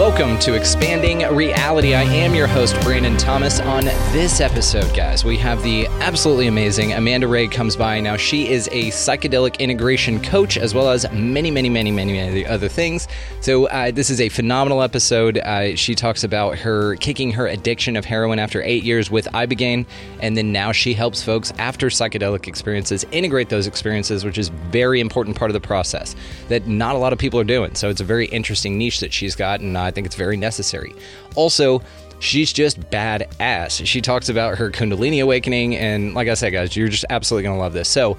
Welcome 0.00 0.38
to 0.38 0.54
Expanding 0.54 1.28
Reality. 1.36 1.94
I 1.94 2.04
am 2.04 2.34
your 2.34 2.46
host, 2.46 2.74
Brandon 2.80 3.18
Thomas. 3.18 3.60
On 3.60 3.84
this 3.84 4.40
episode, 4.40 4.96
guys, 4.96 5.26
we 5.26 5.36
have 5.36 5.62
the 5.62 5.88
absolutely 6.00 6.46
amazing 6.46 6.94
Amanda 6.94 7.28
Rae 7.28 7.46
comes 7.46 7.76
by. 7.76 8.00
Now, 8.00 8.16
she 8.16 8.48
is 8.48 8.66
a 8.68 8.88
psychedelic 8.92 9.58
integration 9.58 10.18
coach 10.22 10.56
as 10.56 10.72
well 10.72 10.88
as 10.88 11.04
many, 11.12 11.50
many, 11.50 11.68
many, 11.68 11.90
many, 11.92 12.14
many 12.14 12.46
other 12.46 12.66
things. 12.66 13.08
So, 13.42 13.66
uh, 13.66 13.90
this 13.90 14.08
is 14.08 14.22
a 14.22 14.30
phenomenal 14.30 14.80
episode. 14.80 15.36
Uh, 15.36 15.76
she 15.76 15.94
talks 15.94 16.24
about 16.24 16.56
her 16.56 16.96
kicking 16.96 17.30
her 17.32 17.46
addiction 17.46 17.94
of 17.94 18.06
heroin 18.06 18.38
after 18.38 18.62
eight 18.62 18.84
years 18.84 19.10
with 19.10 19.26
Ibogaine, 19.34 19.84
and 20.20 20.34
then 20.34 20.50
now 20.50 20.72
she 20.72 20.94
helps 20.94 21.22
folks 21.22 21.52
after 21.58 21.88
psychedelic 21.88 22.48
experiences 22.48 23.04
integrate 23.12 23.50
those 23.50 23.66
experiences, 23.66 24.24
which 24.24 24.38
is 24.38 24.48
very 24.48 24.98
important 24.98 25.36
part 25.36 25.50
of 25.50 25.52
the 25.52 25.60
process 25.60 26.16
that 26.48 26.66
not 26.66 26.94
a 26.94 26.98
lot 26.98 27.12
of 27.12 27.18
people 27.18 27.38
are 27.38 27.44
doing. 27.44 27.74
So, 27.74 27.90
it's 27.90 28.00
a 28.00 28.04
very 28.04 28.28
interesting 28.28 28.78
niche 28.78 29.00
that 29.00 29.12
she's 29.12 29.36
got, 29.36 29.60
and 29.60 29.76
I 29.76 29.89
think 29.90 30.06
it's 30.06 30.16
very 30.16 30.36
necessary. 30.36 30.94
Also, 31.34 31.82
she's 32.20 32.52
just 32.52 32.78
badass. 32.90 33.84
She 33.84 34.00
talks 34.00 34.28
about 34.28 34.58
her 34.58 34.70
Kundalini 34.70 35.22
awakening, 35.22 35.76
and 35.76 36.14
like 36.14 36.28
I 36.28 36.34
said, 36.34 36.50
guys, 36.50 36.76
you're 36.76 36.88
just 36.88 37.04
absolutely 37.10 37.44
gonna 37.44 37.58
love 37.58 37.72
this. 37.72 37.88
So, 37.88 38.16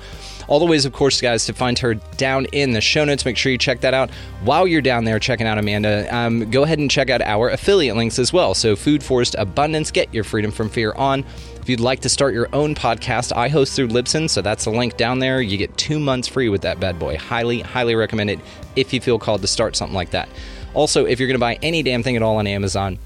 all 0.47 0.59
the 0.59 0.65
ways, 0.65 0.85
of 0.85 0.91
course, 0.91 1.21
guys, 1.21 1.45
to 1.45 1.53
find 1.53 1.79
her 1.79 1.93
down 1.93 2.45
in 2.51 2.71
the 2.71 2.81
show 2.81 3.05
notes. 3.05 3.23
Make 3.23 3.37
sure 3.37 3.51
you 3.51 3.57
check 3.57 3.81
that 3.81 3.93
out. 3.93 4.09
While 4.43 4.67
you're 4.67 4.81
down 4.81 5.05
there 5.05 5.19
checking 5.19 5.47
out 5.47 5.57
Amanda, 5.57 6.13
um, 6.13 6.49
go 6.49 6.63
ahead 6.63 6.79
and 6.79 6.91
check 6.91 7.09
out 7.09 7.21
our 7.21 7.49
affiliate 7.49 7.95
links 7.95 8.19
as 8.19 8.33
well. 8.33 8.53
So, 8.53 8.75
Food 8.75 9.01
Forest 9.03 9.35
Abundance, 9.37 9.91
get 9.91 10.13
your 10.13 10.23
freedom 10.23 10.51
from 10.51 10.69
fear 10.69 10.91
on. 10.93 11.23
If 11.61 11.69
you'd 11.69 11.79
like 11.79 11.99
to 12.01 12.09
start 12.09 12.33
your 12.33 12.49
own 12.53 12.73
podcast, 12.73 13.31
I 13.37 13.47
host 13.47 13.75
through 13.75 13.89
Libsyn, 13.89 14.27
so 14.27 14.41
that's 14.41 14.63
the 14.63 14.71
link 14.71 14.97
down 14.97 15.19
there. 15.19 15.41
You 15.41 15.57
get 15.57 15.77
two 15.77 15.99
months 15.99 16.27
free 16.27 16.49
with 16.49 16.61
that 16.61 16.79
bad 16.79 16.97
boy. 16.97 17.17
Highly, 17.17 17.61
highly 17.61 17.93
recommend 17.93 18.31
it 18.31 18.39
if 18.75 18.93
you 18.93 18.99
feel 18.99 19.19
called 19.19 19.41
to 19.41 19.47
start 19.47 19.75
something 19.75 19.95
like 19.95 20.09
that. 20.09 20.27
Also, 20.73 21.05
if 21.05 21.19
you're 21.19 21.27
going 21.27 21.35
to 21.35 21.39
buy 21.39 21.57
any 21.61 21.83
damn 21.83 22.03
thing 22.03 22.15
at 22.15 22.21
all 22.21 22.37
on 22.37 22.47
Amazon, 22.47 22.97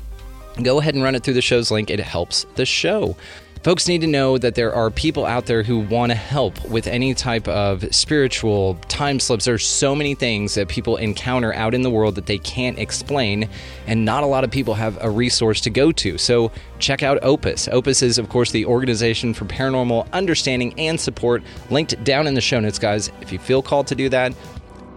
go 0.61 0.79
ahead 0.79 0.95
and 0.95 1.03
run 1.03 1.15
it 1.15 1.23
through 1.23 1.33
the 1.33 1.41
show's 1.41 1.71
link. 1.71 1.89
It 1.89 1.99
helps 1.99 2.45
the 2.55 2.65
show. 2.65 3.15
Folks 3.63 3.87
need 3.87 4.01
to 4.01 4.07
know 4.07 4.37
that 4.37 4.53
there 4.53 4.75
are 4.75 4.91
people 4.91 5.25
out 5.25 5.47
there 5.47 5.63
who 5.63 5.79
want 5.79 6.11
to 6.11 6.15
help 6.15 6.63
with 6.69 6.85
any 6.85 7.15
type 7.15 7.47
of 7.47 7.83
spiritual 7.95 8.75
time 8.87 9.19
slips. 9.19 9.45
There's 9.45 9.65
so 9.65 9.95
many 9.95 10.13
things 10.13 10.53
that 10.53 10.67
people 10.67 10.97
encounter 10.97 11.51
out 11.51 11.73
in 11.73 11.81
the 11.81 11.89
world 11.89 12.13
that 12.13 12.27
they 12.27 12.37
can't 12.37 12.77
explain, 12.77 13.49
and 13.87 14.05
not 14.05 14.21
a 14.21 14.27
lot 14.27 14.43
of 14.43 14.51
people 14.51 14.75
have 14.75 15.03
a 15.03 15.09
resource 15.09 15.61
to 15.61 15.71
go 15.71 15.91
to. 15.93 16.19
So 16.19 16.51
check 16.77 17.01
out 17.01 17.17
Opus. 17.23 17.67
Opus 17.67 18.03
is, 18.03 18.19
of 18.19 18.29
course, 18.29 18.51
the 18.51 18.67
organization 18.67 19.33
for 19.33 19.45
paranormal 19.45 20.11
understanding 20.13 20.79
and 20.79 21.01
support, 21.01 21.41
linked 21.71 22.03
down 22.03 22.27
in 22.27 22.35
the 22.35 22.41
show 22.41 22.59
notes, 22.59 22.77
guys. 22.77 23.11
If 23.21 23.31
you 23.31 23.39
feel 23.39 23.63
called 23.63 23.87
to 23.87 23.95
do 23.95 24.09
that, 24.09 24.35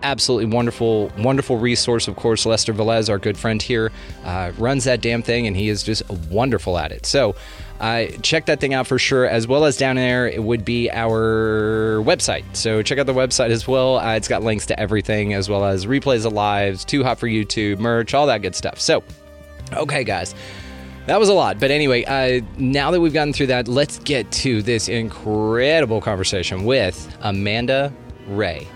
absolutely 0.03 0.55
wonderful, 0.55 1.13
wonderful 1.19 1.57
resource. 1.57 2.09
Of 2.09 2.17
course, 2.17 2.47
Lester 2.47 2.73
Velez, 2.75 3.09
our 3.09 3.19
good 3.19 3.37
friend 3.37 3.61
here, 3.61 3.91
uh, 4.25 4.53
runs 4.59 4.85
that 4.85 5.01
damn 5.01 5.23
thing, 5.23 5.47
and 5.47 5.57
he 5.57 5.69
is 5.69 5.83
just 5.83 6.09
wonderful 6.31 6.79
at 6.79 6.93
it. 6.93 7.07
So, 7.07 7.35
uh, 7.81 8.07
check 8.23 8.47
that 8.47 8.61
thing 8.61 8.75
out 8.75 8.87
for 8.87 8.99
sure. 8.99 9.27
As 9.27 9.47
well 9.47 9.65
as 9.65 9.77
down 9.77 9.97
there, 9.97 10.29
it 10.29 10.43
would 10.43 10.65
be 10.65 10.91
our 10.91 12.03
website. 12.05 12.45
So 12.55 12.83
check 12.83 12.99
out 12.99 13.07
the 13.07 13.15
website 13.15 13.51
as 13.51 13.69
well. 13.69 13.99
Uh, 13.99 14.15
it's 14.15 14.29
got 14.29 14.43
links 14.43 14.67
to 14.67 14.81
everything, 14.81 15.35
as 15.35 15.49
well 15.49 15.65
as 15.65 15.87
replays 15.87 16.25
of 16.25 16.33
lives, 16.33 16.85
Too 16.85 17.05
Hot 17.05 17.19
for 17.19 17.29
YouTube, 17.29 17.79
merch, 17.79 18.15
all 18.15 18.27
that 18.27 18.43
good 18.43 18.55
stuff. 18.55 18.81
So, 18.81 19.03
okay, 19.73 20.05
guys. 20.05 20.35
That 21.07 21.19
was 21.19 21.31
a 21.31 21.35
lot. 21.35 21.59
But 21.59 21.71
anyway, 21.71 22.05
uh, 22.05 22.45
now 22.59 22.91
that 22.91 23.01
we've 23.01 23.15
gotten 23.15 23.33
through 23.33 23.47
that, 23.47 23.67
let's 23.67 23.99
get 24.01 24.31
to 24.33 24.61
this 24.61 24.91
incredible 24.91 26.03
conversation 26.03 26.65
with 26.65 27.17
Amanda 27.23 27.91
Rae. 28.27 28.69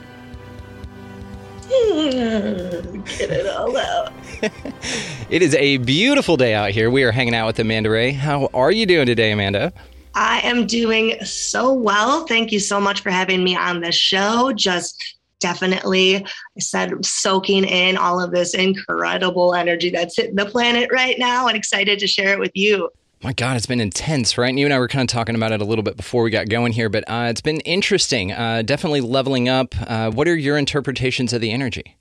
Get 3.19 3.31
it 3.31 3.47
all 3.47 3.75
out. 3.75 4.13
it 5.31 5.41
is 5.41 5.55
a 5.55 5.79
beautiful 5.79 6.37
day 6.37 6.53
out 6.53 6.71
here. 6.71 6.91
We 6.91 7.03
are 7.03 7.13
hanging 7.13 7.35
out 7.35 7.47
with 7.47 7.59
Amanda 7.61 7.89
Rae. 7.89 8.13
How 8.13 8.51
are 8.53 8.71
you 8.71 8.85
doing 8.85 9.07
today, 9.07 9.33
Amanda? 9.33 9.73
I 10.15 10.41
am 10.41 10.67
doing 10.67 11.17
so 11.25 11.73
well. 11.73 12.27
Thank 12.27 12.53
you 12.53 12.61
so 12.61 12.79
much 12.79 13.01
for 13.01 13.09
having 13.09 13.43
me 13.43 13.57
on 13.57 13.81
the 13.81 13.91
show. 13.91 14.53
Just 14.53 15.17
definitely, 15.41 16.17
I 16.17 16.61
said, 16.61 17.05
soaking 17.07 17.65
in 17.65 17.97
all 17.97 18.21
of 18.21 18.33
this 18.33 18.53
incredible 18.53 19.55
energy 19.55 19.89
that's 19.89 20.17
hitting 20.17 20.37
the 20.37 20.45
planet 20.45 20.91
right 20.93 21.19
now 21.19 21.47
and 21.47 21.57
excited 21.57 21.99
to 22.01 22.07
share 22.07 22.35
it 22.35 22.39
with 22.39 22.53
you. 22.55 22.91
My 23.23 23.33
God, 23.33 23.57
it's 23.57 23.67
been 23.67 23.81
intense, 23.81 24.37
right? 24.37 24.49
And 24.49 24.59
you 24.59 24.67
and 24.67 24.75
I 24.75 24.81
were 24.81 24.89
kind 24.89 25.09
of 25.09 25.13
talking 25.13 25.37
about 25.37 25.53
it 25.53 25.61
a 25.61 25.65
little 25.65 25.85
bit 25.85 25.97
before 25.97 26.25
we 26.25 26.31
got 26.31 26.49
going 26.49 26.73
here, 26.73 26.89
but 26.89 27.05
uh, 27.07 27.29
it's 27.31 27.41
been 27.41 27.61
interesting. 27.61 28.33
Uh, 28.33 28.63
definitely 28.63 29.01
leveling 29.01 29.49
up. 29.49 29.77
Uh, 29.81 30.11
what 30.11 30.27
are 30.27 30.35
your 30.35 30.59
interpretations 30.59 31.33
of 31.33 31.41
the 31.41 31.53
energy? 31.53 31.97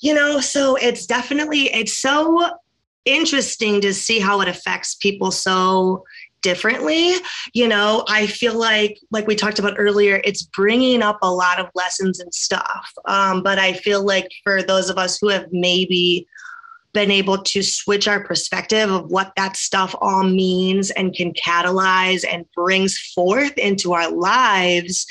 You 0.00 0.12
know, 0.12 0.40
so 0.40 0.74
it's 0.74 1.06
definitely 1.06 1.72
it's 1.72 1.96
so 1.96 2.50
interesting 3.04 3.80
to 3.82 3.94
see 3.94 4.18
how 4.18 4.40
it 4.40 4.48
affects 4.48 4.96
people 4.96 5.30
so 5.30 6.04
differently 6.42 7.14
you 7.54 7.66
know 7.68 8.04
i 8.08 8.26
feel 8.26 8.54
like 8.54 8.98
like 9.12 9.26
we 9.28 9.34
talked 9.36 9.60
about 9.60 9.74
earlier 9.78 10.20
it's 10.24 10.42
bringing 10.42 11.00
up 11.00 11.16
a 11.22 11.32
lot 11.32 11.60
of 11.60 11.68
lessons 11.74 12.18
and 12.18 12.34
stuff 12.34 12.92
um, 13.06 13.42
but 13.44 13.58
i 13.60 13.72
feel 13.72 14.04
like 14.04 14.28
for 14.42 14.60
those 14.60 14.90
of 14.90 14.98
us 14.98 15.18
who 15.20 15.28
have 15.28 15.46
maybe 15.52 16.26
been 16.92 17.10
able 17.10 17.38
to 17.38 17.62
switch 17.62 18.06
our 18.06 18.22
perspective 18.22 18.90
of 18.90 19.10
what 19.10 19.32
that 19.36 19.56
stuff 19.56 19.94
all 20.00 20.24
means 20.24 20.90
and 20.90 21.14
can 21.14 21.32
catalyze 21.32 22.24
and 22.30 22.44
brings 22.52 22.98
forth 23.14 23.56
into 23.58 23.92
our 23.92 24.10
lives. 24.10 25.06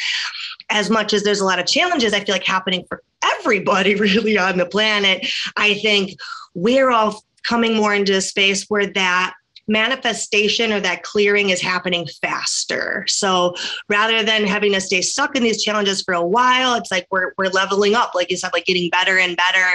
As 0.70 0.90
much 0.90 1.14
as 1.14 1.24
there's 1.24 1.42
a 1.42 1.46
lot 1.46 1.60
of 1.60 1.66
challenges 1.66 2.14
i 2.14 2.20
feel 2.20 2.34
like 2.34 2.46
happening 2.46 2.86
for 2.88 3.04
everybody 3.24 3.96
really 4.08 4.38
on 4.38 4.58
the 4.58 4.66
planet 4.66 5.28
i 5.58 5.74
think 5.76 6.18
we're 6.54 6.92
all 6.92 7.24
coming 7.44 7.76
more 7.76 7.94
into 7.94 8.16
a 8.16 8.22
space 8.22 8.66
where 8.70 8.88
that 8.88 9.34
manifestation 9.68 10.72
or 10.72 10.80
that 10.80 11.04
clearing 11.04 11.50
is 11.50 11.62
happening 11.62 12.08
faster. 12.22 13.06
So 13.08 13.56
rather 13.90 14.24
than 14.24 14.46
having 14.46 14.74
to 14.74 14.82
stay 14.82 15.02
stuck 15.02 15.36
in 15.36 15.44
these 15.44 15.64
challenges 15.64 16.02
for 16.02 16.14
a 16.14 16.26
while, 16.26 16.76
it's 16.76 16.92
like 16.92 17.08
we're, 17.12 17.34
we're 17.38 17.50
leveling 17.50 17.96
up, 17.96 18.14
like 18.16 18.32
you 18.32 18.38
said, 18.38 18.52
like 18.54 18.66
getting 18.66 18.90
better 18.90 19.18
and 19.18 19.38
better 19.38 19.66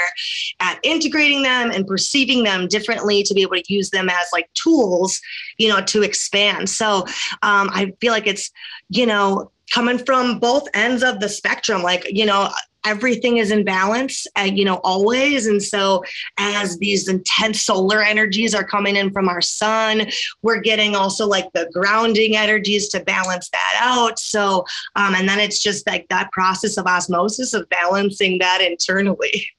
at 0.60 0.78
integrating 0.82 1.42
them 1.42 1.70
and 1.70 1.86
perceiving 1.86 2.44
them 2.44 2.69
differently 2.69 3.22
to 3.22 3.34
be 3.34 3.42
able 3.42 3.56
to 3.56 3.64
use 3.72 3.91
them 3.91 4.08
as 4.08 4.28
like 4.32 4.48
tools, 4.54 5.20
you 5.58 5.69
know, 5.69 5.80
to 5.82 6.03
expand. 6.03 6.68
So 6.68 7.06
um, 7.42 7.70
I 7.72 7.92
feel 8.00 8.12
like 8.12 8.26
it's, 8.26 8.50
you 8.88 9.06
know, 9.06 9.50
coming 9.72 9.98
from 9.98 10.38
both 10.38 10.68
ends 10.74 11.03
of 11.03 11.20
the 11.20 11.28
spectrum, 11.28 11.82
like, 11.82 12.06
you 12.10 12.24
know, 12.27 12.50
everything 12.86 13.38
is 13.38 13.50
in 13.50 13.65
balance, 13.65 14.27
uh, 14.38 14.42
you 14.42 14.65
know, 14.65 14.77
always. 14.77 15.47
And 15.47 15.62
so, 15.62 16.03
as 16.38 16.78
these 16.78 17.09
intense 17.09 17.62
solar 17.62 18.03
energies 18.03 18.54
are 18.54 18.65
coming 18.65 18.97
in 18.97 19.10
from 19.10 19.28
our 19.28 19.42
sun, 19.42 20.06
we're 20.42 20.60
getting 20.60 20.94
also 20.94 21.27
like 21.27 21.53
the 21.53 21.68
grounding 21.72 22.36
energies 22.36 22.88
to 22.91 23.00
balance 23.00 23.50
that 23.50 23.80
out. 23.80 24.18
So, 24.18 24.65
um, 24.94 25.15
and 25.15 25.28
then 25.28 25.38
it's 25.38 25.62
just 25.62 25.86
like 25.86 26.06
that 26.09 26.30
process 26.33 26.78
of 26.78 26.86
osmosis 26.86 27.53
of 27.53 27.68
balancing 27.68 28.38
that 28.38 28.60
internally. 28.62 29.50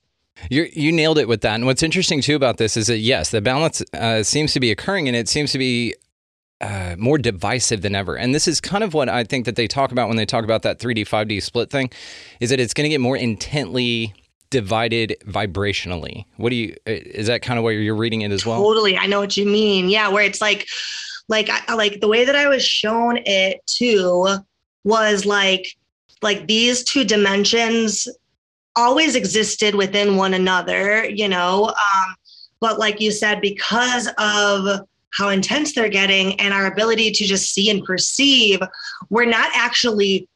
you 0.50 0.68
you 0.74 0.92
nailed 0.92 1.18
it 1.18 1.28
with 1.28 1.42
that. 1.42 1.56
And 1.56 1.66
what's 1.66 1.84
interesting 1.84 2.22
too 2.22 2.36
about 2.36 2.58
this 2.58 2.78
is 2.78 2.88
that 2.88 3.00
yes, 3.00 3.32
the 3.32 3.42
balance 3.42 3.84
uh, 3.94 4.24
seems 4.24 4.54
to 4.54 4.60
be 4.60 4.72
occurring, 4.72 5.08
and 5.08 5.16
it 5.16 5.28
seems 5.28 5.52
to 5.52 5.58
be 5.58 5.96
uh, 6.62 6.96
more 6.98 7.18
divisive 7.18 7.82
than 7.82 7.96
ever. 7.96 8.18
And 8.18 8.34
this 8.34 8.48
is 8.48 8.60
kind 8.60 8.84
of 8.84 8.94
what 8.94 9.10
I 9.10 9.24
think 9.24 9.46
that 9.46 9.56
they 9.56 9.68
talk 9.68 9.92
about 9.92 10.08
when 10.08 10.18
they 10.18 10.26
talk 10.26 10.44
about 10.44 10.64
that 10.64 10.80
3D 10.80 11.02
5D 11.08 11.42
split 11.42 11.70
thing, 11.70 11.90
is 12.40 12.50
that 12.50 12.60
it's 12.60 12.74
going 12.74 12.86
to 12.86 12.90
get 12.90 13.02
more 13.02 13.18
intently 13.18 14.14
divided 14.50 15.16
vibrationally. 15.26 16.26
What 16.38 16.50
do 16.50 16.56
you? 16.56 16.76
Is 16.86 17.28
that 17.28 17.42
kind 17.42 17.58
of 17.60 17.64
what 17.64 17.72
you're 17.72 17.96
reading 17.96 18.22
it 18.22 18.32
as 18.32 18.46
well? 18.46 18.62
Totally, 18.62 18.98
I 18.98 19.06
know 19.08 19.20
what 19.20 19.38
you 19.38 19.46
mean. 19.46 19.90
Yeah, 19.90 20.10
where 20.10 20.24
it's 20.24 20.42
like, 20.42 20.68
like, 21.28 21.50
I, 21.50 21.74
like 21.76 22.00
the 22.00 22.08
way 22.08 22.26
that 22.26 22.36
I 22.36 22.48
was 22.48 22.66
shown 22.66 23.20
it 23.26 23.62
too 23.66 24.38
was 24.84 25.26
like 25.26 25.68
like 26.22 26.48
these 26.48 26.84
two 26.84 27.04
dimensions 27.04 28.08
always 28.76 29.16
existed 29.16 29.76
within 29.76 30.16
one 30.16 30.34
another, 30.34 31.08
you 31.10 31.28
know. 31.28 31.68
Um, 31.68 32.16
but 32.60 32.80
like 32.80 33.02
you 33.02 33.12
said, 33.12 33.42
because 33.42 34.10
of 34.18 34.88
how 35.18 35.30
intense 35.30 35.74
they're 35.74 35.90
getting 35.90 36.40
and 36.40 36.54
our 36.54 36.68
ability 36.68 37.12
to 37.12 37.26
just 37.26 37.54
see 37.54 37.70
and 37.70 37.84
perceive, 37.84 38.60
we're 39.10 39.26
not 39.26 39.50
actually 39.54 40.28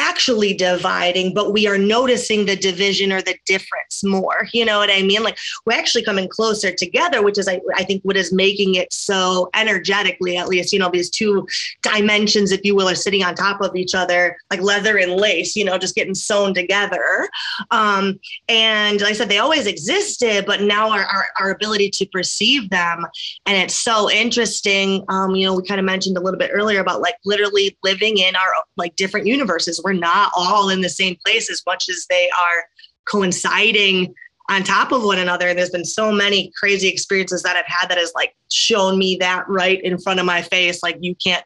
actually 0.00 0.54
dividing, 0.54 1.34
but 1.34 1.52
we 1.52 1.66
are 1.66 1.76
noticing 1.76 2.46
the 2.46 2.56
division 2.56 3.12
or 3.12 3.20
the 3.20 3.36
difference 3.44 4.02
more. 4.02 4.48
You 4.52 4.64
know 4.64 4.78
what 4.78 4.90
I 4.90 5.02
mean? 5.02 5.22
Like 5.22 5.36
we're 5.66 5.78
actually 5.78 6.04
coming 6.04 6.28
closer 6.28 6.72
together, 6.72 7.22
which 7.22 7.38
is, 7.38 7.46
I, 7.46 7.60
I 7.74 7.84
think, 7.84 8.02
what 8.02 8.16
is 8.16 8.32
making 8.32 8.76
it 8.76 8.92
so 8.92 9.50
energetically, 9.54 10.36
at 10.38 10.48
least, 10.48 10.72
you 10.72 10.78
know, 10.78 10.90
these 10.90 11.10
two 11.10 11.46
dimensions, 11.82 12.50
if 12.50 12.60
you 12.64 12.74
will, 12.74 12.88
are 12.88 12.94
sitting 12.94 13.22
on 13.22 13.34
top 13.34 13.60
of 13.60 13.76
each 13.76 13.94
other, 13.94 14.36
like 14.50 14.62
leather 14.62 14.96
and 14.96 15.12
lace, 15.12 15.54
you 15.54 15.64
know, 15.64 15.76
just 15.76 15.94
getting 15.94 16.14
sewn 16.14 16.54
together. 16.54 17.28
Um, 17.70 18.18
and 18.48 19.00
like 19.00 19.10
I 19.10 19.14
said, 19.14 19.28
they 19.28 19.38
always 19.38 19.66
existed, 19.66 20.46
but 20.46 20.62
now 20.62 20.90
our, 20.90 21.02
our, 21.02 21.26
our 21.38 21.50
ability 21.50 21.90
to 21.90 22.06
perceive 22.06 22.70
them. 22.70 23.04
And 23.44 23.56
it's 23.56 23.76
so 23.76 24.10
interesting. 24.10 25.04
Um, 25.08 25.34
you 25.34 25.46
know, 25.46 25.54
we 25.54 25.62
kind 25.62 25.78
of 25.78 25.84
mentioned 25.84 26.16
a 26.16 26.20
little 26.20 26.38
bit 26.38 26.50
earlier 26.54 26.80
about 26.80 27.02
like 27.02 27.16
literally 27.24 27.76
living 27.82 28.16
in 28.16 28.34
our 28.34 28.48
like 28.76 28.96
different 28.96 29.26
universes 29.26 29.80
we're 29.84 29.89
not 29.92 30.32
all 30.36 30.68
in 30.68 30.80
the 30.80 30.88
same 30.88 31.16
place 31.24 31.50
as 31.50 31.62
much 31.66 31.88
as 31.88 32.06
they 32.08 32.30
are 32.30 32.64
coinciding 33.10 34.14
on 34.48 34.64
top 34.64 34.92
of 34.92 35.04
one 35.04 35.18
another. 35.18 35.48
And 35.48 35.58
there's 35.58 35.70
been 35.70 35.84
so 35.84 36.10
many 36.10 36.52
crazy 36.58 36.88
experiences 36.88 37.42
that 37.42 37.56
I've 37.56 37.66
had 37.66 37.88
that 37.88 37.98
has 37.98 38.12
like 38.14 38.34
shown 38.50 38.98
me 38.98 39.16
that 39.20 39.48
right 39.48 39.80
in 39.82 39.98
front 39.98 40.20
of 40.20 40.26
my 40.26 40.42
face. 40.42 40.82
Like 40.82 40.98
you 41.00 41.14
can't 41.14 41.44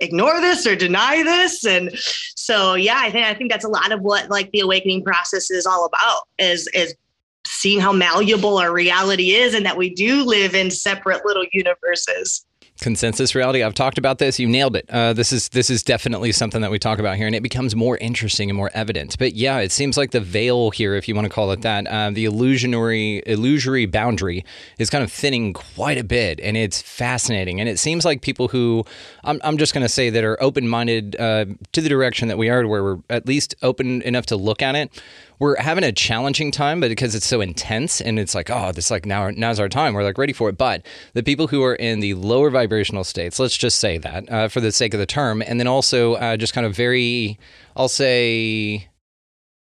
ignore 0.00 0.40
this 0.40 0.66
or 0.66 0.74
deny 0.74 1.22
this. 1.22 1.64
And 1.64 1.96
so 2.34 2.74
yeah, 2.74 2.98
I 2.98 3.10
think 3.10 3.26
I 3.26 3.34
think 3.34 3.50
that's 3.50 3.64
a 3.64 3.68
lot 3.68 3.92
of 3.92 4.00
what 4.00 4.30
like 4.30 4.50
the 4.50 4.60
awakening 4.60 5.04
process 5.04 5.50
is 5.50 5.66
all 5.66 5.84
about 5.84 6.22
is 6.38 6.68
is 6.74 6.94
seeing 7.46 7.80
how 7.80 7.92
malleable 7.92 8.58
our 8.58 8.72
reality 8.72 9.32
is 9.32 9.54
and 9.54 9.64
that 9.66 9.76
we 9.76 9.94
do 9.94 10.24
live 10.24 10.54
in 10.54 10.70
separate 10.70 11.24
little 11.24 11.44
universes 11.52 12.44
consensus 12.80 13.34
reality. 13.34 13.62
I've 13.62 13.74
talked 13.74 13.98
about 13.98 14.18
this. 14.18 14.38
You 14.38 14.48
nailed 14.48 14.76
it. 14.76 14.88
Uh, 14.90 15.12
this 15.12 15.32
is 15.32 15.48
this 15.50 15.70
is 15.70 15.82
definitely 15.82 16.32
something 16.32 16.60
that 16.62 16.70
we 16.70 16.78
talk 16.78 16.98
about 16.98 17.16
here 17.16 17.26
and 17.26 17.34
it 17.34 17.42
becomes 17.42 17.76
more 17.76 17.96
interesting 17.98 18.50
and 18.50 18.56
more 18.56 18.70
evident. 18.74 19.16
But 19.18 19.34
yeah 19.34 19.58
it 19.58 19.72
seems 19.72 19.96
like 19.96 20.10
the 20.10 20.20
veil 20.20 20.70
here 20.70 20.94
if 20.94 21.08
you 21.08 21.14
want 21.14 21.26
to 21.26 21.32
call 21.32 21.52
it 21.52 21.62
that 21.62 21.86
uh, 21.86 22.10
the 22.10 22.24
illusionary 22.24 23.22
illusory 23.26 23.86
boundary 23.86 24.44
is 24.78 24.90
kind 24.90 25.04
of 25.04 25.12
thinning 25.12 25.52
quite 25.52 25.98
a 25.98 26.04
bit 26.04 26.40
and 26.40 26.56
it's 26.56 26.82
fascinating. 26.82 27.60
And 27.60 27.68
it 27.68 27.78
seems 27.78 28.04
like 28.04 28.22
people 28.22 28.48
who 28.48 28.84
i'm, 29.24 29.40
I'm 29.44 29.58
just 29.58 29.74
going 29.74 29.84
to 29.84 29.88
say 29.88 30.10
that 30.10 30.24
are 30.24 30.42
open-minded 30.42 31.16
uh, 31.18 31.46
to 31.72 31.80
the 31.80 31.88
direction 31.88 32.28
that 32.28 32.38
we 32.38 32.48
are 32.48 32.66
where 32.66 32.82
we're 32.82 32.98
at 33.08 33.26
least 33.26 33.54
open 33.62 34.02
enough 34.02 34.26
to 34.26 34.36
look 34.36 34.62
at 34.62 34.74
it 34.74 34.90
we're 35.40 35.56
having 35.56 35.82
a 35.82 35.90
challenging 35.90 36.52
time, 36.52 36.80
but 36.80 36.90
because 36.90 37.14
it's 37.14 37.26
so 37.26 37.40
intense 37.40 38.00
and 38.00 38.18
it's 38.18 38.34
like, 38.34 38.50
oh, 38.50 38.72
this 38.72 38.90
like 38.90 39.06
now 39.06 39.30
now's 39.30 39.58
our 39.58 39.70
time. 39.70 39.94
We're 39.94 40.04
like 40.04 40.18
ready 40.18 40.34
for 40.34 40.50
it. 40.50 40.58
But 40.58 40.86
the 41.14 41.22
people 41.22 41.48
who 41.48 41.64
are 41.64 41.74
in 41.74 42.00
the 42.00 42.14
lower 42.14 42.50
vibrational 42.50 43.04
states, 43.04 43.38
let's 43.38 43.56
just 43.56 43.80
say 43.80 43.96
that 43.98 44.30
uh, 44.30 44.48
for 44.48 44.60
the 44.60 44.70
sake 44.70 44.92
of 44.92 45.00
the 45.00 45.06
term, 45.06 45.42
and 45.42 45.58
then 45.58 45.66
also 45.66 46.14
uh, 46.14 46.36
just 46.36 46.52
kind 46.52 46.66
of 46.66 46.76
very, 46.76 47.38
I'll 47.74 47.88
say 47.88 48.89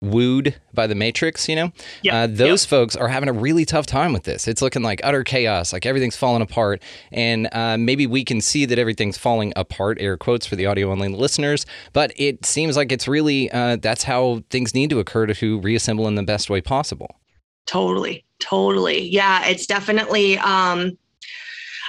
wooed 0.02 0.56
by 0.74 0.88
the 0.88 0.96
matrix 0.96 1.48
you 1.48 1.56
know 1.56 1.72
yep. 2.02 2.14
uh, 2.14 2.28
those 2.28 2.64
yep. 2.64 2.70
folks 2.70 2.96
are 2.96 3.08
having 3.08 3.30
a 3.30 3.34
really 3.34 3.66
tough 3.66 3.86
time 3.86 4.14
with 4.14 4.24
this 4.24 4.48
it's 4.48 4.62
looking 4.62 4.82
like 4.82 5.00
utter 5.04 5.24
chaos 5.24 5.72
like 5.72 5.86
everything's 5.86 6.16
falling 6.16 6.42
apart 6.42 6.82
and 7.12 7.48
uh, 7.52 7.78
maybe 7.78 8.08
we 8.08 8.24
can 8.24 8.42
see 8.42 8.66
that 8.66 8.80
everything's 8.80 9.18
falling 9.18 9.54
apart 9.56 9.98
air 10.02 10.18
quotes 10.18 10.46
for 10.46 10.56
the 10.56 10.66
audio 10.66 10.92
only 10.92 11.08
listeners 11.08 11.68
but 11.94 12.12
it 12.16 12.44
seems 12.46 12.76
like 12.76 12.92
it's 12.92 13.08
really 13.08 13.52
uh, 13.52 13.76
that's 13.76 14.04
how 14.04 14.42
things 14.50 14.74
need 14.74 14.90
to 14.90 15.00
occur 15.00 15.28
to 15.28 15.60
reassemble 15.60 16.08
in 16.08 16.16
the 16.16 16.24
best 16.24 16.50
way 16.50 16.62
possible 16.62 17.20
totally 17.68 18.26
totally 18.40 19.02
yeah 19.04 19.46
it's 19.46 19.68
definitely 19.68 20.38
um 20.40 20.98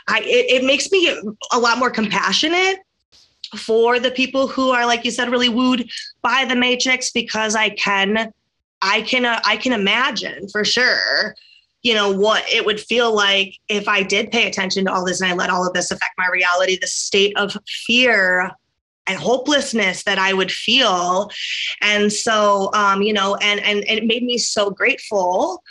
I, 0.08 0.20
it, 0.20 0.62
it 0.62 0.64
makes 0.64 0.90
me 0.90 1.08
a 1.52 1.58
lot 1.58 1.78
more 1.78 1.90
compassionate 1.90 2.78
for 3.56 3.98
the 3.98 4.10
people 4.10 4.48
who 4.48 4.70
are 4.70 4.86
like 4.86 5.04
you 5.04 5.10
said 5.10 5.30
really 5.30 5.48
wooed 5.48 5.88
by 6.22 6.44
the 6.44 6.56
matrix 6.56 7.10
because 7.10 7.54
i 7.54 7.68
can 7.70 8.32
i 8.80 9.02
can 9.02 9.24
uh, 9.24 9.40
i 9.44 9.56
can 9.56 9.72
imagine 9.72 10.48
for 10.48 10.64
sure 10.64 11.34
you 11.82 11.94
know 11.94 12.10
what 12.10 12.44
it 12.50 12.64
would 12.64 12.80
feel 12.80 13.14
like 13.14 13.58
if 13.68 13.88
i 13.88 14.02
did 14.02 14.30
pay 14.30 14.46
attention 14.46 14.84
to 14.84 14.92
all 14.92 15.04
this 15.04 15.20
and 15.20 15.30
i 15.30 15.34
let 15.34 15.50
all 15.50 15.66
of 15.66 15.72
this 15.74 15.90
affect 15.90 16.12
my 16.16 16.28
reality 16.32 16.78
the 16.80 16.86
state 16.86 17.36
of 17.36 17.56
fear 17.86 18.50
and 19.06 19.18
hopelessness 19.18 20.04
that 20.04 20.18
i 20.18 20.32
would 20.32 20.50
feel. 20.50 21.30
And 21.80 22.12
so 22.12 22.70
um 22.74 23.02
you 23.02 23.12
know 23.12 23.36
and 23.36 23.60
and, 23.60 23.84
and 23.84 23.98
it 23.98 24.06
made 24.06 24.22
me 24.22 24.38
so 24.38 24.70
grateful 24.70 25.62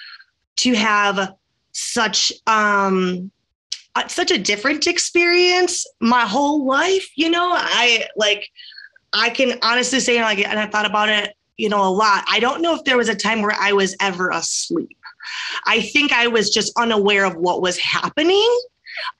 to 0.58 0.74
have 0.74 1.34
such 1.72 2.32
um 2.48 3.32
such 4.08 4.32
a 4.32 4.38
different 4.38 4.88
experience 4.88 5.86
my 6.00 6.22
whole 6.22 6.66
life. 6.66 7.10
You 7.16 7.30
know, 7.30 7.52
I 7.54 8.08
like, 8.16 8.48
I 9.14 9.30
can 9.30 9.60
honestly 9.62 10.00
say, 10.00 10.22
like, 10.22 10.40
and 10.40 10.60
I 10.60 10.68
thought 10.68 10.86
about 10.86 11.10
it, 11.10 11.36
you 11.58 11.70
know, 11.70 11.84
a 11.84 11.90
lot. 11.90 12.24
I 12.30 12.40
don't 12.40 12.62
know 12.62 12.76
if 12.76 12.84
there 12.84 12.98
was 12.98 13.10
a 13.10 13.16
time 13.16 13.42
where 13.42 13.56
I 13.60 13.74
was 13.74 13.96
ever 14.00 14.30
asleep. 14.30 14.98
I 15.66 15.82
think 15.82 16.12
I 16.12 16.28
was 16.28 16.50
just 16.50 16.74
unaware 16.78 17.26
of 17.26 17.36
what 17.36 17.62
was 17.62 17.78
happening 17.78 18.50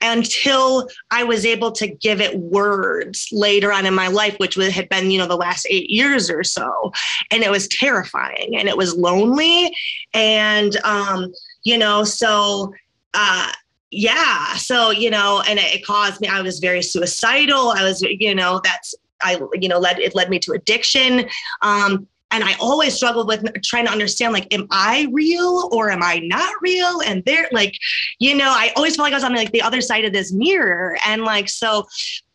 until 0.00 0.88
I 1.10 1.24
was 1.24 1.46
able 1.46 1.72
to 1.72 1.86
give 1.86 2.20
it 2.20 2.38
words 2.38 3.28
later 3.32 3.72
on 3.72 3.86
in 3.86 3.94
my 3.94 4.08
life, 4.08 4.36
which 4.38 4.54
had 4.54 4.88
been, 4.88 5.10
you 5.10 5.18
know, 5.18 5.26
the 5.26 5.36
last 5.36 5.66
eight 5.70 5.90
years 5.90 6.30
or 6.30 6.44
so. 6.44 6.92
And 7.30 7.42
it 7.42 7.50
was 7.50 7.68
terrifying 7.68 8.56
and 8.56 8.68
it 8.68 8.76
was 8.76 8.96
lonely. 8.96 9.74
And, 10.12 10.76
um, 10.84 11.32
you 11.64 11.78
know, 11.78 12.04
so, 12.04 12.74
uh, 13.14 13.52
yeah. 13.92 14.54
So 14.54 14.90
you 14.90 15.10
know 15.10 15.42
and 15.46 15.58
it 15.58 15.84
caused 15.84 16.20
me 16.20 16.26
i 16.26 16.40
was 16.40 16.58
very 16.58 16.82
suicidal. 16.82 17.70
I 17.70 17.84
was 17.84 18.00
you 18.00 18.34
know 18.34 18.60
that's 18.64 18.94
i 19.20 19.38
you 19.60 19.68
know 19.68 19.78
led 19.78 19.98
it 19.98 20.14
led 20.14 20.30
me 20.30 20.38
to 20.40 20.52
addiction. 20.52 21.28
Um 21.60 22.08
and 22.30 22.42
i 22.42 22.54
always 22.58 22.94
struggled 22.94 23.28
with 23.28 23.44
trying 23.62 23.84
to 23.84 23.92
understand 23.92 24.32
like 24.32 24.52
am 24.52 24.66
i 24.70 25.06
real 25.12 25.68
or 25.72 25.90
am 25.90 26.02
i 26.02 26.18
not 26.20 26.54
real? 26.62 27.02
And 27.02 27.22
they're 27.26 27.50
like 27.52 27.76
you 28.18 28.34
know 28.34 28.48
i 28.48 28.72
always 28.76 28.96
felt 28.96 29.04
like 29.04 29.12
i 29.12 29.16
was 29.16 29.24
on 29.24 29.34
like 29.34 29.52
the 29.52 29.62
other 29.62 29.82
side 29.82 30.06
of 30.06 30.14
this 30.14 30.32
mirror. 30.32 30.96
And 31.06 31.22
like 31.24 31.50
so 31.50 31.86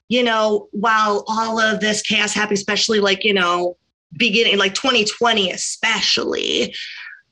you 0.09 0.23
know 0.23 0.67
while 0.71 1.23
all 1.27 1.59
of 1.59 1.79
this 1.79 2.03
chaos 2.03 2.33
happened 2.33 2.57
especially 2.57 2.99
like 2.99 3.23
you 3.23 3.33
know 3.33 3.77
beginning 4.15 4.57
like 4.57 4.73
2020 4.73 5.51
especially 5.51 6.73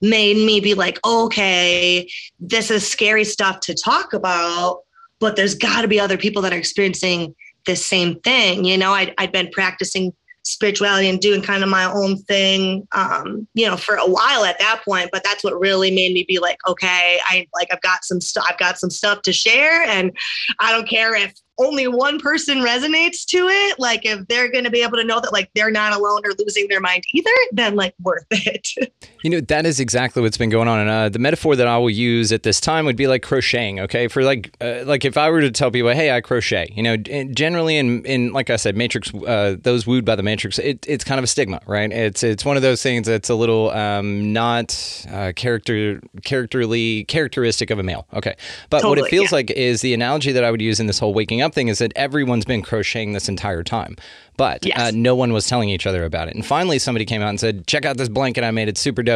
made 0.02 0.38
me 0.38 0.60
be 0.60 0.74
like, 0.74 1.00
okay, 1.06 2.10
this 2.40 2.72
is 2.72 2.90
scary 2.90 3.24
stuff 3.24 3.60
to 3.62 3.74
talk 3.74 4.14
about, 4.14 4.82
but 5.20 5.36
there's 5.36 5.56
got 5.56 5.82
to 5.82 5.88
be 5.88 6.00
other 6.00 6.18
people 6.18 6.42
that 6.42 6.54
are 6.54 6.58
experiencing 6.58 7.36
the 7.66 7.76
same 7.76 8.20
thing. 8.22 8.66
You 8.66 8.78
know, 8.78 8.92
I'd, 8.92 9.14
I'd 9.18 9.32
been 9.32 9.50
practicing 9.52 10.14
spirituality 10.44 11.10
and 11.10 11.20
doing 11.20 11.42
kind 11.42 11.64
of 11.64 11.70
my 11.70 11.86
own 11.92 12.18
thing, 12.18 12.88
um, 12.92 13.48
you 13.56 13.68
know, 13.68 13.76
for 13.76 13.96
a 13.96 14.06
while 14.06 14.46
at 14.46 14.60
that 14.60 14.82
point. 14.86 15.10
But 15.12 15.24
that's 15.24 15.44
what 15.44 15.60
really 15.60 15.90
made 15.90 16.14
me 16.14 16.24
be 16.28 16.40
like, 16.40 16.58
okay, 16.68 17.20
I 17.26 17.48
like 17.54 17.68
I've 17.72 17.82
got 17.82 18.06
some 18.06 18.22
stuff, 18.22 18.46
I've 18.48 18.60
got 18.60 18.80
some 18.80 18.92
stuff 18.92 19.24
to 19.24 19.34
share, 19.34 19.84
and 19.84 20.16
I 20.60 20.72
don't 20.72 20.88
care 20.88 21.16
if 21.16 21.34
only 21.58 21.88
one 21.88 22.20
person 22.20 22.60
resonates 22.60 23.26
to 23.26 23.48
it, 23.48 23.80
like 23.80 24.06
if 24.06 24.28
they're 24.28 24.52
going 24.52 24.66
to 24.66 24.70
be 24.70 24.84
able 24.84 24.98
to 24.98 25.04
know 25.04 25.20
that 25.20 25.34
like 25.34 25.50
they're 25.56 25.72
not 25.72 25.94
alone 25.94 26.22
or 26.26 26.32
losing 26.38 26.68
their 26.68 26.82
mind 26.82 27.04
either, 27.14 27.32
then 27.52 27.76
like 27.76 27.96
worth 28.02 28.26
it. 28.32 28.68
you 29.26 29.32
know, 29.32 29.42
that 29.42 29.66
is 29.66 29.80
exactly 29.80 30.22
what's 30.22 30.38
been 30.38 30.52
going 30.52 30.68
on. 30.68 30.82
And 30.82 30.90
uh, 30.90 31.10
the 31.10 31.18
metaphor 31.18 31.56
that 31.56 31.66
I 31.66 31.80
will 31.80 31.90
use 31.90 32.32
at 32.32 32.44
this 32.44 32.62
time 32.62 32.86
would 32.86 32.96
be 32.96 33.08
like 33.08 33.24
crocheting. 33.24 33.80
Okay, 33.80 34.08
for 34.08 34.24
like 34.24 34.56
uh, 34.62 34.84
like 34.86 35.04
if 35.06 35.18
I 35.18 35.32
were 35.32 35.42
to 35.42 35.50
tell 35.50 35.72
people, 35.72 35.90
hey, 35.90 36.12
I 36.12 36.22
crochet. 36.22 36.72
You 36.76 36.84
know, 36.84 36.98
generally 36.98 37.78
in 37.78 38.06
in 38.06 38.34
like 38.34 38.50
I 38.50 38.58
said, 38.58 38.78
Matrix, 38.78 39.14
uh, 39.14 39.56
those 39.60 39.88
wooed 39.88 40.06
by 40.06 40.16
the 40.16 40.22
Matrix, 40.22 40.60
it, 40.60 40.86
it's 40.88 41.04
kind 41.04 41.18
of 41.18 41.24
a 41.24 41.28
stigma, 41.28 41.60
right? 41.66 41.92
It's 41.92 42.22
it's 42.22 42.46
one 42.46 42.56
of 42.56 42.62
those 42.62 42.84
things 42.84 43.08
that's 43.08 43.30
a 43.30 43.36
little 43.36 43.72
um, 43.72 44.34
not 44.34 45.06
uh, 45.10 45.32
character 45.36 46.02
characterly 46.24 47.06
characteristic 47.06 47.72
of 47.72 47.80
a 47.80 47.84
male. 47.84 48.06
Okay, 48.14 48.36
but 48.70 48.82
totally, 48.82 49.02
what 49.02 49.08
it 49.08 49.10
feels 49.10 49.32
yeah. 49.32 49.38
like 49.38 49.50
is 49.52 49.82
the 49.82 49.96
analogy 49.96 50.34
that 50.34 50.44
I 50.44 50.52
would 50.52 50.62
use 50.62 50.80
in 50.80 50.88
this 50.88 51.00
whole 51.00 51.14
waking 51.14 51.42
up 51.42 51.46
up 51.46 51.54
thing 51.54 51.70
is 51.70 51.78
that 51.78 51.94
everyone's 51.96 52.44
been 52.44 52.62
crocheting 52.62 53.14
this 53.14 53.30
entire 53.30 53.64
time, 53.64 53.96
but 54.36 54.66
yes. 54.66 54.78
uh, 54.78 54.92
no 54.94 55.16
one 55.16 55.32
was 55.32 55.48
telling 55.48 55.70
each 55.70 55.88
other 55.88 56.04
about 56.04 56.28
it. 56.28 56.36
And 56.36 56.46
finally, 56.46 56.80
somebody 56.80 57.06
came 57.06 57.22
out 57.22 57.30
and 57.30 57.40
said, 57.40 57.66
"Check 57.68 57.86
out 57.86 57.96
this 57.96 58.10
blanket 58.10 58.44
I 58.44 58.52
made. 58.52 58.68
It's 58.68 58.82
super 58.82 59.04
dope." 59.04 59.15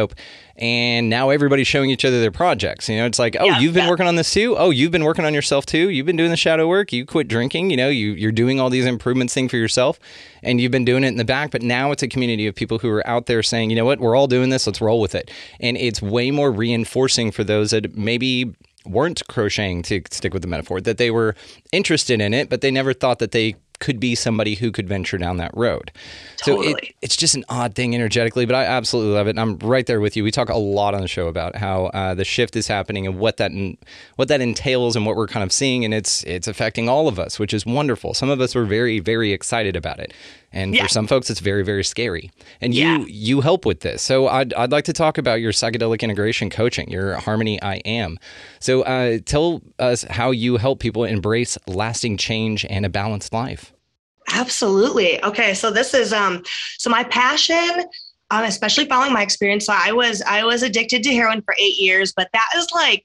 And 0.56 1.08
now 1.08 1.30
everybody's 1.30 1.66
showing 1.66 1.90
each 1.90 2.04
other 2.04 2.20
their 2.20 2.30
projects. 2.30 2.88
You 2.88 2.98
know, 2.98 3.06
it's 3.06 3.18
like, 3.18 3.34
"Oh, 3.40 3.46
yeah, 3.46 3.58
you've 3.60 3.72
been 3.72 3.84
yeah. 3.84 3.90
working 3.90 4.06
on 4.06 4.16
this 4.16 4.30
too. 4.32 4.56
Oh, 4.58 4.70
you've 4.70 4.90
been 4.90 5.04
working 5.04 5.24
on 5.24 5.32
yourself 5.32 5.64
too. 5.64 5.88
You've 5.88 6.04
been 6.04 6.16
doing 6.16 6.30
the 6.30 6.36
shadow 6.36 6.68
work. 6.68 6.92
You 6.92 7.06
quit 7.06 7.28
drinking. 7.28 7.70
You 7.70 7.78
know, 7.78 7.88
you 7.88 8.12
you're 8.12 8.32
doing 8.32 8.60
all 8.60 8.68
these 8.68 8.84
improvements 8.84 9.32
thing 9.32 9.48
for 9.48 9.56
yourself, 9.56 9.98
and 10.42 10.60
you've 10.60 10.72
been 10.72 10.84
doing 10.84 11.02
it 11.02 11.08
in 11.08 11.16
the 11.16 11.24
back. 11.24 11.50
But 11.50 11.62
now 11.62 11.92
it's 11.92 12.02
a 12.02 12.08
community 12.08 12.46
of 12.46 12.54
people 12.54 12.78
who 12.78 12.90
are 12.90 13.06
out 13.06 13.26
there 13.26 13.42
saying, 13.42 13.70
"You 13.70 13.76
know 13.76 13.86
what? 13.86 14.00
We're 14.00 14.16
all 14.16 14.26
doing 14.26 14.50
this. 14.50 14.66
Let's 14.66 14.82
roll 14.82 15.00
with 15.00 15.14
it." 15.14 15.30
And 15.60 15.76
it's 15.78 16.02
way 16.02 16.30
more 16.30 16.52
reinforcing 16.52 17.30
for 17.30 17.42
those 17.42 17.70
that 17.70 17.96
maybe 17.96 18.52
weren't 18.84 19.22
crocheting 19.28 19.82
to 19.82 20.02
stick 20.10 20.32
with 20.32 20.42
the 20.42 20.48
metaphor 20.48 20.80
that 20.80 20.96
they 20.96 21.10
were 21.10 21.34
interested 21.70 22.18
in 22.18 22.32
it 22.32 22.48
but 22.48 22.62
they 22.62 22.70
never 22.70 22.94
thought 22.94 23.18
that 23.18 23.30
they 23.30 23.54
could 23.80 23.98
be 23.98 24.14
somebody 24.14 24.54
who 24.54 24.70
could 24.70 24.88
venture 24.88 25.18
down 25.18 25.38
that 25.38 25.50
road. 25.54 25.90
So 26.36 26.62
it, 26.62 26.94
it's 27.02 27.16
just 27.16 27.34
an 27.34 27.44
odd 27.48 27.74
thing 27.74 27.94
energetically, 27.94 28.46
but 28.46 28.54
I 28.54 28.64
absolutely 28.64 29.12
love 29.14 29.26
it. 29.26 29.30
And 29.30 29.40
I'm 29.40 29.58
right 29.58 29.84
there 29.86 30.00
with 30.00 30.16
you. 30.16 30.24
We 30.24 30.30
talk 30.30 30.48
a 30.48 30.56
lot 30.56 30.94
on 30.94 31.00
the 31.00 31.08
show 31.08 31.28
about 31.28 31.56
how 31.56 31.86
uh, 31.86 32.14
the 32.14 32.24
shift 32.24 32.56
is 32.56 32.68
happening 32.68 33.06
and 33.06 33.18
what 33.18 33.36
that 33.38 33.50
what 34.16 34.28
that 34.28 34.40
entails 34.40 34.96
and 34.96 35.04
what 35.04 35.16
we're 35.16 35.26
kind 35.26 35.42
of 35.42 35.52
seeing, 35.52 35.84
and 35.84 35.92
it's 35.92 36.22
it's 36.24 36.46
affecting 36.46 36.88
all 36.88 37.08
of 37.08 37.18
us, 37.18 37.38
which 37.38 37.52
is 37.52 37.66
wonderful. 37.66 38.14
Some 38.14 38.30
of 38.30 38.40
us 38.40 38.54
are 38.54 38.64
very 38.64 39.00
very 39.00 39.32
excited 39.32 39.76
about 39.76 39.98
it, 39.98 40.12
and 40.52 40.74
Yeah. 40.74 40.82
for 40.82 40.88
some 40.88 41.06
folks, 41.06 41.30
it's 41.30 41.40
very 41.40 41.62
very 41.64 41.84
scary. 41.84 42.30
And 42.60 42.74
Yeah. 42.74 42.98
you 42.98 43.06
you 43.08 43.40
help 43.40 43.64
with 43.66 43.80
this, 43.80 44.02
so 44.02 44.28
I'd 44.28 44.52
I'd 44.54 44.72
like 44.72 44.84
to 44.84 44.92
talk 44.92 45.18
about 45.18 45.40
your 45.40 45.52
psychedelic 45.52 46.00
integration 46.02 46.50
coaching, 46.50 46.90
your 46.90 47.14
Harmony 47.16 47.60
I 47.62 47.76
Am. 47.84 48.18
So 48.58 48.82
uh, 48.82 49.18
tell 49.24 49.62
us 49.78 50.02
how 50.10 50.30
you 50.30 50.56
help 50.56 50.80
people 50.80 51.04
embrace 51.04 51.56
lasting 51.66 52.16
change 52.16 52.64
and 52.68 52.84
a 52.86 52.88
balanced 52.88 53.32
life. 53.32 53.72
Absolutely. 54.32 55.22
Okay, 55.24 55.54
so 55.54 55.70
this 55.70 55.94
is 55.94 56.12
um 56.12 56.42
so 56.78 56.88
my 56.90 57.04
passion 57.04 57.84
um 58.30 58.44
especially 58.44 58.86
following 58.86 59.12
my 59.12 59.22
experience 59.22 59.66
so 59.66 59.74
I 59.76 59.92
was 59.92 60.22
I 60.22 60.44
was 60.44 60.62
addicted 60.62 61.02
to 61.02 61.12
heroin 61.12 61.42
for 61.42 61.54
8 61.58 61.78
years 61.78 62.12
but 62.16 62.28
that 62.32 62.48
is 62.56 62.68
like 62.72 63.04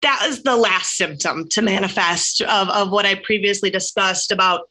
that 0.00 0.24
was 0.26 0.42
the 0.42 0.56
last 0.56 0.96
symptom 0.96 1.46
to 1.50 1.60
manifest 1.62 2.40
of 2.42 2.68
of 2.70 2.90
what 2.90 3.04
I 3.04 3.14
previously 3.16 3.68
discussed 3.70 4.32
about 4.32 4.62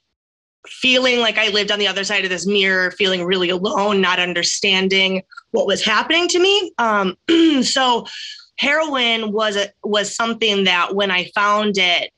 feeling 0.68 1.20
like 1.20 1.38
I 1.38 1.50
lived 1.50 1.72
on 1.72 1.80
the 1.80 1.88
other 1.88 2.04
side 2.04 2.24
of 2.24 2.30
this 2.30 2.46
mirror, 2.46 2.92
feeling 2.92 3.24
really 3.26 3.50
alone, 3.50 4.02
not 4.02 4.20
understanding 4.20 5.24
what 5.52 5.68
was 5.68 5.84
happening 5.84 6.28
to 6.30 6.40
me. 6.40 6.72
Um 6.78 7.18
so 7.64 8.06
heroin 8.58 9.32
was 9.32 9.56
a, 9.56 9.70
was 9.84 10.16
something 10.16 10.66
that 10.66 10.94
when 10.94 11.10
I 11.12 11.32
found 11.34 11.78
it 11.78 12.12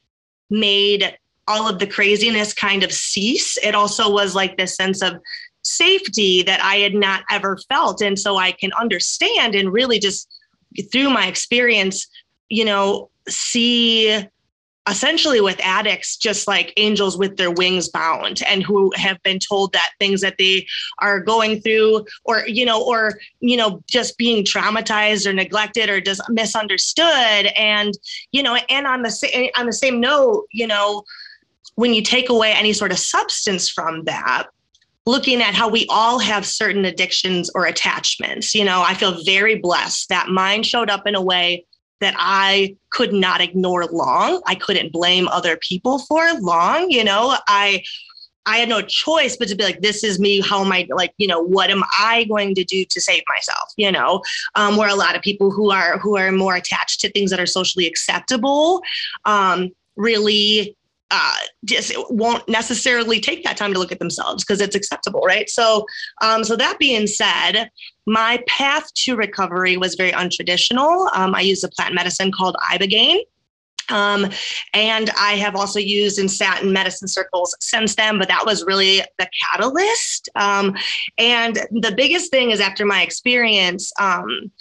made 0.49 1.17
all 1.47 1.67
of 1.67 1.79
the 1.79 1.87
craziness 1.87 2.53
kind 2.53 2.83
of 2.83 2.91
cease. 2.91 3.57
It 3.57 3.75
also 3.75 4.11
was 4.11 4.35
like 4.35 4.57
this 4.57 4.75
sense 4.75 5.01
of 5.01 5.15
safety 5.63 6.41
that 6.43 6.61
I 6.63 6.75
had 6.75 6.93
not 6.93 7.23
ever 7.29 7.57
felt. 7.69 8.01
And 8.01 8.17
so 8.19 8.37
I 8.37 8.51
can 8.51 8.71
understand 8.73 9.55
and 9.55 9.71
really 9.71 9.99
just 9.99 10.29
through 10.91 11.09
my 11.09 11.27
experience, 11.27 12.07
you 12.49 12.65
know, 12.65 13.09
see 13.27 14.25
essentially 14.89 15.39
with 15.39 15.59
addicts 15.63 16.17
just 16.17 16.47
like 16.47 16.73
angels 16.75 17.17
with 17.17 17.37
their 17.37 17.51
wings 17.51 17.87
bound 17.87 18.41
and 18.45 18.63
who 18.63 18.91
have 18.95 19.21
been 19.23 19.39
told 19.39 19.71
that 19.71 19.91
things 19.97 20.19
that 20.21 20.35
they 20.37 20.65
are 20.99 21.21
going 21.21 21.61
through 21.61 22.05
or 22.25 22.45
you 22.47 22.65
know 22.65 22.83
or 22.83 23.13
you 23.39 23.55
know 23.55 23.81
just 23.87 24.17
being 24.17 24.43
traumatized 24.43 25.25
or 25.25 25.33
neglected 25.33 25.89
or 25.89 26.01
just 26.01 26.21
misunderstood. 26.29 27.05
And 27.57 27.93
you 28.31 28.43
know 28.43 28.57
and 28.69 28.85
on 28.85 29.03
the 29.03 29.11
same 29.11 29.49
on 29.55 29.65
the 29.65 29.73
same 29.73 29.99
note 29.99 30.47
you 30.51 30.67
know 30.67 31.03
when 31.75 31.93
you 31.93 32.01
take 32.01 32.29
away 32.29 32.51
any 32.51 32.73
sort 32.73 32.91
of 32.91 32.99
substance 32.99 33.69
from 33.69 34.03
that 34.03 34.47
looking 35.05 35.41
at 35.41 35.53
how 35.53 35.67
we 35.67 35.85
all 35.89 36.19
have 36.19 36.45
certain 36.45 36.85
addictions 36.85 37.49
or 37.55 37.65
attachments 37.65 38.53
you 38.53 38.63
know 38.63 38.81
i 38.81 38.93
feel 38.93 39.23
very 39.23 39.55
blessed 39.55 40.09
that 40.09 40.29
mine 40.29 40.63
showed 40.63 40.89
up 40.89 41.05
in 41.07 41.15
a 41.15 41.21
way 41.21 41.65
that 42.01 42.15
I 42.17 42.75
could 42.91 43.13
not 43.13 43.41
ignore 43.41 43.85
long. 43.85 44.41
I 44.45 44.55
couldn't 44.55 44.91
blame 44.91 45.27
other 45.29 45.57
people 45.57 45.99
for 45.99 46.33
long. 46.39 46.89
You 46.89 47.03
know, 47.03 47.37
I 47.47 47.83
I 48.45 48.57
had 48.57 48.69
no 48.69 48.81
choice 48.81 49.37
but 49.37 49.47
to 49.47 49.55
be 49.55 49.63
like, 49.63 49.81
this 49.81 50.03
is 50.03 50.19
me. 50.19 50.41
How 50.41 50.63
am 50.63 50.71
I 50.71 50.87
like, 50.89 51.13
you 51.17 51.27
know, 51.27 51.41
what 51.41 51.69
am 51.69 51.83
I 51.97 52.25
going 52.25 52.55
to 52.55 52.63
do 52.63 52.83
to 52.83 53.01
save 53.01 53.23
myself? 53.33 53.71
You 53.77 53.91
know, 53.91 54.21
um, 54.55 54.75
where 54.75 54.89
a 54.89 54.95
lot 54.95 55.15
of 55.15 55.21
people 55.21 55.49
who 55.51 55.71
are 55.71 55.97
who 55.97 56.17
are 56.17 56.31
more 56.31 56.55
attached 56.55 56.99
to 57.01 57.11
things 57.11 57.31
that 57.31 57.39
are 57.39 57.45
socially 57.45 57.87
acceptable, 57.87 58.81
um, 59.25 59.69
really 59.95 60.75
uh, 61.11 61.35
just 61.65 61.93
won't 62.09 62.47
necessarily 62.49 63.19
take 63.19 63.43
that 63.43 63.55
time 63.57 63.73
to 63.73 63.79
look 63.79 63.91
at 63.91 63.99
themselves 63.99 64.43
because 64.43 64.61
it's 64.61 64.75
acceptable, 64.75 65.21
right? 65.21 65.49
So, 65.49 65.85
um, 66.21 66.43
so 66.43 66.55
that 66.55 66.79
being 66.79 67.07
said, 67.07 67.69
my 68.07 68.43
path 68.47 68.91
to 68.95 69.15
recovery 69.15 69.77
was 69.77 69.95
very 69.95 70.11
untraditional. 70.11 71.13
Um, 71.15 71.35
I 71.35 71.41
used 71.41 71.63
a 71.63 71.69
plant 71.69 71.93
medicine 71.93 72.31
called 72.31 72.55
ibogaine. 72.71 73.19
Um, 73.89 74.29
and 74.73 75.09
I 75.19 75.33
have 75.33 75.55
also 75.55 75.79
used 75.79 76.17
and 76.17 76.31
sat 76.31 76.63
in 76.63 76.71
medicine 76.71 77.07
circles 77.07 77.55
since 77.59 77.95
then, 77.95 78.17
but 78.17 78.27
that 78.29 78.45
was 78.45 78.63
really 78.65 79.01
the 79.19 79.27
catalyst. 79.41 80.29
Um, 80.35 80.75
and 81.17 81.55
the 81.71 81.93
biggest 81.95 82.31
thing 82.31 82.51
is 82.51 82.61
after 82.61 82.85
my 82.85 83.01
experience, 83.01 83.91
um, 83.99 84.51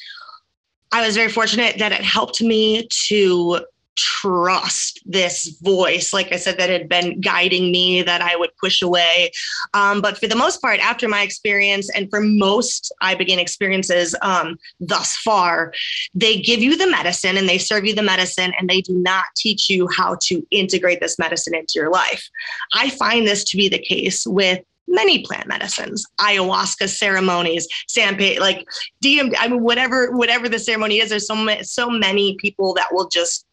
I 0.91 1.07
was 1.07 1.17
very 1.17 1.31
fortunate 1.31 1.79
that 1.79 1.93
it 1.93 2.03
helped 2.03 2.43
me 2.43 2.87
to 3.07 3.65
trust 3.97 5.01
this 5.05 5.57
voice, 5.63 6.13
like 6.13 6.33
I 6.33 6.37
said, 6.37 6.59
that 6.59 6.71
had 6.71 6.89
been 6.89 7.21
guiding 7.21 7.71
me 7.71 8.03
that 8.03 8.21
I 8.21 8.37
would 8.37 8.51
push 8.57 8.83
away. 8.83 9.31
Um, 9.75 10.01
but 10.01 10.19
for 10.19 10.27
the 10.27 10.37
most 10.37 10.63
part, 10.63 10.81
after 10.81 11.09
my 11.09 11.23
experience, 11.23 11.91
and 11.91 12.09
for 12.11 12.21
most 12.21 12.93
ibogaine 13.03 13.39
experiences 13.39 14.15
um, 14.23 14.59
thus 14.81 15.17
far, 15.17 15.73
they 16.15 16.41
give 16.41 16.61
you 16.61 16.77
the 16.77 16.91
medicine 16.91 17.37
and 17.37 17.49
they 17.49 17.59
serve 17.59 17.85
you 17.85 17.95
the 17.95 18.03
medicine, 18.03 18.53
and 18.59 18.69
they 18.69 18.81
do 18.81 18.95
not 18.95 19.25
teach 19.37 19.69
you 19.69 19.89
how 19.89 20.17
to 20.23 20.47
integrate 20.51 21.01
this 21.01 21.19
medicine 21.19 21.55
into 21.55 21.73
your 21.75 21.91
life. 21.91 22.29
I 22.75 22.91
find 22.91 23.27
this 23.27 23.45
to 23.45 23.57
be 23.57 23.69
the 23.69 23.79
case 23.79 24.27
with 24.27 24.63
many 24.89 25.25
plant 25.25 25.47
medicines, 25.47 26.07
ayahuasca 26.21 26.89
ceremonies, 26.89 27.67
sandpa, 27.89 28.41
like 28.41 28.67
DMT, 29.03 29.35
I 29.39 29.49
mean, 29.49 29.63
whatever, 29.63 30.13
whatever 30.13 30.49
the 30.49 30.59
ceremony 30.59 30.99
is, 30.99 31.11
there's 31.11 31.27
so 31.27 31.35
many, 31.35 31.63
so 31.65 31.89
many 31.89 32.37
people 32.37 32.75
that 32.75 32.89
will 32.93 33.09
just 33.09 33.47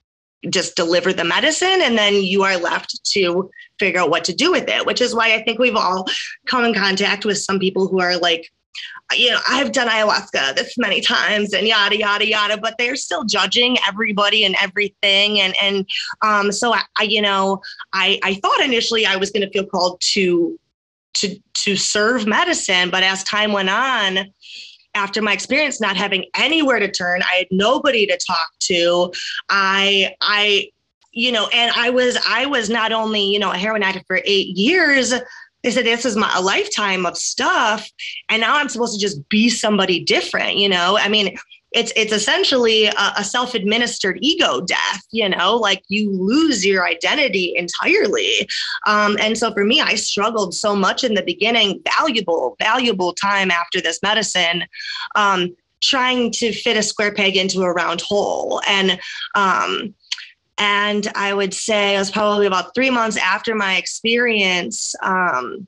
just 0.50 0.76
deliver 0.76 1.12
the 1.12 1.24
medicine 1.24 1.82
and 1.82 1.98
then 1.98 2.14
you 2.14 2.44
are 2.44 2.58
left 2.58 3.04
to 3.04 3.50
figure 3.78 4.00
out 4.00 4.10
what 4.10 4.24
to 4.24 4.34
do 4.34 4.52
with 4.52 4.70
it 4.70 4.86
which 4.86 5.02
is 5.02 5.14
why 5.14 5.34
i 5.34 5.44
think 5.44 5.60
we've 5.60 5.76
all 5.76 6.08
come 6.48 6.64
in 6.64 6.74
contact 6.74 7.26
with 7.26 7.38
some 7.38 7.60
people 7.60 7.88
who 7.88 8.00
are 8.00 8.18
like 8.18 8.50
you 9.12 9.30
know 9.30 9.40
i've 9.50 9.72
done 9.72 9.88
ayahuasca 9.88 10.56
this 10.56 10.78
many 10.78 11.02
times 11.02 11.54
and 11.54 11.68
yada 11.68 11.98
yada 11.98 12.26
yada 12.26 12.58
but 12.58 12.76
they're 12.78 12.96
still 12.96 13.24
judging 13.26 13.78
everybody 13.88 14.46
and 14.46 14.56
everything. 14.62 15.40
And 15.40 15.56
and 15.62 15.88
um 16.22 16.52
so 16.52 16.74
i, 16.74 16.82
I 16.98 17.04
you 17.04 17.22
know 17.22 17.62
i 17.94 18.20
i 18.24 18.36
thought 18.36 18.62
initially 18.62 19.06
i 19.06 19.16
was 19.16 19.32
going 19.32 19.46
to 19.46 19.52
feel 19.52 19.66
called 19.66 20.00
to 20.14 20.60
to 21.16 21.36
to 21.56 21.76
serve 21.76 22.28
medicine 22.28 22.90
but 22.90 23.04
as 23.04 23.24
time 23.24 23.52
went 23.52 23.70
on 23.70 24.32
after 24.96 25.22
my 25.22 25.34
experience 25.34 25.80
not 25.80 25.96
having 25.96 26.26
anywhere 26.36 26.80
to 26.80 26.90
turn 26.90 27.22
i 27.24 27.36
had 27.36 27.48
nobody 27.52 28.06
to 28.06 28.18
talk 28.26 28.50
to. 28.60 29.12
I 29.50 30.16
i 30.22 30.70
you 31.12 31.32
know 31.32 31.48
and 31.48 31.72
i 31.76 31.90
was 31.90 32.18
i 32.28 32.46
was 32.46 32.70
not 32.70 32.92
only 32.92 33.22
you 33.22 33.40
know 33.40 33.52
a 33.52 33.58
heroin 33.58 33.84
addict 33.84 34.06
for 34.08 34.22
eight 34.26 34.56
years 34.58 35.14
they 35.64 35.72
said 35.72 35.86
this 35.86 36.06
is 36.06 36.16
my 36.16 36.32
a 36.36 36.42
lifetime 36.42 37.06
of 37.06 37.18
stuff 37.18 37.90
and 38.30 38.42
now 38.42 38.56
i'm 38.56 38.70
supposed 38.70 38.94
to 38.94 39.00
just 39.00 39.28
be 39.30 39.50
somebody 39.50 40.04
different 40.04 40.56
you 40.56 40.70
know? 40.70 40.98
I 40.98 41.10
mean 41.10 41.36
it's 41.72 41.94
it's 41.96 42.12
essentially 42.12 42.86
a, 42.86 43.14
a 43.18 43.24
self-administered 43.24 44.18
ego 44.22 44.62
death 44.62 45.04
you 45.12 45.28
know 45.30 45.56
like 45.56 45.84
you 45.88 46.12
lose 46.12 46.66
your 46.66 46.86
identity 46.86 47.54
entirely. 47.56 48.48
Um, 48.88 49.18
and 49.20 49.38
so 49.38 49.54
for 49.54 49.64
me 49.64 49.82
i 49.82 49.96
struggled 49.96 50.54
so 50.54 50.76
much 50.76 51.04
in 51.04 51.14
the 51.14 51.24
beginning 51.24 51.82
valuable 51.98 52.56
valuable 52.60 53.14
time 53.14 53.52
after 53.52 53.82
this 53.82 54.00
medicine 54.02 54.64
um, 55.16 55.56
trying 55.82 56.32
to 56.32 56.52
fit 56.52 56.78
a 56.78 56.84
square 56.84 57.14
peg 57.14 57.38
into 57.38 57.62
a 57.62 57.72
round 57.72 58.02
hole. 58.02 58.62
And 58.68 59.00
um, 59.36 59.94
and 60.58 61.08
i 61.16 61.34
would 61.34 61.54
say 61.54 61.96
it 61.96 62.00
was 62.00 62.12
probably 62.12 62.46
about 62.46 62.76
three 62.76 62.90
months 62.90 63.18
after 63.18 63.56
my 63.56 63.78
experience 63.78 64.94
um, 65.04 65.66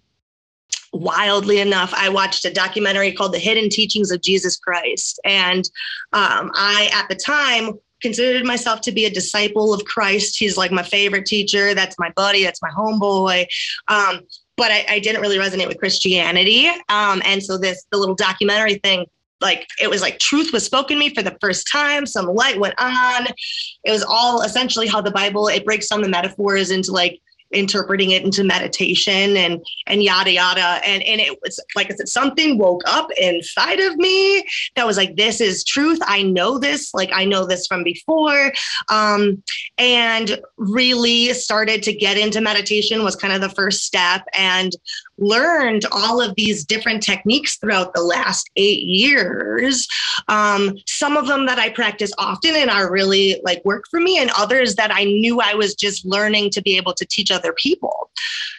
wildly 0.93 1.59
enough, 1.59 1.93
I 1.95 2.09
watched 2.09 2.45
a 2.45 2.53
documentary 2.53 3.11
called 3.11 3.33
The 3.33 3.39
Hidden 3.39 3.69
Teachings 3.69 4.11
of 4.11 4.21
Jesus 4.21 4.57
Christ. 4.57 5.19
And 5.23 5.69
um, 6.13 6.51
I, 6.53 6.89
at 6.93 7.07
the 7.09 7.15
time, 7.15 7.79
considered 8.01 8.45
myself 8.45 8.81
to 8.81 8.91
be 8.91 9.05
a 9.05 9.09
disciple 9.09 9.73
of 9.73 9.85
Christ. 9.85 10.37
He's 10.37 10.57
like 10.57 10.71
my 10.71 10.83
favorite 10.83 11.25
teacher. 11.25 11.73
That's 11.73 11.97
my 11.99 12.11
buddy. 12.15 12.43
That's 12.43 12.61
my 12.61 12.69
homeboy. 12.69 13.45
Um, 13.87 14.21
but 14.57 14.71
I, 14.71 14.85
I, 14.89 14.99
didn't 14.99 15.21
really 15.21 15.37
resonate 15.37 15.67
with 15.67 15.77
Christianity. 15.77 16.67
Um, 16.89 17.21
and 17.25 17.41
so 17.41 17.57
this, 17.57 17.85
the 17.91 17.97
little 17.97 18.15
documentary 18.15 18.75
thing, 18.75 19.05
like 19.39 19.67
it 19.81 19.89
was 19.89 20.01
like 20.01 20.19
truth 20.19 20.51
was 20.53 20.63
spoken 20.63 20.97
to 20.97 20.99
me 20.99 21.13
for 21.13 21.23
the 21.23 21.35
first 21.41 21.67
time. 21.71 22.05
Some 22.05 22.27
light 22.27 22.59
went 22.59 22.75
on. 22.79 23.27
It 23.83 23.91
was 23.91 24.03
all 24.03 24.41
essentially 24.41 24.87
how 24.87 25.01
the 25.01 25.11
Bible, 25.11 25.47
it 25.47 25.65
breaks 25.65 25.87
down 25.87 26.01
the 26.01 26.09
metaphors 26.09 26.69
into 26.69 26.91
like, 26.91 27.19
interpreting 27.53 28.11
it 28.11 28.23
into 28.23 28.43
meditation 28.43 29.37
and 29.37 29.63
and 29.87 30.03
yada 30.03 30.31
yada. 30.31 30.81
And 30.85 31.03
and 31.03 31.21
it 31.21 31.37
was 31.43 31.59
like 31.75 31.91
I 31.91 31.95
said 31.95 32.09
something 32.09 32.57
woke 32.57 32.83
up 32.87 33.09
inside 33.17 33.79
of 33.79 33.95
me 33.97 34.43
that 34.75 34.85
was 34.85 34.97
like 34.97 35.15
this 35.15 35.41
is 35.41 35.63
truth. 35.63 35.99
I 36.03 36.23
know 36.23 36.57
this. 36.57 36.93
Like 36.93 37.11
I 37.13 37.25
know 37.25 37.45
this 37.45 37.67
from 37.67 37.83
before. 37.83 38.51
Um 38.89 39.43
and 39.77 40.39
really 40.57 41.33
started 41.33 41.83
to 41.83 41.93
get 41.93 42.17
into 42.17 42.41
meditation 42.41 43.03
was 43.03 43.15
kind 43.15 43.33
of 43.33 43.41
the 43.41 43.49
first 43.49 43.83
step. 43.83 44.23
And 44.37 44.71
learned 45.21 45.85
all 45.91 46.19
of 46.19 46.35
these 46.35 46.65
different 46.65 47.01
techniques 47.01 47.57
throughout 47.57 47.93
the 47.93 48.01
last 48.01 48.49
eight 48.55 48.83
years. 48.83 49.87
Um, 50.27 50.73
some 50.87 51.15
of 51.15 51.27
them 51.27 51.45
that 51.45 51.59
I 51.59 51.69
practice 51.69 52.11
often 52.17 52.55
and 52.55 52.69
are 52.69 52.91
really 52.91 53.39
like 53.43 53.63
work 53.63 53.85
for 53.89 53.99
me, 53.99 54.17
and 54.19 54.31
others 54.37 54.75
that 54.75 54.91
I 54.93 55.05
knew 55.05 55.39
I 55.39 55.53
was 55.53 55.75
just 55.75 56.05
learning 56.05 56.49
to 56.51 56.61
be 56.61 56.75
able 56.77 56.93
to 56.93 57.05
teach 57.05 57.31
other 57.31 57.53
people. 57.53 58.09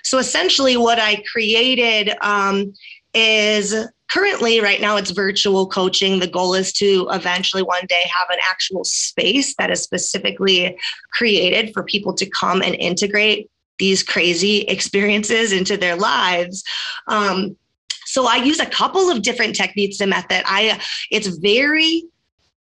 So 0.04 0.18
essentially, 0.18 0.76
what 0.76 0.98
I 0.98 1.22
created 1.30 2.14
um, 2.22 2.72
is 3.14 3.74
currently 4.10 4.60
right 4.60 4.80
now 4.80 4.96
it's 4.96 5.10
virtual 5.10 5.66
coaching 5.66 6.18
the 6.18 6.26
goal 6.26 6.54
is 6.54 6.72
to 6.72 7.08
eventually 7.10 7.62
one 7.62 7.86
day 7.88 8.02
have 8.14 8.28
an 8.30 8.38
actual 8.48 8.84
space 8.84 9.54
that 9.56 9.70
is 9.70 9.82
specifically 9.82 10.76
created 11.12 11.72
for 11.72 11.82
people 11.82 12.12
to 12.12 12.28
come 12.28 12.62
and 12.62 12.74
integrate 12.74 13.50
these 13.82 14.04
crazy 14.04 14.58
experiences 14.60 15.50
into 15.50 15.76
their 15.76 15.96
lives. 15.96 16.62
Um, 17.08 17.56
so 18.04 18.28
i 18.28 18.36
use 18.36 18.60
a 18.60 18.66
couple 18.66 19.10
of 19.10 19.22
different 19.22 19.56
techniques 19.56 20.00
and 20.00 20.10
method. 20.10 20.42
I 20.46 20.80
it's 21.10 21.26
very 21.38 22.04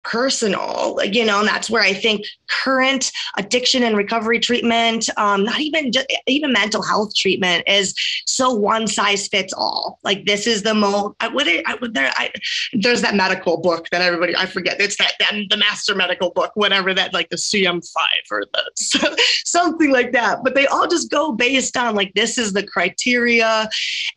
personal 0.03 0.98
you 1.03 1.25
know 1.25 1.39
and 1.39 1.48
that's 1.48 1.70
where 1.70 1.84
i 1.84 1.94
think 1.94 2.25
current 2.48 3.12
addiction 3.38 3.84
and 3.84 3.98
recovery 3.98 4.39
treatment 4.39 5.10
um, 5.18 5.44
not 5.44 5.60
even 5.60 5.91
just 5.91 6.08
even 6.25 6.53
mental 6.53 6.82
health 6.82 7.13
treatment 7.13 7.63
is 7.68 7.94
so 8.25 8.53
one 8.53 8.88
size 8.88 9.27
fits 9.27 9.53
all 9.53 10.00
like 10.03 10.25
this 10.25 10.48
is 10.48 10.63
the 10.63 10.74
most 10.74 11.15
I, 11.20 11.27
would. 11.27 11.48
I 11.48 11.77
there, 11.91 12.12
I, 12.15 12.32
there's 12.74 13.01
that 13.01 13.15
medical 13.15 13.60
book 13.60 13.88
that 13.91 14.01
everybody 14.01 14.36
i 14.36 14.46
forget 14.46 14.79
it's 14.79 14.98
that, 14.98 15.13
that 15.20 15.34
the 15.50 15.58
master 15.58 15.94
medical 15.94 16.32
book 16.32 16.51
whatever 16.56 16.94
that 16.94 17.13
like 17.13 17.29
the 17.29 17.36
DSM-5 17.36 17.82
or 18.32 18.46
the 18.53 19.22
something 19.46 19.91
like 19.91 20.13
that 20.13 20.39
but 20.44 20.56
they 20.56 20.65
all 20.68 20.88
just 20.88 21.12
go 21.12 21.34
based 21.34 21.75
on 21.75 21.94
like 21.94 22.13
this 22.13 22.38
is 22.38 22.53
the 22.53 22.63
criteria 22.63 23.70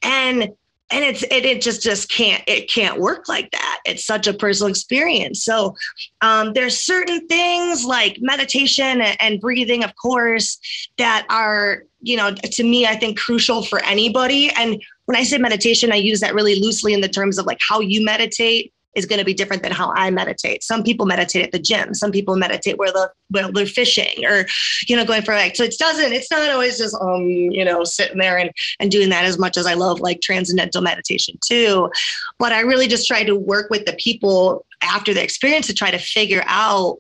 and 0.03 0.49
and 0.93 1.05
it's 1.05 1.23
it, 1.25 1.45
it 1.45 1.63
just 1.63 1.83
just 1.83 2.11
can't 2.11 2.43
it 2.47 2.71
can't 2.71 3.01
work 3.01 3.29
like 3.29 3.51
that. 3.51 3.81
It's 3.85 4.05
such 4.05 4.27
a 4.27 4.35
personal 4.35 4.71
experience. 4.71 5.45
So 5.45 5.75
um, 6.21 6.53
there's 6.53 6.79
certain 6.79 7.27
things 7.27 7.85
like 7.85 8.19
meditation 8.21 9.01
and, 9.01 9.17
and 9.21 9.41
breathing 9.41 9.83
of 9.83 9.95
course 9.97 10.59
that 10.99 11.27
are 11.31 11.85
you 12.01 12.17
know 12.17 12.33
to 12.33 12.65
me 12.65 12.87
i 12.87 12.95
think 12.95 13.19
crucial 13.19 13.63
for 13.63 13.83
anybody. 13.85 14.51
And 14.51 14.83
when 15.07 15.17
i 15.17 15.23
say 15.25 15.39
meditation 15.39 15.93
i 15.93 15.97
use 15.97 16.21
that 16.21 16.35
really 16.35 16.61
loosely 16.61 16.93
in 16.93 17.01
the 17.01 17.09
terms 17.09 17.39
of 17.39 17.47
like 17.47 17.59
how 17.67 17.81
you 17.81 18.05
meditate 18.05 18.73
is 18.95 19.07
going 19.07 19.19
to 19.19 19.25
be 19.25 19.35
different 19.35 19.63
than 19.63 19.73
how 19.73 19.93
I 19.95 20.11
meditate. 20.11 20.63
Some 20.63 20.83
people 20.83 21.07
meditate 21.07 21.45
at 21.45 21.53
the 21.53 21.59
gym. 21.59 21.95
Some 21.95 22.11
people 22.11 22.37
meditate 22.37 22.79
where 22.79 22.93
they're, 22.93 23.13
where 23.31 23.51
they're 23.53 23.67
fishing 23.67 24.25
or, 24.25 24.47
you 24.89 24.97
know, 24.97 25.05
going 25.05 25.23
for 25.23 25.33
a 25.33 25.37
like, 25.37 25.57
so 25.57 25.65
it 25.65 25.75
doesn't, 25.79 26.13
it's 26.13 26.31
not 26.31 26.51
always 26.51 26.79
just, 26.79 26.95
um, 27.01 27.25
you 27.25 27.65
know, 27.65 27.85
sitting 27.85 28.19
there 28.19 28.39
and, 28.39 28.51
and 28.81 28.91
doing 28.91 29.09
that 29.09 29.25
as 29.25 29.39
much 29.39 29.57
as 29.57 29.67
I 29.67 29.75
love 29.75 30.01
like 30.01 30.21
transcendental 30.21 30.83
meditation 30.83 31.39
too. 31.45 31.91
But 32.39 32.53
I 32.53 32.61
really 32.61 32.87
just 32.87 33.07
try 33.07 33.25
to 33.25 33.35
work 33.35 33.71
with 33.71 33.87
the 33.87 33.95
people 33.95 34.67
after 34.83 35.15
the 35.15 35.23
experience 35.23 35.67
to 35.69 35.75
try 35.75 35.91
to 35.91 35.99
figure 35.99 36.43
out 36.47 36.99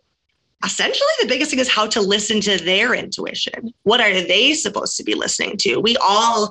essentially 0.64 1.10
the 1.20 1.26
biggest 1.26 1.50
thing 1.50 1.60
is 1.60 1.68
how 1.68 1.86
to 1.86 2.00
listen 2.00 2.40
to 2.40 2.58
their 2.58 2.94
intuition. 2.94 3.72
What 3.82 4.00
are 4.00 4.20
they 4.20 4.54
supposed 4.54 4.96
to 4.96 5.04
be 5.04 5.14
listening 5.14 5.56
to? 5.58 5.78
We 5.78 5.96
all, 5.96 6.50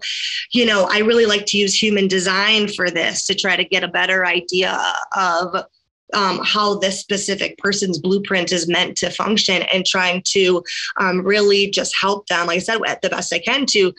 you 0.51 0.65
know, 0.65 0.87
I 0.89 0.99
really 0.99 1.25
like 1.25 1.45
to 1.47 1.57
use 1.57 1.81
human 1.81 2.07
design 2.07 2.67
for 2.67 2.89
this 2.89 3.25
to 3.27 3.35
try 3.35 3.55
to 3.55 3.63
get 3.63 3.83
a 3.83 3.87
better 3.87 4.25
idea 4.25 4.81
of 5.15 5.65
um, 6.13 6.41
how 6.43 6.77
this 6.77 6.99
specific 6.99 7.57
person's 7.57 7.99
blueprint 7.99 8.51
is 8.51 8.67
meant 8.67 8.97
to 8.97 9.09
function 9.09 9.63
and 9.73 9.85
trying 9.85 10.21
to 10.27 10.61
um, 10.99 11.21
really 11.25 11.69
just 11.69 11.95
help 11.99 12.27
them, 12.27 12.47
like 12.47 12.57
I 12.57 12.59
said, 12.59 12.79
the 13.01 13.09
best 13.09 13.33
I 13.33 13.39
can 13.39 13.65
to 13.67 13.93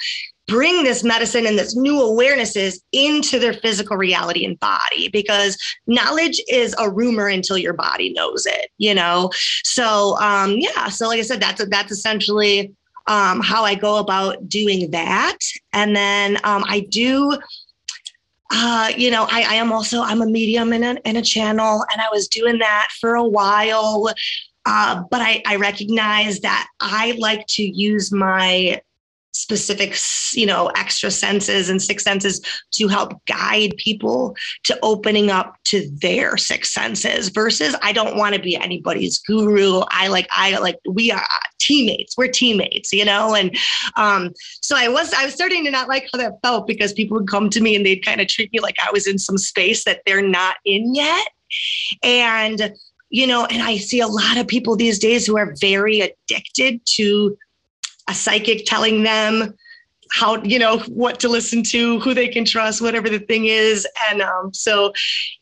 bring 0.49 0.83
this 0.85 1.05
medicine 1.05 1.47
and 1.47 1.59
this 1.59 1.77
new 1.77 1.95
awarenesses 1.95 2.81
into 2.93 3.39
their 3.39 3.53
physical 3.53 3.97
reality 3.97 4.45
and 4.45 4.59
body 4.61 5.09
because 5.09 5.57
knowledge 5.87 6.43
is 6.49 6.75
a 6.79 6.91
rumor 6.91 7.29
until 7.29 7.57
your 7.57 7.73
body 7.73 8.13
knows 8.13 8.45
it 8.47 8.71
you 8.79 8.95
know 8.95 9.31
so 9.65 10.19
um 10.19 10.57
yeah 10.59 10.89
so 10.89 11.07
like 11.07 11.19
i 11.19 11.23
said 11.23 11.41
that's 11.41 11.65
that's 11.67 11.93
essentially 11.93 12.73
um 13.07 13.41
how 13.41 13.65
i 13.65 13.75
go 13.75 13.97
about 13.97 14.49
doing 14.49 14.91
that 14.91 15.39
and 15.73 15.95
then 15.95 16.37
um 16.45 16.65
i 16.67 16.81
do 16.81 17.39
uh, 18.55 18.93
you 18.99 19.11
know, 19.11 19.27
I, 19.31 19.45
I 19.49 19.55
am 19.55 19.73
also 19.73 20.03
I'm 20.03 20.21
a 20.21 20.27
medium 20.27 20.75
in 20.75 20.85
a, 20.85 20.99
a 21.07 21.23
channel, 21.23 21.87
and 21.91 22.03
I 22.03 22.09
was 22.13 22.29
doing 22.29 22.59
that 22.59 22.89
for 23.01 23.15
a 23.15 23.25
while. 23.25 24.13
Uh, 24.66 25.03
but 25.11 25.23
I, 25.23 25.43
I 25.47 25.57
recognize 25.57 26.40
that 26.40 26.69
I 26.79 27.16
like 27.19 27.47
to 27.49 27.62
use 27.62 28.12
my 28.12 28.81
specific 29.33 29.97
you 30.35 30.47
know 30.47 30.71
extra 30.77 31.11
senses 31.11 31.68
and 31.68 31.81
six 31.81 32.05
senses 32.05 32.40
to 32.71 32.87
help 32.87 33.12
guide 33.27 33.75
people 33.79 34.37
to 34.64 34.79
opening 34.83 35.31
up 35.31 35.57
to 35.64 35.90
their 36.01 36.37
six 36.37 36.73
senses 36.73 37.31
versus 37.31 37.75
i 37.83 37.92
don't 37.92 38.16
want 38.16 38.35
to 38.35 38.40
be 38.40 38.57
anybody's 38.57 39.18
guru. 39.21 39.83
I 39.90 40.09
like 40.09 40.29
i 40.31 40.59
like 40.59 40.79
we 40.87 41.11
are 41.11 41.27
teammates 41.59 42.16
we're 42.16 42.29
teammates 42.29 42.92
you 42.92 43.05
know? 43.05 43.35
And 43.35 43.57
um 43.97 44.33
so 44.61 44.77
i 44.77 44.88
was 44.88 45.12
i 45.14 45.25
was 45.25 45.35
starting 45.35 45.64
to 45.64 45.71
not 45.71 45.88
like 45.88 46.09
how 46.12 46.18
that 46.18 46.35
felt 46.42 46.66
because 46.66 46.92
people 46.92 47.18
would 47.18 47.29
come 47.29 47.49
to 47.51 47.61
me 47.61 47.75
and 47.75 47.87
they'd 47.87 48.05
kind 48.05 48.21
of 48.21 48.29
treat 48.29 48.53
me 48.53 48.61
like 48.61 48.77
i 48.87 48.90
was 48.92 49.07
in 49.07 49.18
some 49.18 49.38
space 49.38 49.85
that 49.85 50.03
they're 50.07 50.23
not 50.23 50.57
in 50.64 50.95
yet. 50.95 51.29
And 52.03 52.75
you 53.11 53.27
know 53.27 53.45
and 53.47 53.62
i 53.62 53.77
see 53.77 54.01
a 54.01 54.07
lot 54.07 54.38
of 54.38 54.49
people 54.49 54.75
these 54.75 54.99
days 54.99 55.27
who 55.27 55.37
are 55.37 55.55
very 55.61 56.01
addicted 56.01 56.81
to 56.87 57.37
a 58.12 58.14
psychic 58.14 58.64
telling 58.66 59.03
them 59.03 59.55
how 60.12 60.42
you 60.42 60.59
know 60.59 60.79
what 60.81 61.18
to 61.20 61.29
listen 61.29 61.62
to 61.62 61.98
who 62.01 62.12
they 62.12 62.29
can 62.29 62.44
trust 62.44 62.83
whatever 62.83 63.09
the 63.09 63.18
thing 63.18 63.46
is. 63.46 63.87
And 64.11 64.20
um, 64.20 64.53
so 64.53 64.92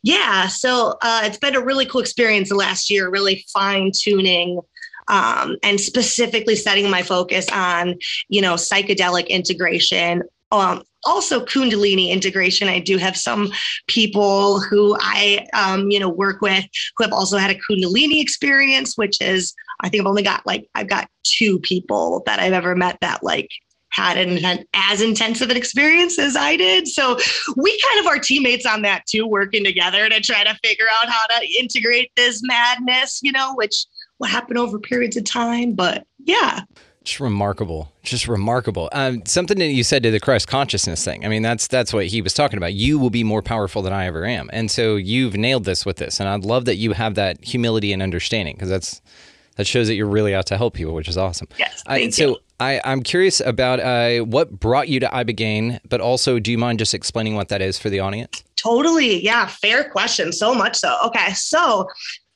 yeah 0.02 0.46
so 0.46 0.96
uh, 1.02 1.22
it's 1.24 1.38
been 1.38 1.56
a 1.56 1.64
really 1.64 1.87
cool 1.87 2.00
experience 2.00 2.48
the 2.48 2.54
last 2.54 2.88
year 2.88 3.11
really 3.11 3.44
fine 3.52 3.90
tuning 3.92 4.61
um, 5.09 5.56
and 5.64 5.80
specifically 5.80 6.54
setting 6.54 6.88
my 6.88 7.02
focus 7.02 7.46
on 7.52 7.96
you 8.28 8.40
know 8.40 8.54
psychedelic 8.54 9.28
integration. 9.28 10.22
Um, 10.52 10.83
also 11.04 11.44
kundalini 11.44 12.11
integration. 12.11 12.68
I 12.68 12.80
do 12.80 12.98
have 12.98 13.16
some 13.16 13.52
people 13.87 14.61
who 14.61 14.96
i 15.00 15.46
um, 15.52 15.90
you 15.90 15.98
know 15.98 16.09
work 16.09 16.40
with 16.40 16.64
who 16.96 17.04
have 17.04 17.12
also 17.12 17.38
had 17.38 17.50
a 17.50 17.59
kundalini 17.64 18.20
experience 18.20 18.96
which 18.96 19.20
is 19.20 19.54
i 19.81 19.88
think 19.88 20.01
i've 20.01 20.07
only 20.07 20.23
got 20.23 20.47
like 20.47 20.69
i've 20.75 20.88
got 20.88 21.09
two 21.23 21.59
people 21.61 22.23
that 22.27 22.38
i've 22.40 22.53
ever 22.53 22.75
met 22.75 22.99
that 23.01 23.23
like 23.23 23.49
had 23.90 24.16
an, 24.16 24.64
as 24.75 25.01
intensive 25.01 25.51
an 25.51 25.57
experience 25.57 26.19
as 26.19 26.37
I 26.37 26.57
did. 26.57 26.88
So 26.88 27.19
we 27.57 27.81
kind 27.88 28.01
of 28.01 28.07
are 28.07 28.19
teammates 28.19 28.64
on 28.64 28.83
that 28.83 29.05
too, 29.07 29.27
working 29.27 29.64
together 29.64 30.09
to 30.09 30.21
try 30.21 30.45
to 30.45 30.57
figure 30.64 30.87
out 30.99 31.09
how 31.09 31.27
to 31.27 31.47
integrate 31.59 32.11
this 32.16 32.40
madness, 32.45 33.21
you 33.23 33.33
know, 33.33 33.55
which 33.57 33.87
will 34.19 34.29
happen 34.29 34.57
over 34.57 34.79
periods 34.79 35.16
of 35.16 35.25
time. 35.25 35.73
But 35.73 36.07
yeah. 36.19 36.61
Just 37.03 37.19
remarkable, 37.19 37.90
just 38.03 38.29
remarkable. 38.29 38.90
Um, 38.93 39.23
something 39.25 39.59
that 39.59 39.69
you 39.69 39.83
said 39.83 40.03
to 40.03 40.11
the 40.11 40.21
Christ 40.21 40.49
consciousness 40.49 41.03
thing. 41.03 41.25
I 41.25 41.29
mean, 41.29 41.40
that's 41.40 41.66
that's 41.66 41.95
what 41.95 42.07
he 42.07 42.21
was 42.21 42.35
talking 42.35 42.59
about. 42.59 42.75
You 42.75 42.99
will 42.99 43.09
be 43.09 43.25
more 43.25 43.40
powerful 43.40 43.81
than 43.81 43.95
I 43.95 44.05
ever 44.05 44.27
am, 44.27 44.51
and 44.53 44.71
so 44.71 44.97
you've 44.97 45.35
nailed 45.35 45.64
this 45.64 45.87
with 45.87 45.97
this. 45.97 46.21
And 46.21 46.29
I 46.29 46.37
love 46.37 46.66
that 46.66 46.77
you 46.77 46.93
have 46.93 47.14
that 47.14 47.43
humility 47.43 47.95
and 47.95 48.03
understanding 48.03 48.55
because 48.55 48.69
that's 48.69 49.01
that 49.61 49.66
shows 49.66 49.88
that 49.88 49.94
you're 49.94 50.07
really 50.07 50.35
out 50.35 50.46
to 50.46 50.57
help 50.57 50.73
people, 50.73 50.94
which 50.94 51.07
is 51.07 51.18
awesome. 51.18 51.46
Yes, 51.59 51.83
thank 51.87 52.09
uh, 52.09 52.11
so 52.12 52.29
you. 52.29 52.37
I, 52.61 52.81
I'm 52.83 53.03
curious 53.03 53.40
about 53.40 53.79
uh, 53.79 54.25
what 54.25 54.59
brought 54.59 54.88
you 54.88 55.01
to 55.01 55.07
Ibogaine, 55.07 55.81
but 55.87 56.01
also, 56.01 56.38
do 56.38 56.51
you 56.51 56.57
mind 56.57 56.79
just 56.79 56.94
explaining 56.94 57.35
what 57.35 57.51
that 57.51 57.61
is 57.61 57.79
for 57.79 57.90
the 57.90 58.01
audience? 58.01 58.42
Totally. 58.57 59.23
Yeah. 59.23 59.46
Fair 59.46 59.85
question. 59.85 60.33
So 60.33 60.55
much 60.55 60.77
so. 60.77 60.96
Okay. 61.05 61.33
So 61.35 61.88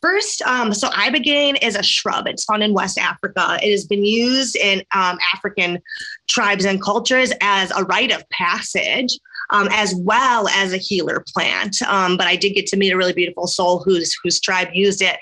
First, 0.04 0.42
um, 0.42 0.74
so 0.74 0.90
ibogaine 0.90 1.56
is 1.62 1.76
a 1.76 1.82
shrub. 1.82 2.26
It's 2.26 2.44
found 2.44 2.62
in 2.62 2.74
West 2.74 2.98
Africa. 2.98 3.58
It 3.62 3.70
has 3.70 3.86
been 3.86 4.04
used 4.04 4.54
in 4.54 4.80
um, 4.94 5.16
African 5.32 5.80
tribes 6.28 6.66
and 6.66 6.78
cultures 6.78 7.32
as 7.40 7.70
a 7.70 7.84
rite 7.84 8.12
of 8.12 8.22
passage, 8.28 9.18
um, 9.48 9.66
as 9.72 9.94
well 9.94 10.46
as 10.48 10.74
a 10.74 10.76
healer 10.76 11.24
plant. 11.32 11.80
Um, 11.88 12.18
but 12.18 12.26
I 12.26 12.36
did 12.36 12.50
get 12.50 12.66
to 12.66 12.76
meet 12.76 12.90
a 12.90 12.98
really 12.98 13.14
beautiful 13.14 13.46
soul 13.46 13.82
whose 13.82 14.14
whose 14.22 14.38
tribe 14.40 14.68
used 14.74 15.00
it 15.00 15.16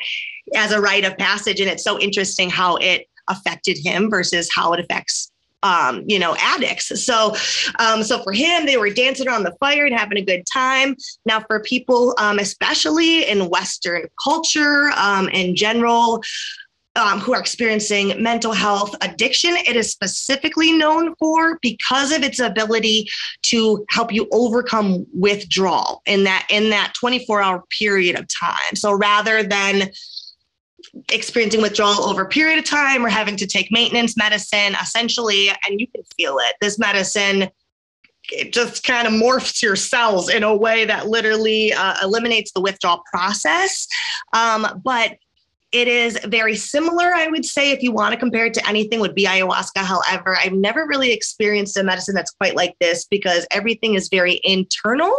as 0.54 0.72
a 0.72 0.80
rite 0.80 1.04
of 1.04 1.16
passage, 1.16 1.60
and 1.60 1.70
it's 1.70 1.84
so 1.84 1.98
interesting 1.98 2.50
how 2.50 2.76
it 2.76 3.06
affected 3.28 3.78
him 3.78 4.10
versus 4.10 4.48
how 4.54 4.72
it 4.72 4.80
affects 4.80 5.32
um, 5.62 6.02
you 6.06 6.18
know, 6.18 6.34
addicts. 6.38 7.04
So, 7.04 7.36
um, 7.78 8.02
so 8.02 8.22
for 8.22 8.32
him, 8.32 8.66
they 8.66 8.76
were 8.76 8.90
dancing 8.90 9.28
around 9.28 9.44
the 9.44 9.54
fire 9.60 9.86
and 9.86 9.96
having 9.96 10.18
a 10.18 10.24
good 10.24 10.42
time. 10.52 10.96
Now, 11.24 11.40
for 11.40 11.60
people, 11.60 12.14
um, 12.18 12.38
especially 12.38 13.28
in 13.28 13.48
Western 13.48 14.08
culture 14.24 14.90
um, 14.96 15.28
in 15.28 15.54
general, 15.54 16.22
um, 16.94 17.20
who 17.20 17.32
are 17.32 17.40
experiencing 17.40 18.22
mental 18.22 18.52
health 18.52 18.94
addiction. 19.00 19.54
It 19.56 19.76
is 19.76 19.90
specifically 19.90 20.72
known 20.72 21.14
for 21.18 21.58
because 21.62 22.12
of 22.12 22.22
its 22.22 22.38
ability 22.38 23.08
to 23.44 23.84
help 23.88 24.12
you 24.12 24.28
overcome 24.30 25.06
withdrawal 25.14 26.02
in 26.04 26.24
that 26.24 26.46
in 26.50 26.68
that 26.68 26.92
24 26.98 27.40
hour 27.40 27.64
period 27.78 28.18
of 28.18 28.26
time. 28.28 28.74
So 28.74 28.92
rather 28.92 29.42
than 29.42 29.90
experiencing 31.08 31.62
withdrawal 31.62 32.04
over 32.04 32.22
a 32.22 32.28
period 32.28 32.58
of 32.58 32.64
time 32.64 33.04
or 33.04 33.08
having 33.08 33.36
to 33.36 33.46
take 33.46 33.72
maintenance 33.72 34.16
medicine 34.16 34.76
essentially 34.82 35.48
and 35.48 35.80
you 35.80 35.86
can 35.88 36.02
feel 36.16 36.36
it 36.38 36.54
this 36.60 36.78
medicine 36.78 37.48
it 38.30 38.52
just 38.52 38.84
kind 38.84 39.06
of 39.06 39.12
morphs 39.12 39.62
your 39.62 39.76
cells 39.76 40.28
in 40.28 40.42
a 40.42 40.54
way 40.54 40.84
that 40.84 41.08
literally 41.08 41.72
uh, 41.72 41.96
eliminates 42.02 42.52
the 42.52 42.60
withdrawal 42.60 43.02
process. 43.12 43.88
Um, 44.32 44.80
but 44.84 45.16
it 45.72 45.88
is 45.88 46.18
very 46.26 46.54
similar, 46.54 47.14
I 47.14 47.28
would 47.28 47.46
say, 47.46 47.70
if 47.70 47.82
you 47.82 47.92
want 47.92 48.12
to 48.12 48.20
compare 48.20 48.46
it 48.46 48.54
to 48.54 48.68
anything, 48.68 49.00
would 49.00 49.14
be 49.14 49.24
ayahuasca. 49.24 49.78
However, 49.78 50.36
I've 50.36 50.52
never 50.52 50.86
really 50.86 51.12
experienced 51.12 51.76
a 51.78 51.82
medicine 51.82 52.14
that's 52.14 52.30
quite 52.30 52.54
like 52.54 52.76
this 52.78 53.06
because 53.06 53.46
everything 53.50 53.94
is 53.94 54.08
very 54.08 54.40
internal. 54.44 55.12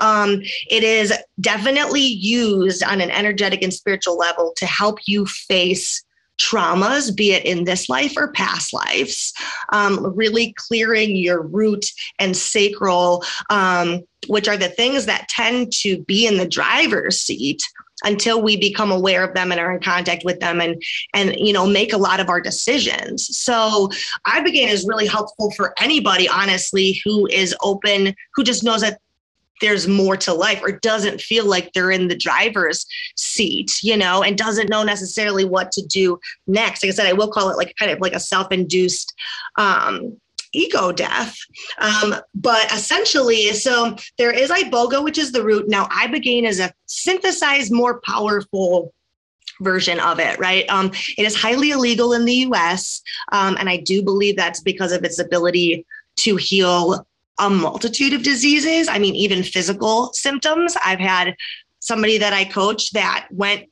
Um, 0.00 0.42
it 0.70 0.82
is 0.82 1.12
definitely 1.40 2.02
used 2.02 2.82
on 2.82 3.00
an 3.00 3.10
energetic 3.10 3.62
and 3.62 3.72
spiritual 3.72 4.16
level 4.16 4.52
to 4.56 4.66
help 4.66 4.98
you 5.06 5.26
face 5.26 6.02
traumas, 6.40 7.14
be 7.14 7.32
it 7.32 7.44
in 7.44 7.64
this 7.64 7.88
life 7.88 8.12
or 8.16 8.32
past 8.32 8.72
lives, 8.72 9.32
um, 9.72 10.14
really 10.14 10.54
clearing 10.56 11.16
your 11.16 11.42
root 11.42 11.84
and 12.18 12.36
sacral, 12.36 13.24
um, 13.50 14.02
which 14.28 14.48
are 14.48 14.56
the 14.56 14.68
things 14.68 15.06
that 15.06 15.28
tend 15.28 15.72
to 15.72 16.02
be 16.04 16.26
in 16.26 16.36
the 16.36 16.48
driver's 16.48 17.20
seat 17.20 17.62
until 18.04 18.42
we 18.42 18.56
become 18.56 18.90
aware 18.90 19.24
of 19.24 19.34
them 19.34 19.50
and 19.50 19.60
are 19.60 19.74
in 19.74 19.80
contact 19.80 20.22
with 20.24 20.38
them 20.40 20.60
and 20.60 20.80
and 21.14 21.34
you 21.36 21.52
know 21.52 21.66
make 21.66 21.92
a 21.92 21.98
lot 21.98 22.20
of 22.20 22.28
our 22.28 22.40
decisions. 22.40 23.26
So 23.36 23.90
ibogaine 24.26 24.68
is 24.68 24.86
really 24.86 25.06
helpful 25.06 25.50
for 25.52 25.72
anybody 25.78 26.28
honestly 26.28 27.00
who 27.04 27.26
is 27.28 27.56
open 27.62 28.14
who 28.34 28.44
just 28.44 28.62
knows 28.62 28.82
that 28.82 29.00
there's 29.60 29.88
more 29.88 30.16
to 30.18 30.32
life 30.32 30.60
or 30.62 30.72
doesn't 30.72 31.20
feel 31.20 31.46
like 31.46 31.72
they're 31.72 31.90
in 31.90 32.08
the 32.08 32.16
driver's 32.16 32.86
seat, 33.16 33.82
you 33.82 33.96
know, 33.96 34.22
and 34.22 34.36
doesn't 34.36 34.70
know 34.70 34.82
necessarily 34.82 35.44
what 35.44 35.72
to 35.72 35.82
do 35.86 36.18
next. 36.46 36.82
Like 36.82 36.92
I 36.92 36.94
said, 36.94 37.06
I 37.06 37.12
will 37.12 37.30
call 37.30 37.50
it 37.50 37.56
like 37.56 37.74
kind 37.78 37.90
of 37.90 38.00
like 38.00 38.14
a 38.14 38.20
self-induced 38.20 39.14
um, 39.56 40.16
ego 40.52 40.92
death. 40.92 41.36
Um, 41.78 42.16
but 42.34 42.72
essentially, 42.72 43.52
so 43.52 43.96
there 44.18 44.32
is 44.32 44.50
iboga, 44.50 45.02
which 45.02 45.18
is 45.18 45.32
the 45.32 45.44
root. 45.44 45.68
Now, 45.68 45.86
ibogaine 45.86 46.44
is 46.44 46.60
a 46.60 46.72
synthesized, 46.86 47.72
more 47.72 48.00
powerful 48.00 48.92
version 49.60 50.00
of 50.00 50.18
it, 50.18 50.38
right? 50.38 50.68
Um, 50.68 50.92
it 51.16 51.24
is 51.24 51.34
highly 51.34 51.70
illegal 51.70 52.12
in 52.12 52.24
the 52.24 52.34
US. 52.50 53.02
Um, 53.32 53.56
and 53.58 53.68
I 53.68 53.78
do 53.78 54.02
believe 54.02 54.36
that's 54.36 54.60
because 54.60 54.92
of 54.92 55.04
its 55.04 55.18
ability 55.18 55.86
to 56.16 56.36
heal 56.36 57.05
a 57.38 57.50
multitude 57.50 58.12
of 58.12 58.22
diseases. 58.22 58.88
I 58.88 58.98
mean, 58.98 59.14
even 59.14 59.42
physical 59.42 60.12
symptoms. 60.12 60.76
I've 60.84 61.00
had 61.00 61.34
somebody 61.80 62.18
that 62.18 62.32
I 62.32 62.44
coach 62.44 62.92
that 62.92 63.28
went 63.30 63.66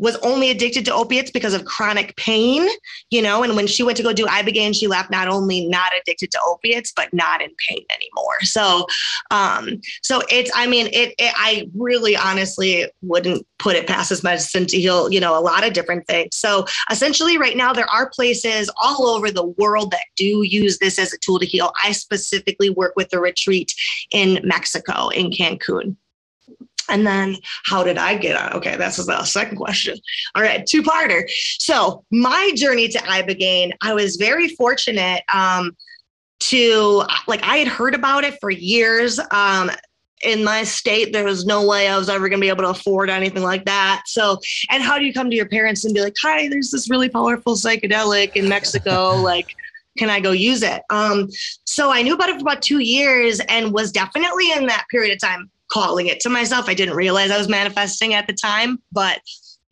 was 0.00 0.16
only 0.22 0.50
addicted 0.50 0.86
to 0.86 0.94
opiates 0.94 1.30
because 1.30 1.52
of 1.52 1.66
chronic 1.66 2.16
pain, 2.16 2.66
you 3.10 3.20
know, 3.20 3.42
and 3.42 3.54
when 3.54 3.66
she 3.66 3.82
went 3.82 3.98
to 3.98 4.02
go 4.02 4.14
do 4.14 4.24
Ibogaine, 4.24 4.74
she 4.74 4.86
left 4.86 5.10
not 5.10 5.28
only 5.28 5.66
not 5.66 5.92
addicted 6.00 6.30
to 6.30 6.40
opiates, 6.46 6.90
but 6.90 7.12
not 7.12 7.42
in 7.42 7.50
pain 7.68 7.84
anymore. 7.90 8.40
So, 8.40 8.86
um, 9.30 9.78
so 10.02 10.22
it's, 10.30 10.50
I 10.54 10.66
mean, 10.66 10.86
it, 10.86 11.14
it, 11.18 11.34
I 11.36 11.68
really 11.76 12.16
honestly 12.16 12.90
wouldn't 13.02 13.46
put 13.58 13.76
it 13.76 13.86
past 13.86 14.08
this 14.08 14.22
medicine 14.22 14.64
to 14.66 14.78
heal, 14.78 15.12
you 15.12 15.20
know, 15.20 15.38
a 15.38 15.40
lot 15.40 15.66
of 15.66 15.74
different 15.74 16.06
things. 16.06 16.34
So 16.34 16.64
essentially 16.90 17.36
right 17.36 17.56
now 17.56 17.74
there 17.74 17.90
are 17.92 18.08
places 18.08 18.70
all 18.82 19.06
over 19.06 19.30
the 19.30 19.46
world 19.46 19.90
that 19.90 20.00
do 20.16 20.42
use 20.42 20.78
this 20.78 20.98
as 20.98 21.12
a 21.12 21.18
tool 21.18 21.38
to 21.38 21.46
heal. 21.46 21.72
I 21.84 21.92
specifically 21.92 22.70
work 22.70 22.94
with 22.96 23.10
the 23.10 23.20
retreat 23.20 23.74
in 24.12 24.40
Mexico, 24.44 25.08
in 25.08 25.30
Cancun. 25.30 25.96
And 26.90 27.06
then 27.06 27.36
how 27.64 27.82
did 27.84 27.96
I 27.96 28.16
get 28.16 28.36
on? 28.36 28.52
Okay, 28.54 28.76
that's 28.76 29.04
the 29.04 29.24
second 29.24 29.56
question. 29.56 29.96
All 30.34 30.42
right, 30.42 30.66
two 30.66 30.82
parter. 30.82 31.28
So 31.58 32.04
my 32.10 32.52
journey 32.56 32.88
to 32.88 32.98
Ibogaine, 32.98 33.72
I 33.80 33.94
was 33.94 34.16
very 34.16 34.48
fortunate 34.48 35.22
um, 35.32 35.76
to 36.40 37.04
like 37.26 37.42
I 37.44 37.58
had 37.58 37.68
heard 37.68 37.94
about 37.94 38.24
it 38.24 38.38
for 38.40 38.50
years. 38.50 39.20
Um, 39.30 39.70
in 40.22 40.44
my 40.44 40.64
state, 40.64 41.14
there 41.14 41.24
was 41.24 41.46
no 41.46 41.66
way 41.66 41.88
I 41.88 41.96
was 41.96 42.10
ever 42.10 42.28
going 42.28 42.40
to 42.40 42.44
be 42.44 42.50
able 42.50 42.64
to 42.64 42.70
afford 42.70 43.08
anything 43.08 43.42
like 43.42 43.64
that. 43.64 44.02
So, 44.06 44.38
and 44.68 44.82
how 44.82 44.98
do 44.98 45.06
you 45.06 45.14
come 45.14 45.30
to 45.30 45.36
your 45.36 45.48
parents 45.48 45.84
and 45.84 45.94
be 45.94 46.02
like, 46.02 46.14
"Hi, 46.22 46.48
there's 46.48 46.70
this 46.70 46.90
really 46.90 47.08
powerful 47.08 47.54
psychedelic 47.54 48.36
in 48.36 48.48
Mexico, 48.48 49.16
like." 49.22 49.46
Can 49.98 50.08
I 50.08 50.20
go 50.20 50.30
use 50.30 50.62
it? 50.62 50.82
Um, 50.88 51.28
so 51.64 51.90
I 51.90 52.02
knew 52.02 52.14
about 52.14 52.28
it 52.28 52.36
for 52.36 52.42
about 52.42 52.62
two 52.62 52.78
years 52.78 53.40
and 53.40 53.72
was 53.72 53.90
definitely 53.90 54.52
in 54.52 54.66
that 54.66 54.84
period 54.88 55.12
of 55.12 55.18
time 55.20 55.50
calling 55.70 56.06
it 56.06 56.20
to 56.20 56.28
myself. 56.28 56.68
I 56.68 56.74
didn't 56.74 56.94
realize 56.94 57.30
I 57.30 57.38
was 57.38 57.48
manifesting 57.48 58.14
at 58.14 58.26
the 58.26 58.32
time, 58.32 58.78
but 58.92 59.20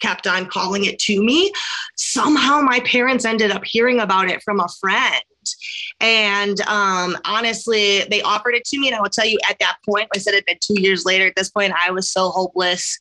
kept 0.00 0.26
on 0.26 0.46
calling 0.46 0.84
it 0.84 0.98
to 1.00 1.22
me. 1.22 1.52
Somehow 1.96 2.60
my 2.60 2.80
parents 2.80 3.24
ended 3.24 3.50
up 3.50 3.64
hearing 3.64 4.00
about 4.00 4.30
it 4.30 4.42
from 4.42 4.60
a 4.60 4.68
friend. 4.80 5.22
And 6.00 6.60
um, 6.62 7.16
honestly, 7.24 8.04
they 8.10 8.22
offered 8.22 8.54
it 8.54 8.64
to 8.66 8.78
me. 8.78 8.88
And 8.88 8.96
I 8.96 9.00
will 9.00 9.08
tell 9.08 9.26
you 9.26 9.38
at 9.48 9.58
that 9.58 9.78
point, 9.88 10.08
I 10.14 10.18
said 10.18 10.34
it 10.34 10.36
had 10.36 10.44
been 10.46 10.58
two 10.60 10.80
years 10.80 11.04
later. 11.04 11.26
At 11.26 11.36
this 11.36 11.50
point, 11.50 11.72
I 11.72 11.90
was 11.90 12.10
so 12.10 12.28
hopeless. 12.30 12.98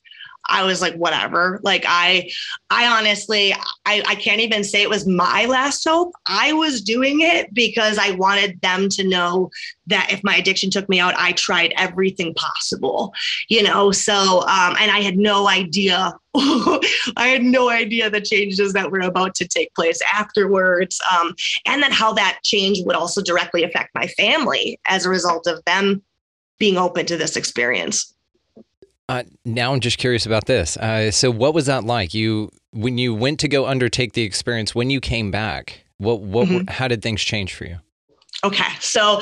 I 0.49 0.63
was 0.63 0.81
like, 0.81 0.95
whatever. 0.95 1.59
Like 1.63 1.85
I, 1.87 2.29
I 2.69 2.87
honestly, 2.87 3.53
I, 3.85 4.03
I 4.07 4.15
can't 4.15 4.41
even 4.41 4.63
say 4.63 4.81
it 4.81 4.89
was 4.89 5.07
my 5.07 5.45
last 5.45 5.83
hope. 5.83 6.13
I 6.27 6.53
was 6.53 6.81
doing 6.81 7.21
it 7.21 7.53
because 7.53 7.97
I 7.97 8.11
wanted 8.11 8.59
them 8.61 8.89
to 8.89 9.07
know 9.07 9.49
that 9.87 10.09
if 10.11 10.23
my 10.23 10.35
addiction 10.35 10.69
took 10.69 10.87
me 10.89 10.99
out, 10.99 11.13
I 11.17 11.31
tried 11.33 11.73
everything 11.77 12.33
possible, 12.33 13.13
you 13.49 13.63
know? 13.63 13.91
So, 13.91 14.41
um, 14.41 14.75
and 14.79 14.91
I 14.91 15.01
had 15.01 15.17
no 15.17 15.47
idea. 15.47 16.13
I 16.35 17.27
had 17.27 17.43
no 17.43 17.69
idea 17.69 18.09
the 18.09 18.21
changes 18.21 18.73
that 18.73 18.91
were 18.91 18.99
about 18.99 19.35
to 19.35 19.47
take 19.47 19.73
place 19.75 19.99
afterwards. 20.13 20.99
Um, 21.17 21.35
and 21.65 21.81
then 21.81 21.91
how 21.91 22.13
that 22.13 22.39
change 22.43 22.79
would 22.85 22.95
also 22.95 23.21
directly 23.21 23.63
affect 23.63 23.95
my 23.95 24.07
family 24.07 24.79
as 24.85 25.05
a 25.05 25.09
result 25.09 25.47
of 25.47 25.63
them 25.65 26.03
being 26.59 26.77
open 26.77 27.05
to 27.05 27.17
this 27.17 27.35
experience. 27.35 28.13
Uh, 29.09 29.23
now 29.45 29.73
I'm 29.73 29.79
just 29.79 29.97
curious 29.97 30.25
about 30.25 30.45
this. 30.45 30.75
Uh, 30.77 31.11
so, 31.11 31.31
what 31.31 31.53
was 31.53 31.65
that 31.67 31.85
like? 31.85 32.13
You 32.13 32.51
when 32.71 32.97
you 32.97 33.13
went 33.13 33.39
to 33.39 33.47
go 33.47 33.65
undertake 33.65 34.13
the 34.13 34.23
experience, 34.23 34.75
when 34.75 34.89
you 34.89 34.99
came 34.99 35.31
back, 35.31 35.85
what 35.97 36.21
what 36.21 36.47
mm-hmm. 36.47 36.67
how 36.67 36.87
did 36.87 37.01
things 37.01 37.21
change 37.21 37.53
for 37.53 37.65
you? 37.65 37.77
Okay, 38.43 38.71
so 38.79 39.19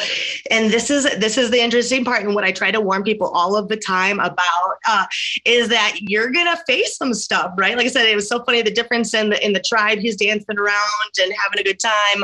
and 0.52 0.71
this 0.71 0.89
is 0.89 1.04
this 1.19 1.38
is 1.38 1.50
the 1.50 1.62
interesting 1.62 2.04
part, 2.04 2.24
and 2.24 2.36
what 2.36 2.43
I 2.43 2.52
try 2.52 2.71
to 2.71 2.82
warn 2.82 3.04
people 3.04 3.28
all 3.28 3.56
of 3.56 3.69
the 3.69 3.78
time 3.78 4.19
about 4.19 4.76
uh, 4.89 5.06
is 5.45 5.69
that 5.69 5.98
you're 6.02 6.32
gonna 6.32 6.58
face 6.67 6.98
some 6.98 7.13
stuff, 7.13 7.54
right? 7.56 7.78
Like 7.78 7.86
I 7.86 7.89
said, 7.89 8.08
it 8.08 8.15
was 8.15 8.28
so 8.28 8.43
funny 8.43 8.62
the 8.62 8.71
difference 8.71 9.13
in 9.13 9.30
the 9.30 9.45
in 9.45 9.54
the 9.54 9.62
tribe. 9.62 10.00
He's 10.00 10.17
dancing 10.17 10.58
around 10.58 11.21
and 11.21 11.34
having 11.41 11.60
a 11.60 11.63
good 11.63 11.80
time. 11.80 12.24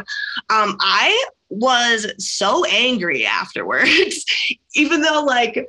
Um, 0.49 0.75
I 0.81 1.25
was 1.49 2.11
so 2.17 2.65
angry 2.65 3.25
afterwards, 3.25 4.25
even 4.75 5.01
though 5.01 5.23
like 5.23 5.65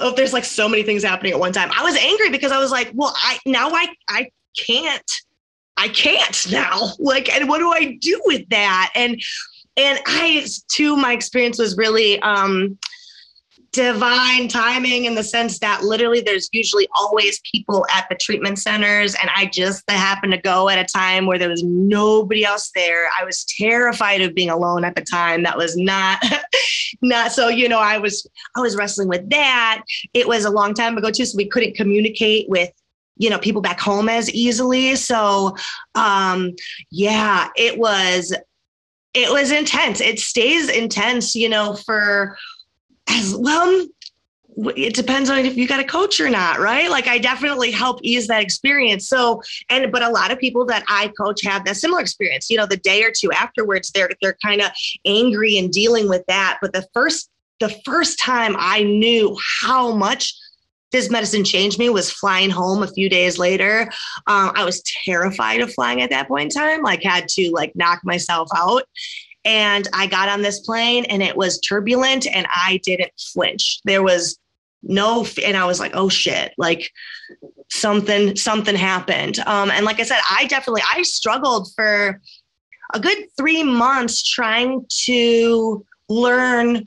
oh, 0.00 0.14
there's 0.14 0.32
like 0.32 0.44
so 0.44 0.68
many 0.68 0.82
things 0.82 1.02
happening 1.02 1.32
at 1.32 1.38
one 1.38 1.52
time. 1.52 1.70
I 1.76 1.82
was 1.82 1.96
angry 1.96 2.30
because 2.30 2.52
I 2.52 2.58
was 2.58 2.70
like, 2.70 2.90
well, 2.94 3.14
I 3.16 3.38
now 3.46 3.70
I 3.70 3.88
I 4.08 4.30
can't, 4.58 5.10
I 5.76 5.88
can't 5.88 6.50
now. 6.50 6.92
Like, 6.98 7.34
and 7.34 7.48
what 7.48 7.58
do 7.58 7.72
I 7.72 7.96
do 8.00 8.20
with 8.24 8.48
that? 8.50 8.90
And 8.94 9.20
and 9.76 9.98
I 10.06 10.46
too, 10.68 10.96
my 10.96 11.12
experience 11.12 11.58
was 11.58 11.76
really 11.76 12.20
um 12.20 12.78
divine 13.74 14.48
timing 14.48 15.04
in 15.04 15.14
the 15.14 15.24
sense 15.24 15.58
that 15.58 15.82
literally 15.82 16.20
there's 16.20 16.48
usually 16.52 16.88
always 16.96 17.40
people 17.50 17.84
at 17.92 18.06
the 18.08 18.14
treatment 18.14 18.58
centers 18.58 19.14
and 19.16 19.28
i 19.36 19.46
just 19.46 19.82
happened 19.90 20.32
to 20.32 20.38
go 20.38 20.68
at 20.68 20.78
a 20.78 20.84
time 20.84 21.26
where 21.26 21.38
there 21.38 21.48
was 21.48 21.62
nobody 21.64 22.44
else 22.44 22.70
there. 22.74 23.08
I 23.20 23.24
was 23.24 23.44
terrified 23.44 24.20
of 24.20 24.34
being 24.34 24.50
alone 24.50 24.84
at 24.84 24.94
the 24.94 25.02
time. 25.02 25.42
That 25.42 25.56
was 25.56 25.76
not 25.76 26.22
not 27.02 27.32
so 27.32 27.48
you 27.48 27.68
know 27.68 27.80
i 27.80 27.98
was 27.98 28.26
i 28.56 28.60
was 28.60 28.76
wrestling 28.76 29.08
with 29.08 29.28
that. 29.30 29.82
It 30.12 30.28
was 30.28 30.44
a 30.44 30.50
long 30.50 30.74
time 30.74 30.96
ago 30.96 31.10
too 31.10 31.24
so 31.24 31.36
we 31.36 31.48
couldn't 31.48 31.76
communicate 31.76 32.48
with 32.48 32.70
you 33.16 33.30
know 33.30 33.38
people 33.38 33.62
back 33.62 33.80
home 33.80 34.08
as 34.08 34.30
easily. 34.30 34.96
So 34.96 35.56
um 35.94 36.52
yeah 36.90 37.48
it 37.56 37.78
was 37.78 38.34
it 39.14 39.30
was 39.30 39.52
intense. 39.52 40.00
It 40.00 40.18
stays 40.18 40.68
intense 40.68 41.34
you 41.34 41.48
know 41.48 41.74
for 41.74 42.36
as 43.08 43.34
well 43.36 43.86
it 44.56 44.94
depends 44.94 45.30
on 45.30 45.38
if 45.38 45.56
you 45.56 45.66
got 45.66 45.80
a 45.80 45.84
coach 45.84 46.20
or 46.20 46.30
not 46.30 46.58
right? 46.58 46.90
Like 46.90 47.06
i 47.06 47.18
definitely 47.18 47.70
help 47.70 48.00
ease 48.02 48.26
that 48.28 48.42
experience. 48.42 49.08
So 49.08 49.42
and 49.68 49.90
but 49.90 50.02
a 50.02 50.08
lot 50.08 50.30
of 50.30 50.38
people 50.38 50.64
that 50.66 50.84
i 50.88 51.12
coach 51.18 51.42
have 51.44 51.64
that 51.64 51.76
similar 51.76 52.00
experience 52.00 52.50
you 52.50 52.56
know 52.56 52.66
the 52.66 52.76
day 52.76 53.02
or 53.02 53.12
two 53.16 53.32
afterwards 53.32 53.90
they're 53.90 54.10
they're 54.22 54.36
kind 54.44 54.60
of 54.60 54.70
angry 55.04 55.58
and 55.58 55.70
dealing 55.70 56.08
with 56.08 56.24
that. 56.28 56.58
But 56.60 56.72
the 56.72 56.86
first 56.94 57.30
the 57.60 57.74
first 57.84 58.18
time 58.18 58.54
i 58.58 58.82
knew 58.82 59.36
how 59.62 59.92
much 59.92 60.34
this 60.92 61.10
medicine 61.10 61.42
changed 61.42 61.76
me 61.76 61.90
was 61.90 62.08
flying 62.08 62.50
home 62.50 62.84
a 62.84 62.86
few 62.86 63.08
days 63.08 63.38
later. 63.38 63.90
Um, 64.26 64.52
i 64.54 64.64
was 64.64 64.82
terrified 65.04 65.60
of 65.60 65.72
flying 65.74 66.02
at 66.02 66.10
that 66.10 66.28
point 66.28 66.54
in 66.54 66.62
time 66.62 66.82
like 66.82 67.02
had 67.02 67.28
to 67.28 67.50
like 67.52 67.72
knock 67.74 68.00
myself 68.04 68.48
out 68.56 68.84
and 69.44 69.88
I 69.92 70.06
got 70.06 70.28
on 70.28 70.42
this 70.42 70.60
plane 70.60 71.04
and 71.06 71.22
it 71.22 71.36
was 71.36 71.60
turbulent 71.60 72.26
and 72.26 72.46
I 72.50 72.80
didn't 72.84 73.12
flinch. 73.18 73.80
There 73.84 74.02
was 74.02 74.38
no, 74.82 75.26
and 75.44 75.56
I 75.56 75.66
was 75.66 75.80
like, 75.80 75.92
oh 75.94 76.08
shit, 76.08 76.52
like 76.58 76.90
something, 77.70 78.36
something 78.36 78.76
happened. 78.76 79.38
Um, 79.40 79.70
and 79.70 79.84
like 79.84 80.00
I 80.00 80.04
said, 80.04 80.20
I 80.30 80.46
definitely, 80.46 80.82
I 80.92 81.02
struggled 81.02 81.68
for 81.74 82.20
a 82.92 83.00
good 83.00 83.26
three 83.36 83.62
months 83.62 84.22
trying 84.22 84.86
to 85.06 85.84
learn 86.08 86.86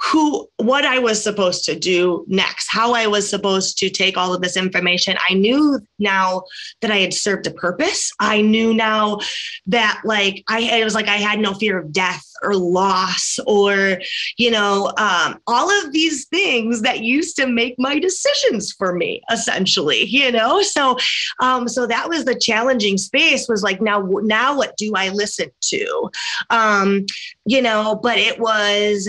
who 0.00 0.48
what 0.58 0.84
I 0.84 0.98
was 0.98 1.22
supposed 1.22 1.64
to 1.64 1.78
do 1.78 2.24
next, 2.28 2.68
how 2.70 2.94
I 2.94 3.08
was 3.08 3.28
supposed 3.28 3.78
to 3.78 3.90
take 3.90 4.16
all 4.16 4.32
of 4.32 4.40
this 4.42 4.56
information. 4.56 5.16
I 5.28 5.34
knew 5.34 5.80
now 5.98 6.44
that 6.80 6.92
I 6.92 6.98
had 6.98 7.12
served 7.12 7.46
a 7.48 7.50
purpose. 7.50 8.12
I 8.20 8.40
knew 8.40 8.72
now 8.72 9.18
that 9.66 10.00
like 10.04 10.44
I 10.48 10.60
it 10.60 10.84
was 10.84 10.94
like 10.94 11.08
I 11.08 11.16
had 11.16 11.40
no 11.40 11.54
fear 11.54 11.78
of 11.78 11.92
death 11.92 12.24
or 12.42 12.54
loss 12.54 13.38
or 13.46 13.98
you 14.36 14.50
know 14.50 14.92
um, 14.98 15.40
all 15.48 15.68
of 15.82 15.92
these 15.92 16.26
things 16.26 16.82
that 16.82 17.00
used 17.00 17.34
to 17.36 17.46
make 17.46 17.74
my 17.78 17.98
decisions 17.98 18.72
for 18.72 18.94
me 18.94 19.20
essentially 19.32 20.04
you 20.04 20.30
know 20.30 20.62
so 20.62 20.96
um, 21.40 21.66
so 21.66 21.86
that 21.86 22.08
was 22.08 22.24
the 22.24 22.38
challenging 22.38 22.98
space 22.98 23.48
was 23.48 23.64
like 23.64 23.80
now 23.80 24.00
now 24.22 24.56
what 24.56 24.76
do 24.76 24.92
I 24.94 25.08
listen 25.08 25.50
to 25.62 26.10
um, 26.50 27.06
you 27.44 27.60
know 27.60 27.98
but 28.00 28.18
it 28.18 28.38
was 28.38 29.08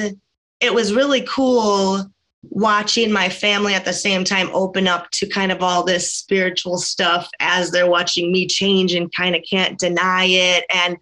it 0.60 0.74
was 0.74 0.93
really 0.93 1.22
cool 1.22 2.06
watching 2.43 3.12
my 3.12 3.30
family 3.30 3.74
at 3.74 3.86
the 3.86 3.93
same 3.93 4.24
time 4.24 4.50
open 4.54 4.88
up 4.88 5.10
to 5.12 5.28
kind 5.28 5.52
of 5.52 5.62
all 5.62 5.84
this 5.84 6.13
spiritual 6.13 6.78
stuff 6.78 7.30
as 7.39 7.72
they're 7.72 7.89
watching 7.89 8.32
me 8.32 8.48
change 8.48 8.93
and 8.93 9.13
kind 9.13 9.36
of 9.36 9.43
can't 9.50 9.78
deny 9.78 10.26
it. 10.26 10.65
And 10.74 10.98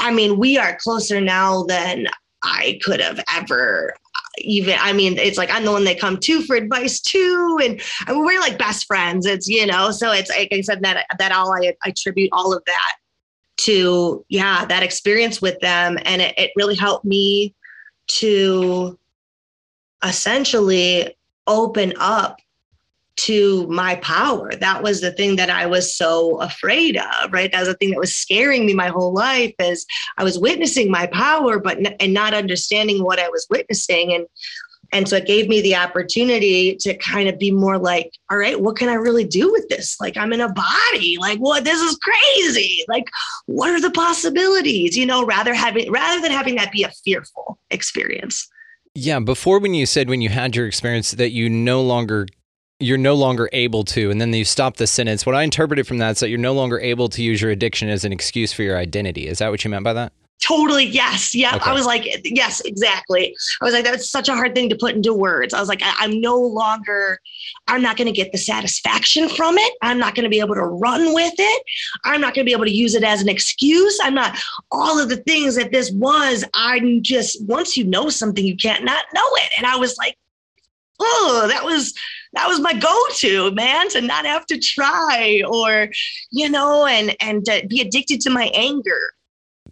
I 0.00 0.12
mean, 0.12 0.38
we 0.38 0.56
are 0.56 0.78
closer 0.80 1.20
now 1.20 1.64
than 1.64 2.06
I 2.42 2.78
could 2.82 3.00
have 3.00 3.20
ever 3.34 3.94
uh, 4.14 4.20
even 4.38 4.76
i 4.80 4.92
mean 4.92 5.18
it's 5.18 5.36
like 5.36 5.50
i'm 5.50 5.64
the 5.64 5.72
one 5.72 5.82
they 5.82 5.94
come 5.94 6.16
to 6.16 6.40
for 6.42 6.54
advice 6.54 7.00
too 7.00 7.58
and 7.60 7.80
I 8.06 8.12
mean, 8.12 8.24
we're 8.24 8.38
like 8.38 8.56
best 8.56 8.86
friends 8.86 9.26
it's 9.26 9.48
you 9.48 9.66
know 9.66 9.90
so 9.90 10.12
it's 10.12 10.30
like 10.30 10.50
i 10.52 10.60
said 10.60 10.80
that 10.82 11.04
that 11.18 11.32
all 11.32 11.52
i 11.52 11.74
attribute 11.84 12.28
all 12.30 12.54
of 12.54 12.62
that 12.66 12.96
to 13.56 14.24
yeah 14.28 14.64
that 14.66 14.84
experience 14.84 15.42
with 15.42 15.58
them 15.58 15.98
and 16.04 16.22
it, 16.22 16.38
it 16.38 16.52
really 16.54 16.76
helped 16.76 17.04
me 17.04 17.56
to 18.08 18.98
essentially 20.04 21.16
open 21.46 21.92
up 21.98 22.38
to 23.16 23.66
my 23.66 23.96
power. 23.96 24.52
That 24.54 24.82
was 24.82 25.00
the 25.00 25.10
thing 25.10 25.36
that 25.36 25.50
I 25.50 25.66
was 25.66 25.94
so 25.94 26.40
afraid 26.40 26.96
of, 26.96 27.32
right? 27.32 27.50
That 27.50 27.60
was 27.60 27.68
the 27.68 27.74
thing 27.74 27.90
that 27.90 27.98
was 27.98 28.14
scaring 28.14 28.64
me 28.64 28.74
my 28.74 28.88
whole 28.88 29.12
life 29.12 29.54
is 29.58 29.84
I 30.18 30.24
was 30.24 30.38
witnessing 30.38 30.88
my 30.88 31.08
power, 31.08 31.58
but 31.58 31.78
n- 31.78 31.96
and 31.98 32.14
not 32.14 32.32
understanding 32.32 33.02
what 33.02 33.18
I 33.18 33.28
was 33.28 33.46
witnessing. 33.50 34.12
And 34.14 34.26
and 34.92 35.08
so 35.08 35.16
it 35.16 35.26
gave 35.26 35.48
me 35.48 35.60
the 35.60 35.76
opportunity 35.76 36.76
to 36.76 36.96
kind 36.96 37.28
of 37.28 37.38
be 37.38 37.50
more 37.50 37.78
like, 37.78 38.10
all 38.30 38.38
right, 38.38 38.60
what 38.60 38.76
can 38.76 38.88
I 38.88 38.94
really 38.94 39.24
do 39.24 39.52
with 39.52 39.68
this? 39.68 40.00
Like 40.00 40.16
I'm 40.16 40.32
in 40.32 40.40
a 40.40 40.52
body. 40.52 41.16
Like 41.18 41.38
what 41.38 41.64
this 41.64 41.80
is 41.80 41.98
crazy. 41.98 42.84
Like 42.88 43.08
what 43.46 43.70
are 43.70 43.80
the 43.80 43.90
possibilities? 43.90 44.96
You 44.96 45.06
know, 45.06 45.24
rather 45.24 45.52
having 45.52 45.90
rather 45.90 46.20
than 46.20 46.32
having 46.32 46.56
that 46.56 46.72
be 46.72 46.84
a 46.84 46.90
fearful 47.04 47.58
experience. 47.70 48.48
Yeah, 48.94 49.20
before 49.20 49.58
when 49.58 49.74
you 49.74 49.86
said 49.86 50.08
when 50.08 50.22
you 50.22 50.30
had 50.30 50.56
your 50.56 50.66
experience 50.66 51.12
that 51.12 51.30
you 51.30 51.48
no 51.50 51.82
longer 51.82 52.26
you're 52.80 52.96
no 52.98 53.14
longer 53.14 53.48
able 53.52 53.84
to 53.84 54.10
and 54.10 54.20
then 54.20 54.32
you 54.32 54.44
stop 54.44 54.76
the 54.76 54.86
sentence 54.86 55.26
what 55.26 55.34
i 55.34 55.42
interpreted 55.42 55.84
from 55.84 55.98
that 55.98 56.12
is 56.12 56.20
that 56.20 56.28
you're 56.28 56.38
no 56.38 56.52
longer 56.52 56.78
able 56.78 57.08
to 57.08 57.24
use 57.24 57.42
your 57.42 57.50
addiction 57.50 57.88
as 57.88 58.04
an 58.04 58.12
excuse 58.12 58.52
for 58.52 58.62
your 58.62 58.78
identity 58.78 59.26
is 59.26 59.38
that 59.38 59.50
what 59.50 59.64
you 59.64 59.70
meant 59.70 59.82
by 59.82 59.92
that 59.92 60.12
Totally. 60.40 60.84
Yes. 60.84 61.34
Yeah. 61.34 61.56
Okay. 61.56 61.70
I 61.70 61.72
was 61.72 61.84
like, 61.84 62.06
yes, 62.24 62.60
exactly. 62.60 63.34
I 63.60 63.64
was 63.64 63.74
like, 63.74 63.84
that's 63.84 64.08
such 64.08 64.28
a 64.28 64.34
hard 64.34 64.54
thing 64.54 64.68
to 64.68 64.76
put 64.76 64.94
into 64.94 65.12
words. 65.12 65.52
I 65.52 65.58
was 65.58 65.68
like, 65.68 65.82
I, 65.82 66.04
am 66.04 66.20
no 66.20 66.38
longer, 66.38 67.20
I'm 67.66 67.82
not 67.82 67.96
going 67.96 68.06
to 68.06 68.12
get 68.12 68.30
the 68.30 68.38
satisfaction 68.38 69.28
from 69.28 69.58
it. 69.58 69.72
I'm 69.82 69.98
not 69.98 70.14
going 70.14 70.24
to 70.24 70.30
be 70.30 70.38
able 70.38 70.54
to 70.54 70.64
run 70.64 71.12
with 71.12 71.34
it. 71.36 71.62
I'm 72.04 72.20
not 72.20 72.34
going 72.34 72.44
to 72.44 72.48
be 72.48 72.52
able 72.52 72.66
to 72.66 72.74
use 72.74 72.94
it 72.94 73.02
as 73.02 73.20
an 73.20 73.28
excuse. 73.28 73.98
I'm 74.00 74.14
not 74.14 74.38
all 74.70 75.00
of 75.00 75.08
the 75.08 75.16
things 75.16 75.56
that 75.56 75.72
this 75.72 75.90
was. 75.90 76.44
I'm 76.54 77.02
just, 77.02 77.44
once 77.46 77.76
you 77.76 77.84
know 77.84 78.08
something, 78.08 78.44
you 78.44 78.56
can't 78.56 78.84
not 78.84 79.04
know 79.12 79.28
it. 79.36 79.50
And 79.58 79.66
I 79.66 79.76
was 79.76 79.98
like, 79.98 80.16
oh, 81.00 81.46
that 81.48 81.64
was, 81.64 81.94
that 82.34 82.46
was 82.46 82.60
my 82.60 82.74
go-to 82.74 83.50
man 83.52 83.88
to 83.90 84.00
not 84.02 84.24
have 84.24 84.46
to 84.46 84.58
try 84.58 85.42
or, 85.48 85.88
you 86.30 86.48
know, 86.48 86.86
and, 86.86 87.16
and 87.20 87.44
to 87.46 87.66
be 87.68 87.80
addicted 87.80 88.20
to 88.20 88.30
my 88.30 88.52
anger 88.54 89.00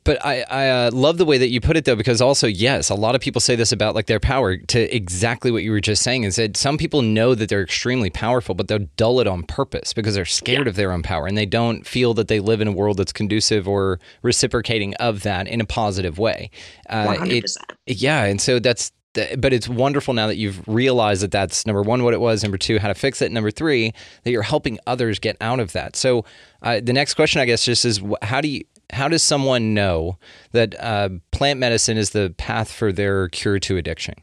but 0.06 0.24
I, 0.24 0.42
I 0.48 0.68
uh, 0.68 0.90
love 0.92 1.18
the 1.18 1.24
way 1.24 1.36
that 1.36 1.48
you 1.48 1.60
put 1.60 1.76
it 1.76 1.84
though, 1.84 1.96
because 1.96 2.20
also, 2.20 2.46
yes, 2.46 2.90
a 2.90 2.94
lot 2.94 3.16
of 3.16 3.20
people 3.20 3.40
say 3.40 3.56
this 3.56 3.72
about 3.72 3.96
like 3.96 4.06
their 4.06 4.20
power 4.20 4.56
to 4.56 4.94
exactly 4.94 5.50
what 5.50 5.64
you 5.64 5.72
were 5.72 5.80
just 5.80 6.02
saying 6.02 6.22
is 6.22 6.36
that 6.36 6.56
some 6.56 6.78
people 6.78 7.02
know 7.02 7.34
that 7.34 7.48
they're 7.48 7.62
extremely 7.62 8.08
powerful, 8.08 8.54
but 8.54 8.68
they'll 8.68 8.86
dull 8.96 9.18
it 9.18 9.26
on 9.26 9.42
purpose 9.42 9.92
because 9.92 10.14
they're 10.14 10.24
scared 10.24 10.66
yeah. 10.66 10.70
of 10.70 10.76
their 10.76 10.92
own 10.92 11.02
power 11.02 11.26
and 11.26 11.36
they 11.36 11.44
don't 11.44 11.84
feel 11.84 12.14
that 12.14 12.28
they 12.28 12.38
live 12.38 12.60
in 12.60 12.68
a 12.68 12.72
world 12.72 12.98
that's 12.98 13.12
conducive 13.12 13.66
or 13.66 13.98
reciprocating 14.22 14.94
of 14.94 15.24
that 15.24 15.48
in 15.48 15.60
a 15.60 15.66
positive 15.66 16.18
way. 16.18 16.50
Uh, 16.88 17.06
100%. 17.06 17.56
It, 17.86 18.00
yeah. 18.00 18.24
And 18.24 18.40
so 18.40 18.60
that's, 18.60 18.92
but 19.38 19.52
it's 19.52 19.68
wonderful 19.68 20.14
now 20.14 20.28
that 20.28 20.36
you've 20.36 20.62
realized 20.68 21.22
that 21.22 21.32
that's 21.32 21.66
number 21.66 21.82
one 21.82 22.04
what 22.04 22.12
it 22.12 22.20
was 22.20 22.42
number 22.42 22.58
two 22.58 22.78
how 22.78 22.88
to 22.88 22.94
fix 22.94 23.22
it 23.22 23.32
number 23.32 23.50
three 23.50 23.94
that 24.24 24.30
you're 24.30 24.42
helping 24.42 24.78
others 24.86 25.18
get 25.18 25.38
out 25.40 25.58
of 25.58 25.72
that 25.72 25.96
so 25.96 26.22
uh, 26.60 26.80
the 26.82 26.92
next 26.92 27.14
question 27.14 27.40
i 27.40 27.46
guess 27.46 27.64
just 27.64 27.86
is 27.86 28.02
how 28.20 28.42
do 28.42 28.48
you 28.48 28.62
how 28.92 29.08
does 29.08 29.22
someone 29.22 29.74
know 29.74 30.18
that 30.52 30.74
uh, 30.80 31.10
plant 31.32 31.58
medicine 31.60 31.96
is 31.96 32.10
the 32.10 32.34
path 32.38 32.70
for 32.70 32.92
their 32.92 33.28
cure 33.28 33.58
to 33.60 33.76
addiction? 33.76 34.14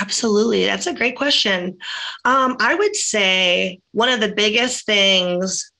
Absolutely. 0.00 0.64
That's 0.64 0.86
a 0.86 0.94
great 0.94 1.16
question. 1.16 1.78
Um, 2.24 2.56
I 2.60 2.74
would 2.74 2.96
say 2.96 3.80
one 3.92 4.08
of 4.08 4.20
the 4.20 4.32
biggest 4.32 4.86
things 4.86 5.70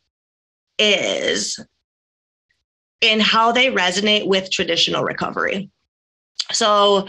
is 0.78 1.58
in 3.00 3.20
how 3.20 3.52
they 3.52 3.70
resonate 3.70 4.26
with 4.26 4.50
traditional 4.50 5.04
recovery. 5.04 5.70
So 6.52 7.08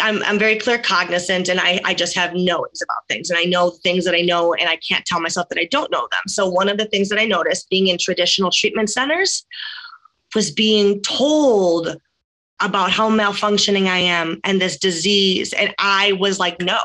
I'm, 0.00 0.22
I'm 0.22 0.38
very 0.38 0.56
clear 0.56 0.78
cognizant 0.78 1.48
and 1.48 1.60
I, 1.60 1.80
I 1.84 1.94
just 1.94 2.14
have 2.16 2.34
knowings 2.34 2.80
about 2.82 3.06
things 3.08 3.28
and 3.30 3.38
I 3.38 3.44
know 3.44 3.70
things 3.70 4.04
that 4.04 4.14
I 4.14 4.22
know 4.22 4.54
and 4.54 4.68
I 4.68 4.76
can't 4.76 5.04
tell 5.04 5.20
myself 5.20 5.48
that 5.50 5.58
I 5.58 5.68
don't 5.70 5.90
know 5.90 6.08
them. 6.10 6.22
So 6.26 6.48
one 6.48 6.68
of 6.68 6.78
the 6.78 6.86
things 6.86 7.08
that 7.10 7.18
I 7.18 7.26
noticed 7.26 7.68
being 7.68 7.88
in 7.88 7.98
traditional 7.98 8.50
treatment 8.50 8.90
centers 8.90 9.44
was 10.34 10.50
being 10.50 11.00
told 11.02 11.96
about 12.60 12.90
how 12.90 13.10
malfunctioning 13.10 13.86
I 13.86 13.98
am 13.98 14.40
and 14.44 14.60
this 14.60 14.78
disease. 14.78 15.52
And 15.52 15.74
I 15.78 16.12
was 16.12 16.38
like, 16.38 16.60
no, 16.60 16.80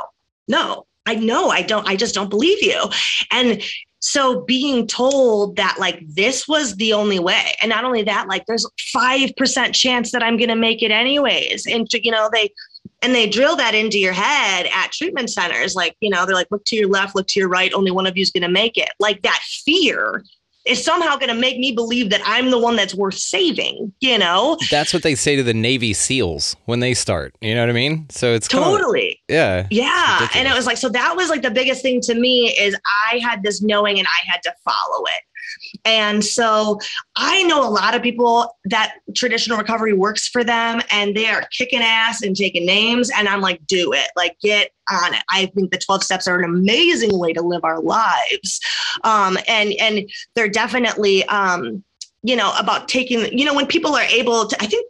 no, 0.48 0.86
I 1.06 1.16
know 1.16 1.50
I 1.50 1.62
don't, 1.62 1.88
I 1.88 1.96
just 1.96 2.16
don't 2.16 2.30
believe 2.30 2.62
you. 2.62 2.90
And 3.32 3.62
so 4.00 4.42
being 4.46 4.88
told 4.88 5.58
that 5.58 5.78
like 5.80 6.02
this 6.08 6.48
was 6.48 6.76
the 6.76 6.94
only 6.94 7.20
way, 7.20 7.56
and 7.62 7.70
not 7.70 7.84
only 7.84 8.04
that, 8.04 8.28
like 8.28 8.46
there's 8.46 8.66
5% 8.96 9.74
chance 9.74 10.12
that 10.12 10.24
I'm 10.24 10.38
going 10.38 10.50
to 10.50 10.56
make 10.56 10.82
it 10.82 10.92
anyways. 10.92 11.66
And, 11.68 11.88
you 11.94 12.12
know, 12.12 12.30
they, 12.32 12.50
and 13.02 13.14
they 13.14 13.30
drill 13.30 13.56
that 13.58 13.76
into 13.76 14.00
your 14.00 14.14
head 14.14 14.68
at 14.74 14.92
treatment 14.92 15.30
centers. 15.30 15.76
Like, 15.76 15.96
you 16.00 16.10
know, 16.10 16.26
they're 16.26 16.36
like, 16.36 16.52
look 16.52 16.66
to 16.66 16.76
your 16.76 16.90
left, 16.90 17.16
look 17.16 17.28
to 17.28 17.40
your 17.40 17.50
right, 17.50 17.74
only 17.74 17.92
one 17.92 18.08
of 18.08 18.18
you 18.18 18.22
is 18.22 18.32
going 18.32 18.44
to 18.44 18.50
make 18.50 18.78
it. 18.78 18.90
Like 19.00 19.22
that 19.22 19.42
fear 19.66 20.24
is 20.66 20.84
somehow 20.84 21.16
going 21.16 21.34
to 21.34 21.40
make 21.40 21.58
me 21.58 21.72
believe 21.72 22.10
that 22.10 22.22
I'm 22.26 22.52
the 22.52 22.60
one 22.60 22.76
that's 22.76 22.94
worth 22.94 23.18
saving, 23.18 23.94
you 24.00 24.18
know? 24.18 24.58
That's 24.70 24.94
what 24.94 25.04
they 25.04 25.16
say 25.16 25.36
to 25.36 25.44
the 25.44 25.54
Navy 25.54 25.94
SEALs 25.94 26.56
when 26.66 26.80
they 26.80 26.94
start. 26.94 27.34
You 27.42 27.56
know 27.56 27.62
what 27.62 27.70
I 27.70 27.74
mean? 27.74 28.08
So 28.10 28.34
it's 28.34 28.48
totally. 28.48 29.22
yeah. 29.28 29.68
Yeah. 29.72 30.28
And 30.36 30.48
it 30.48 30.54
was 30.54 30.66
like, 30.66 30.78
so 30.78 30.90
that 30.90 31.16
was 31.16 31.30
like 31.30 31.42
the 31.42 31.52
biggest 31.52 31.82
thing 31.82 32.02
to 32.02 32.14
me 32.14 32.50
is 32.58 32.76
I 33.12 33.20
had 33.20 33.44
this 33.44 33.62
knowing 33.62 33.98
and 34.00 34.08
I 34.08 34.32
had 34.32 34.42
to 34.44 34.54
follow 34.64 35.04
it. 35.06 35.24
And 35.86 36.24
so 36.24 36.80
I 37.16 37.44
know 37.44 37.68
a 37.68 37.70
lot 37.70 37.96
of 37.96 38.02
people 38.02 38.58
that 38.66 38.96
traditional 39.16 39.58
recovery 39.58 39.94
works 39.94 40.28
for 40.28 40.44
them 40.44 40.82
and 40.92 41.16
they 41.16 41.28
are 41.28 41.44
kicking 41.52 41.82
ass 41.82 42.22
and 42.22 42.36
taking 42.36 42.66
names. 42.66 43.10
And 43.10 43.28
I'm 43.28 43.42
like, 43.42 43.66
do 43.68 43.94
it, 43.94 44.10
like 44.16 44.38
get 44.42 44.72
on 44.90 45.14
it. 45.14 45.24
I 45.30 45.48
think 45.48 45.72
the 45.72 45.78
12 45.78 46.04
steps 46.04 46.28
are 46.28 46.40
an 46.40 46.46
amazing 46.46 47.18
way 47.18 47.34
to 47.34 47.42
live 47.42 47.64
our 47.64 47.82
lives. 47.82 48.60
Um, 49.04 49.38
and, 49.48 49.74
and 49.80 50.10
they're 50.36 50.50
definitely, 50.50 51.26
um, 51.26 51.84
you 52.24 52.36
know, 52.36 52.54
about 52.60 52.88
taking, 52.88 53.38
you 53.38 53.46
know, 53.46 53.54
when 53.54 53.66
people 53.66 53.96
are 53.96 54.04
able 54.04 54.48
to, 54.48 54.62
I 54.62 54.66
think 54.66 54.86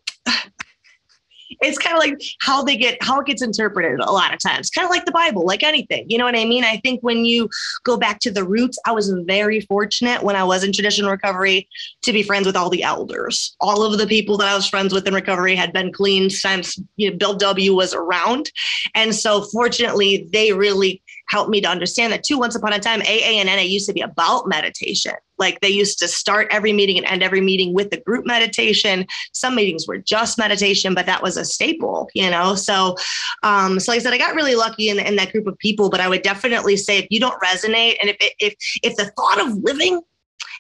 it's 1.62 1.78
kind 1.78 1.96
of 1.96 2.00
like 2.00 2.22
how 2.42 2.64
they 2.64 2.78
get 2.78 3.02
how 3.02 3.20
it 3.20 3.26
gets 3.26 3.42
interpreted 3.42 4.00
a 4.00 4.12
lot 4.12 4.34
of 4.34 4.40
times. 4.40 4.70
Kind 4.70 4.86
of 4.86 4.92
like 4.92 5.06
the 5.06 5.12
bible 5.12 5.46
like 5.46 5.64
anything 5.64 6.06
you 6.10 6.18
know 6.18 6.26
what 6.26 6.38
i 6.38 6.46
mean? 6.46 6.64
I 6.64 6.78
think 6.78 7.02
when 7.02 7.26
you 7.26 7.50
go 7.84 7.98
back 7.98 8.20
to 8.20 8.32
the 8.32 8.44
roots 8.44 8.78
i 8.86 8.92
was 8.92 9.10
very 9.26 9.62
fortunate 9.62 10.24
when 10.24 10.36
i 10.36 10.44
was 10.44 10.64
in 10.64 10.72
traditional 10.72 11.12
recovery 11.12 11.68
to 12.04 12.14
be 12.14 12.24
friends 12.24 12.46
with 12.46 12.56
all 12.56 12.70
the 12.70 12.84
elders. 12.84 13.56
All 13.60 13.84
of 13.84 13.98
the 13.98 14.08
people 14.08 14.38
that 14.38 14.48
i 14.48 14.56
was 14.56 14.68
friends 14.68 14.94
with 14.94 15.08
in 15.08 15.14
recovery 15.14 15.56
had 15.56 15.74
been 15.74 15.92
clean 15.92 16.30
since 16.30 16.80
you 16.96 17.12
know, 17.12 17.18
bill 17.18 17.36
w 17.36 17.76
was 17.76 17.94
around. 17.94 18.52
And 18.96 19.14
so 19.14 19.44
fortunately 19.44 20.28
they 20.32 20.54
really 20.54 21.02
helped 21.30 21.50
me 21.50 21.62
to 21.62 21.68
understand 21.68 22.12
that 22.12 22.24
too. 22.24 22.38
Once 22.38 22.56
upon 22.56 22.74
a 22.74 22.80
time, 22.80 23.02
AA 23.02 23.40
and 23.40 23.48
NA 23.48 23.62
used 23.62 23.88
to 23.88 23.94
be 23.94 24.02
about 24.02 24.48
meditation. 24.48 25.14
Like 25.38 25.62
they 25.62 25.70
used 25.70 26.00
to 26.00 26.08
start 26.08 26.48
every 26.52 26.74
meeting 26.74 26.98
and 26.98 27.06
end 27.06 27.24
every 27.24 27.42
meeting 27.42 27.74
with 27.74 27.92
the 27.92 28.02
group 28.02 28.26
meditation. 28.26 29.06
Some 29.34 29.56
meetings 29.56 29.88
were 29.88 29.98
just 29.98 30.38
meditation, 30.38 30.94
but 30.94 31.06
that 31.06 31.24
was 31.24 31.38
a 31.38 31.46
staple, 31.46 32.10
you 32.14 32.30
know? 32.30 32.56
So, 32.56 32.98
um, 33.44 33.80
so 33.80 33.92
like 33.92 34.02
I 34.02 34.04
said, 34.04 34.14
I 34.14 34.18
got 34.18 34.36
really 34.36 34.56
lucky 34.56 34.90
in, 34.90 35.00
in 35.00 35.16
that 35.16 35.32
group 35.32 35.48
of 35.48 35.58
people, 35.60 35.90
but 35.90 36.02
I 36.02 36.10
would 36.10 36.24
definitely 36.24 36.76
say 36.78 36.98
if 36.98 37.08
you 37.10 37.20
don't 37.20 37.42
resonate 37.42 37.98
and 38.02 38.10
if, 38.10 38.18
if, 38.40 38.56
if 38.84 38.96
the 38.96 39.06
thought 39.06 39.40
of 39.40 39.56
living 39.58 40.02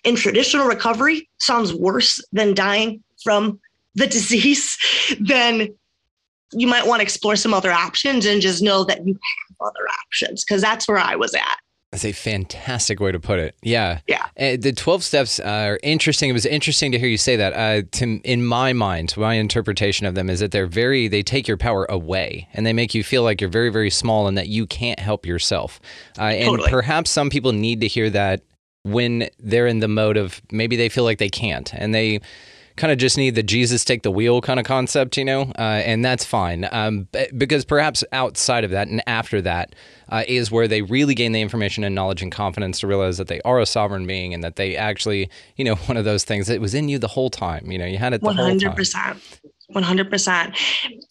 in 0.04 0.16
traditional 0.16 0.68
recovery 0.68 1.30
sounds 1.40 1.74
worse 1.74 2.24
than 2.32 2.54
dying 2.54 3.04
from 3.24 3.60
the 3.96 4.08
disease, 4.18 4.78
then 5.20 5.70
you 6.52 6.68
might 6.68 6.86
want 6.88 7.00
to 7.00 7.04
explore 7.04 7.36
some 7.36 7.54
other 7.54 7.72
options 7.72 8.26
and 8.26 8.42
just 8.42 8.62
know 8.62 8.84
that 8.84 9.06
you 9.06 9.14
have 9.14 9.68
other 9.68 9.88
options 10.06 10.44
because 10.44 10.62
that's 10.62 10.88
where 10.88 10.98
I 10.98 11.16
was 11.16 11.34
at. 11.34 11.58
That's 11.92 12.06
a 12.06 12.12
fantastic 12.12 13.00
way 13.00 13.12
to 13.12 13.20
put 13.20 13.40
it. 13.40 13.56
Yeah. 13.64 14.02
Yeah. 14.06 14.28
Uh, 14.40 14.58
the 14.60 14.72
12 14.72 15.04
steps 15.04 15.40
are 15.40 15.80
interesting. 15.82 16.30
It 16.30 16.34
was 16.34 16.46
interesting 16.46 16.92
to 16.92 17.00
hear 17.00 17.08
you 17.08 17.18
say 17.18 17.36
that. 17.36 17.54
Uh, 17.54 17.88
to, 17.94 18.20
in 18.24 18.46
my 18.46 18.74
mind, 18.74 19.18
my 19.18 19.34
interpretation 19.34 20.06
of 20.06 20.14
them 20.14 20.30
is 20.30 20.40
that 20.40 20.52
they're 20.52 20.68
very, 20.68 21.08
they 21.08 21.24
take 21.24 21.48
your 21.48 21.58
power 21.58 21.86
away 21.90 22.48
and 22.54 22.64
they 22.64 22.74
make 22.74 22.94
you 22.94 23.04
feel 23.04 23.24
like 23.24 23.42
you're 23.42 23.50
very, 23.50 23.72
very 23.72 23.90
small 23.90 24.28
and 24.28 24.38
that 24.38 24.48
you 24.48 24.68
can't 24.68 25.00
help 25.00 25.26
yourself. 25.26 25.80
Uh, 26.20 26.24
and 26.24 26.62
perhaps 26.66 27.10
some 27.10 27.32
people 27.32 27.54
need 27.54 27.82
to 27.82 27.88
hear 27.88 28.12
that 28.12 28.44
when 28.84 29.28
they're 29.40 29.68
in 29.68 29.80
the 29.80 29.88
mode 29.88 30.18
of 30.18 30.42
maybe 30.52 30.76
they 30.76 30.90
feel 30.90 31.04
like 31.04 31.18
they 31.18 31.30
can't 31.30 31.74
and 31.74 31.94
they 31.94 32.20
kind 32.80 32.92
of 32.94 32.98
just 32.98 33.18
need 33.18 33.36
the 33.36 33.44
Jesus 33.44 33.84
take 33.84 34.04
the 34.04 34.10
wheel 34.10 34.40
kind 34.42 34.60
of 34.60 34.66
concept, 34.66 35.18
you 35.18 35.26
know, 35.26 35.52
uh, 35.60 35.82
and 35.86 36.04
that's 36.04 36.24
fine. 36.24 36.68
Um, 36.72 37.08
because 37.38 37.66
perhaps 37.66 38.04
outside 38.14 38.64
of 38.64 38.72
that 38.72 38.88
and 38.88 39.04
after 39.06 39.42
that 39.42 39.76
uh, 40.08 40.24
is 40.28 40.50
where 40.50 40.68
they 40.68 40.82
really 40.82 41.14
gain 41.14 41.34
the 41.34 41.42
information 41.42 41.84
and 41.84 41.94
knowledge 41.94 42.22
and 42.22 42.32
confidence 42.32 42.80
to 42.80 42.88
realize 42.88 43.18
that 43.18 43.28
they 43.28 43.42
are 43.42 43.60
a 43.60 43.66
sovereign 43.66 44.08
being 44.08 44.34
and 44.34 44.44
that 44.44 44.56
they 44.56 44.78
actually, 44.78 45.30
you 45.58 45.66
know, 45.66 45.76
one 45.88 45.98
of 45.98 46.06
those 46.06 46.24
things 46.24 46.48
that 46.48 46.62
was 46.62 46.74
in 46.74 46.88
you 46.90 46.98
the 46.98 47.08
whole 47.10 47.30
time. 47.30 47.70
You 47.70 47.78
know, 47.78 47.86
you 47.86 47.98
had 47.98 48.14
it 48.14 48.22
the 48.22 48.26
One 48.26 48.38
whole 48.38 48.46
hundred 48.46 48.68
time. 48.68 48.76
percent. 48.76 49.40
One 49.68 49.84
hundred 49.84 50.10
percent. 50.10 50.58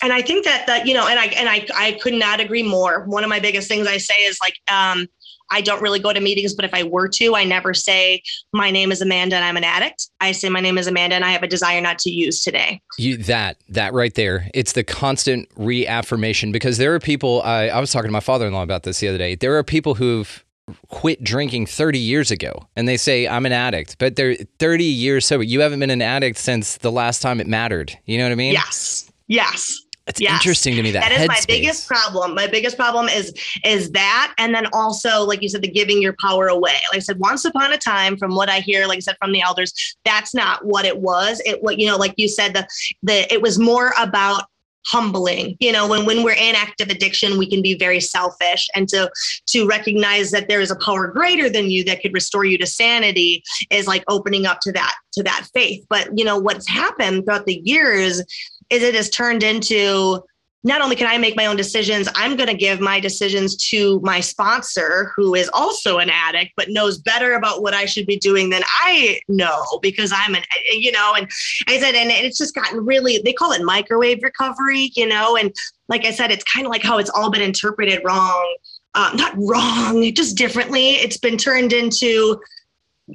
And 0.02 0.12
I 0.12 0.20
think 0.22 0.44
that 0.44 0.66
that, 0.66 0.86
you 0.86 0.94
know, 0.94 1.06
and 1.06 1.20
I 1.20 1.26
and 1.26 1.48
I 1.48 1.64
I 1.76 1.92
could 2.02 2.14
not 2.14 2.40
agree 2.40 2.64
more. 2.64 3.04
One 3.04 3.22
of 3.22 3.30
my 3.30 3.38
biggest 3.38 3.68
things 3.68 3.86
I 3.86 3.98
say 3.98 4.16
is 4.22 4.38
like, 4.42 4.54
um, 4.68 5.06
I 5.50 5.60
don't 5.60 5.82
really 5.82 5.98
go 5.98 6.12
to 6.12 6.20
meetings, 6.20 6.54
but 6.54 6.64
if 6.64 6.74
I 6.74 6.82
were 6.82 7.08
to, 7.08 7.34
I 7.34 7.44
never 7.44 7.74
say 7.74 8.22
my 8.52 8.70
name 8.70 8.92
is 8.92 9.00
Amanda 9.00 9.36
and 9.36 9.44
I'm 9.44 9.56
an 9.56 9.64
addict. 9.64 10.08
I 10.20 10.32
say 10.32 10.48
my 10.48 10.60
name 10.60 10.78
is 10.78 10.86
Amanda 10.86 11.16
and 11.16 11.24
I 11.24 11.30
have 11.30 11.42
a 11.42 11.48
desire 11.48 11.80
not 11.80 11.98
to 12.00 12.10
use 12.10 12.42
today. 12.42 12.80
You 12.98 13.16
that 13.18 13.58
that 13.68 13.92
right 13.92 14.14
there. 14.14 14.50
It's 14.54 14.72
the 14.72 14.84
constant 14.84 15.48
reaffirmation 15.56 16.52
because 16.52 16.78
there 16.78 16.94
are 16.94 17.00
people. 17.00 17.42
I, 17.42 17.68
I 17.68 17.80
was 17.80 17.92
talking 17.92 18.08
to 18.08 18.12
my 18.12 18.20
father-in-law 18.20 18.62
about 18.62 18.82
this 18.82 19.00
the 19.00 19.08
other 19.08 19.18
day. 19.18 19.34
There 19.34 19.56
are 19.56 19.62
people 19.64 19.94
who've 19.94 20.44
quit 20.88 21.24
drinking 21.24 21.66
30 21.66 21.98
years 21.98 22.30
ago 22.30 22.68
and 22.76 22.86
they 22.86 22.96
say 22.96 23.26
I'm 23.26 23.46
an 23.46 23.52
addict, 23.52 23.96
but 23.98 24.16
they're 24.16 24.36
30 24.58 24.84
years 24.84 25.26
sober. 25.26 25.42
You 25.42 25.60
haven't 25.60 25.80
been 25.80 25.90
an 25.90 26.02
addict 26.02 26.38
since 26.38 26.76
the 26.78 26.92
last 26.92 27.22
time 27.22 27.40
it 27.40 27.46
mattered. 27.46 27.96
You 28.04 28.18
know 28.18 28.24
what 28.24 28.32
I 28.32 28.36
mean? 28.36 28.52
Yes. 28.52 29.10
Yes. 29.26 29.80
It's 30.08 30.20
Yes. 30.20 30.32
interesting 30.32 30.74
to 30.74 30.82
me 30.82 30.90
that 30.92 31.00
that 31.00 31.12
is 31.12 31.28
my 31.28 31.40
biggest 31.46 31.86
problem. 31.86 32.34
My 32.34 32.46
biggest 32.46 32.76
problem 32.76 33.08
is 33.08 33.32
is 33.64 33.90
that, 33.92 34.34
and 34.38 34.54
then 34.54 34.66
also, 34.72 35.22
like 35.22 35.42
you 35.42 35.48
said, 35.48 35.62
the 35.62 35.68
giving 35.68 36.00
your 36.00 36.14
power 36.18 36.48
away. 36.48 36.76
Like 36.90 36.96
I 36.96 37.00
said, 37.00 37.18
once 37.18 37.44
upon 37.44 37.72
a 37.72 37.78
time, 37.78 38.16
from 38.16 38.34
what 38.34 38.48
I 38.48 38.60
hear, 38.60 38.86
like 38.86 38.96
I 38.96 39.00
said 39.00 39.16
from 39.20 39.32
the 39.32 39.42
elders, 39.42 39.72
that's 40.04 40.34
not 40.34 40.64
what 40.64 40.86
it 40.86 40.98
was. 40.98 41.42
It 41.44 41.62
what 41.62 41.78
you 41.78 41.86
know, 41.86 41.96
like 41.96 42.14
you 42.16 42.28
said, 42.28 42.54
the 42.54 42.66
the 43.02 43.32
it 43.32 43.42
was 43.42 43.58
more 43.58 43.92
about 43.98 44.44
humbling 44.86 45.54
you 45.60 45.70
know 45.70 45.86
when 45.86 46.06
when 46.06 46.22
we're 46.22 46.32
in 46.32 46.54
active 46.54 46.88
addiction 46.88 47.36
we 47.36 47.48
can 47.48 47.60
be 47.60 47.76
very 47.76 48.00
selfish 48.00 48.66
and 48.74 48.88
to 48.88 49.10
to 49.46 49.66
recognize 49.66 50.30
that 50.30 50.48
there 50.48 50.62
is 50.62 50.70
a 50.70 50.76
power 50.76 51.08
greater 51.08 51.50
than 51.50 51.70
you 51.70 51.84
that 51.84 52.00
could 52.00 52.14
restore 52.14 52.44
you 52.44 52.56
to 52.56 52.64
sanity 52.64 53.42
is 53.70 53.86
like 53.86 54.02
opening 54.08 54.46
up 54.46 54.60
to 54.60 54.72
that 54.72 54.94
to 55.12 55.22
that 55.22 55.46
faith 55.52 55.84
but 55.90 56.08
you 56.16 56.24
know 56.24 56.38
what's 56.38 56.66
happened 56.66 57.24
throughout 57.24 57.44
the 57.44 57.60
years 57.64 58.22
is 58.70 58.82
it 58.82 58.94
has 58.94 59.10
turned 59.10 59.42
into 59.42 60.22
not 60.64 60.80
only 60.80 60.96
can 60.96 61.06
I 61.06 61.18
make 61.18 61.36
my 61.36 61.46
own 61.46 61.56
decisions, 61.56 62.08
I'm 62.14 62.36
going 62.36 62.48
to 62.48 62.54
give 62.54 62.80
my 62.80 62.98
decisions 62.98 63.56
to 63.70 64.00
my 64.00 64.18
sponsor, 64.18 65.12
who 65.16 65.34
is 65.34 65.48
also 65.52 65.98
an 65.98 66.10
addict, 66.10 66.52
but 66.56 66.68
knows 66.68 66.98
better 66.98 67.34
about 67.34 67.62
what 67.62 67.74
I 67.74 67.84
should 67.84 68.06
be 68.06 68.18
doing 68.18 68.50
than 68.50 68.62
I 68.80 69.20
know 69.28 69.78
because 69.80 70.12
I'm 70.14 70.34
an, 70.34 70.42
you 70.72 70.90
know, 70.90 71.14
and 71.16 71.30
I 71.68 71.78
said, 71.78 71.94
and 71.94 72.10
it's 72.10 72.36
just 72.36 72.54
gotten 72.54 72.84
really, 72.84 73.22
they 73.24 73.32
call 73.32 73.52
it 73.52 73.62
microwave 73.62 74.22
recovery, 74.22 74.90
you 74.96 75.06
know, 75.06 75.36
and 75.36 75.54
like 75.88 76.04
I 76.04 76.10
said, 76.10 76.32
it's 76.32 76.44
kind 76.44 76.66
of 76.66 76.70
like 76.70 76.82
how 76.82 76.98
it's 76.98 77.10
all 77.10 77.30
been 77.30 77.42
interpreted 77.42 78.02
wrong. 78.04 78.56
Um, 78.94 79.16
not 79.16 79.34
wrong, 79.36 80.02
just 80.14 80.36
differently. 80.36 80.92
It's 80.94 81.18
been 81.18 81.36
turned 81.36 81.72
into 81.72 82.40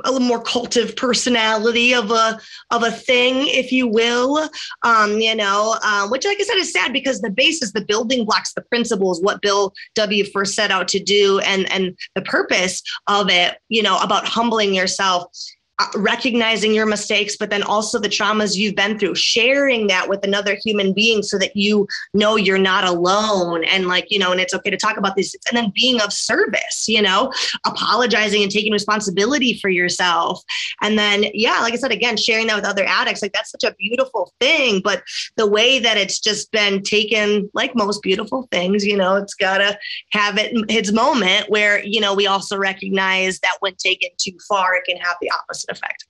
a 0.03 0.11
little 0.11 0.27
more 0.27 0.41
cultive 0.41 0.95
personality 0.95 1.93
of 1.93 2.11
a 2.11 2.39
of 2.71 2.83
a 2.83 2.91
thing, 2.91 3.47
if 3.47 3.71
you 3.71 3.87
will. 3.87 4.49
Um, 4.83 5.19
you 5.19 5.35
know, 5.35 5.77
um, 5.83 6.09
which, 6.09 6.25
like 6.25 6.39
I 6.39 6.43
said, 6.43 6.57
is 6.57 6.71
sad 6.71 6.93
because 6.93 7.21
the 7.21 7.29
basis, 7.29 7.71
the 7.71 7.85
building 7.85 8.25
blocks, 8.25 8.53
the 8.53 8.61
principles, 8.61 9.21
what 9.21 9.41
Bill 9.41 9.73
W. 9.95 10.25
first 10.25 10.55
set 10.55 10.71
out 10.71 10.87
to 10.89 10.99
do, 10.99 11.39
and 11.39 11.71
and 11.71 11.97
the 12.15 12.21
purpose 12.21 12.81
of 13.07 13.29
it, 13.29 13.57
you 13.69 13.83
know, 13.83 13.99
about 13.99 14.25
humbling 14.25 14.73
yourself. 14.73 15.25
Uh, 15.79 15.87
Recognizing 15.95 16.73
your 16.73 16.85
mistakes, 16.85 17.35
but 17.35 17.49
then 17.49 17.63
also 17.63 17.97
the 17.97 18.07
traumas 18.07 18.55
you've 18.55 18.75
been 18.75 18.99
through, 18.99 19.15
sharing 19.15 19.87
that 19.87 20.07
with 20.07 20.23
another 20.23 20.55
human 20.63 20.93
being 20.93 21.23
so 21.23 21.39
that 21.39 21.55
you 21.55 21.87
know 22.13 22.35
you're 22.35 22.59
not 22.59 22.83
alone 22.83 23.63
and 23.63 23.87
like, 23.87 24.05
you 24.11 24.19
know, 24.19 24.31
and 24.31 24.39
it's 24.39 24.53
okay 24.53 24.69
to 24.69 24.77
talk 24.77 24.97
about 24.97 25.15
this. 25.15 25.35
And 25.49 25.57
then 25.57 25.71
being 25.73 25.99
of 25.99 26.13
service, 26.13 26.85
you 26.87 27.01
know, 27.01 27.33
apologizing 27.65 28.43
and 28.43 28.51
taking 28.51 28.71
responsibility 28.71 29.57
for 29.59 29.69
yourself. 29.69 30.43
And 30.83 30.99
then, 30.99 31.25
yeah, 31.33 31.59
like 31.61 31.73
I 31.73 31.77
said, 31.77 31.91
again, 31.91 32.17
sharing 32.17 32.47
that 32.47 32.55
with 32.55 32.65
other 32.65 32.85
addicts, 32.85 33.23
like 33.23 33.33
that's 33.33 33.49
such 33.49 33.63
a 33.63 33.73
beautiful 33.75 34.31
thing. 34.39 34.79
But 34.83 35.01
the 35.37 35.47
way 35.47 35.79
that 35.79 35.97
it's 35.97 36.19
just 36.19 36.51
been 36.51 36.83
taken, 36.83 37.49
like 37.55 37.75
most 37.75 38.03
beautiful 38.03 38.47
things, 38.51 38.85
you 38.85 38.95
know, 38.95 39.15
it's 39.15 39.33
got 39.33 39.57
to 39.57 39.77
have 40.11 40.37
it 40.37 40.53
its 40.69 40.91
moment 40.91 41.49
where, 41.49 41.83
you 41.83 41.99
know, 41.99 42.13
we 42.13 42.27
also 42.27 42.57
recognize 42.57 43.39
that 43.39 43.57
when 43.61 43.73
taken 43.75 44.09
too 44.19 44.37
far, 44.47 44.75
it 44.75 44.83
can 44.85 44.97
have 44.97 45.15
the 45.19 45.31
opposite 45.31 45.62
effect. 45.69 46.05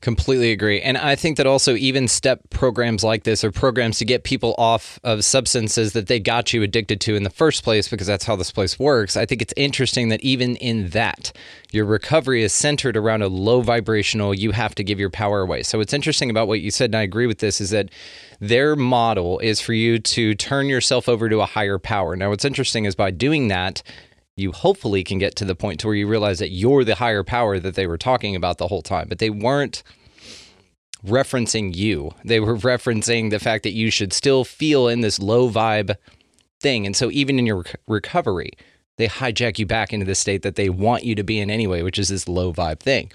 Completely 0.00 0.50
agree. 0.50 0.80
And 0.80 0.98
I 0.98 1.14
think 1.14 1.36
that 1.36 1.46
also 1.46 1.74
even 1.74 2.08
step 2.08 2.40
programs 2.50 3.02
like 3.04 3.24
this 3.24 3.44
are 3.44 3.50
programs 3.50 3.98
to 3.98 4.04
get 4.04 4.24
people 4.24 4.54
off 4.58 4.98
of 5.04 5.24
substances 5.24 5.92
that 5.92 6.06
they 6.06 6.20
got 6.20 6.52
you 6.52 6.62
addicted 6.62 7.00
to 7.02 7.14
in 7.14 7.22
the 7.22 7.30
first 7.30 7.64
place 7.64 7.88
because 7.88 8.06
that's 8.06 8.24
how 8.24 8.36
this 8.36 8.50
place 8.50 8.78
works. 8.78 9.16
I 9.16 9.26
think 9.26 9.40
it's 9.40 9.54
interesting 9.56 10.08
that 10.08 10.20
even 10.22 10.56
in 10.56 10.90
that, 10.90 11.32
your 11.70 11.84
recovery 11.84 12.42
is 12.42 12.52
centered 12.52 12.96
around 12.96 13.22
a 13.22 13.28
low 13.28 13.60
vibrational, 13.60 14.34
you 14.34 14.52
have 14.52 14.74
to 14.74 14.84
give 14.84 14.98
your 14.98 15.10
power 15.10 15.40
away. 15.40 15.62
So 15.62 15.78
what's 15.78 15.94
interesting 15.94 16.30
about 16.30 16.48
what 16.48 16.60
you 16.60 16.70
said, 16.70 16.90
and 16.90 16.96
I 16.96 17.02
agree 17.02 17.26
with 17.26 17.38
this, 17.38 17.60
is 17.60 17.70
that 17.70 17.90
their 18.38 18.76
model 18.76 19.38
is 19.38 19.60
for 19.60 19.72
you 19.72 19.98
to 19.98 20.34
turn 20.34 20.66
yourself 20.68 21.08
over 21.08 21.28
to 21.28 21.40
a 21.40 21.46
higher 21.46 21.78
power. 21.78 22.16
Now, 22.16 22.30
what's 22.30 22.44
interesting 22.44 22.84
is 22.86 22.94
by 22.94 23.10
doing 23.10 23.48
that, 23.48 23.82
you 24.40 24.52
hopefully 24.52 25.04
can 25.04 25.18
get 25.18 25.36
to 25.36 25.44
the 25.44 25.54
point 25.54 25.80
to 25.80 25.86
where 25.86 25.96
you 25.96 26.06
realize 26.06 26.38
that 26.38 26.50
you're 26.50 26.84
the 26.84 26.96
higher 26.96 27.22
power 27.22 27.58
that 27.58 27.74
they 27.74 27.86
were 27.86 27.98
talking 27.98 28.34
about 28.34 28.58
the 28.58 28.68
whole 28.68 28.82
time. 28.82 29.06
But 29.08 29.18
they 29.18 29.30
weren't 29.30 29.82
referencing 31.06 31.74
you. 31.74 32.12
They 32.24 32.40
were 32.40 32.56
referencing 32.72 33.30
the 33.30 33.38
fact 33.38 33.62
that 33.64 33.72
you 33.72 33.90
should 33.90 34.12
still 34.12 34.44
feel 34.44 34.88
in 34.88 35.00
this 35.00 35.18
low 35.18 35.50
vibe 35.50 35.96
thing. 36.60 36.86
And 36.86 36.96
so 36.96 37.10
even 37.10 37.38
in 37.38 37.46
your 37.46 37.58
rec- 37.58 37.80
recovery 37.86 38.52
they 39.00 39.08
hijack 39.08 39.58
you 39.58 39.64
back 39.64 39.94
into 39.94 40.04
the 40.04 40.14
state 40.14 40.42
that 40.42 40.56
they 40.56 40.68
want 40.68 41.04
you 41.04 41.14
to 41.14 41.22
be 41.22 41.40
in 41.40 41.50
anyway 41.50 41.80
which 41.80 41.98
is 41.98 42.10
this 42.10 42.28
low 42.28 42.52
vibe 42.52 42.80
thing. 42.80 43.10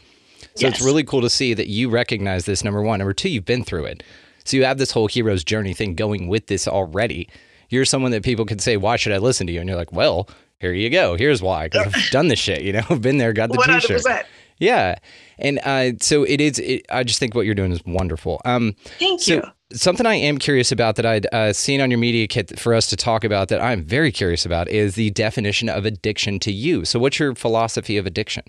So 0.56 0.68
it's 0.68 0.82
really 0.82 1.04
cool 1.04 1.22
to 1.22 1.30
see 1.30 1.54
that 1.54 1.68
you 1.68 1.90
recognize 1.90 2.46
this 2.46 2.64
number 2.64 2.82
one. 2.82 3.00
Number 3.00 3.14
two 3.14 3.30
you've 3.30 3.46
been 3.46 3.64
through 3.64 3.86
it. 3.86 4.04
So 4.46 4.58
you 4.58 4.66
have 4.66 4.80
this 4.80 4.92
whole 4.92 5.08
hero's 5.08 5.44
journey 5.44 5.74
thing 5.74 5.96
going 5.96 6.28
with 6.28 6.48
this 6.48 6.68
already. 6.68 7.30
You're 7.70 7.86
someone 7.86 8.12
that 8.12 8.24
people 8.24 8.46
can 8.46 8.60
say 8.60 8.78
why 8.78 8.96
should 8.96 9.14
i 9.14 9.18
listen 9.18 9.46
to 9.48 9.54
you? 9.54 9.60
And 9.60 9.70
you're 9.70 9.78
like 9.78 9.94
well 9.94 10.28
here 10.60 10.74
you 10.74 10.90
go. 10.90 11.16
Here's 11.16 11.42
why. 11.42 11.68
Because 11.68 11.94
I've 11.94 12.10
done 12.12 12.28
this 12.28 12.40
shit. 12.40 12.62
You 12.62 12.74
know, 12.74 12.82
I've 12.90 13.02
been 13.02 13.18
there, 13.18 13.34
got 13.34 13.52
the 13.52 13.58
One 13.58 13.70
hundred 13.70 14.00
t-shirt. 14.00 14.26
Yeah, 14.58 14.96
and 15.38 15.60
uh, 15.66 15.92
so 16.00 16.24
it 16.24 16.40
is. 16.40 16.60
It, 16.60 16.86
I 16.90 17.04
just 17.04 17.20
think 17.20 17.36
what 17.36 17.46
you're 17.46 17.56
doing 17.56 17.74
is 17.74 17.84
wonderful. 17.86 18.42
Um, 18.46 18.74
Thank 19.00 19.22
so 19.22 19.34
you. 19.34 19.44
something 19.74 20.06
I 20.06 20.16
am 20.16 20.38
curious 20.38 20.72
about 20.72 20.96
that 20.96 21.06
I'd 21.06 21.28
uh, 21.34 21.52
seen 21.52 21.82
on 21.82 21.92
your 21.92 21.98
media 21.98 22.26
kit 22.26 22.58
for 22.58 22.74
us 22.74 22.88
to 22.88 22.96
talk 22.96 23.26
about 23.26 23.50
that 23.50 23.62
I'm 23.62 23.84
very 23.84 24.14
curious 24.14 24.46
about 24.46 24.70
is 24.70 24.96
the 24.96 25.10
definition 25.12 25.68
of 25.68 25.86
addiction 25.86 26.40
to 26.40 26.54
you. 26.54 26.86
So, 26.86 27.00
what's 27.00 27.20
your 27.20 27.36
philosophy 27.36 27.98
of 27.98 28.06
addiction? 28.06 28.44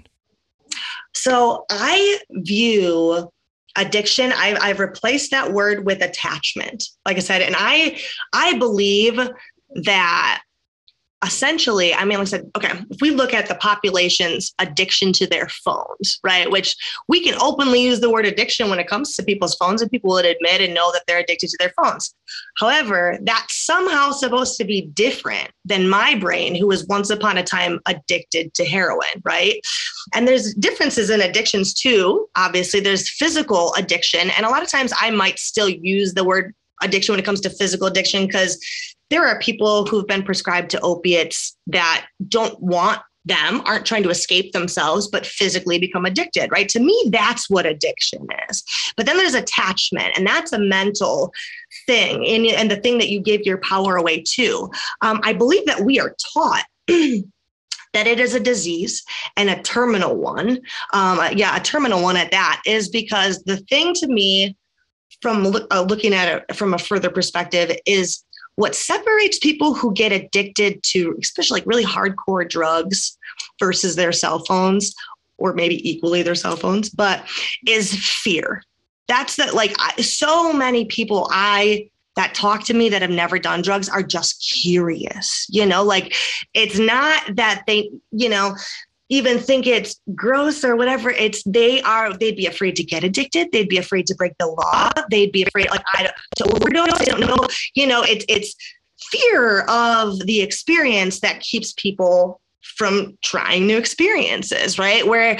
So 1.13 1.65
I 1.71 2.21
view 2.31 3.31
addiction 3.77 4.33
I've, 4.33 4.59
I've 4.61 4.81
replaced 4.81 5.31
that 5.31 5.53
word 5.53 5.85
with 5.85 6.03
attachment 6.03 6.85
like 7.05 7.19
i 7.19 7.21
said 7.21 7.43
and 7.43 7.55
i 7.59 8.01
i 8.33 8.57
believe 8.59 9.21
that 9.85 10.43
essentially 11.25 11.95
i 11.95 12.05
mean 12.05 12.19
like 12.19 12.29
i 12.29 12.31
said 12.31 12.51
okay 12.57 12.73
if 12.91 13.01
we 13.01 13.11
look 13.11 13.33
at 13.33 13.49
the 13.49 13.55
population's 13.57 14.53
addiction 14.59 15.13
to 15.13 15.27
their 15.27 15.49
phones 15.49 16.19
right 16.23 16.51
which 16.51 16.77
we 17.09 17.25
can 17.25 17.35
openly 17.41 17.83
use 17.83 18.01
the 18.01 18.11
word 18.11 18.27
addiction 18.27 18.69
when 18.69 18.79
it 18.79 18.87
comes 18.87 19.15
to 19.15 19.23
people's 19.23 19.55
phones 19.55 19.81
and 19.81 19.91
people 19.91 20.11
would 20.11 20.27
admit 20.27 20.61
and 20.61 20.75
know 20.75 20.93
that 20.93 21.03
they're 21.07 21.19
addicted 21.19 21.49
to 21.49 21.57
their 21.59 21.73
phones 21.83 22.15
however 22.59 23.19
that's 23.23 23.65
somehow 23.65 24.11
supposed 24.11 24.59
to 24.59 24.65
be 24.65 24.83
different 24.93 25.51
than 25.65 25.89
my 25.89 26.15
brain 26.15 26.55
who 26.55 26.67
was 26.67 26.87
once 26.87 27.09
upon 27.09 27.39
a 27.39 27.43
time 27.43 27.81
addicted 27.87 28.53
to 28.53 28.65
heroin 28.65 29.07
right 29.25 29.61
and 30.15 30.27
there's 30.27 30.55
differences 30.55 31.11
in 31.11 31.21
addictions 31.21 31.75
too. 31.75 32.29
Obviously, 32.37 32.81
there's 32.81 33.11
physical 33.11 33.75
addiction. 33.75 34.31
And 34.31 34.47
a 34.47 34.51
lot 34.51 34.63
of 34.63 34.71
times 34.71 34.93
I 35.01 35.11
might 35.11 35.39
still 35.39 35.69
use 35.69 36.15
the 36.15 36.25
word 36.25 36.55
addiction 36.83 37.13
when 37.13 37.21
it 37.21 37.25
comes 37.25 37.41
to 37.41 37.51
physical 37.51 37.87
addiction 37.87 38.27
because 38.27 38.59
there 39.11 39.27
are 39.27 39.39
people 39.39 39.87
who've 39.87 40.07
been 40.07 40.23
prescribed 40.23 40.71
to 40.71 40.81
opiates 40.81 41.57
that 41.69 42.07
don't 42.29 42.61
want 42.61 43.01
them, 43.27 43.61
aren't 43.65 43.85
trying 43.85 44.05
to 44.05 44.11
escape 44.11 44.53
themselves, 44.53 45.09
but 45.09 45.27
physically 45.27 45.79
become 45.79 46.07
addicted, 46.07 46.51
right? 46.51 46.69
To 46.71 46.81
me, 46.81 47.09
that's 47.11 47.51
what 47.51 47.67
addiction 47.67 48.27
is. 48.49 48.63
But 48.97 49.05
then 49.05 49.17
there's 49.17 49.35
attachment, 49.35 50.17
and 50.17 50.27
that's 50.27 50.53
a 50.53 50.59
mental 50.59 51.33
thing, 51.87 52.25
and, 52.25 52.47
and 52.47 52.71
the 52.71 52.77
thing 52.77 52.99
that 52.99 53.11
you 53.11 53.21
give 53.21 53.43
your 53.43 53.59
power 53.59 53.97
away 53.97 54.23
to. 54.35 54.71
Um, 55.03 55.21
I 55.25 55.33
believe 55.33 55.67
that 55.67 55.81
we 55.81 56.01
are 56.01 56.15
taught. 56.33 56.65
that 57.93 58.07
it 58.07 58.21
is 58.21 58.35
a 58.35 58.41
disease 58.41 59.03
and 59.39 59.49
a 59.49 59.63
terminal 59.63 60.15
one. 60.15 60.61
Um, 60.93 61.19
yeah, 61.35 61.57
a 61.57 61.61
terminal 61.61 62.03
one 62.03 62.19
at 62.19 62.31
that 62.31 62.61
is 62.67 62.91
because 62.91 63.43
the 63.45 63.57
thing 63.57 63.95
to 63.95 64.07
me, 64.07 64.55
from 65.27 65.43
look, 65.43 65.67
uh, 65.75 65.83
looking 65.83 66.15
at 66.15 66.45
it 66.49 66.55
from 66.55 66.73
a 66.73 66.79
further 66.79 67.11
perspective, 67.11 67.77
is 67.85 68.23
what 68.55 68.77
separates 68.77 69.41
people 69.41 69.75
who 69.75 69.93
get 69.93 70.13
addicted 70.13 70.81
to, 70.85 71.17
especially 71.21 71.59
like 71.59 71.67
really 71.67 71.85
hardcore 71.85 72.49
drugs 72.49 73.19
versus 73.59 73.97
their 73.97 74.13
cell 74.13 74.45
phones, 74.45 74.95
or 75.37 75.53
maybe 75.53 75.91
equally 75.91 76.23
their 76.23 76.37
cell 76.37 76.55
phones, 76.55 76.89
but 76.91 77.27
is 77.67 77.93
fear. 77.93 78.63
That's 79.09 79.35
that, 79.35 79.53
like, 79.53 79.75
I, 79.81 80.01
so 80.01 80.53
many 80.53 80.85
people 80.85 81.27
I 81.33 81.91
that 82.15 82.33
talk 82.33 82.63
to 82.67 82.75
me 82.75 82.89
that 82.91 83.03
have 83.03 83.11
never 83.11 83.41
done 83.41 83.63
drugs 83.63 83.89
are 83.89 84.05
just 84.05 84.49
curious. 84.63 85.45
You 85.51 85.67
know, 85.67 85.83
like 85.83 86.15
it's 86.55 86.79
not 86.79 87.35
that 87.35 87.65
they, 87.67 87.91
you 88.13 88.29
know, 88.29 88.55
even 89.09 89.39
think 89.39 89.67
it's 89.67 90.01
gross 90.15 90.65
or 90.65 90.77
whatever. 90.77 91.11
It's 91.11 91.43
they 91.45 91.81
are 91.83 92.17
they'd 92.17 92.37
be 92.37 92.47
afraid 92.47 92.77
to 92.77 92.85
get 92.85 93.05
addicted. 93.05 93.53
They'd 93.53 93.69
be 93.69 93.79
afraid 93.79 94.07
to 94.07 94.15
break 94.15 94.33
the 94.39 94.47
law. 94.47 94.91
They'd 95.11 95.33
be 95.33 95.45
afraid 95.45 95.71
like 95.71 95.85
I 95.95 96.05
don't 96.05 96.15
to 96.37 96.57
overdose. 96.57 96.99
They 96.99 97.05
don't 97.05 97.21
know. 97.21 97.47
You 97.75 97.87
know, 97.87 98.03
it's 98.03 98.25
it's 98.29 98.55
fear 99.11 99.61
of 99.63 100.19
the 100.27 100.41
experience 100.41 101.21
that 101.21 101.41
keeps 101.41 101.73
people 101.75 102.41
from 102.77 103.17
trying 103.23 103.67
new 103.67 103.79
experiences, 103.79 104.79
right? 104.79 105.07
Where 105.07 105.39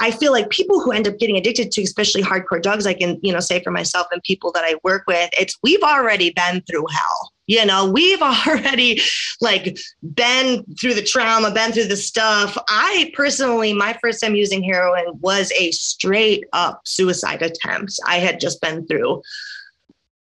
I 0.00 0.10
feel 0.10 0.32
like 0.32 0.50
people 0.50 0.80
who 0.80 0.92
end 0.92 1.08
up 1.08 1.18
getting 1.18 1.36
addicted 1.36 1.70
to 1.72 1.82
especially 1.82 2.22
hardcore 2.22 2.62
drugs, 2.62 2.86
I 2.86 2.94
can, 2.94 3.18
you 3.22 3.32
know, 3.32 3.40
say 3.40 3.62
for 3.62 3.70
myself 3.70 4.06
and 4.12 4.22
people 4.22 4.52
that 4.52 4.64
I 4.64 4.76
work 4.84 5.04
with, 5.06 5.30
it's 5.38 5.56
we've 5.62 5.82
already 5.82 6.30
been 6.30 6.62
through 6.68 6.84
hell. 6.92 7.32
You 7.46 7.64
know, 7.64 7.90
we've 7.90 8.22
already 8.22 9.00
like 9.40 9.78
been 10.14 10.64
through 10.80 10.94
the 10.94 11.02
trauma, 11.02 11.50
been 11.50 11.72
through 11.72 11.86
the 11.86 11.96
stuff. 11.96 12.56
I 12.68 13.10
personally, 13.14 13.72
my 13.72 13.96
first 14.02 14.20
time 14.20 14.34
using 14.34 14.62
heroin 14.62 15.18
was 15.20 15.52
a 15.52 15.70
straight 15.72 16.44
up 16.52 16.80
suicide 16.84 17.42
attempt. 17.42 17.98
I 18.06 18.18
had 18.18 18.40
just 18.40 18.60
been 18.60 18.86
through 18.86 19.22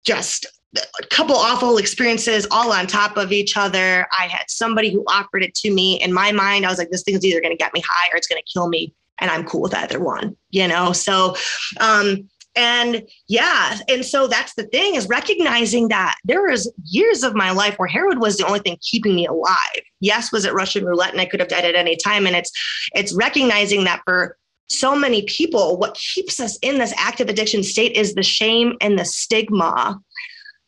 just 0.04 0.46
a 0.76 1.06
couple 1.06 1.36
awful 1.36 1.76
experiences 1.76 2.46
all 2.50 2.72
on 2.72 2.86
top 2.86 3.16
of 3.16 3.30
each 3.30 3.56
other. 3.56 4.06
I 4.18 4.26
had 4.26 4.44
somebody 4.48 4.90
who 4.90 5.04
offered 5.06 5.42
it 5.42 5.54
to 5.56 5.70
me. 5.70 6.00
In 6.00 6.12
my 6.12 6.32
mind, 6.32 6.64
I 6.64 6.70
was 6.70 6.78
like, 6.78 6.90
this 6.90 7.02
thing's 7.02 7.24
either 7.24 7.40
going 7.40 7.52
to 7.52 7.62
get 7.62 7.74
me 7.74 7.82
high 7.86 8.08
or 8.12 8.16
it's 8.16 8.26
going 8.26 8.42
to 8.42 8.52
kill 8.52 8.68
me. 8.68 8.94
And 9.18 9.30
I'm 9.30 9.44
cool 9.44 9.60
with 9.60 9.74
either 9.74 10.00
one, 10.00 10.36
you 10.50 10.66
know? 10.66 10.92
So, 10.92 11.36
um, 11.78 12.28
and 12.54 13.06
yeah, 13.28 13.78
and 13.88 14.04
so 14.04 14.26
that's 14.26 14.54
the 14.54 14.64
thing 14.64 14.94
is 14.94 15.08
recognizing 15.08 15.88
that 15.88 16.16
there 16.24 16.42
was 16.42 16.70
years 16.84 17.22
of 17.22 17.34
my 17.34 17.50
life 17.50 17.78
where 17.78 17.88
heroin 17.88 18.20
was 18.20 18.36
the 18.36 18.46
only 18.46 18.60
thing 18.60 18.76
keeping 18.82 19.14
me 19.14 19.26
alive. 19.26 19.82
Yes, 20.00 20.32
was 20.32 20.44
it 20.44 20.52
Russian 20.52 20.84
roulette 20.84 21.12
and 21.12 21.20
I 21.20 21.24
could 21.24 21.40
have 21.40 21.48
died 21.48 21.64
at 21.64 21.74
any 21.74 21.96
time. 21.96 22.26
And 22.26 22.36
it's 22.36 22.50
it's 22.94 23.14
recognizing 23.14 23.84
that 23.84 24.02
for 24.04 24.36
so 24.68 24.96
many 24.96 25.22
people, 25.22 25.78
what 25.78 25.94
keeps 25.94 26.40
us 26.40 26.58
in 26.62 26.78
this 26.78 26.94
active 26.96 27.28
addiction 27.28 27.62
state 27.62 27.92
is 27.92 28.14
the 28.14 28.22
shame 28.22 28.74
and 28.80 28.98
the 28.98 29.04
stigma 29.04 30.00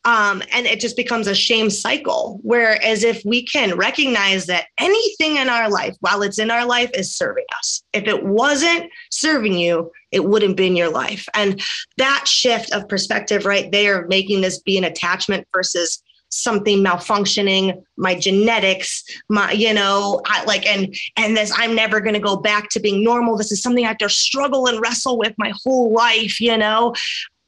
um, 0.05 0.43
and 0.51 0.67
it 0.67 0.79
just 0.79 0.95
becomes 0.95 1.27
a 1.27 1.35
shame 1.35 1.69
cycle. 1.69 2.39
Whereas 2.43 3.03
if 3.03 3.23
we 3.25 3.43
can 3.43 3.75
recognize 3.75 4.45
that 4.45 4.67
anything 4.79 5.37
in 5.37 5.49
our 5.49 5.69
life, 5.69 5.95
while 5.99 6.21
it's 6.21 6.37
in 6.37 6.51
our 6.51 6.65
life, 6.65 6.91
is 6.93 7.15
serving 7.15 7.45
us. 7.57 7.83
If 7.91 8.07
it 8.07 8.23
wasn't 8.23 8.91
serving 9.09 9.57
you, 9.57 9.91
it 10.11 10.23
wouldn't 10.23 10.57
be 10.57 10.67
in 10.67 10.75
your 10.75 10.91
life. 10.91 11.27
And 11.33 11.59
that 11.97 12.27
shift 12.27 12.71
of 12.71 12.87
perspective 12.87 13.45
right 13.45 13.71
there, 13.71 14.05
making 14.07 14.41
this 14.41 14.59
be 14.59 14.77
an 14.77 14.83
attachment 14.83 15.47
versus 15.53 16.01
something 16.29 16.83
malfunctioning 16.83 17.81
my 17.97 18.13
genetics 18.13 19.03
my 19.29 19.51
you 19.51 19.73
know 19.73 20.21
I, 20.25 20.43
like 20.43 20.65
and 20.65 20.93
and 21.15 21.37
this 21.37 21.53
i'm 21.55 21.75
never 21.75 22.01
going 22.01 22.15
to 22.15 22.19
go 22.19 22.35
back 22.35 22.69
to 22.71 22.79
being 22.79 23.03
normal 23.03 23.37
this 23.37 23.51
is 23.53 23.61
something 23.61 23.85
i 23.85 23.89
have 23.89 23.99
to 23.99 24.09
struggle 24.09 24.67
and 24.67 24.81
wrestle 24.81 25.17
with 25.17 25.33
my 25.37 25.53
whole 25.63 25.93
life 25.93 26.41
you 26.41 26.57
know 26.57 26.93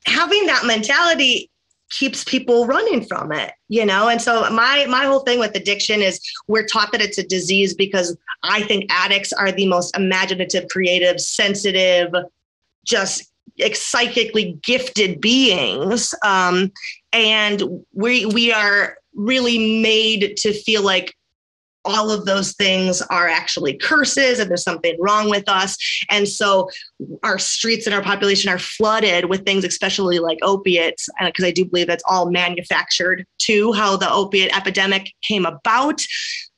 having 0.06 0.46
that 0.46 0.66
mentality 0.66 1.50
keeps 1.90 2.24
people 2.24 2.66
running 2.66 3.06
from 3.06 3.32
it 3.32 3.54
you 3.70 3.86
know? 3.86 4.08
And 4.08 4.22
so 4.22 4.50
my 4.50 4.86
my 4.88 5.06
whole 5.06 5.20
thing 5.20 5.40
with 5.40 5.56
addiction 5.56 6.02
is 6.02 6.22
we're 6.48 6.66
taught 6.66 6.92
that 6.94 7.02
it's 7.02 7.18
a 7.18 7.24
disease 7.24 7.74
because 7.74 8.16
i 8.44 8.62
think 8.64 8.86
addicts 8.90 9.34
are 9.34 9.52
the 9.52 9.68
most 9.68 9.96
imaginative 9.98 10.70
creative 10.70 11.20
sensitive 11.20 12.14
just 12.86 13.30
psychically 13.74 14.58
gifted 14.64 15.22
beings. 15.22 16.14
Um, 16.24 16.72
and 17.14 17.62
we 17.94 18.26
we 18.26 18.52
are 18.52 18.98
really 19.16 19.82
made 19.82 20.38
to 20.38 20.54
feel 20.54 20.84
like 20.84 21.16
all 21.88 22.12
of 22.12 22.26
those 22.26 22.54
things 22.54 23.02
are 23.04 23.28
actually 23.28 23.78
curses 23.78 24.40
and 24.40 24.50
there's 24.50 24.64
something 24.64 24.96
wrong 25.00 25.30
with 25.30 25.48
us. 25.48 25.78
And 26.10 26.28
so 26.28 26.70
our 27.24 27.40
streets 27.40 27.86
and 27.86 27.96
our 27.96 28.02
population 28.02 28.52
are 28.52 28.60
flooded 28.60 29.26
with 29.26 29.46
things, 29.46 29.64
especially 29.64 30.20
like 30.20 30.38
opiates, 30.42 31.10
uh, 31.20 31.28
because 31.28 31.46
I 31.46 31.52
do 31.52 31.66
believe 31.66 31.88
that's 31.88 32.04
all 32.08 32.30
manufactured 32.32 33.26
to 33.40 33.74
how 33.74 33.98
the 33.98 34.12
opiate 34.12 34.56
epidemic 34.56 35.14
came 35.22 35.46
about. 35.46 36.02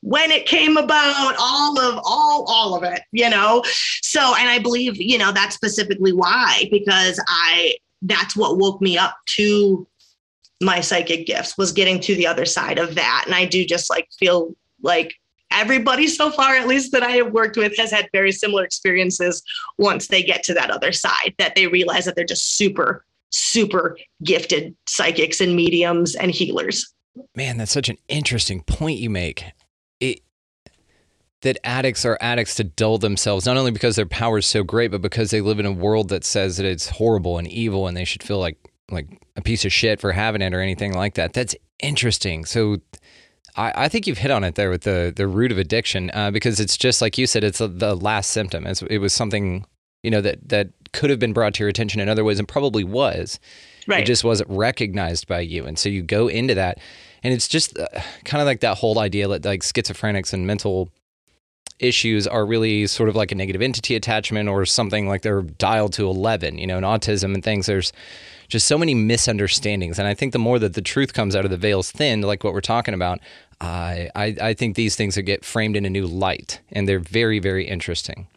When 0.02 0.32
it 0.32 0.46
came 0.46 0.78
about 0.78 1.36
all 1.38 1.78
of 1.78 2.00
all 2.06 2.46
all 2.48 2.76
of 2.76 2.84
it 2.84 3.02
you 3.12 3.30
know? 3.30 3.64
So 4.02 4.34
and 4.38 4.50
i 4.50 4.60
believe 4.60 4.98
you 4.98 5.18
know 5.18 5.32
that's 5.32 5.56
specifically 5.56 6.14
why 6.14 6.68
because 6.72 7.22
i 7.28 7.76
that's 8.04 8.36
what 8.36 8.58
woke 8.58 8.82
me 8.82 8.98
up 8.98 9.16
to 9.38 9.88
my 10.62 10.82
psychic 10.82 11.26
gifts 11.26 11.58
was 11.58 11.72
getting 11.72 12.00
to 12.02 12.16
the 12.16 12.28
other 12.28 12.46
side 12.46 12.80
of 12.80 12.96
that. 12.96 13.24
And 13.26 13.36
i 13.36 13.46
do 13.46 13.66
just 13.66 13.90
like 13.90 14.08
feel 14.18 14.56
like 14.82 15.16
everybody 15.52 16.08
so 16.08 16.30
far, 16.32 16.56
at 16.56 16.68
least 16.68 16.92
that 16.92 17.04
I 17.04 17.12
have 17.12 17.32
worked 17.32 17.58
with, 17.58 17.76
has 17.78 17.92
had 17.92 18.10
very 18.12 18.32
similar 18.32 18.64
experiences 18.64 19.44
once 19.78 20.08
they 20.08 20.24
get 20.24 20.44
to 20.44 20.54
that 20.56 20.72
other 20.72 20.92
side, 20.92 21.34
that 21.38 21.56
they 21.56 21.68
realize 21.68 22.06
that 22.06 22.16
they're 22.16 22.26
just 22.26 22.58
super, 22.58 23.06
super 23.30 23.98
gifted 24.24 24.76
psychics 24.88 25.42
and 25.42 25.56
mediums 25.56 26.16
and 26.16 26.32
healers. 26.32 26.94
Man, 27.36 27.58
that's 27.58 27.72
such 27.72 27.90
an 27.90 27.98
interesting 28.08 28.62
point 28.62 29.00
you 29.00 29.10
make. 29.10 29.44
It, 30.00 30.22
that 31.42 31.58
addicts 31.64 32.06
are 32.06 32.18
addicts 32.22 32.56
to 32.56 32.64
dull 32.64 32.98
themselves, 32.98 33.46
not 33.46 33.58
only 33.58 33.72
because 33.72 33.96
their 33.96 34.06
power 34.06 34.40
is 34.40 34.46
so 34.46 34.64
great, 34.64 34.92
but 34.92 35.02
because 35.02 35.32
they 35.32 35.42
live 35.42 35.60
in 35.60 35.66
a 35.66 35.72
world 35.72 36.10
that 36.10 36.24
says 36.24 36.58
that 36.58 36.66
it's 36.66 36.90
horrible 36.90 37.38
and 37.38 37.48
evil 37.48 37.88
and 37.88 37.96
they 37.96 38.06
should 38.06 38.24
feel 38.24 38.40
like 38.40 38.58
like 38.92 39.08
a 39.36 39.42
piece 39.42 39.66
of 39.66 39.72
shit 39.72 40.00
for 40.00 40.12
having 40.12 40.42
it 40.42 40.54
or 40.54 40.62
anything 40.62 40.94
like 40.94 41.14
that. 41.14 41.34
That's 41.34 41.56
interesting. 41.80 42.44
So 42.46 42.78
I, 43.56 43.74
I 43.76 43.90
think 43.90 44.08
you've 44.08 44.18
hit 44.18 44.32
on 44.32 44.44
it 44.44 44.56
there 44.56 44.70
with 44.70 44.84
the 44.84 45.14
the 45.16 45.28
root 45.28 45.52
of 45.52 45.58
addiction 45.58 46.12
uh, 46.14 46.32
because 46.32 46.60
it's 46.60 46.78
just 46.78 47.02
like 47.02 47.18
you 47.18 47.28
said, 47.28 47.44
it's 47.44 47.62
a, 47.62 47.68
the 47.68 47.96
last 47.96 48.32
symptom. 48.32 48.66
It's, 48.66 48.82
it 48.84 49.00
was 49.00 49.14
something 49.14 49.66
you 50.04 50.12
know 50.12 50.22
that 50.22 50.50
that 50.50 50.70
could 50.94 51.10
have 51.10 51.20
been 51.20 51.34
brought 51.34 51.54
to 51.56 51.64
your 51.64 51.70
attention 51.70 52.02
in 52.02 52.10
other 52.10 52.24
ways 52.24 52.40
and 52.40 52.48
probably 52.48 52.84
was. 52.84 53.40
Right. 53.88 54.02
It 54.02 54.06
just 54.06 54.24
wasn't 54.24 54.50
recognized 54.52 55.28
by 55.28 55.40
you, 55.40 55.66
and 55.66 55.78
so 55.78 55.90
you 55.90 56.02
go 56.02 56.28
into 56.28 56.54
that, 56.56 56.80
and 57.24 57.34
it's 57.34 57.48
just 57.48 57.78
uh, 57.78 57.88
kind 58.24 58.42
of 58.42 58.46
like 58.46 58.60
that 58.60 58.78
whole 58.78 59.00
idea 59.00 59.28
that 59.28 59.46
like 59.46 59.62
schizophrenics 59.62 60.34
and 60.34 60.46
mental 60.46 60.90
issues 61.80 62.28
are 62.28 62.46
really 62.46 62.88
sort 62.88 63.10
of 63.10 63.16
like 63.16 63.32
a 63.32 63.36
negative 63.36 63.62
entity 63.62 63.96
attachment 63.96 64.50
or 64.50 64.66
something 64.66 65.08
like 65.08 65.22
they're 65.22 65.42
dialed 65.42 65.94
to 65.94 66.08
11 66.08 66.58
you 66.58 66.68
know 66.68 66.78
in 66.78 66.84
autism 66.84 67.34
and 67.34 67.44
things 67.44 67.66
there's 67.66 67.94
just 68.48 68.68
so 68.68 68.78
many 68.78 68.94
misunderstandings 68.94 69.98
and 69.98 70.08
i 70.08 70.14
think 70.14 70.34
the 70.34 70.40
more 70.40 70.60
that 70.60 70.74
the 70.74 70.82
truth 70.82 71.14
comes 71.14 71.36
out 71.36 71.46
of 71.46 71.52
the 71.52 71.58
veils 71.58 71.92
thin 71.92 72.22
like 72.22 72.44
what 72.44 72.54
we're 72.54 72.62
talking 72.62 72.94
about 72.94 73.20
I, 73.62 74.10
I, 74.16 74.36
I 74.42 74.54
think 74.54 74.76
these 74.76 74.96
things 74.96 75.18
get 75.18 75.44
framed 75.44 75.76
in 75.76 75.86
a 75.86 75.90
new 75.90 76.08
light, 76.08 76.62
and 76.72 76.88
they're 76.88 77.00
very, 77.00 77.40
very 77.40 77.68
interesting. 77.68 78.28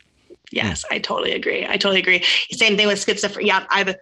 Yes, 0.51 0.84
I 0.90 0.99
totally 0.99 1.32
agree. 1.32 1.64
I 1.66 1.76
totally 1.76 2.01
agree. 2.01 2.24
Same 2.51 2.76
thing 2.76 2.86
with 2.86 3.05
schizophrenia. 3.05 3.47
Yeah, 3.47 3.66
I've 3.70 3.95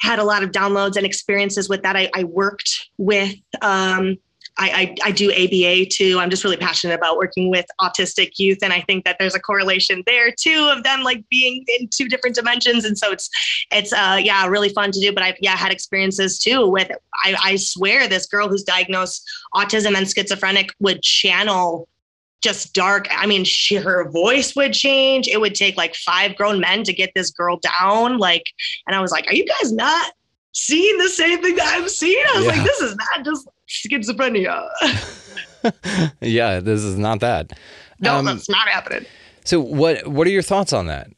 had 0.00 0.18
a 0.18 0.24
lot 0.24 0.42
of 0.42 0.50
downloads 0.50 0.96
and 0.96 1.06
experiences 1.06 1.68
with 1.68 1.82
that. 1.82 1.96
I, 1.96 2.10
I 2.14 2.24
worked 2.24 2.88
with 2.98 3.34
um, 3.62 4.16
I, 4.58 4.94
I, 5.02 5.08
I, 5.08 5.10
do 5.12 5.32
ABA 5.32 5.86
too. 5.86 6.18
I'm 6.18 6.28
just 6.28 6.44
really 6.44 6.56
passionate 6.56 6.94
about 6.94 7.16
working 7.16 7.50
with 7.50 7.64
autistic 7.80 8.38
youth. 8.38 8.58
And 8.62 8.72
I 8.72 8.80
think 8.82 9.04
that 9.04 9.16
there's 9.18 9.34
a 9.34 9.40
correlation 9.40 10.02
there 10.06 10.30
too 10.30 10.70
of 10.70 10.82
them 10.82 11.02
like 11.02 11.24
being 11.30 11.64
in 11.78 11.88
two 11.88 12.08
different 12.08 12.36
dimensions. 12.36 12.84
And 12.84 12.96
so 12.98 13.12
it's, 13.12 13.30
it's, 13.70 13.92
uh, 13.92 14.20
yeah, 14.22 14.46
really 14.46 14.68
fun 14.68 14.92
to 14.92 15.00
do. 15.00 15.12
But 15.12 15.22
I've, 15.22 15.36
yeah, 15.40 15.56
had 15.56 15.72
experiences 15.72 16.38
too 16.38 16.68
with, 16.68 16.90
I, 17.24 17.36
I 17.42 17.56
swear 17.56 18.08
this 18.08 18.26
girl 18.26 18.48
who's 18.48 18.62
diagnosed 18.62 19.28
autism 19.54 19.96
and 19.96 20.08
schizophrenic 20.08 20.70
would 20.80 21.02
channel 21.02 21.88
just 22.42 22.74
dark. 22.74 23.06
I 23.10 23.26
mean, 23.26 23.44
she, 23.44 23.76
her 23.76 24.10
voice 24.10 24.54
would 24.56 24.72
change. 24.72 25.28
It 25.28 25.40
would 25.40 25.54
take 25.54 25.76
like 25.76 25.94
five 25.94 26.36
grown 26.36 26.60
men 26.60 26.82
to 26.84 26.92
get 26.92 27.12
this 27.14 27.30
girl 27.30 27.58
down. 27.58 28.18
Like, 28.18 28.44
and 28.86 28.94
I 28.94 29.00
was 29.00 29.12
like, 29.12 29.26
are 29.28 29.34
you 29.34 29.46
guys 29.46 29.72
not 29.72 30.12
seeing 30.52 30.98
the 30.98 31.08
same 31.08 31.40
thing 31.40 31.56
that 31.56 31.78
I'm 31.78 31.88
seeing? 31.88 32.22
I 32.34 32.38
was 32.38 32.46
yeah. 32.46 32.52
like, 32.52 32.64
this 32.64 32.80
is 32.80 32.96
not 32.96 33.24
just 33.24 33.48
schizophrenia. 33.72 34.68
yeah, 36.20 36.60
this 36.60 36.82
is 36.82 36.98
not 36.98 37.20
that. 37.20 37.52
No, 38.00 38.16
um, 38.16 38.24
that's 38.24 38.48
not 38.48 38.68
happening. 38.68 39.06
So 39.44 39.60
what 39.60 40.06
what 40.06 40.26
are 40.26 40.30
your 40.30 40.42
thoughts 40.42 40.72
on 40.72 40.86
that? 40.86 41.08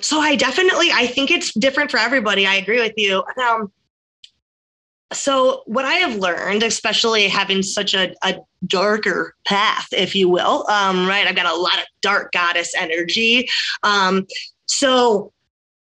So 0.00 0.20
I 0.20 0.36
definitely 0.36 0.90
I 0.92 1.06
think 1.06 1.30
it's 1.30 1.52
different 1.54 1.90
for 1.90 1.98
everybody. 1.98 2.46
I 2.46 2.54
agree 2.56 2.80
with 2.80 2.94
you. 2.96 3.24
Um, 3.42 3.72
so 5.12 5.62
what 5.66 5.84
I 5.84 5.94
have 5.94 6.16
learned, 6.16 6.62
especially 6.62 7.28
having 7.28 7.62
such 7.62 7.94
a, 7.94 8.14
a 8.24 8.36
darker 8.66 9.34
path, 9.46 9.86
if 9.92 10.14
you 10.14 10.28
will, 10.28 10.68
um, 10.68 11.06
right? 11.06 11.26
I've 11.26 11.36
got 11.36 11.46
a 11.46 11.56
lot 11.56 11.78
of 11.78 11.84
dark 12.02 12.32
goddess 12.32 12.72
energy. 12.76 13.48
Um, 13.82 14.26
so 14.66 15.32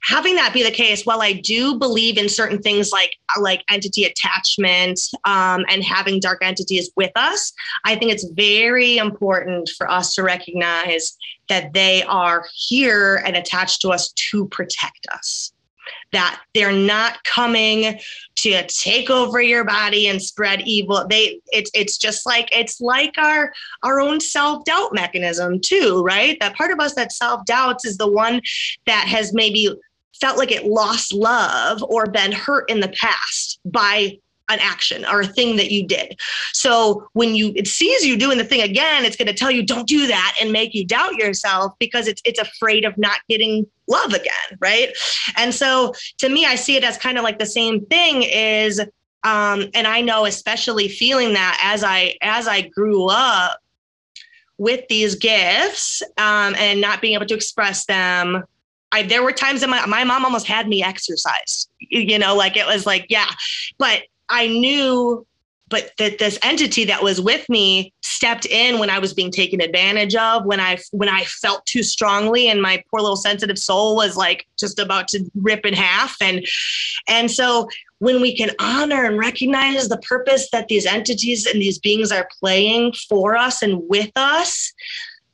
having 0.03 0.35
that 0.35 0.53
be 0.53 0.63
the 0.63 0.71
case, 0.71 1.05
while 1.05 1.23
I 1.23 1.33
do 1.33 1.79
believe 1.79 2.19
in 2.19 2.29
certain 2.29 2.61
things 2.61 2.91
like 2.93 3.13
like 3.41 3.63
entity 3.71 4.05
attachment 4.05 5.01
um, 5.25 5.65
and 5.69 5.83
having 5.83 6.21
dark 6.21 6.43
entities 6.43 6.91
with 6.97 7.13
us, 7.17 7.53
I 7.85 7.97
think 7.97 8.13
it's 8.13 8.29
very 8.31 8.99
important 8.99 9.71
for 9.77 9.91
us 9.91 10.15
to 10.15 10.23
recognize 10.23 11.17
that 11.49 11.73
they 11.73 12.03
are 12.05 12.47
here 12.55 13.23
and 13.25 13.37
attached 13.37 13.81
to 13.83 13.91
us 13.91 14.13
to 14.31 14.47
protect 14.49 15.07
us. 15.13 15.53
That 16.13 16.41
they're 16.55 16.73
not 16.73 17.23
coming 17.25 17.99
to 18.37 18.67
take 18.67 19.11
over 19.11 19.41
your 19.41 19.65
body 19.65 20.09
and 20.09 20.21
spread 20.21 20.63
evil. 20.63 21.07
They 21.09 21.41
it's 21.53 21.71
it's 21.75 21.99
just 21.99 22.27
like 22.27 22.49
it's 22.57 22.81
like 22.81 23.15
our 23.19 23.53
our 23.83 24.01
own 24.01 24.21
self-doubt 24.21 24.95
mechanism 24.95 25.61
too 25.61 26.03
right? 26.05 26.39
That 26.41 26.55
part 26.55 26.71
of 26.71 26.81
us 26.81 26.95
that 26.95 27.13
self-doubts 27.13 27.85
is 27.85 27.97
the 27.97 28.11
one 28.11 28.41
that 28.87 29.07
has 29.09 29.33
maybe 29.33 29.75
felt 30.21 30.39
like 30.39 30.53
it 30.53 30.67
lost 30.67 31.13
love 31.13 31.83
or 31.83 32.07
been 32.07 32.33
hurt 32.33 32.71
in 32.71 32.81
the 32.81 32.93
past 33.01 33.61
by 33.65 34.19
an 34.49 34.59
action 34.61 35.05
or 35.07 35.21
a 35.21 35.27
thing 35.27 35.57
that 35.57 35.71
you 35.71 35.87
did. 35.87 36.19
So 36.53 37.09
when 37.13 37.35
you 37.35 37.53
it 37.57 37.67
sees 37.67 38.05
you 38.05 38.17
doing 38.17 38.39
the 38.39 38.45
thing 38.45 38.61
again, 38.61 39.05
it's 39.05 39.17
going 39.17 39.29
to 39.29 39.35
tell 39.35 39.51
you 39.51 39.65
don't 39.65 39.89
do 39.89 40.07
that 40.07 40.37
and 40.41 40.53
make 40.53 40.75
you 40.75 40.85
doubt 40.85 41.15
yourself 41.15 41.73
because 41.79 42.07
it's 42.07 42.21
it's 42.25 42.39
afraid 42.39 42.85
of 42.85 42.97
not 42.99 43.19
getting 43.29 43.67
love 43.89 44.13
again, 44.13 44.59
right? 44.61 44.91
And 45.37 45.55
so 45.55 45.95
to 46.19 46.29
me, 46.29 46.45
I 46.45 46.57
see 46.57 46.77
it 46.77 46.85
as 46.85 46.99
kind 46.99 47.19
of 47.19 47.25
like 47.25 47.39
the 47.39 47.47
same 47.47 47.85
thing 47.87 48.23
is 48.23 48.81
um, 49.25 49.67
and 49.75 49.87
I 49.87 50.01
know 50.01 50.27
especially 50.27 50.89
feeling 50.89 51.35
that 51.35 51.59
as 51.63 51.85
I 51.85 52.17
as 52.23 52.49
I 52.49 52.63
grew 52.63 53.07
up 53.09 53.59
with 54.59 54.87
these 54.89 55.15
gifts 55.15 56.03
um, 56.19 56.55
and 56.57 56.81
not 56.81 57.01
being 57.01 57.15
able 57.15 57.27
to 57.27 57.35
express 57.35 57.87
them 57.87 58.45
I, 58.93 59.03
there 59.03 59.23
were 59.23 59.33
times 59.33 59.63
that 59.63 59.71
my, 59.71 59.85
my 59.87 60.05
mom 60.05 60.25
almost 60.25 60.47
had 60.47 60.69
me 60.69 60.83
exercise, 60.83 61.69
you 61.81 62.19
know, 62.19 62.37
like 62.37 62.57
it 62.57 62.67
was 62.67 62.87
like, 62.87 63.07
yeah, 63.09 63.31
but 63.79 64.03
I 64.29 64.47
knew, 64.47 65.27
but 65.69 65.93
that 65.97 66.19
this 66.19 66.39
entity 66.43 66.85
that 66.85 67.03
was 67.03 67.19
with 67.19 67.49
me 67.49 67.95
stepped 68.03 68.45
in 68.45 68.79
when 68.79 68.91
I 68.91 68.99
was 68.99 69.15
being 69.15 69.31
taken 69.31 69.63
advantage 69.63 70.15
of, 70.15 70.45
when 70.45 70.61
I 70.61 70.79
when 70.91 71.09
I 71.09 71.25
felt 71.25 71.65
too 71.65 71.83
strongly, 71.83 72.49
and 72.49 72.61
my 72.61 72.85
poor 72.91 73.01
little 73.01 73.17
sensitive 73.17 73.59
soul 73.59 73.97
was 73.97 74.15
like 74.15 74.47
just 74.59 74.79
about 74.79 75.09
to 75.09 75.25
rip 75.35 75.65
in 75.65 75.73
half, 75.73 76.15
and 76.21 76.47
and 77.09 77.31
so 77.31 77.69
when 78.01 78.21
we 78.21 78.37
can 78.37 78.51
honor 78.59 79.05
and 79.05 79.19
recognize 79.19 79.89
the 79.89 79.99
purpose 79.99 80.51
that 80.51 80.69
these 80.69 80.85
entities 80.85 81.47
and 81.47 81.63
these 81.63 81.79
beings 81.79 82.13
are 82.13 82.29
playing 82.41 82.93
for 83.09 83.37
us 83.37 83.63
and 83.63 83.81
with 83.89 84.11
us 84.17 84.73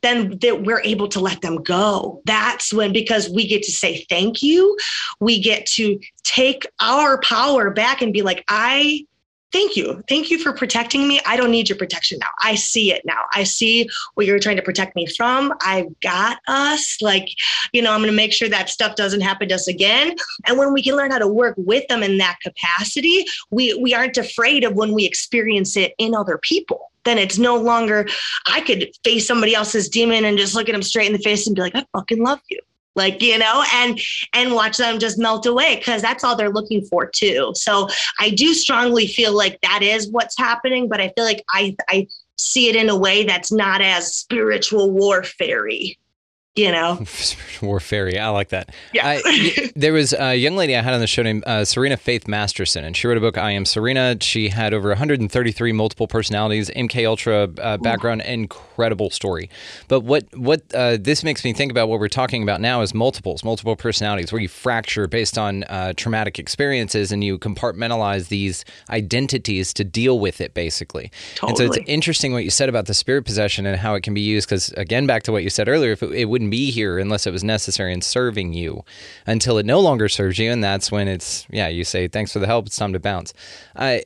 then 0.01 0.37
that 0.39 0.63
we're 0.63 0.81
able 0.81 1.07
to 1.09 1.19
let 1.19 1.41
them 1.41 1.61
go. 1.63 2.21
That's 2.25 2.73
when, 2.73 2.93
because 2.93 3.29
we 3.29 3.47
get 3.47 3.63
to 3.63 3.71
say 3.71 4.05
thank 4.09 4.41
you, 4.41 4.77
we 5.19 5.41
get 5.41 5.65
to 5.67 5.99
take 6.23 6.65
our 6.79 7.19
power 7.21 7.71
back 7.71 8.01
and 8.01 8.13
be 8.13 8.21
like, 8.21 8.43
I 8.49 9.05
thank 9.51 9.75
you. 9.75 10.03
Thank 10.07 10.29
you 10.29 10.37
for 10.37 10.53
protecting 10.53 11.07
me. 11.07 11.19
I 11.25 11.35
don't 11.35 11.51
need 11.51 11.69
your 11.69 11.77
protection 11.77 12.19
now. 12.19 12.27
I 12.43 12.55
see 12.55 12.91
it 12.93 13.01
now. 13.05 13.21
I 13.33 13.43
see 13.43 13.89
what 14.13 14.25
you're 14.25 14.39
trying 14.39 14.57
to 14.57 14.61
protect 14.61 14.95
me 14.95 15.07
from. 15.07 15.53
I've 15.61 15.99
got 16.01 16.37
us. 16.47 16.97
Like, 17.01 17.27
you 17.73 17.81
know, 17.81 17.91
I'm 17.91 17.99
going 17.99 18.11
to 18.11 18.15
make 18.15 18.33
sure 18.33 18.49
that 18.49 18.69
stuff 18.69 18.95
doesn't 18.95 19.21
happen 19.21 19.49
to 19.49 19.55
us 19.55 19.67
again. 19.67 20.15
And 20.45 20.57
when 20.57 20.73
we 20.73 20.83
can 20.83 20.95
learn 20.95 21.11
how 21.11 21.17
to 21.17 21.27
work 21.27 21.55
with 21.57 21.87
them 21.87 22.03
in 22.03 22.17
that 22.19 22.37
capacity, 22.43 23.25
we, 23.49 23.73
we 23.73 23.93
aren't 23.93 24.17
afraid 24.17 24.63
of 24.63 24.75
when 24.75 24.93
we 24.93 25.05
experience 25.05 25.75
it 25.75 25.93
in 25.97 26.13
other 26.13 26.37
people 26.37 26.91
then 27.09 27.17
it's 27.17 27.37
no 27.37 27.57
longer 27.57 28.07
I 28.47 28.61
could 28.61 28.89
face 29.03 29.27
somebody 29.27 29.55
else's 29.55 29.89
demon 29.89 30.25
and 30.25 30.37
just 30.37 30.55
look 30.55 30.69
at 30.69 30.73
them 30.73 30.83
straight 30.83 31.07
in 31.07 31.13
the 31.13 31.19
face 31.19 31.47
and 31.47 31.55
be 31.55 31.61
like, 31.61 31.75
I 31.75 31.85
fucking 31.93 32.23
love 32.23 32.39
you. 32.49 32.59
Like, 32.95 33.21
you 33.21 33.37
know, 33.37 33.63
and 33.75 33.99
and 34.33 34.53
watch 34.53 34.77
them 34.77 34.99
just 34.99 35.17
melt 35.17 35.45
away 35.45 35.77
because 35.77 36.01
that's 36.01 36.23
all 36.23 36.35
they're 36.35 36.49
looking 36.49 36.83
for 36.85 37.09
too. 37.09 37.51
So 37.55 37.87
I 38.19 38.29
do 38.31 38.53
strongly 38.53 39.07
feel 39.07 39.33
like 39.33 39.59
that 39.61 39.81
is 39.81 40.09
what's 40.11 40.37
happening, 40.37 40.89
but 40.89 40.99
I 40.99 41.09
feel 41.15 41.23
like 41.23 41.43
I 41.49 41.75
I 41.87 42.07
see 42.35 42.69
it 42.69 42.75
in 42.75 42.89
a 42.89 42.97
way 42.97 43.23
that's 43.23 43.51
not 43.51 43.81
as 43.81 44.15
spiritual 44.15 44.91
warfare 44.91 45.67
you 46.55 46.71
know? 46.71 47.03
Warfare 47.61 48.09
i 48.19 48.27
like 48.29 48.49
that. 48.49 48.73
Yeah. 48.93 49.07
I, 49.07 49.71
there 49.75 49.93
was 49.93 50.13
a 50.13 50.35
young 50.35 50.55
lady 50.55 50.75
i 50.75 50.81
had 50.81 50.93
on 50.93 50.99
the 50.99 51.07
show 51.07 51.21
named 51.23 51.43
uh, 51.45 51.63
serena 51.65 51.97
faith 51.97 52.27
masterson 52.27 52.83
and 52.83 52.95
she 52.95 53.07
wrote 53.07 53.17
a 53.17 53.21
book 53.21 53.37
i 53.37 53.51
am 53.51 53.65
serena. 53.65 54.17
She 54.19 54.49
had 54.49 54.73
over 54.73 54.89
133 54.89 55.71
multiple 55.73 56.07
personalities 56.07 56.69
mk 56.71 57.05
ultra 57.07 57.49
uh, 57.61 57.77
background 57.77 58.21
incredible 58.21 59.09
story. 59.09 59.49
But 59.87 60.01
what 60.01 60.25
what 60.37 60.63
uh, 60.73 60.97
this 60.99 61.23
makes 61.23 61.43
me 61.43 61.53
think 61.53 61.71
about 61.71 61.87
what 61.87 61.99
we're 61.99 62.07
talking 62.07 62.43
about 62.43 62.61
now 62.61 62.81
is 62.81 62.93
multiples 62.93 63.43
multiple 63.43 63.75
personalities 63.75 64.31
where 64.31 64.41
you 64.41 64.47
fracture 64.47 65.07
based 65.07 65.37
on 65.37 65.63
uh, 65.65 65.93
traumatic 65.95 66.39
experiences 66.39 67.11
and 67.11 67.23
you 67.23 67.37
compartmentalize 67.37 68.29
these 68.29 68.65
identities 68.89 69.73
to 69.73 69.83
deal 69.83 70.19
with 70.19 70.41
it 70.41 70.53
basically. 70.53 71.11
Totally. 71.35 71.49
and 71.49 71.57
so 71.57 71.79
it's 71.79 71.89
interesting 71.89 72.33
what 72.33 72.43
you 72.43 72.49
said 72.49 72.69
about 72.69 72.87
the 72.87 72.93
spirit 72.93 73.23
possession 73.25 73.65
and 73.65 73.77
how 73.77 73.93
it 73.95 74.01
can 74.01 74.13
be 74.13 74.21
used 74.21 74.47
because 74.47 74.69
again 74.73 75.05
back 75.05 75.23
to 75.23 75.31
what 75.31 75.43
you 75.43 75.49
said 75.49 75.69
earlier 75.69 75.91
if 75.91 76.01
it, 76.01 76.11
it 76.11 76.25
would 76.25 76.38
wouldn't 76.39 76.51
be 76.51 76.71
here 76.71 76.97
unless 76.97 77.27
it 77.27 77.33
was 77.33 77.43
necessary 77.43 77.91
in 77.91 78.01
serving 78.01 78.53
you 78.53 78.85
until 79.27 79.57
it 79.57 79.65
no 79.65 79.81
longer 79.81 80.07
serves 80.07 80.39
you. 80.39 80.49
And 80.49 80.63
that's 80.63 80.89
when 80.89 81.09
it's, 81.09 81.45
yeah, 81.49 81.67
you 81.67 81.83
say, 81.83 82.07
thanks 82.07 82.31
for 82.31 82.39
the 82.39 82.47
help. 82.47 82.67
It's 82.67 82.77
time 82.77 82.93
to 82.93 82.99
bounce. 82.99 83.33
I, 83.75 84.03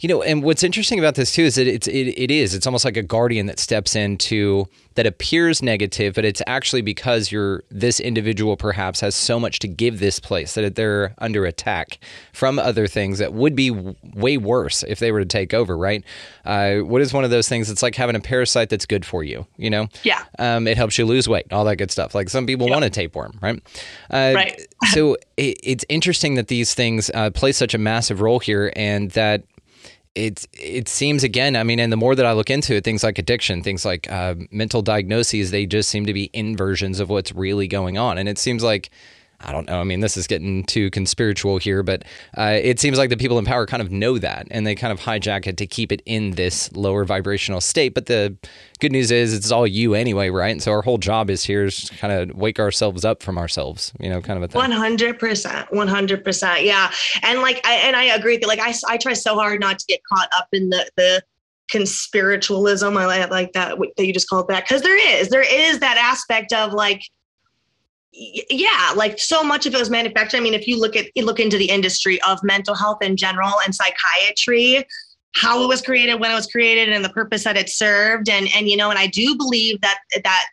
you 0.00 0.08
know, 0.08 0.22
and 0.22 0.44
what's 0.44 0.62
interesting 0.62 1.00
about 1.00 1.16
this 1.16 1.32
too 1.32 1.42
is 1.42 1.56
that 1.56 1.66
it's 1.66 1.88
it, 1.88 2.08
it 2.16 2.30
is 2.30 2.54
it's 2.54 2.66
almost 2.66 2.84
like 2.84 2.96
a 2.96 3.02
guardian 3.02 3.46
that 3.46 3.58
steps 3.58 3.96
into 3.96 4.66
that 4.94 5.06
appears 5.06 5.60
negative, 5.60 6.14
but 6.14 6.24
it's 6.24 6.40
actually 6.46 6.82
because 6.82 7.32
you're 7.32 7.64
this 7.70 7.98
individual 7.98 8.56
perhaps 8.56 9.00
has 9.00 9.16
so 9.16 9.40
much 9.40 9.58
to 9.60 9.68
give 9.68 9.98
this 9.98 10.20
place 10.20 10.54
that 10.54 10.76
they're 10.76 11.14
under 11.18 11.44
attack 11.44 11.98
from 12.32 12.60
other 12.60 12.86
things 12.86 13.18
that 13.18 13.32
would 13.32 13.56
be 13.56 13.70
way 14.14 14.36
worse 14.36 14.84
if 14.84 15.00
they 15.00 15.10
were 15.10 15.20
to 15.20 15.26
take 15.26 15.52
over. 15.52 15.76
Right? 15.76 16.04
Uh, 16.44 16.76
what 16.78 17.02
is 17.02 17.12
one 17.12 17.24
of 17.24 17.30
those 17.30 17.48
things? 17.48 17.68
It's 17.68 17.82
like 17.82 17.96
having 17.96 18.14
a 18.14 18.20
parasite 18.20 18.70
that's 18.70 18.86
good 18.86 19.04
for 19.04 19.24
you. 19.24 19.46
You 19.56 19.70
know? 19.70 19.88
Yeah. 20.04 20.22
Um, 20.38 20.68
it 20.68 20.76
helps 20.76 20.96
you 20.96 21.06
lose 21.06 21.28
weight, 21.28 21.52
all 21.52 21.64
that 21.64 21.76
good 21.76 21.90
stuff. 21.90 22.14
Like 22.14 22.28
some 22.28 22.46
people 22.46 22.66
yep. 22.66 22.74
want 22.74 22.84
a 22.84 22.90
tapeworm, 22.90 23.36
right? 23.42 23.60
Uh, 24.10 24.32
right. 24.34 24.60
so 24.92 25.14
it, 25.36 25.58
it's 25.62 25.84
interesting 25.88 26.34
that 26.34 26.46
these 26.46 26.72
things 26.72 27.10
uh, 27.14 27.30
play 27.30 27.50
such 27.50 27.74
a 27.74 27.78
massive 27.78 28.20
role 28.20 28.38
here, 28.38 28.72
and 28.76 29.10
that 29.12 29.42
it 30.18 30.46
it 30.52 30.88
seems 30.88 31.22
again. 31.22 31.54
I 31.54 31.62
mean, 31.62 31.78
and 31.78 31.92
the 31.92 31.96
more 31.96 32.14
that 32.14 32.26
I 32.26 32.32
look 32.32 32.50
into 32.50 32.74
it, 32.74 32.84
things 32.84 33.04
like 33.04 33.18
addiction, 33.18 33.62
things 33.62 33.84
like 33.84 34.10
uh, 34.10 34.34
mental 34.50 34.82
diagnoses, 34.82 35.50
they 35.50 35.64
just 35.64 35.88
seem 35.88 36.06
to 36.06 36.12
be 36.12 36.30
inversions 36.32 36.98
of 36.98 37.08
what's 37.08 37.32
really 37.32 37.68
going 37.68 37.96
on. 37.98 38.18
And 38.18 38.28
it 38.28 38.38
seems 38.38 38.62
like 38.62 38.90
I 39.40 39.52
don't 39.52 39.68
know. 39.68 39.80
I 39.80 39.84
mean, 39.84 40.00
this 40.00 40.16
is 40.16 40.26
getting 40.26 40.64
too 40.64 40.90
conspiritual 40.90 41.58
here, 41.58 41.84
but 41.84 42.04
uh, 42.36 42.58
it 42.60 42.80
seems 42.80 42.98
like 42.98 43.08
the 43.08 43.16
people 43.16 43.38
in 43.38 43.44
power 43.44 43.66
kind 43.66 43.80
of 43.80 43.92
know 43.92 44.18
that 44.18 44.48
and 44.50 44.66
they 44.66 44.74
kind 44.74 44.92
of 44.92 44.98
hijack 44.98 45.46
it 45.46 45.56
to 45.58 45.66
keep 45.66 45.92
it 45.92 46.02
in 46.06 46.32
this 46.32 46.74
lower 46.74 47.04
vibrational 47.04 47.60
state. 47.60 47.94
But 47.94 48.06
the 48.06 48.36
good 48.80 48.90
news 48.90 49.12
is 49.12 49.32
it's 49.32 49.52
all 49.52 49.66
you 49.66 49.94
anyway, 49.94 50.30
right? 50.30 50.50
And 50.50 50.62
so 50.62 50.72
our 50.72 50.82
whole 50.82 50.98
job 50.98 51.30
is 51.30 51.44
here 51.44 51.66
is 51.66 51.88
kind 51.98 52.12
of 52.12 52.36
wake 52.36 52.58
ourselves 52.58 53.04
up 53.04 53.22
from 53.22 53.38
ourselves, 53.38 53.92
you 54.00 54.10
know, 54.10 54.20
kind 54.20 54.42
of 54.42 54.42
a 54.42 54.48
thing. 54.48 54.60
100%. 54.60 55.68
100%. 55.68 56.64
Yeah. 56.64 56.90
And 57.22 57.40
like, 57.40 57.64
I, 57.64 57.74
and 57.74 57.94
I 57.94 58.04
agree 58.04 58.38
that 58.38 58.48
like, 58.48 58.60
I, 58.60 58.74
I 58.88 58.96
try 58.96 59.12
so 59.12 59.36
hard 59.36 59.60
not 59.60 59.78
to 59.78 59.86
get 59.86 60.00
caught 60.12 60.28
up 60.36 60.48
in 60.52 60.70
the, 60.70 60.90
the, 60.96 61.22
conspiritualism 61.70 62.96
i 62.96 63.26
like 63.26 63.52
that 63.52 63.76
that 63.98 64.06
you 64.06 64.10
just 64.10 64.26
called 64.26 64.48
that 64.48 64.64
because 64.66 64.80
there 64.80 65.20
is 65.20 65.28
there 65.28 65.42
is 65.42 65.80
that 65.80 65.98
aspect 65.98 66.50
of 66.54 66.72
like 66.72 67.02
yeah 68.12 68.92
like 68.96 69.18
so 69.18 69.42
much 69.42 69.66
of 69.66 69.74
it 69.74 69.78
was 69.78 69.90
manufactured 69.90 70.38
i 70.38 70.40
mean 70.40 70.54
if 70.54 70.66
you 70.66 70.80
look 70.80 70.96
at 70.96 71.06
you 71.14 71.24
look 71.24 71.38
into 71.38 71.58
the 71.58 71.68
industry 71.68 72.20
of 72.22 72.38
mental 72.42 72.74
health 72.74 73.02
in 73.02 73.16
general 73.16 73.52
and 73.64 73.74
psychiatry 73.74 74.84
how 75.34 75.62
it 75.62 75.68
was 75.68 75.82
created 75.82 76.14
when 76.14 76.30
it 76.30 76.34
was 76.34 76.46
created 76.46 76.88
and 76.88 77.04
the 77.04 77.10
purpose 77.10 77.44
that 77.44 77.56
it 77.56 77.68
served 77.68 78.28
and 78.28 78.48
and 78.54 78.68
you 78.68 78.76
know 78.76 78.90
and 78.90 78.98
i 78.98 79.06
do 79.06 79.36
believe 79.36 79.80
that 79.82 79.98
that 80.24 80.46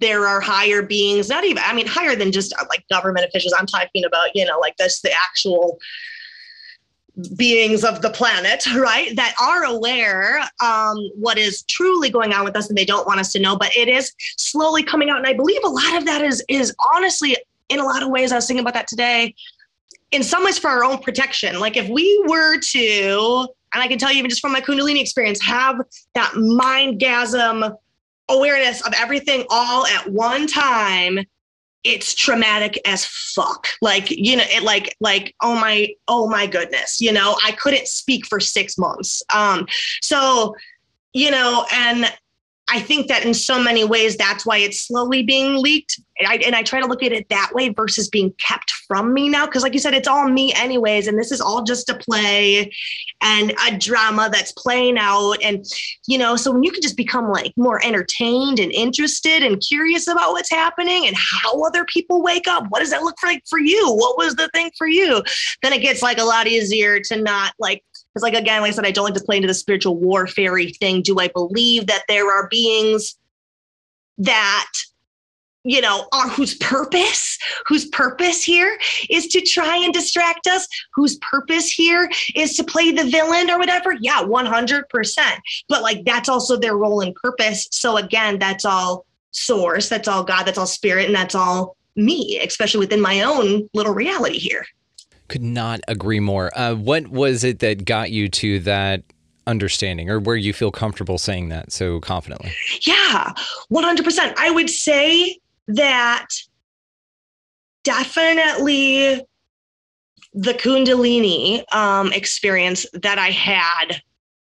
there 0.00 0.26
are 0.26 0.40
higher 0.40 0.82
beings 0.82 1.28
not 1.28 1.44
even 1.44 1.62
i 1.66 1.72
mean 1.72 1.86
higher 1.86 2.14
than 2.14 2.30
just 2.30 2.52
uh, 2.60 2.64
like 2.68 2.84
government 2.90 3.26
officials 3.26 3.54
i'm 3.58 3.66
talking 3.66 4.04
about 4.04 4.28
you 4.34 4.44
know 4.44 4.58
like 4.58 4.76
this 4.76 5.00
the 5.00 5.10
actual 5.12 5.78
beings 7.36 7.84
of 7.84 8.02
the 8.02 8.10
planet, 8.10 8.66
right, 8.76 9.14
that 9.16 9.34
are 9.40 9.64
aware 9.64 10.40
um, 10.60 10.96
what 11.14 11.38
is 11.38 11.62
truly 11.62 12.10
going 12.10 12.32
on 12.32 12.44
with 12.44 12.56
us, 12.56 12.68
and 12.68 12.76
they 12.76 12.84
don't 12.84 13.06
want 13.06 13.20
us 13.20 13.32
to 13.32 13.40
know. 13.40 13.56
But 13.56 13.76
it 13.76 13.88
is 13.88 14.12
slowly 14.36 14.82
coming 14.82 15.10
out, 15.10 15.18
and 15.18 15.26
I 15.26 15.32
believe 15.32 15.60
a 15.64 15.68
lot 15.68 15.96
of 15.96 16.04
that 16.06 16.22
is 16.22 16.44
is 16.48 16.74
honestly, 16.94 17.36
in 17.68 17.80
a 17.80 17.84
lot 17.84 18.02
of 18.02 18.10
ways, 18.10 18.32
I 18.32 18.36
was 18.36 18.46
thinking 18.46 18.62
about 18.62 18.74
that 18.74 18.88
today. 18.88 19.34
In 20.10 20.22
some 20.22 20.44
ways, 20.44 20.58
for 20.58 20.68
our 20.68 20.84
own 20.84 20.98
protection. 20.98 21.58
Like 21.58 21.76
if 21.76 21.88
we 21.88 22.24
were 22.28 22.58
to, 22.60 23.48
and 23.72 23.82
I 23.82 23.88
can 23.88 23.98
tell 23.98 24.12
you 24.12 24.18
even 24.18 24.30
just 24.30 24.40
from 24.40 24.52
my 24.52 24.60
Kundalini 24.60 25.00
experience, 25.00 25.40
have 25.42 25.80
that 26.14 26.34
mind 26.36 27.00
gasm 27.00 27.76
awareness 28.28 28.80
of 28.86 28.94
everything 28.94 29.44
all 29.50 29.86
at 29.86 30.08
one 30.10 30.46
time 30.46 31.18
it's 31.84 32.14
traumatic 32.14 32.80
as 32.86 33.04
fuck. 33.06 33.68
Like 33.80 34.10
you 34.10 34.36
know 34.36 34.44
it 34.46 34.62
like 34.62 34.96
like 35.00 35.34
oh 35.42 35.54
my 35.54 35.88
oh 36.08 36.28
my 36.28 36.46
goodness 36.46 37.00
you 37.00 37.12
know 37.12 37.36
i 37.44 37.52
couldn't 37.52 37.86
speak 37.86 38.26
for 38.26 38.40
six 38.40 38.76
months. 38.78 39.22
Um 39.34 39.66
so 40.02 40.56
you 41.12 41.30
know 41.30 41.66
and 41.72 42.12
I 42.68 42.80
think 42.80 43.08
that 43.08 43.24
in 43.26 43.34
so 43.34 43.62
many 43.62 43.84
ways, 43.84 44.16
that's 44.16 44.46
why 44.46 44.58
it's 44.58 44.86
slowly 44.86 45.22
being 45.22 45.56
leaked. 45.56 46.00
And 46.18 46.28
I, 46.28 46.36
and 46.36 46.54
I 46.54 46.62
try 46.62 46.80
to 46.80 46.86
look 46.86 47.02
at 47.02 47.12
it 47.12 47.28
that 47.28 47.50
way 47.52 47.68
versus 47.68 48.08
being 48.08 48.32
kept 48.38 48.70
from 48.88 49.12
me 49.12 49.28
now. 49.28 49.46
Cause, 49.46 49.62
like 49.62 49.74
you 49.74 49.80
said, 49.80 49.94
it's 49.94 50.08
all 50.08 50.28
me, 50.28 50.52
anyways. 50.54 51.06
And 51.06 51.18
this 51.18 51.30
is 51.30 51.40
all 51.40 51.62
just 51.62 51.90
a 51.90 51.94
play 51.94 52.72
and 53.20 53.52
a 53.66 53.76
drama 53.76 54.30
that's 54.32 54.52
playing 54.52 54.96
out. 54.96 55.34
And, 55.42 55.64
you 56.06 56.16
know, 56.16 56.36
so 56.36 56.52
when 56.52 56.62
you 56.62 56.70
can 56.70 56.80
just 56.80 56.96
become 56.96 57.30
like 57.30 57.52
more 57.56 57.84
entertained 57.84 58.60
and 58.60 58.72
interested 58.72 59.42
and 59.42 59.60
curious 59.60 60.06
about 60.06 60.32
what's 60.32 60.50
happening 60.50 61.06
and 61.06 61.16
how 61.16 61.60
other 61.62 61.84
people 61.84 62.22
wake 62.22 62.48
up, 62.48 62.64
what 62.70 62.80
does 62.80 62.90
that 62.90 63.02
look 63.02 63.16
like 63.22 63.42
for 63.50 63.58
you? 63.58 63.92
What 63.92 64.16
was 64.16 64.36
the 64.36 64.48
thing 64.54 64.70
for 64.78 64.86
you? 64.86 65.22
Then 65.62 65.72
it 65.72 65.82
gets 65.82 66.00
like 66.00 66.18
a 66.18 66.24
lot 66.24 66.46
easier 66.46 67.00
to 67.00 67.20
not 67.20 67.52
like 67.58 67.82
because, 68.14 68.22
like, 68.22 68.34
again, 68.34 68.62
like 68.62 68.70
I 68.70 68.74
said, 68.74 68.86
I 68.86 68.92
don't 68.92 69.04
like 69.04 69.14
to 69.14 69.24
play 69.24 69.36
into 69.36 69.48
the 69.48 69.54
spiritual 69.54 69.96
warfare 69.96 70.56
thing. 70.80 71.02
Do 71.02 71.18
I 71.18 71.28
believe 71.28 71.88
that 71.88 72.04
there 72.08 72.30
are 72.30 72.48
beings 72.48 73.16
that 74.18 74.70
you 75.64 75.80
know, 75.80 76.06
are 76.12 76.28
whose 76.28 76.54
purpose, 76.58 77.38
whose 77.66 77.86
purpose 77.86 78.44
here 78.44 78.78
is 79.08 79.26
to 79.28 79.40
try 79.40 79.78
and 79.78 79.92
distract 79.92 80.46
us, 80.46 80.68
whose 80.94 81.16
purpose 81.18 81.70
here 81.70 82.10
is 82.34 82.54
to 82.56 82.64
play 82.64 82.92
the 82.92 83.04
villain 83.04 83.50
or 83.50 83.58
whatever. 83.58 83.94
Yeah, 84.00 84.22
100%. 84.22 85.16
But 85.68 85.82
like 85.82 86.04
that's 86.04 86.28
also 86.28 86.56
their 86.56 86.76
role 86.76 87.00
and 87.00 87.14
purpose. 87.14 87.66
So 87.70 87.96
again, 87.96 88.38
that's 88.38 88.64
all 88.64 89.06
source, 89.30 89.88
that's 89.88 90.06
all 90.06 90.22
God, 90.22 90.44
that's 90.44 90.58
all 90.58 90.66
spirit, 90.66 91.06
and 91.06 91.14
that's 91.14 91.34
all 91.34 91.76
me, 91.96 92.38
especially 92.44 92.80
within 92.80 93.00
my 93.00 93.22
own 93.22 93.68
little 93.72 93.94
reality 93.94 94.38
here. 94.38 94.66
Could 95.34 95.42
not 95.42 95.80
agree 95.88 96.20
more. 96.20 96.56
Uh, 96.56 96.76
what 96.76 97.08
was 97.08 97.42
it 97.42 97.58
that 97.58 97.84
got 97.84 98.12
you 98.12 98.28
to 98.28 98.60
that 98.60 99.02
understanding 99.48 100.08
or 100.08 100.20
where 100.20 100.36
you 100.36 100.52
feel 100.52 100.70
comfortable 100.70 101.18
saying 101.18 101.48
that 101.48 101.72
so 101.72 101.98
confidently? 101.98 102.52
Yeah, 102.86 103.32
100%. 103.68 104.34
I 104.38 104.52
would 104.52 104.70
say 104.70 105.36
that 105.66 106.26
definitely 107.82 109.26
the 110.34 110.54
Kundalini 110.54 111.64
um, 111.74 112.12
experience 112.12 112.86
that 112.92 113.18
I 113.18 113.30
had 113.30 114.00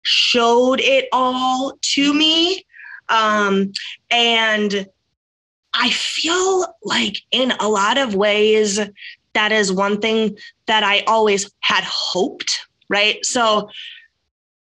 showed 0.04 0.80
it 0.80 1.10
all 1.12 1.78
to 1.82 2.14
me. 2.14 2.66
Um, 3.10 3.74
and 4.12 4.88
I 5.74 5.90
feel 5.90 6.74
like 6.84 7.18
in 7.32 7.52
a 7.60 7.68
lot 7.68 7.98
of 7.98 8.16
ways, 8.16 8.80
that 9.34 9.52
is 9.52 9.72
one 9.72 10.00
thing 10.00 10.38
that 10.68 10.84
I 10.84 11.02
always 11.08 11.50
had 11.62 11.84
hoped, 11.84 12.68
right? 12.90 13.24
So, 13.26 13.70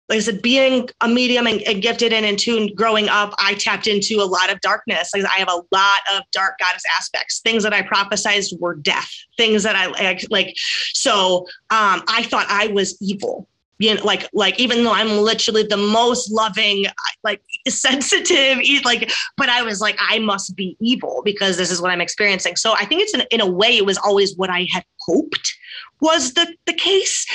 like 0.10 0.18
I 0.18 0.20
said, 0.20 0.42
being 0.42 0.90
a 1.00 1.08
medium 1.08 1.48
and, 1.48 1.62
and 1.62 1.82
gifted 1.82 2.12
and 2.12 2.26
in 2.26 2.36
tune 2.36 2.74
growing 2.76 3.08
up, 3.08 3.34
I 3.40 3.54
tapped 3.54 3.88
into 3.88 4.22
a 4.22 4.26
lot 4.26 4.52
of 4.52 4.60
darkness. 4.60 5.12
Like 5.14 5.24
I 5.24 5.40
have 5.40 5.48
a 5.48 5.62
lot 5.72 6.00
of 6.14 6.24
dark 6.34 6.60
goddess 6.60 6.84
aspects. 7.00 7.40
Things 7.40 7.64
that 7.64 7.74
I 7.74 7.82
prophesized 7.82 8.60
were 8.60 8.76
death. 8.76 9.10
Things 9.38 9.64
that 9.64 9.78
I 9.78 9.88
like, 9.88 10.26
like 10.30 10.54
so 10.58 11.48
um, 11.70 12.04
I 12.10 12.24
thought 12.24 12.46
I 12.50 12.68
was 12.68 13.02
evil 13.02 13.48
you 13.82 13.96
know, 13.96 14.04
like 14.04 14.30
like 14.32 14.60
even 14.60 14.84
though 14.84 14.94
I'm 14.94 15.18
literally 15.18 15.64
the 15.64 15.78
most 15.78 16.32
loving, 16.32 16.86
like 17.24 17.42
sensitive, 17.68 18.60
like, 18.86 19.12
but 19.38 19.50
I 19.50 19.64
was 19.64 19.82
like, 19.82 19.98
I 20.00 20.20
must 20.20 20.56
be 20.56 20.78
evil 20.80 21.22
because 21.26 21.58
this 21.58 21.72
is 21.72 21.82
what 21.82 21.92
I'm 21.92 22.02
experiencing. 22.02 22.56
So 22.56 22.74
I 22.74 22.86
think 22.86 23.02
it's 23.02 23.14
in, 23.14 23.24
in 23.32 23.42
a 23.42 23.50
way, 23.50 23.76
it 23.76 23.86
was 23.86 23.98
always 23.98 24.38
what 24.38 24.50
I 24.50 24.68
had 24.72 24.86
hoped 25.02 25.56
was 26.00 26.34
the, 26.34 26.54
the 26.66 26.74
case. 26.74 27.26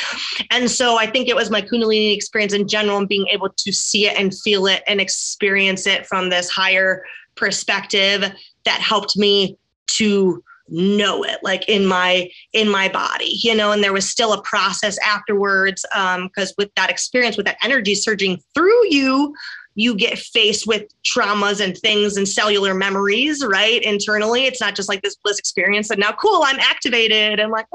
And 0.51 0.71
so 0.71 0.99
I 0.99 1.07
think 1.07 1.29
it 1.29 1.37
was 1.37 1.51
my 1.51 1.63
Kundalini 1.63 2.15
experience 2.15 2.53
in 2.53 2.69
general 2.69 2.99
and 2.99 3.09
being 3.09 3.27
able 3.29 3.49
to 3.49 3.73
see 3.73 4.07
it 4.07 4.19
and 4.19 4.37
feel 4.37 4.67
it 4.67 4.83
and 4.87 5.01
experience 5.01 5.87
it 5.87 6.07
from 6.07 6.31
this 6.31 6.49
higher 6.49 7.05
perspective 7.37 8.33
that 8.65 8.81
helped 8.81 9.17
me 9.17 9.57
to 9.89 10.43
know 10.69 11.23
it 11.23 11.39
like 11.43 11.69
in 11.69 11.87
my 11.87 12.29
in 12.53 12.69
my 12.69 12.89
body 12.89 13.39
you 13.43 13.55
know 13.55 13.73
and 13.73 13.83
there 13.83 13.93
was 13.93 14.09
still 14.09 14.33
a 14.33 14.43
process 14.43 14.99
afterwards 15.07 15.85
um 15.95 16.29
because 16.29 16.55
with 16.59 16.71
that 16.75 16.91
experience 16.91 17.37
with 17.37 17.47
that 17.47 17.59
energy 17.63 17.95
surging 17.95 18.39
through 18.55 18.87
you 18.89 19.35
you 19.77 19.95
get 19.95 20.19
faced 20.19 20.67
with 20.67 20.85
traumas 21.05 21.63
and 21.63 21.77
things 21.77 22.17
and 22.17 22.27
cellular 22.27 22.75
memories, 22.75 23.45
right? 23.45 23.83
Internally, 23.83 24.47
it's 24.47 24.61
not 24.61 24.75
just 24.75 24.89
like 24.89 25.03
this 25.03 25.17
bliss 25.23 25.39
experience 25.39 25.91
and 25.91 26.01
now 26.01 26.13
cool, 26.13 26.41
I'm 26.43 26.59
activated 26.59 27.39
and 27.39 27.53
like 27.53 27.67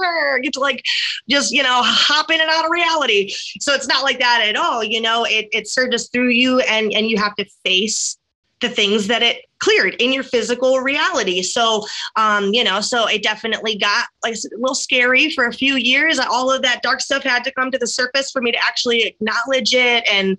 get 0.42 0.54
to 0.54 0.60
like 0.60 0.84
just 1.30 1.52
you 1.52 1.64
know 1.64 1.82
hop 1.84 2.30
in 2.32 2.42
and 2.42 2.50
out 2.50 2.66
of 2.66 2.72
reality. 2.72 3.32
So 3.60 3.74
it's 3.74 3.88
not 3.88 4.04
like 4.04 4.20
that 4.20 4.44
at 4.46 4.56
all. 4.56 4.84
You 4.84 5.00
know, 5.00 5.26
it 5.26 5.48
it 5.54 5.68
surges 5.68 6.10
through 6.10 6.30
you 6.30 6.60
and 6.62 6.92
and 6.92 7.08
you 7.08 7.18
have 7.18 7.36
to 7.36 7.46
face 7.64 8.18
the 8.62 8.70
things 8.70 9.08
that 9.08 9.22
it 9.22 9.46
cleared 9.60 9.96
in 9.96 10.12
your 10.14 10.24
physical 10.24 10.80
reality. 10.80 11.42
So, 11.42 11.86
um, 12.16 12.54
you 12.54 12.64
know, 12.64 12.82
so 12.82 13.08
it 13.08 13.24
definitely 13.24 13.78
got 13.78 14.08
like 14.24 14.34
a 14.34 14.58
little 14.58 14.76
scary 14.76 15.30
for 15.32 15.46
a 15.46 15.54
few 15.54 15.76
years. 15.76 16.20
All 16.20 16.52
of 16.52 16.62
that 16.62 16.82
dark 16.82 17.02
stuff 17.02 17.24
had 17.24 17.44
to 17.44 17.52
come 17.52 17.72
to 17.72 17.78
the 17.78 17.88
surface 17.88 18.32
for 18.32 18.42
me 18.42 18.52
to 18.52 18.58
actually 18.58 19.04
acknowledge 19.04 19.74
it 19.74 20.08
and 20.12 20.38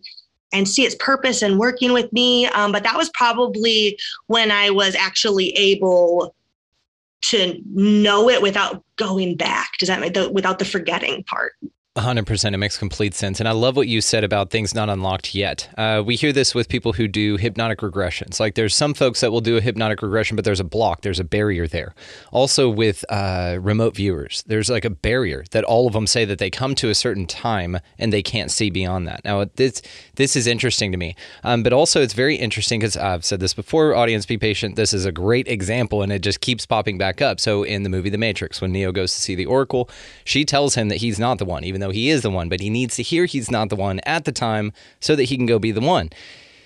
and 0.54 0.68
see 0.68 0.84
its 0.84 0.94
purpose 0.96 1.40
and 1.40 1.58
working 1.58 1.92
with 1.94 2.12
me. 2.12 2.46
Um, 2.48 2.72
but 2.72 2.82
that 2.82 2.96
was 2.96 3.10
probably 3.14 3.98
when 4.26 4.50
I 4.50 4.70
was 4.70 4.94
actually 4.94 5.50
able 5.52 6.34
to 7.22 7.58
know 7.66 8.28
it 8.28 8.42
without 8.42 8.84
going 8.96 9.36
back. 9.36 9.70
Does 9.78 9.88
that 9.88 10.00
make 10.00 10.14
the 10.14 10.30
without 10.30 10.58
the 10.58 10.64
forgetting 10.64 11.24
part? 11.24 11.52
100% 11.96 12.54
it 12.54 12.56
makes 12.56 12.78
complete 12.78 13.12
sense. 13.12 13.38
And 13.38 13.46
i 13.46 13.52
love 13.52 13.76
what 13.76 13.86
you 13.86 14.00
said 14.00 14.24
about 14.24 14.50
things 14.50 14.74
not 14.74 14.88
unlocked 14.88 15.34
yet. 15.34 15.68
Uh, 15.76 16.02
we 16.04 16.16
hear 16.16 16.32
this 16.32 16.54
with 16.54 16.70
people 16.70 16.94
who 16.94 17.06
do 17.06 17.36
hypnotic 17.36 17.80
regressions. 17.80 18.40
Like 18.40 18.54
there's 18.54 18.74
some 18.74 18.94
folks 18.94 19.20
that 19.20 19.30
will 19.30 19.42
do 19.42 19.58
a 19.58 19.60
hypnotic 19.60 20.00
regression 20.00 20.34
but 20.34 20.46
there's 20.46 20.60
a 20.60 20.64
block 20.64 21.02
there's 21.02 21.20
a 21.20 21.24
barrier 21.24 21.66
there. 21.66 21.94
Also 22.30 22.70
with 22.70 23.04
uh, 23.10 23.58
remote 23.60 23.94
viewers 23.94 24.42
there's 24.46 24.70
like 24.70 24.86
a 24.86 24.90
barrier 24.90 25.44
that 25.50 25.64
all 25.64 25.86
of 25.86 25.92
them 25.92 26.06
say 26.06 26.24
that 26.24 26.38
they 26.38 26.48
come 26.48 26.74
to 26.76 26.88
a 26.88 26.94
certain 26.94 27.26
time 27.26 27.78
and 27.98 28.10
they 28.10 28.22
can't 28.22 28.50
see 28.50 28.70
beyond 28.70 29.06
that. 29.06 29.22
Now 29.22 29.44
this 29.56 29.82
this 30.14 30.34
is 30.34 30.46
interesting 30.46 30.92
to 30.92 30.98
me. 30.98 31.14
Um, 31.44 31.62
but 31.62 31.74
also 31.74 32.00
it's 32.00 32.14
very 32.14 32.36
interesting 32.36 32.80
because 32.80 32.96
i've 32.96 33.24
said 33.24 33.40
this 33.40 33.52
before 33.52 33.94
audience 33.94 34.24
be 34.24 34.38
patient. 34.38 34.76
This 34.76 34.94
is 34.94 35.04
a 35.04 35.12
great 35.12 35.46
example 35.46 36.00
and 36.00 36.10
it 36.10 36.22
just 36.22 36.40
keeps 36.40 36.64
popping 36.64 36.96
back 36.96 37.20
up. 37.20 37.38
So 37.38 37.64
in 37.64 37.82
the 37.82 37.90
movie 37.90 38.08
the 38.08 38.16
matrix 38.16 38.62
when 38.62 38.72
neo 38.72 38.92
goes 38.92 39.14
to 39.14 39.20
see 39.20 39.34
the 39.34 39.44
oracle 39.44 39.90
she 40.24 40.46
tells 40.46 40.74
him 40.74 40.88
that 40.88 40.96
he's 40.96 41.18
not 41.18 41.36
the 41.36 41.44
one 41.44 41.64
even 41.64 41.81
though 41.82 41.90
he 41.90 42.08
is 42.08 42.22
the 42.22 42.30
one, 42.30 42.48
but 42.48 42.60
he 42.60 42.70
needs 42.70 42.96
to 42.96 43.02
hear 43.02 43.26
he's 43.26 43.50
not 43.50 43.68
the 43.68 43.76
one 43.76 44.00
at 44.00 44.24
the 44.24 44.32
time 44.32 44.72
so 45.00 45.16
that 45.16 45.24
he 45.24 45.36
can 45.36 45.46
go 45.46 45.58
be 45.58 45.72
the 45.72 45.80
one. 45.80 46.10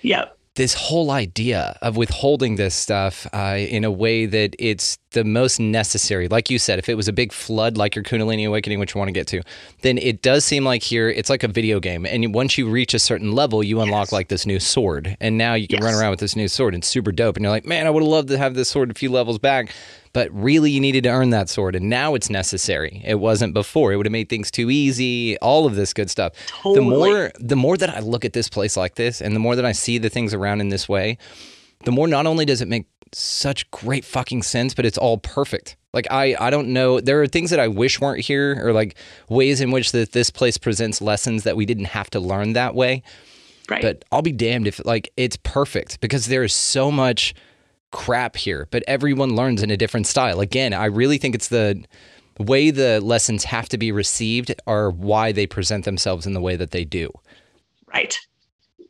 Yeah. 0.03 0.27
This 0.55 0.73
whole 0.73 1.11
idea 1.11 1.77
of 1.83 1.99
withholding 1.99 2.57
this 2.57 2.75
stuff 2.75 3.27
uh, 3.35 3.57
in 3.59 3.85
a 3.85 3.91
way 3.91 4.25
that 4.25 4.57
it's 4.59 4.97
the 5.11 5.23
most 5.23 5.61
necessary, 5.61 6.29
like 6.29 6.49
you 6.49 6.59
said, 6.59 6.79
if 6.79 6.89
it 6.89 6.95
was 6.95 7.09
a 7.09 7.13
big 7.13 7.31
flood 7.31 7.77
like 7.77 7.95
your 7.95 8.03
Kundalini 8.03 8.47
awakening, 8.47 8.79
which 8.79 8.95
you 8.95 8.99
want 8.99 9.09
to 9.09 9.13
get 9.13 9.27
to, 9.27 9.43
then 9.83 9.99
it 9.99 10.23
does 10.23 10.47
seem 10.47 10.65
like 10.65 10.83
here 10.83 11.11
it's 11.11 11.29
like 11.29 11.43
a 11.43 11.49
video 11.49 11.79
game. 11.79 12.07
And 12.07 12.33
once 12.33 12.57
you 12.57 12.71
reach 12.71 12.95
a 12.95 12.99
certain 12.99 13.33
level, 13.33 13.63
you 13.63 13.83
unlock 13.83 14.07
yes. 14.07 14.13
like 14.13 14.29
this 14.29 14.47
new 14.47 14.59
sword. 14.59 15.17
And 15.21 15.37
now 15.37 15.53
you 15.53 15.69
can 15.69 15.83
yes. 15.83 15.85
run 15.85 15.95
around 15.95 16.11
with 16.13 16.21
this 16.21 16.37
new 16.37 16.49
sword 16.49 16.73
and 16.73 16.83
super 16.83 17.13
dope. 17.13 17.37
And 17.37 17.45
you're 17.45 17.53
like, 17.53 17.67
man, 17.67 17.87
I 17.87 17.91
would 17.91 18.03
have 18.03 18.09
loved 18.09 18.29
to 18.29 18.39
have 18.39 18.55
this 18.55 18.71
sword 18.71 18.91
a 18.91 18.95
few 18.95 19.11
levels 19.11 19.39
back 19.39 19.75
but 20.17 20.33
really 20.33 20.71
you 20.71 20.81
needed 20.81 21.05
to 21.05 21.11
earn 21.11 21.29
that 21.29 21.47
sword 21.47 21.77
and 21.77 21.91
now 21.91 22.15
it's 22.15 22.31
necessary. 22.31 23.03
It 23.05 23.17
wasn't 23.17 23.53
before. 23.53 23.93
It 23.93 23.97
would 23.97 24.07
have 24.07 24.13
made 24.13 24.31
things 24.31 24.51
too 24.51 24.71
easy 24.71 25.37
all 25.41 25.67
of 25.67 25.75
this 25.75 25.93
good 25.93 26.09
stuff. 26.09 26.33
Totally. 26.47 26.75
the 26.75 26.81
more 26.81 27.33
the 27.39 27.57
more 27.57 27.77
that 27.77 27.91
i 27.91 28.01
look 28.01 28.25
at 28.25 28.33
this 28.33 28.49
place 28.49 28.79
like 28.79 28.95
this 28.95 29.21
and 29.21 29.37
the 29.37 29.41
more 29.41 29.55
that 29.57 29.67
i 29.67 29.73
see 29.73 29.99
the 29.99 30.09
things 30.09 30.33
around 30.33 30.63
in 30.63 30.71
this 30.71 30.89
way 30.89 31.19
the 31.85 31.93
more 31.93 32.09
not 32.09 32.25
only 32.25 32.47
does 32.47 32.63
it 32.63 32.69
make 32.69 32.87
such 33.13 33.71
great 33.71 34.07
fucking 34.07 34.43
sense 34.43 34.73
but 34.73 34.87
it's 34.87 34.97
all 34.97 35.19
perfect. 35.19 35.77
Like 35.93 36.07
i 36.11 36.35
i 36.41 36.49
don't 36.49 36.69
know. 36.69 36.99
There 36.99 37.21
are 37.21 37.27
things 37.27 37.51
that 37.51 37.61
i 37.61 37.69
wish 37.69 38.01
weren't 38.01 38.25
here 38.25 38.59
or 38.67 38.73
like 38.73 38.97
ways 39.29 39.61
in 39.61 39.71
which 39.71 39.93
that 39.93 40.13
this 40.13 40.31
place 40.31 40.57
presents 40.57 41.03
lessons 41.03 41.43
that 41.43 41.59
we 41.59 41.67
didn't 41.67 41.93
have 41.99 42.09
to 42.11 42.21
learn 42.21 42.55
that 42.55 42.75
way. 42.75 43.03
Right. 43.69 43.83
But 43.83 44.05
I'll 44.11 44.23
be 44.23 44.33
damned 44.33 44.67
if 44.67 44.83
like 44.87 45.13
it's 45.19 45.37
perfect 45.43 46.01
because 46.01 46.25
there 46.25 46.43
is 46.43 46.55
so 46.55 46.91
much 46.91 47.35
crap 47.97 48.37
here, 48.37 48.69
but 48.71 48.85
everyone 48.87 49.35
learns 49.35 49.63
in 49.63 49.71
a 49.71 49.77
different 49.77 50.07
style. 50.07 50.41
Again, 50.41 50.75
I 50.75 50.85
really 50.85 51.17
think 51.17 51.35
it's 51.35 51.49
the 51.49 51.83
way 52.39 52.71
the 52.71 53.01
lessons 53.01 53.45
have 53.45 53.71
to 53.71 53.79
be 53.79 53.91
received 53.91 54.55
are 54.67 54.91
why 54.91 55.33
they 55.33 55.47
present 55.47 55.87
themselves 55.87 56.27
in 56.27 56.35
the 56.35 56.41
way 56.43 56.57
that 56.57 56.73
they 56.73 56.85
do. 56.85 57.11
Right. 57.93 58.19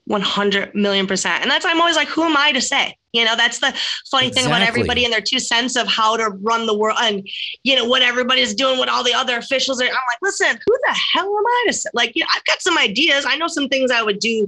100 0.07 0.75
million 0.75 1.07
percent. 1.07 1.43
And 1.43 1.51
that's, 1.51 1.65
I'm 1.65 1.81
always 1.81 1.97
like, 1.97 2.09
who 2.09 2.23
am 2.23 2.37
I 2.37 2.53
to 2.53 2.61
say? 2.61 2.97
You 3.13 3.25
know, 3.25 3.35
that's 3.35 3.61
the 3.61 3.75
funny 4.11 4.31
thing 4.31 4.47
about 4.47 4.61
everybody 4.61 5.05
and 5.05 5.13
their 5.13 5.23
two 5.23 5.39
cents 5.39 5.75
of 5.75 5.89
how 5.89 6.17
to 6.17 6.29
run 6.43 6.67
the 6.67 6.77
world 6.77 6.99
and, 7.01 7.27
you 7.65 7.75
know, 7.75 7.85
what 7.87 8.03
everybody's 8.03 8.55
doing, 8.55 8.79
what 8.79 8.91
all 8.91 9.03
the 9.03 9.15
other 9.15 9.39
officials 9.39 9.81
are. 9.81 9.87
I'm 9.87 9.91
like, 9.91 10.19
listen, 10.21 10.49
who 10.49 10.79
the 10.87 10.97
hell 11.15 11.25
am 11.25 11.47
I 11.47 11.65
to 11.69 11.73
say? 11.73 11.89
Like, 11.95 12.13
you 12.15 12.23
know, 12.23 12.29
I've 12.35 12.45
got 12.45 12.61
some 12.61 12.77
ideas. 12.77 13.25
I 13.27 13.37
know 13.37 13.49
some 13.49 13.69
things 13.69 13.91
I 13.91 14.03
would 14.03 14.19
do 14.19 14.47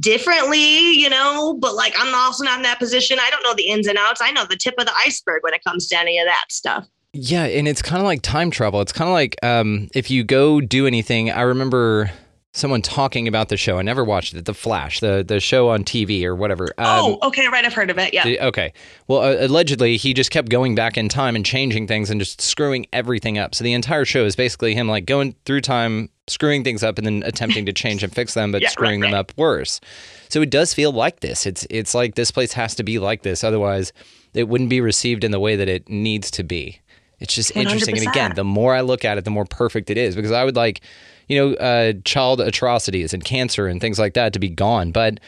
differently, 0.00 0.90
you 0.90 1.08
know, 1.08 1.56
but 1.60 1.74
like, 1.74 1.94
I'm 1.96 2.12
also 2.14 2.44
not 2.44 2.56
in 2.56 2.62
that 2.64 2.80
position. 2.80 3.18
I 3.20 3.30
don't 3.30 3.42
know 3.44 3.54
the 3.54 3.68
ins 3.68 3.86
and 3.86 3.96
outs. 3.98 4.20
I 4.20 4.32
know 4.32 4.44
the 4.44 4.56
tip 4.56 4.74
of 4.78 4.86
the 4.86 4.94
iceberg 5.06 5.42
when 5.44 5.54
it 5.54 5.62
comes 5.62 5.86
to 5.88 5.98
any 5.98 6.18
of 6.18 6.26
that 6.26 6.46
stuff. 6.50 6.86
Yeah, 7.12 7.44
and 7.44 7.66
it's 7.66 7.82
kind 7.82 8.00
of 8.00 8.04
like 8.04 8.22
time 8.22 8.50
travel. 8.50 8.80
It's 8.80 8.92
kind 8.92 9.08
of 9.08 9.12
like 9.12 9.36
um, 9.42 9.88
if 9.94 10.10
you 10.10 10.24
go 10.24 10.60
do 10.60 10.86
anything. 10.86 11.30
I 11.30 11.42
remember 11.42 12.10
someone 12.58 12.82
talking 12.82 13.28
about 13.28 13.48
the 13.48 13.56
show. 13.56 13.78
I 13.78 13.82
never 13.82 14.04
watched 14.04 14.34
it. 14.34 14.44
The 14.44 14.54
Flash, 14.54 15.00
the 15.00 15.24
the 15.26 15.40
show 15.40 15.68
on 15.68 15.84
TV 15.84 16.24
or 16.24 16.34
whatever. 16.34 16.64
Um, 16.78 17.18
oh, 17.22 17.28
okay. 17.28 17.48
Right. 17.48 17.64
I've 17.64 17.72
heard 17.74 17.90
of 17.90 17.98
it. 17.98 18.12
Yeah. 18.12 18.24
Did- 18.24 18.40
Okay. 18.40 18.72
Well, 19.06 19.20
uh, 19.20 19.46
allegedly, 19.46 19.96
he 19.96 20.14
just 20.14 20.30
kept 20.30 20.48
going 20.48 20.74
back 20.74 20.96
in 20.96 21.08
time 21.08 21.36
and 21.36 21.44
changing 21.44 21.86
things 21.86 22.10
and 22.10 22.20
just 22.20 22.40
screwing 22.40 22.86
everything 22.92 23.38
up. 23.38 23.54
So 23.54 23.64
the 23.64 23.72
entire 23.72 24.04
show 24.04 24.24
is 24.24 24.36
basically 24.36 24.74
him 24.74 24.88
like 24.88 25.06
going 25.06 25.34
through 25.44 25.60
time, 25.62 26.08
screwing 26.26 26.64
things 26.64 26.82
up, 26.82 26.98
and 26.98 27.06
then 27.06 27.22
attempting 27.24 27.66
to 27.66 27.72
change 27.72 28.02
and 28.02 28.12
fix 28.14 28.34
them, 28.34 28.52
but 28.52 28.60
Yeah, 28.62 28.68
right, 28.68 28.72
screwing 28.72 29.00
them 29.00 29.12
right. 29.12 29.18
up 29.20 29.32
worse. 29.36 29.80
So 30.28 30.42
it 30.42 30.50
does 30.50 30.74
feel 30.74 30.92
like 30.92 31.20
this. 31.20 31.46
It's 31.46 31.66
it's 31.70 31.94
like 31.94 32.14
this 32.14 32.30
place 32.30 32.52
has 32.52 32.74
to 32.76 32.82
be 32.82 32.98
like 32.98 33.22
this, 33.22 33.42
otherwise, 33.44 33.92
it 34.34 34.48
wouldn't 34.48 34.70
be 34.70 34.80
received 34.80 35.24
in 35.24 35.30
the 35.30 35.40
way 35.40 35.56
that 35.56 35.68
it 35.68 35.88
needs 35.88 36.30
to 36.32 36.42
be. 36.44 36.80
It's 37.20 37.34
just 37.34 37.54
interesting. 37.56 37.98
And 37.98 38.06
again, 38.06 38.32
the 38.36 38.44
more 38.44 38.74
I 38.74 38.82
look 38.82 39.04
at 39.04 39.18
it, 39.18 39.24
the 39.24 39.30
more 39.30 39.44
perfect 39.44 39.90
it 39.90 39.96
is 39.98 40.14
because 40.14 40.30
I 40.30 40.44
would 40.44 40.54
like, 40.54 40.80
you 41.28 41.38
know, 41.38 41.54
uh, 41.54 41.92
child 42.04 42.40
atrocities 42.40 43.14
and 43.14 43.24
cancer 43.24 43.66
and 43.66 43.80
things 43.80 43.98
like 43.98 44.14
that 44.14 44.32
to 44.32 44.38
be 44.38 44.48
gone. 44.48 44.92
But 44.92 45.20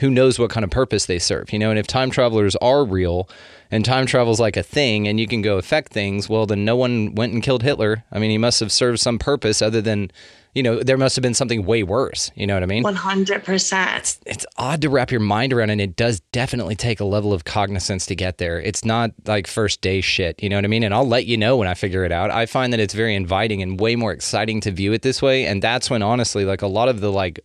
who 0.00 0.10
knows 0.10 0.38
what 0.38 0.50
kind 0.50 0.64
of 0.64 0.70
purpose 0.70 1.06
they 1.06 1.18
serve, 1.18 1.52
you 1.52 1.58
know? 1.58 1.70
And 1.70 1.78
if 1.78 1.86
time 1.86 2.10
travelers 2.10 2.56
are 2.56 2.84
real 2.84 3.28
and 3.70 3.84
time 3.84 4.06
travel's 4.06 4.40
like 4.40 4.56
a 4.56 4.62
thing 4.62 5.06
and 5.08 5.20
you 5.20 5.26
can 5.26 5.42
go 5.42 5.58
affect 5.58 5.92
things, 5.92 6.28
well, 6.28 6.46
then 6.46 6.64
no 6.64 6.76
one 6.76 7.14
went 7.14 7.32
and 7.32 7.42
killed 7.42 7.62
Hitler. 7.62 8.04
I 8.10 8.18
mean, 8.18 8.30
he 8.30 8.38
must 8.38 8.60
have 8.60 8.72
served 8.72 9.00
some 9.00 9.18
purpose 9.18 9.60
other 9.60 9.80
than, 9.80 10.10
you 10.54 10.62
know, 10.62 10.82
there 10.82 10.96
must 10.96 11.16
have 11.16 11.22
been 11.22 11.34
something 11.34 11.64
way 11.66 11.82
worse. 11.82 12.30
You 12.34 12.46
know 12.46 12.54
what 12.54 12.62
I 12.62 12.66
mean? 12.66 12.82
100%. 12.84 14.18
it's 14.26 14.46
odd 14.56 14.82
to 14.82 14.90
wrap 14.90 15.10
your 15.10 15.20
mind 15.20 15.52
around 15.52 15.70
and 15.70 15.80
it 15.80 15.96
does 15.96 16.20
definitely 16.32 16.74
take 16.74 17.00
a 17.00 17.04
level 17.04 17.32
of 17.32 17.44
cognizance 17.44 18.06
to 18.06 18.14
get 18.14 18.38
there 18.38 18.60
it's 18.60 18.84
not 18.84 19.10
like 19.26 19.46
first 19.46 19.80
day 19.80 20.00
shit 20.00 20.42
you 20.42 20.48
know 20.48 20.56
what 20.56 20.64
i 20.64 20.68
mean 20.68 20.82
and 20.82 20.94
i'll 20.94 21.06
let 21.06 21.26
you 21.26 21.36
know 21.36 21.56
when 21.56 21.68
i 21.68 21.74
figure 21.74 22.04
it 22.04 22.12
out 22.12 22.30
i 22.30 22.46
find 22.46 22.72
that 22.72 22.80
it's 22.80 22.94
very 22.94 23.14
inviting 23.14 23.62
and 23.62 23.80
way 23.80 23.96
more 23.96 24.12
exciting 24.12 24.60
to 24.60 24.70
view 24.70 24.92
it 24.92 25.02
this 25.02 25.20
way 25.22 25.46
and 25.46 25.62
that's 25.62 25.90
when 25.90 26.02
honestly 26.02 26.44
like 26.44 26.62
a 26.62 26.66
lot 26.66 26.88
of 26.88 27.00
the 27.00 27.10
like 27.10 27.40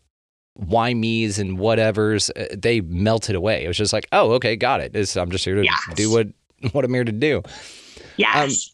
why 0.55 0.93
me's 0.93 1.39
and 1.39 1.57
whatevers 1.57 2.29
uh, 2.39 2.45
they 2.55 2.79
melted 2.81 3.35
away 3.35 3.63
it 3.65 3.67
was 3.67 3.77
just 3.77 3.91
like 3.93 4.07
oh 4.11 4.33
okay 4.33 4.55
got 4.55 4.79
it 4.81 4.95
It's- 4.95 5.15
i'm 5.17 5.31
just 5.31 5.43
here 5.45 5.55
to 5.55 5.63
Yes. 5.63 5.79
do 5.95 6.11
what 6.11 6.27
what 6.73 6.85
i'm 6.85 6.93
here 6.93 7.03
to 7.03 7.11
do 7.11 7.41
Yes. 8.17 8.69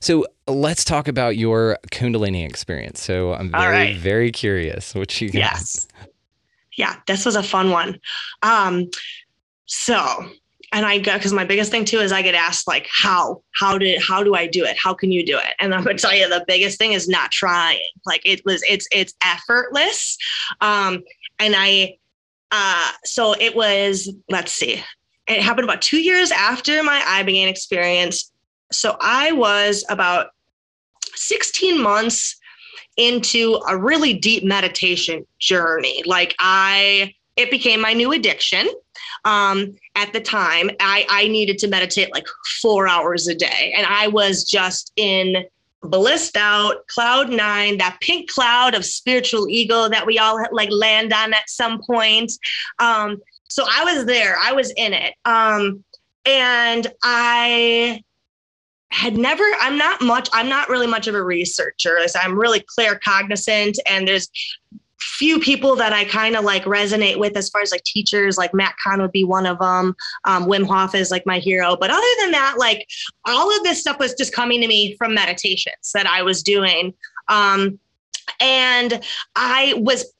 so 0.00 0.26
let's 0.48 0.84
talk 0.84 1.06
about 1.06 1.36
your 1.36 1.78
kundalini 1.92 2.44
experience 2.44 3.00
so 3.00 3.32
i'm 3.34 3.50
very 3.52 3.72
right. 3.72 3.96
very 3.96 4.32
curious 4.32 4.94
what 4.94 5.20
you 5.20 5.28
got 5.30 5.38
Yes. 5.38 5.86
Yeah, 6.76 6.96
this 7.06 7.26
was 7.26 7.36
a 7.36 7.42
fun 7.42 7.70
one. 7.70 8.00
Um, 8.42 8.88
so, 9.66 10.24
and 10.72 10.86
I 10.86 10.98
go 10.98 11.14
because 11.14 11.32
my 11.32 11.44
biggest 11.44 11.70
thing 11.70 11.84
too 11.84 11.98
is 11.98 12.10
I 12.12 12.22
get 12.22 12.34
asked 12.34 12.66
like, 12.66 12.88
how, 12.90 13.42
how 13.58 13.76
did, 13.76 14.00
how 14.00 14.22
do 14.22 14.34
I 14.34 14.46
do 14.46 14.64
it? 14.64 14.76
How 14.78 14.94
can 14.94 15.10
you 15.12 15.26
do 15.26 15.36
it? 15.36 15.54
And 15.58 15.74
I'm 15.74 15.82
gonna 15.84 15.98
tell 15.98 16.14
you 16.14 16.26
the 16.28 16.44
biggest 16.46 16.78
thing 16.78 16.92
is 16.92 17.06
not 17.08 17.32
trying. 17.32 17.80
Like 18.06 18.22
it 18.24 18.40
was, 18.46 18.62
it's, 18.68 18.86
it's 18.92 19.12
effortless. 19.22 20.16
Um, 20.62 21.02
and 21.40 21.54
I, 21.56 21.96
uh, 22.52 22.92
so 23.04 23.34
it 23.40 23.56
was, 23.56 24.12
let's 24.28 24.52
see, 24.52 24.82
it 25.26 25.40
happened 25.40 25.64
about 25.64 25.82
two 25.82 26.00
years 26.00 26.30
after 26.30 26.82
my 26.82 27.00
Ibogaine 27.00 27.48
experience. 27.48 28.30
So 28.70 28.96
I 29.00 29.32
was 29.32 29.84
about 29.88 30.28
16 31.14 31.80
months 31.82 32.36
into 32.96 33.60
a 33.68 33.76
really 33.76 34.12
deep 34.12 34.44
meditation 34.44 35.26
journey. 35.38 36.02
Like 36.04 36.34
I, 36.38 37.14
it 37.36 37.50
became 37.50 37.80
my 37.80 37.94
new 37.94 38.12
addiction. 38.12 38.68
Um, 39.24 39.76
at 39.96 40.12
the 40.12 40.20
time, 40.20 40.70
I, 40.80 41.06
I 41.08 41.28
needed 41.28 41.58
to 41.58 41.68
meditate 41.68 42.12
like 42.12 42.26
four 42.60 42.88
hours 42.88 43.28
a 43.28 43.34
day, 43.34 43.72
and 43.76 43.86
I 43.86 44.08
was 44.08 44.44
just 44.44 44.92
in 44.96 45.44
blissed 45.82 46.36
out 46.36 46.86
cloud 46.88 47.30
nine, 47.30 47.78
that 47.78 47.98
pink 48.00 48.30
cloud 48.30 48.74
of 48.74 48.84
spiritual 48.84 49.48
ego 49.48 49.88
that 49.88 50.06
we 50.06 50.18
all 50.18 50.38
like 50.52 50.70
land 50.70 51.12
on 51.12 51.32
at 51.32 51.48
some 51.48 51.80
point. 51.82 52.32
Um, 52.78 53.18
so 53.48 53.64
I 53.68 53.84
was 53.84 54.06
there, 54.06 54.36
I 54.38 54.52
was 54.52 54.72
in 54.76 54.92
it, 54.92 55.14
um, 55.24 55.84
and 56.26 56.86
I 57.02 58.02
had 58.92 59.16
never 59.16 59.44
i'm 59.60 59.78
not 59.78 60.02
much 60.02 60.28
i'm 60.32 60.48
not 60.48 60.68
really 60.68 60.86
much 60.86 61.06
of 61.06 61.14
a 61.14 61.22
researcher. 61.22 61.98
I'm 62.20 62.36
really 62.36 62.60
clear 62.60 62.98
cognizant 62.98 63.78
and 63.88 64.06
there's 64.06 64.28
few 65.00 65.40
people 65.40 65.76
that 65.76 65.92
i 65.92 66.04
kind 66.04 66.36
of 66.36 66.44
like 66.44 66.64
resonate 66.64 67.18
with 67.18 67.36
as 67.36 67.48
far 67.48 67.62
as 67.62 67.72
like 67.72 67.82
teachers 67.84 68.36
like 68.36 68.52
matt 68.52 68.74
kahn 68.82 69.00
would 69.00 69.12
be 69.12 69.24
one 69.24 69.46
of 69.46 69.58
them 69.58 69.94
um, 70.24 70.46
wim 70.46 70.66
hof 70.66 70.94
is 70.94 71.10
like 71.10 71.24
my 71.26 71.38
hero 71.38 71.76
but 71.76 71.90
other 71.90 72.06
than 72.20 72.30
that 72.30 72.56
like 72.58 72.86
all 73.26 73.54
of 73.56 73.62
this 73.62 73.80
stuff 73.80 73.98
was 73.98 74.14
just 74.14 74.34
coming 74.34 74.60
to 74.60 74.68
me 74.68 74.94
from 74.96 75.14
meditations 75.14 75.92
that 75.94 76.06
i 76.06 76.22
was 76.22 76.42
doing 76.42 76.92
um, 77.28 77.78
and 78.40 79.02
i 79.36 79.74
was 79.78 80.12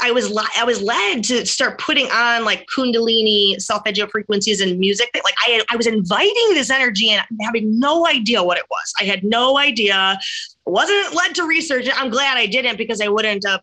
I 0.00 0.10
was 0.10 0.34
I 0.56 0.64
was 0.64 0.80
led 0.82 1.22
to 1.24 1.44
start 1.46 1.78
putting 1.78 2.06
on 2.10 2.44
like 2.44 2.66
Kundalini 2.74 3.60
solfeggio 3.60 4.06
frequencies 4.06 4.60
and 4.60 4.78
music. 4.78 5.10
Like 5.14 5.34
I 5.40 5.62
I 5.70 5.76
was 5.76 5.86
inviting 5.86 6.54
this 6.54 6.70
energy 6.70 7.10
and 7.10 7.24
having 7.42 7.78
no 7.78 8.06
idea 8.06 8.42
what 8.42 8.56
it 8.56 8.64
was. 8.70 8.92
I 9.00 9.04
had 9.04 9.22
no 9.24 9.58
idea. 9.58 10.18
wasn't 10.66 11.14
led 11.14 11.34
to 11.34 11.46
research. 11.46 11.88
I'm 11.94 12.10
glad 12.10 12.38
I 12.38 12.46
didn't 12.46 12.78
because 12.78 13.00
I 13.00 13.08
wouldn't 13.08 13.44
have 13.46 13.60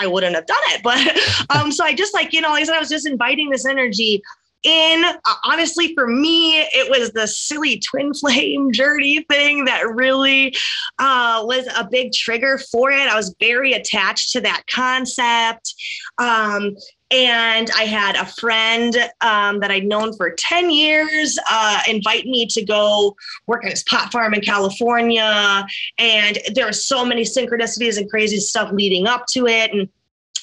I 0.00 0.06
wouldn't 0.06 0.34
have 0.34 0.46
done 0.46 0.56
it. 0.68 0.82
But 0.82 1.56
um, 1.56 1.72
so 1.72 1.84
I 1.84 1.94
just 1.94 2.14
like 2.14 2.32
you 2.32 2.40
know, 2.40 2.50
like 2.50 2.62
I 2.62 2.64
said, 2.64 2.76
I 2.76 2.80
was 2.80 2.88
just 2.88 3.06
inviting 3.06 3.50
this 3.50 3.66
energy 3.66 4.22
in. 4.64 5.04
Uh, 5.04 5.34
honestly, 5.44 5.94
for 5.94 6.06
me, 6.06 6.58
it 6.58 6.90
was 6.90 7.12
the 7.12 7.26
silly 7.26 7.80
twin 7.80 8.12
flame 8.20 8.72
journey 8.72 9.24
thing 9.30 9.66
that 9.66 9.88
really 9.88 10.54
uh, 10.98 11.42
was 11.44 11.66
a 11.76 11.86
big 11.90 12.12
trigger 12.12 12.58
for 12.58 12.90
it. 12.90 13.08
I 13.08 13.16
was 13.16 13.34
very 13.38 13.72
attached 13.72 14.32
to 14.32 14.40
that 14.40 14.62
concept. 14.70 15.74
Um, 16.18 16.76
and 17.14 17.70
I 17.76 17.84
had 17.84 18.16
a 18.16 18.26
friend 18.26 18.96
um, 19.20 19.60
that 19.60 19.70
I'd 19.70 19.86
known 19.86 20.16
for 20.16 20.30
10 20.30 20.68
years 20.68 21.38
uh, 21.48 21.80
invite 21.88 22.26
me 22.26 22.44
to 22.46 22.64
go 22.64 23.14
work 23.46 23.64
at 23.64 23.70
his 23.70 23.84
pot 23.84 24.10
farm 24.10 24.34
in 24.34 24.40
California. 24.40 25.64
And 25.98 26.38
there 26.54 26.66
were 26.66 26.72
so 26.72 27.04
many 27.04 27.22
synchronicities 27.22 27.98
and 27.98 28.10
crazy 28.10 28.38
stuff 28.38 28.72
leading 28.72 29.06
up 29.06 29.26
to 29.28 29.46
it. 29.46 29.72
And 29.72 29.88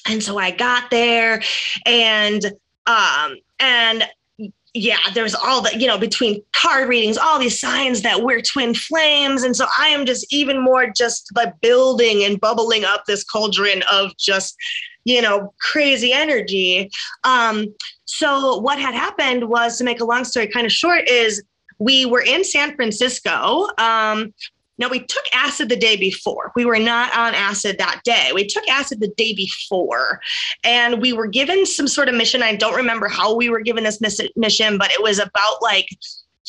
and 0.08 0.24
so 0.24 0.40
I 0.40 0.50
got 0.50 0.90
there 0.90 1.44
and 1.86 2.44
um 2.88 3.36
and 3.60 4.04
yeah, 4.74 4.98
there's 5.14 5.36
all 5.36 5.62
the, 5.62 5.78
you 5.78 5.86
know, 5.86 5.98
between 5.98 6.42
card 6.54 6.88
readings, 6.88 7.18
all 7.18 7.38
these 7.38 7.60
signs 7.60 8.02
that 8.04 8.24
we're 8.24 8.42
twin 8.42 8.74
flames. 8.74 9.44
And 9.44 9.54
so 9.54 9.66
I 9.78 9.90
am 9.90 10.06
just 10.06 10.34
even 10.34 10.64
more 10.64 10.88
just 10.90 11.30
like 11.36 11.60
building 11.60 12.24
and 12.24 12.40
bubbling 12.40 12.86
up 12.86 13.04
this 13.06 13.24
cauldron 13.26 13.84
of 13.92 14.16
just, 14.18 14.56
you 15.04 15.22
know, 15.22 15.54
crazy 15.60 16.14
energy. 16.14 16.90
Um, 17.24 17.74
so 18.06 18.58
what 18.58 18.80
had 18.80 18.94
happened 18.94 19.50
was 19.50 19.78
to 19.78 19.84
make 19.84 20.02
a 20.02 20.06
long 20.06 20.24
story 20.24 20.48
kind 20.48 20.66
of 20.66 20.72
short 20.72 21.10
is 21.10 21.44
we 21.80 22.06
were 22.06 22.22
in 22.22 22.44
San 22.44 22.76
Francisco. 22.76 23.68
Um, 23.78 24.34
now 24.78 24.90
we 24.90 25.00
took 25.00 25.24
acid 25.34 25.70
the 25.70 25.76
day 25.76 25.96
before. 25.96 26.52
We 26.56 26.66
were 26.66 26.80
not 26.80 27.16
on 27.16 27.36
acid 27.36 27.78
that 27.78 28.02
day. 28.04 28.32
We 28.34 28.48
took 28.48 28.68
acid 28.68 29.00
the 29.00 29.10
day 29.16 29.34
before, 29.34 30.20
and 30.64 31.00
we 31.02 31.14
were 31.14 31.28
given 31.28 31.68
some 31.68 31.88
sort 31.88 32.10
of 32.10 32.16
mission. 32.16 32.42
I 32.42 32.56
don't 32.56 32.76
remember 32.76 33.08
how 33.08 33.36
we 33.36 33.50
were 33.50 33.60
given 33.60 33.84
this 33.84 34.02
mission, 34.36 34.78
but 34.80 34.92
it 34.92 35.02
was 35.02 35.20
about 35.20 35.62
like 35.62 35.88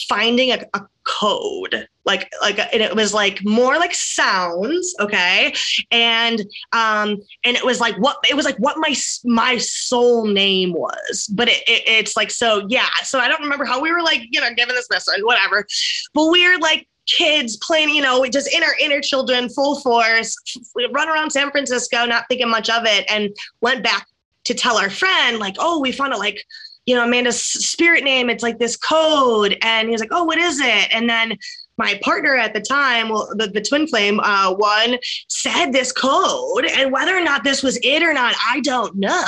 finding 0.09 0.51
a, 0.51 0.65
a 0.75 0.83
code, 1.05 1.87
like 2.05 2.31
like, 2.41 2.59
and 2.59 2.83
it 2.83 2.95
was 2.95 3.13
like 3.13 3.41
more 3.45 3.77
like 3.79 3.95
sounds, 3.95 4.95
okay, 5.01 5.55
and 5.91 6.41
um, 6.73 7.19
and 7.45 7.57
it 7.57 7.65
was 7.65 7.81
like 7.81 7.97
what 7.99 8.17
it 8.29 8.35
was 8.35 8.45
like 8.45 8.57
what 8.57 8.77
my 8.79 8.95
my 9.25 9.59
soul 9.59 10.27
name 10.27 10.73
was, 10.73 11.29
but 11.35 11.49
it, 11.49 11.63
it 11.69 11.83
it's 11.87 12.17
like 12.17 12.31
so 12.31 12.65
yeah. 12.69 12.89
So 13.03 13.19
I 13.19 13.29
don't 13.29 13.43
remember 13.43 13.65
how 13.65 13.81
we 13.81 13.93
were 13.93 14.03
like 14.03 14.23
you 14.31 14.41
know 14.41 14.53
given 14.55 14.75
this 14.75 14.89
message, 14.91 15.21
whatever, 15.23 15.67
but 16.15 16.29
we're 16.29 16.59
like 16.59 16.87
kids 17.07 17.57
playing, 17.57 17.91
you 17.91 18.03
know, 18.03 18.25
just 18.27 18.53
inner 18.53 18.75
inner 18.81 19.01
children, 19.01 19.49
full 19.49 19.81
force. 19.81 20.37
We 20.75 20.87
run 20.93 21.09
around 21.09 21.31
San 21.31 21.51
Francisco, 21.51 22.07
not 22.07 22.25
thinking 22.29 22.49
much 22.49 22.71
of 22.71 22.85
it, 22.85 23.05
and 23.09 23.31
went 23.61 23.83
back 23.83 24.07
to 24.45 24.55
tell 24.55 24.77
our 24.77 24.91
friend, 24.91 25.39
like, 25.39 25.57
oh, 25.59 25.81
we 25.81 25.93
found 25.93 26.13
it 26.13 26.19
like, 26.19 26.45
you 26.87 26.95
know, 26.95 27.05
Amanda's 27.05 27.41
spirit 27.41 28.05
name. 28.05 28.29
It's 28.29 28.43
like 28.43 28.59
this 28.59 28.77
code. 28.77 29.57
And 29.63 29.89
he 29.89 29.93
was 29.93 30.01
like, 30.01 30.11
oh, 30.13 30.25
what 30.25 30.39
is 30.39 30.61
it? 30.61 30.89
And 30.93 31.09
then 31.09 31.37
my 31.79 31.99
partner 32.03 32.37
at 32.37 32.55
the 32.55 32.61
time, 32.61 33.09
well, 33.09 33.29
the, 33.37 33.49
the 33.49 33.61
twin 33.61 33.87
flame 33.87 34.21
uh, 34.21 34.55
one, 34.55 34.99
said 35.29 35.73
this 35.73 35.93
code, 35.93 36.67
and 36.67 36.93
whether 36.93 37.17
or 37.17 37.23
not 37.23 37.45
this 37.45 37.63
was 37.63 37.79
it 37.83 38.03
or 38.03 38.13
not, 38.13 38.35
I 38.47 38.61
don't 38.61 38.97
know. 38.97 39.25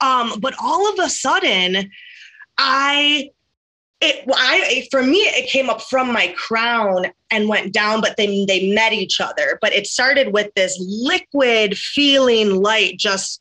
Um, 0.00 0.40
but 0.40 0.54
all 0.60 0.90
of 0.90 0.98
a 0.98 1.10
sudden, 1.10 1.90
I 2.58 3.30
it 4.00 4.24
I 4.34 4.88
for 4.90 5.02
me 5.02 5.18
it 5.18 5.48
came 5.48 5.70
up 5.70 5.82
from 5.82 6.12
my 6.12 6.34
crown 6.36 7.06
and 7.30 7.48
went 7.48 7.72
down, 7.72 8.00
but 8.00 8.16
they 8.16 8.44
they 8.46 8.72
met 8.72 8.92
each 8.92 9.20
other. 9.20 9.58
But 9.60 9.72
it 9.72 9.86
started 9.86 10.32
with 10.32 10.52
this 10.54 10.76
liquid 10.80 11.76
feeling 11.78 12.62
light 12.62 12.98
just 12.98 13.40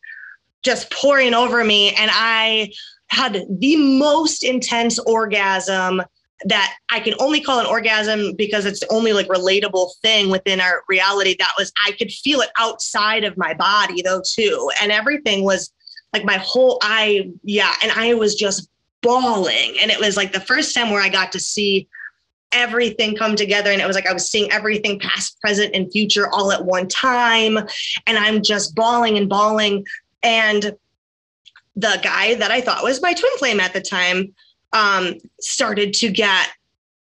just 0.62 0.92
pouring 0.92 1.34
over 1.34 1.64
me, 1.64 1.94
and 1.96 2.12
I 2.14 2.72
had 3.12 3.46
the 3.60 3.76
most 3.76 4.44
intense 4.44 4.98
orgasm 5.00 6.02
that 6.46 6.74
I 6.90 7.00
can 7.02 7.14
only 7.20 7.42
call 7.42 7.60
an 7.60 7.66
orgasm 7.68 8.34
because 8.36 8.66
it's 8.66 8.80
the 8.80 8.92
only 8.92 9.14
like 9.14 9.28
relatable 9.28 9.92
thing 10.02 10.30
within 10.30 10.60
our 10.60 10.84
reality 10.90 11.36
that 11.38 11.52
was 11.58 11.72
I 11.86 11.92
could 11.92 12.12
feel 12.12 12.40
it 12.40 12.50
outside 12.58 13.24
of 13.24 13.38
my 13.38 13.54
body 13.54 14.02
though 14.02 14.22
too. 14.26 14.72
And 14.82 14.92
everything 14.92 15.44
was 15.44 15.72
like 16.14 16.24
my 16.24 16.38
whole 16.38 16.80
I 16.82 17.30
yeah 17.44 17.74
and 17.84 17.92
I 17.92 18.16
was 18.16 18.34
just 18.36 18.70
bawling. 19.02 19.76
And 19.82 19.92
it 19.92 20.00
was 20.00 20.18
like 20.18 20.32
the 20.32 20.40
first 20.40 20.74
time 20.74 20.90
where 20.90 21.02
I 21.02 21.10
got 21.10 21.32
to 21.34 21.40
see 21.40 21.88
everything 22.54 23.16
come 23.16 23.36
together 23.36 23.72
and 23.72 23.82
it 23.82 23.88
was 23.88 23.96
like 23.96 24.08
I 24.08 24.14
was 24.14 24.30
seeing 24.30 24.52
everything 24.52 25.00
past 25.00 25.40
present 25.42 25.76
and 25.76 25.92
future 25.92 26.30
all 26.30 26.52
at 26.52 26.66
one 26.66 26.88
time. 26.88 27.58
And 28.08 28.18
I'm 28.18 28.42
just 28.42 28.74
bawling 28.74 29.18
and 29.18 29.30
bawling. 29.30 29.86
And 30.24 30.76
the 31.76 32.00
guy 32.04 32.36
that 32.36 32.52
I 32.52 32.62
thought 32.62 32.84
was 32.84 33.02
my 33.02 33.14
twin 33.14 33.32
flame 33.38 33.60
at 33.60 33.74
the 33.74 33.82
time 33.82 34.34
um, 34.74 35.16
started 35.40 35.94
to 35.96 36.10
get 36.10 36.50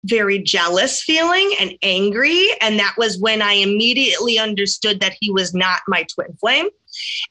very 0.06 0.40
jealous 0.40 1.02
feeling 1.02 1.54
and 1.60 1.74
angry. 1.84 2.48
And 2.60 2.80
that 2.80 2.96
was 2.98 3.20
when 3.20 3.42
I 3.42 3.54
immediately 3.54 4.40
understood 4.40 5.00
that 5.00 5.16
he 5.20 5.32
was 5.32 5.54
not 5.54 5.82
my 5.88 6.06
twin 6.14 6.36
flame. 6.40 6.70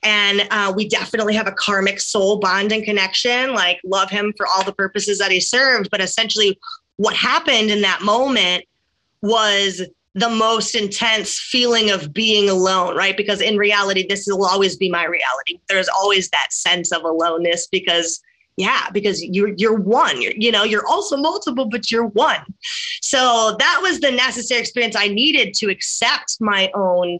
And 0.02 0.46
uh, 0.50 0.72
we 0.74 0.88
definitely 0.88 1.34
have 1.34 1.48
a 1.48 1.52
karmic 1.52 2.00
soul 2.00 2.38
bond 2.38 2.72
and 2.72 2.84
connection, 2.84 3.52
like, 3.54 3.80
love 3.84 4.08
him 4.08 4.32
for 4.36 4.46
all 4.46 4.64
the 4.64 4.72
purposes 4.72 5.18
that 5.18 5.32
he 5.32 5.40
served. 5.40 5.90
But 5.90 6.00
essentially, 6.00 6.58
what 6.96 7.14
happened 7.14 7.70
in 7.70 7.82
that 7.82 8.02
moment 8.02 8.64
was 9.20 9.82
the 10.14 10.28
most 10.28 10.74
intense 10.74 11.38
feeling 11.38 11.90
of 11.90 12.12
being 12.12 12.48
alone, 12.48 12.96
right? 12.96 13.16
Because 13.16 13.40
in 13.40 13.56
reality, 13.56 14.06
this 14.08 14.26
will 14.26 14.44
always 14.44 14.76
be 14.76 14.90
my 14.90 15.04
reality. 15.04 15.60
There's 15.68 15.88
always 15.88 16.28
that 16.30 16.52
sense 16.52 16.92
of 16.92 17.04
aloneness 17.04 17.68
because 17.68 18.20
yeah 18.56 18.88
because 18.92 19.22
you're 19.24 19.54
you're 19.56 19.78
one 19.78 20.20
you're, 20.20 20.34
you 20.36 20.50
know 20.50 20.64
you're 20.64 20.86
also 20.86 21.16
multiple 21.16 21.66
but 21.66 21.90
you're 21.90 22.06
one 22.06 22.44
so 23.00 23.56
that 23.58 23.78
was 23.80 24.00
the 24.00 24.10
necessary 24.10 24.60
experience 24.60 24.96
i 24.96 25.06
needed 25.06 25.54
to 25.54 25.70
accept 25.70 26.36
my 26.40 26.70
own 26.74 27.18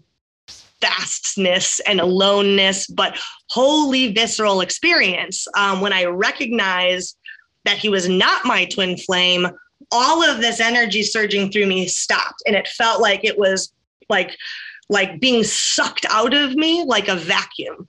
vastness 0.80 1.80
and 1.86 2.01
aloneness 2.01 2.86
but 2.88 3.18
wholly 3.49 4.12
visceral 4.12 4.61
experience 4.61 5.47
um, 5.57 5.80
when 5.80 5.93
i 5.93 6.05
recognized 6.05 7.16
that 7.64 7.78
he 7.78 7.88
was 7.88 8.09
not 8.09 8.45
my 8.45 8.64
twin 8.66 8.97
flame 8.97 9.47
all 9.93 10.22
of 10.22 10.41
this 10.41 10.61
energy 10.61 11.03
surging 11.03 11.51
through 11.51 11.66
me 11.66 11.86
stopped 11.86 12.43
and 12.47 12.55
it 12.55 12.68
felt 12.68 13.01
like 13.01 13.24
it 13.24 13.38
was 13.38 13.72
like 14.09 14.36
like 14.88 15.20
being 15.20 15.45
sucked 15.45 16.07
out 16.11 16.34
of 16.34 16.55
me 16.55 16.84
like 16.84 17.09
a 17.09 17.16
vacuum 17.16 17.88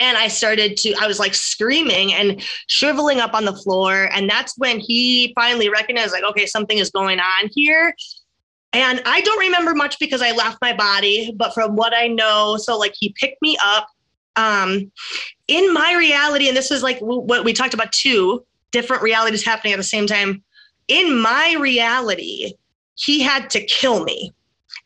and 0.00 0.16
I 0.16 0.28
started 0.28 0.76
to, 0.78 0.94
I 1.00 1.06
was 1.06 1.18
like 1.18 1.34
screaming 1.34 2.12
and 2.12 2.40
shriveling 2.68 3.18
up 3.18 3.34
on 3.34 3.44
the 3.44 3.52
floor. 3.52 4.08
And 4.12 4.30
that's 4.30 4.56
when 4.56 4.78
he 4.78 5.32
finally 5.34 5.68
recognized, 5.68 6.12
like, 6.12 6.22
okay, 6.22 6.46
something 6.46 6.78
is 6.78 6.90
going 6.90 7.18
on 7.18 7.50
here. 7.52 7.94
And 8.72 9.02
I 9.04 9.20
don't 9.22 9.40
remember 9.40 9.74
much 9.74 9.98
because 9.98 10.22
I 10.22 10.32
left 10.32 10.58
my 10.60 10.72
body, 10.72 11.32
but 11.36 11.52
from 11.54 11.74
what 11.74 11.94
I 11.94 12.06
know, 12.06 12.56
so 12.58 12.78
like 12.78 12.94
he 12.98 13.14
picked 13.18 13.40
me 13.42 13.56
up. 13.64 13.88
Um, 14.36 14.92
in 15.48 15.72
my 15.74 15.96
reality, 15.96 16.46
and 16.46 16.56
this 16.56 16.70
is 16.70 16.82
like 16.82 16.98
what 17.00 17.44
we 17.44 17.52
talked 17.52 17.74
about 17.74 17.90
two 17.90 18.44
different 18.70 19.02
realities 19.02 19.44
happening 19.44 19.72
at 19.72 19.78
the 19.78 19.82
same 19.82 20.06
time. 20.06 20.44
In 20.88 21.20
my 21.20 21.54
reality, 21.58 22.54
he 22.94 23.20
had 23.20 23.50
to 23.50 23.64
kill 23.64 24.04
me. 24.04 24.32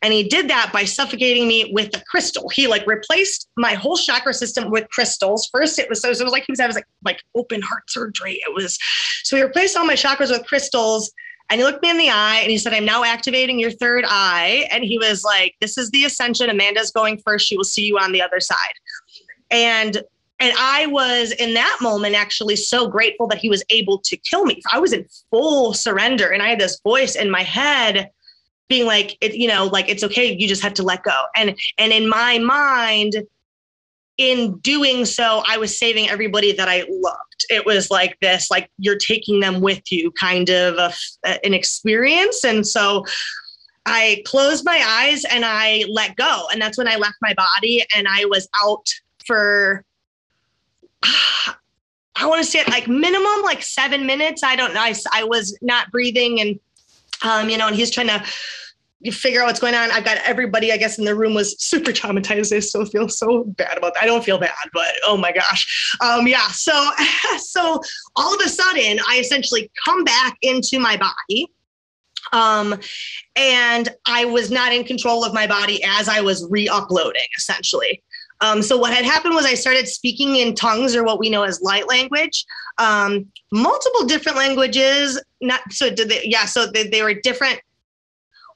And 0.01 0.11
he 0.11 0.27
did 0.27 0.49
that 0.49 0.71
by 0.73 0.83
suffocating 0.83 1.47
me 1.47 1.71
with 1.73 1.95
a 1.95 2.03
crystal. 2.03 2.49
He 2.49 2.67
like 2.67 2.85
replaced 2.85 3.49
my 3.55 3.73
whole 3.73 3.95
chakra 3.95 4.33
system 4.33 4.69
with 4.69 4.89
crystals. 4.89 5.47
First, 5.49 5.79
it 5.79 5.87
was 5.87 6.01
so 6.01 6.09
it 6.09 6.21
was 6.21 6.33
like 6.33 6.43
he 6.45 6.51
was 6.51 6.59
having 6.59 6.75
like 6.75 6.87
like 7.05 7.21
open 7.35 7.61
heart 7.61 7.89
surgery. 7.89 8.41
It 8.45 8.53
was 8.53 8.77
so 9.23 9.37
he 9.37 9.43
replaced 9.43 9.77
all 9.77 9.85
my 9.85 9.95
chakras 9.95 10.29
with 10.29 10.45
crystals. 10.45 11.11
And 11.49 11.59
he 11.59 11.65
looked 11.65 11.83
me 11.83 11.89
in 11.89 11.97
the 11.97 12.09
eye 12.09 12.39
and 12.41 12.49
he 12.49 12.57
said, 12.57 12.73
I'm 12.73 12.85
now 12.85 13.03
activating 13.03 13.59
your 13.59 13.71
third 13.71 14.05
eye. 14.07 14.67
And 14.71 14.83
he 14.83 14.97
was 14.97 15.23
like, 15.23 15.55
This 15.61 15.77
is 15.77 15.89
the 15.91 16.03
ascension. 16.03 16.49
Amanda's 16.49 16.91
going 16.91 17.17
first. 17.19 17.47
She 17.47 17.55
will 17.55 17.63
see 17.63 17.83
you 17.83 17.97
on 17.97 18.11
the 18.11 18.21
other 18.21 18.41
side. 18.41 18.57
And 19.51 20.03
and 20.39 20.53
I 20.57 20.87
was 20.87 21.31
in 21.31 21.53
that 21.53 21.77
moment 21.81 22.15
actually 22.15 22.55
so 22.55 22.87
grateful 22.87 23.27
that 23.27 23.37
he 23.37 23.49
was 23.49 23.63
able 23.69 23.99
to 23.99 24.17
kill 24.17 24.45
me. 24.45 24.61
I 24.71 24.79
was 24.79 24.93
in 24.93 25.05
full 25.29 25.73
surrender 25.73 26.29
and 26.29 26.41
I 26.41 26.49
had 26.49 26.59
this 26.59 26.79
voice 26.83 27.15
in 27.15 27.29
my 27.29 27.43
head 27.43 28.09
being 28.69 28.85
like 28.85 29.17
it 29.21 29.35
you 29.35 29.47
know 29.47 29.65
like 29.65 29.89
it's 29.89 30.03
okay 30.03 30.35
you 30.35 30.47
just 30.47 30.63
have 30.63 30.73
to 30.75 30.83
let 30.83 31.03
go. 31.03 31.17
And 31.35 31.57
and 31.77 31.93
in 31.93 32.09
my 32.09 32.39
mind 32.39 33.15
in 34.17 34.57
doing 34.59 35.05
so 35.05 35.41
i 35.47 35.57
was 35.57 35.77
saving 35.79 36.07
everybody 36.07 36.51
that 36.51 36.69
i 36.69 36.83
loved. 36.89 37.45
It 37.49 37.65
was 37.65 37.89
like 37.89 38.17
this 38.21 38.51
like 38.51 38.69
you're 38.77 38.97
taking 38.97 39.39
them 39.39 39.59
with 39.59 39.91
you 39.91 40.11
kind 40.11 40.49
of 40.49 40.75
a, 40.75 40.93
uh, 41.27 41.37
an 41.43 41.53
experience. 41.53 42.43
And 42.43 42.65
so 42.65 43.05
i 43.85 44.21
closed 44.25 44.65
my 44.65 44.83
eyes 44.85 45.23
and 45.25 45.43
i 45.45 45.85
let 45.89 46.15
go. 46.15 46.47
And 46.51 46.61
that's 46.61 46.77
when 46.77 46.87
i 46.87 46.95
left 46.95 47.15
my 47.21 47.33
body 47.33 47.83
and 47.95 48.07
i 48.09 48.25
was 48.25 48.47
out 48.63 48.87
for 49.25 49.83
i 52.15 52.25
want 52.25 52.43
to 52.43 52.49
say 52.49 52.59
it 52.59 52.69
like 52.69 52.87
minimum 52.87 53.41
like 53.43 53.61
seven 53.61 54.05
minutes 54.05 54.43
i 54.43 54.55
don't 54.55 54.73
know 54.73 54.81
i, 54.81 54.93
I 55.11 55.23
was 55.23 55.57
not 55.61 55.91
breathing 55.91 56.39
and 56.39 56.59
um, 57.23 57.49
you 57.49 57.57
know, 57.57 57.67
and 57.67 57.75
he's 57.75 57.89
trying 57.89 58.07
to 58.07 58.23
figure 59.11 59.41
out 59.41 59.47
what's 59.47 59.59
going 59.59 59.75
on. 59.75 59.91
I've 59.91 60.05
got 60.05 60.17
everybody, 60.25 60.71
I 60.71 60.77
guess, 60.77 60.97
in 60.97 61.05
the 61.05 61.15
room 61.15 61.33
was 61.33 61.59
super 61.61 61.91
traumatized. 61.91 62.55
I 62.55 62.59
still 62.59 62.85
feel 62.85 63.09
so 63.09 63.45
bad 63.45 63.77
about 63.77 63.95
that. 63.95 64.03
I 64.03 64.05
don't 64.05 64.23
feel 64.23 64.37
bad, 64.37 64.51
but 64.73 64.93
oh 65.05 65.17
my 65.17 65.31
gosh. 65.31 65.95
Um, 66.01 66.27
yeah. 66.27 66.47
So, 66.49 66.91
so 67.37 67.81
all 68.15 68.35
of 68.35 68.41
a 68.45 68.49
sudden, 68.49 68.99
I 69.07 69.19
essentially 69.19 69.71
come 69.85 70.03
back 70.03 70.37
into 70.41 70.79
my 70.79 70.97
body. 70.97 71.47
Um, 72.31 72.79
and 73.35 73.89
I 74.07 74.25
was 74.25 74.49
not 74.49 74.73
in 74.73 74.85
control 74.85 75.23
of 75.23 75.33
my 75.33 75.45
body 75.45 75.83
as 75.85 76.07
I 76.07 76.21
was 76.21 76.47
re 76.49 76.67
uploading, 76.67 77.21
essentially. 77.37 78.01
Um, 78.43 78.61
so 78.61 78.77
what 78.77 78.93
had 78.93 79.05
happened 79.05 79.35
was 79.35 79.45
I 79.45 79.53
started 79.53 79.87
speaking 79.87 80.35
in 80.35 80.53
tongues 80.53 80.97
or 80.97 81.03
what 81.05 81.17
we 81.17 81.29
know 81.29 81.43
as 81.43 81.61
light 81.61 81.87
language, 81.87 82.45
um, 82.77 83.25
multiple 83.53 84.05
different 84.05 84.37
languages. 84.37 85.19
Not 85.39 85.61
so 85.71 85.89
did 85.89 86.09
they, 86.09 86.23
yeah. 86.25 86.43
So 86.43 86.67
they, 86.67 86.87
they 86.87 87.01
were 87.01 87.13
different. 87.13 87.61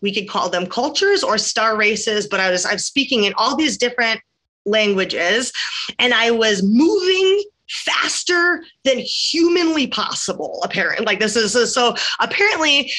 We 0.01 0.13
could 0.13 0.27
call 0.27 0.49
them 0.49 0.67
cultures 0.67 1.23
or 1.23 1.37
star 1.37 1.77
races, 1.77 2.27
but 2.27 2.41
I 2.41 2.51
was 2.51 2.65
I'm 2.65 2.79
speaking 2.79 3.23
in 3.23 3.33
all 3.37 3.55
these 3.55 3.77
different 3.77 4.19
languages, 4.65 5.53
and 5.99 6.13
I 6.13 6.31
was 6.31 6.61
moving 6.63 7.43
faster 7.69 8.63
than 8.83 8.97
humanly 8.97 9.87
possible 9.87 10.61
apparently 10.63 11.05
like 11.05 11.19
this 11.19 11.35
is 11.35 11.73
so 11.73 11.93
apparently 12.21 12.89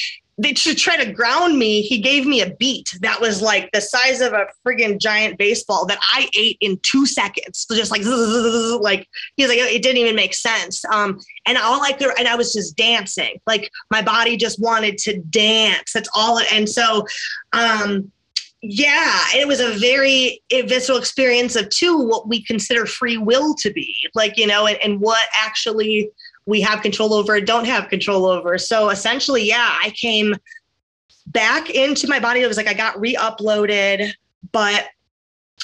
to 0.41 0.75
try 0.75 0.97
to 0.97 1.11
ground 1.11 1.57
me, 1.57 1.81
he 1.81 1.99
gave 1.99 2.25
me 2.25 2.41
a 2.41 2.53
beet 2.55 2.97
that 3.01 3.19
was 3.19 3.41
like 3.41 3.69
the 3.71 3.81
size 3.81 4.21
of 4.21 4.33
a 4.33 4.47
friggin' 4.65 4.99
giant 4.99 5.37
baseball 5.37 5.85
that 5.87 5.99
I 6.01 6.29
ate 6.37 6.57
in 6.61 6.79
two 6.81 7.05
seconds. 7.05 7.65
So 7.67 7.75
just 7.75 7.91
like, 7.91 8.03
like 8.81 9.07
he's 9.35 9.49
like, 9.49 9.57
it 9.57 9.81
didn't 9.81 9.97
even 9.97 10.15
make 10.15 10.33
sense. 10.33 10.83
Um, 10.85 11.19
and 11.45 11.57
all 11.57 11.83
I 11.83 11.93
could, 11.93 12.17
and 12.17 12.27
I 12.27 12.35
was 12.35 12.53
just 12.53 12.75
dancing. 12.75 13.39
Like 13.47 13.69
my 13.91 14.01
body 14.01 14.37
just 14.37 14.61
wanted 14.61 14.97
to 14.99 15.19
dance. 15.29 15.91
That's 15.93 16.09
all. 16.15 16.39
And 16.51 16.69
so, 16.69 17.05
um, 17.53 18.11
yeah, 18.61 19.23
it 19.35 19.47
was 19.47 19.61
a 19.61 19.77
very 19.79 20.41
visceral 20.51 20.97
experience 20.97 21.55
of 21.55 21.69
too 21.69 21.97
what 21.97 22.27
we 22.27 22.43
consider 22.43 22.85
free 22.85 23.17
will 23.17 23.55
to 23.55 23.71
be, 23.71 23.95
like 24.15 24.37
you 24.37 24.45
know, 24.47 24.67
and, 24.67 24.77
and 24.83 24.99
what 24.99 25.25
actually 25.33 26.11
we 26.49 26.61
have 26.61 26.81
control 26.81 27.13
over, 27.13 27.39
don't 27.39 27.65
have 27.65 27.89
control 27.89 28.25
over. 28.25 28.57
So 28.57 28.89
essentially, 28.89 29.47
yeah, 29.47 29.77
I 29.83 29.91
came 29.91 30.35
back 31.27 31.69
into 31.69 32.07
my 32.07 32.19
body. 32.19 32.41
It 32.41 32.47
was 32.47 32.57
like 32.57 32.67
I 32.67 32.73
got 32.73 32.99
re 32.99 33.15
uploaded, 33.15 34.11
but 34.51 34.87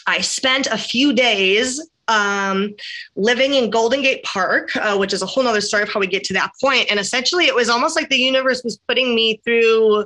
I 0.06 0.22
spent 0.22 0.68
a 0.68 0.78
few 0.78 1.12
days 1.12 1.82
um, 2.08 2.76
living 3.16 3.56
in 3.56 3.72
Golden 3.72 4.04
Gate 4.04 4.24
Park, 4.24 4.76
uh, 4.76 4.96
which 4.96 5.12
is 5.12 5.24
a 5.24 5.26
whole 5.26 5.44
nother 5.44 5.60
story 5.60 5.82
of 5.82 5.92
how 5.92 6.00
we 6.00 6.06
get 6.06 6.24
to 6.26 6.34
that 6.34 6.52
point. 6.62 6.86
And 6.92 7.00
essentially, 7.00 7.46
it 7.46 7.56
was 7.56 7.68
almost 7.68 7.96
like 7.96 8.10
the 8.10 8.18
universe 8.18 8.64
was 8.64 8.78
putting 8.88 9.16
me 9.16 9.42
through 9.44 10.06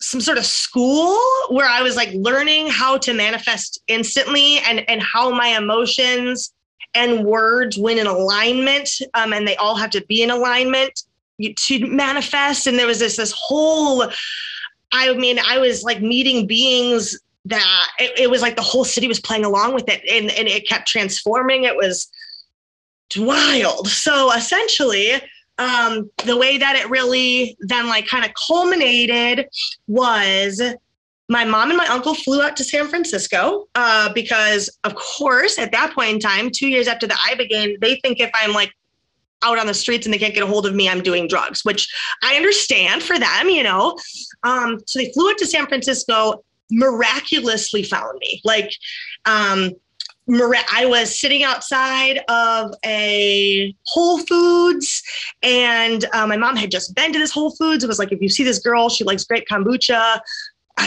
some 0.00 0.20
sort 0.20 0.36
of 0.36 0.44
school 0.44 1.18
where 1.48 1.66
I 1.66 1.80
was 1.80 1.96
like 1.96 2.10
learning 2.12 2.68
how 2.68 2.98
to 2.98 3.14
manifest 3.14 3.80
instantly 3.86 4.58
and 4.58 4.88
and 4.90 5.00
how 5.00 5.30
my 5.30 5.56
emotions 5.56 6.53
and 6.94 7.24
words 7.24 7.78
when 7.78 7.98
in 7.98 8.06
alignment, 8.06 8.88
um, 9.14 9.32
and 9.32 9.46
they 9.46 9.56
all 9.56 9.76
have 9.76 9.90
to 9.90 10.04
be 10.06 10.22
in 10.22 10.30
alignment 10.30 11.02
to 11.56 11.86
manifest. 11.86 12.66
And 12.66 12.78
there 12.78 12.86
was 12.86 13.00
this 13.00 13.16
this 13.16 13.34
whole 13.36 14.04
I 14.94 15.12
mean, 15.14 15.40
I 15.44 15.58
was 15.58 15.82
like 15.82 16.00
meeting 16.00 16.46
beings 16.46 17.18
that 17.46 17.88
it, 17.98 18.18
it 18.18 18.30
was 18.30 18.42
like 18.42 18.54
the 18.54 18.62
whole 18.62 18.84
city 18.84 19.08
was 19.08 19.20
playing 19.20 19.44
along 19.44 19.74
with 19.74 19.88
it 19.88 20.00
and, 20.10 20.30
and 20.30 20.48
it 20.48 20.68
kept 20.68 20.86
transforming. 20.86 21.64
It 21.64 21.76
was 21.76 22.08
wild. 23.16 23.88
So 23.88 24.32
essentially, 24.32 25.14
um, 25.58 26.10
the 26.24 26.36
way 26.36 26.58
that 26.58 26.76
it 26.76 26.88
really 26.90 27.56
then 27.60 27.88
like 27.88 28.06
kind 28.06 28.24
of 28.24 28.32
culminated 28.46 29.48
was 29.86 30.62
my 31.28 31.44
mom 31.44 31.70
and 31.70 31.78
my 31.78 31.86
uncle 31.86 32.14
flew 32.14 32.42
out 32.42 32.56
to 32.56 32.64
San 32.64 32.88
Francisco 32.88 33.66
uh, 33.74 34.12
because, 34.12 34.68
of 34.84 34.94
course, 34.94 35.58
at 35.58 35.72
that 35.72 35.94
point 35.94 36.10
in 36.10 36.20
time, 36.20 36.50
two 36.50 36.68
years 36.68 36.86
after 36.86 37.06
the 37.06 37.14
Ibogaine, 37.14 37.80
they 37.80 37.96
think 37.96 38.20
if 38.20 38.30
I'm 38.34 38.52
like 38.52 38.72
out 39.42 39.58
on 39.58 39.66
the 39.66 39.74
streets 39.74 40.06
and 40.06 40.12
they 40.12 40.18
can't 40.18 40.34
get 40.34 40.42
a 40.42 40.46
hold 40.46 40.66
of 40.66 40.74
me, 40.74 40.88
I'm 40.88 41.02
doing 41.02 41.26
drugs, 41.26 41.64
which 41.64 41.92
I 42.22 42.36
understand 42.36 43.02
for 43.02 43.18
them, 43.18 43.48
you 43.48 43.62
know. 43.62 43.96
Um, 44.42 44.80
so 44.86 44.98
they 44.98 45.12
flew 45.12 45.30
out 45.30 45.38
to 45.38 45.46
San 45.46 45.66
Francisco, 45.66 46.44
miraculously 46.70 47.82
found 47.82 48.18
me. 48.18 48.40
Like, 48.44 48.70
um, 49.24 49.70
I 50.26 50.86
was 50.86 51.20
sitting 51.20 51.42
outside 51.42 52.20
of 52.28 52.72
a 52.84 53.74
Whole 53.86 54.18
Foods, 54.20 55.02
and 55.42 56.04
uh, 56.14 56.26
my 56.26 56.36
mom 56.38 56.56
had 56.56 56.70
just 56.70 56.94
been 56.94 57.12
to 57.12 57.18
this 57.18 57.30
Whole 57.30 57.54
Foods. 57.56 57.84
It 57.84 57.88
was 57.88 57.98
like, 57.98 58.10
if 58.10 58.22
you 58.22 58.30
see 58.30 58.42
this 58.42 58.58
girl, 58.58 58.88
she 58.88 59.04
likes 59.04 59.24
great 59.24 59.46
kombucha. 59.50 60.20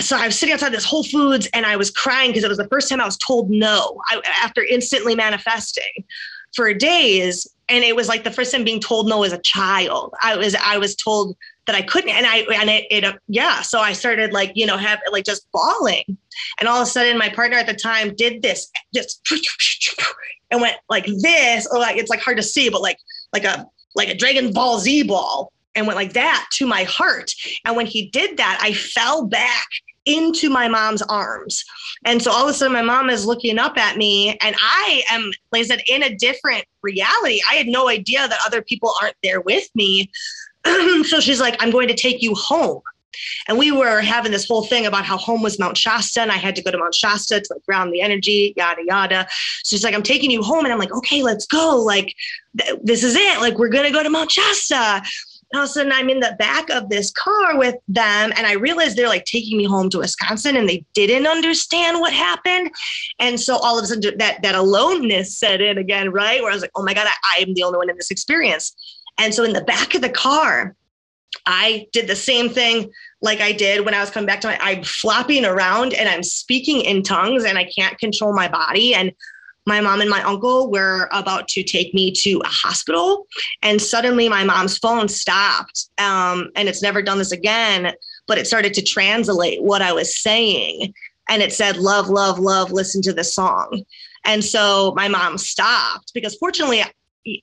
So 0.02 0.18
I 0.18 0.28
was 0.28 0.38
sitting 0.38 0.54
outside 0.54 0.74
this 0.74 0.86
Whole 0.86 1.04
Foods, 1.04 1.48
and 1.54 1.66
I 1.66 1.76
was 1.76 1.90
crying 1.90 2.32
because 2.32 2.44
it 2.44 2.50
was 2.50 2.58
the 2.58 2.68
first 2.68 2.90
time 2.90 3.02
I 3.02 3.06
was 3.06 3.18
told 3.18 3.50
no 3.50 4.02
I, 4.08 4.22
after 4.44 4.64
instantly 4.64 5.16
manifesting 5.16 6.04
for 6.56 6.74
days. 6.74 7.48
And 7.70 7.84
it 7.84 7.96
was 7.96 8.08
like 8.08 8.24
the 8.24 8.32
first 8.32 8.52
time 8.52 8.64
being 8.64 8.80
told 8.80 9.08
no 9.08 9.24
as 9.24 9.34
a 9.34 9.40
child. 9.40 10.14
I 10.22 10.38
was 10.38 10.56
I 10.56 10.78
was 10.78 10.96
told 10.96 11.36
that 11.66 11.76
I 11.76 11.82
couldn't, 11.82 12.12
and 12.12 12.26
I 12.26 12.40
and 12.54 12.70
it, 12.70 12.86
it 12.90 13.16
yeah. 13.28 13.62
So 13.62 13.80
I 13.80 13.94
started 13.94 14.34
like 14.34 14.52
you 14.56 14.66
know 14.66 14.78
have 14.78 15.00
like 15.12 15.26
just 15.26 15.50
bawling, 15.52 16.18
and 16.60 16.68
all 16.68 16.82
of 16.82 16.88
a 16.88 16.90
sudden 16.90 17.18
my 17.18 17.30
partner 17.30 17.58
at 17.58 17.68
the 17.68 17.74
time 17.74 18.16
did 18.16 18.42
this 18.42 18.72
just 18.94 19.22
and 20.52 20.62
went 20.62 20.78
like 20.90 21.06
this, 21.06 21.68
oh, 21.72 21.76
or 21.76 21.80
like 21.80 21.98
it's 21.98 22.10
like 22.10 22.22
hard 22.22 22.38
to 22.38 22.44
see, 22.44 22.70
but 22.70 22.82
like 22.82 22.98
like 23.34 23.44
a 23.44 23.66
like 23.96 24.10
a 24.10 24.16
Dragon 24.16 24.54
Ball 24.54 24.80
Z 24.80 25.04
ball, 25.04 25.52
and 25.78 25.88
went 25.88 25.98
like 25.98 26.14
that 26.14 26.48
to 26.54 26.68
my 26.68 26.84
heart. 26.84 27.32
And 27.64 27.76
when 27.76 27.86
he 27.86 28.10
did 28.10 28.38
that, 28.38 28.60
I 28.62 28.74
fell 28.74 29.26
back 29.26 29.68
into 30.06 30.50
my 30.50 30.68
mom's 30.68 31.02
arms. 31.04 31.64
And 32.06 32.22
so 32.22 32.32
all 32.32 32.44
of 32.44 32.50
a 32.50 32.54
sudden, 32.54 32.74
my 32.74 32.82
mom 32.82 33.10
is 33.10 33.26
looking 33.26 33.60
up 33.60 33.78
at 33.78 33.98
me, 33.98 34.38
and 34.42 34.56
I 34.60 35.04
am, 35.12 35.32
like 35.52 35.62
I 35.62 35.66
said, 35.66 35.82
in 35.88 36.04
a 36.04 36.16
different 36.16 36.66
reality. 36.82 37.42
I 37.50 37.56
had 37.56 37.68
no 37.68 37.90
idea 37.90 38.28
that 38.28 38.40
other 38.46 38.62
people 38.62 38.94
aren't 39.02 39.18
there 39.22 39.42
with 39.42 39.68
me. 39.76 40.10
so 40.66 41.20
she's 41.20 41.42
like, 41.42 41.56
I'm 41.60 41.72
going 41.72 41.90
to 41.90 41.96
take 41.96 42.22
you 42.22 42.34
home. 42.36 42.82
And 43.48 43.58
we 43.58 43.72
were 43.72 44.02
having 44.02 44.32
this 44.32 44.48
whole 44.48 44.64
thing 44.64 44.86
about 44.86 45.06
how 45.06 45.18
home 45.18 45.42
was 45.42 45.60
Mount 45.60 45.78
Shasta, 45.78 46.22
and 46.22 46.32
I 46.32 46.38
had 46.38 46.56
to 46.56 46.62
go 46.62 46.72
to 46.72 46.78
Mount 46.78 46.94
Shasta 46.96 47.42
to 47.42 47.54
like 47.54 47.66
ground 47.66 47.94
the 47.94 48.02
energy, 48.02 48.54
yada 48.56 48.84
yada. 48.86 49.28
So 49.64 49.76
she's 49.76 49.84
like, 49.84 49.96
"I'm 49.96 50.04
taking 50.04 50.32
you 50.32 50.44
home," 50.44 50.66
and 50.66 50.74
I'm 50.74 50.80
like, 50.80 50.94
"Okay, 50.94 51.24
let's 51.24 51.46
go. 51.46 51.78
Like, 51.78 52.14
th- 52.60 52.80
this 52.84 53.04
is 53.04 53.16
it. 53.16 53.42
Like, 53.42 53.58
we're 53.58 53.70
gonna 53.70 53.92
go 53.92 54.04
to 54.04 54.10
Mount 54.10 54.32
Shasta." 54.32 55.02
And 55.52 55.60
all 55.60 55.64
of 55.64 55.70
a 55.70 55.74
sudden, 55.74 55.92
I'm 55.94 56.10
in 56.10 56.20
the 56.20 56.36
back 56.38 56.70
of 56.70 56.90
this 56.90 57.12
car 57.12 57.58
with 57.58 57.76
them, 57.88 58.34
and 58.36 58.46
I 58.46 58.54
realized 58.54 58.98
they're 58.98 59.08
like 59.08 59.26
taking 59.26 59.58
me 59.58 59.64
home 59.64 59.90
to 59.92 60.00
Wisconsin, 60.00 60.58
and 60.58 60.68
they 60.68 60.86
didn't 60.94 61.28
understand 61.28 62.00
what 62.00 62.14
happened. 62.14 62.72
And 63.20 63.40
so 63.40 63.56
all 63.58 63.78
of 63.78 63.84
a 63.86 63.88
sudden, 63.88 64.18
that 64.18 64.42
that 64.42 64.56
aloneness 64.56 65.38
set 65.38 65.62
in 65.62 65.78
again, 65.78 66.12
right? 66.12 66.42
Where 66.42 66.52
I 66.52 66.54
was 66.54 66.62
like, 66.62 66.72
"Oh 66.76 66.84
my 66.84 66.94
god, 66.94 67.08
I, 67.08 67.38
I 67.38 67.42
am 67.42 67.54
the 67.54 67.64
only 67.64 67.78
one 67.78 67.90
in 67.90 67.96
this 67.96 68.12
experience." 68.12 68.76
And 69.20 69.34
so 69.34 69.44
in 69.44 69.54
the 69.54 69.64
back 69.64 69.96
of 69.96 70.02
the 70.02 70.10
car, 70.10 70.76
I 71.46 71.88
did 71.94 72.08
the 72.08 72.16
same 72.16 72.50
thing 72.50 72.92
like 73.22 73.42
I 73.42 73.52
did 73.52 73.86
when 73.86 73.94
I 73.94 74.02
was 74.02 74.10
coming 74.10 74.28
back 74.28 74.42
to 74.42 74.48
my, 74.48 74.58
I'm 74.62 74.84
flopping 74.84 75.46
around 75.46 75.94
and 75.94 76.08
I'm 76.08 76.24
speaking 76.24 76.82
in 76.82 77.04
tongues 77.04 77.44
and 77.44 77.58
I 77.58 77.70
can't 77.78 77.98
control 77.98 78.34
my 78.34 78.48
body. 78.48 78.94
And 78.94 79.12
my 79.68 79.82
mom 79.82 80.00
and 80.00 80.10
my 80.10 80.24
uncle 80.24 80.72
were 80.72 81.10
about 81.12 81.50
to 81.50 81.62
take 81.62 81.94
me 81.94 82.10
to 82.10 82.42
a 82.44 82.48
hospital. 82.48 83.28
And 83.62 83.82
suddenly 83.82 84.30
my 84.30 84.46
mom's 84.46 84.78
phone 84.78 85.10
stopped. 85.10 85.90
Um, 85.98 86.50
and 86.56 86.70
it's 86.70 86.82
never 86.82 87.02
done 87.02 87.18
this 87.18 87.34
again, 87.34 87.92
but 88.28 88.38
it 88.38 88.48
started 88.48 88.74
to 88.76 88.82
translate 88.82 89.62
what 89.62 89.82
I 89.82 89.92
was 89.92 90.20
saying. 90.20 90.94
And 91.30 91.44
it 91.44 91.52
said, 91.52 91.76
Love, 91.76 92.08
love, 92.08 92.40
love, 92.40 92.72
listen 92.72 93.02
to 93.04 93.14
the 93.14 93.26
song. 93.26 93.84
And 94.24 94.44
so 94.44 94.94
my 94.96 95.10
mom 95.10 95.38
stopped 95.38 96.14
because 96.14 96.36
fortunately 96.36 96.84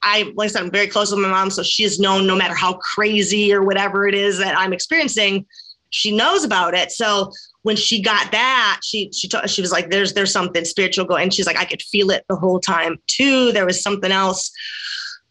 I, 0.02 0.32
like 0.34 0.46
I 0.46 0.48
said, 0.48 0.62
I'm 0.62 0.70
very 0.70 0.86
close 0.86 1.10
with 1.10 1.20
my 1.20 1.28
mom, 1.28 1.50
so 1.50 1.62
she's 1.62 2.00
known 2.00 2.26
no 2.26 2.34
matter 2.34 2.54
how 2.54 2.74
crazy 2.78 3.52
or 3.52 3.62
whatever 3.62 4.08
it 4.08 4.14
is 4.14 4.38
that 4.38 4.56
I'm 4.56 4.72
experiencing, 4.72 5.44
she 5.90 6.10
knows 6.10 6.42
about 6.42 6.72
it. 6.72 6.90
So 6.90 7.32
when 7.64 7.76
she 7.76 8.00
got 8.00 8.30
that, 8.30 8.80
she 8.84 9.10
she 9.12 9.26
t- 9.26 9.48
she 9.48 9.62
was 9.62 9.72
like, 9.72 9.90
"There's 9.90 10.12
there's 10.12 10.32
something 10.32 10.64
spiritual 10.66 11.06
going." 11.06 11.24
And 11.24 11.34
she's 11.34 11.46
like, 11.46 11.58
"I 11.58 11.64
could 11.64 11.80
feel 11.80 12.10
it 12.10 12.24
the 12.28 12.36
whole 12.36 12.60
time 12.60 12.98
too. 13.06 13.52
There 13.52 13.66
was 13.66 13.82
something 13.82 14.12
else." 14.12 14.52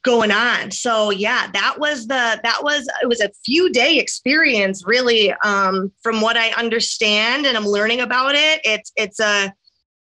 going 0.03 0.31
on 0.31 0.69
so 0.69 1.11
yeah 1.11 1.49
that 1.53 1.75
was 1.79 2.07
the 2.07 2.37
that 2.43 2.59
was 2.61 2.85
it 3.01 3.07
was 3.07 3.21
a 3.21 3.31
few 3.45 3.71
day 3.71 3.99
experience 3.99 4.83
really 4.85 5.33
um 5.45 5.89
from 6.01 6.19
what 6.19 6.35
i 6.35 6.49
understand 6.59 7.45
and 7.45 7.55
i'm 7.55 7.65
learning 7.65 8.01
about 8.01 8.35
it 8.35 8.59
it's 8.65 8.91
it's 8.97 9.21
a 9.21 9.53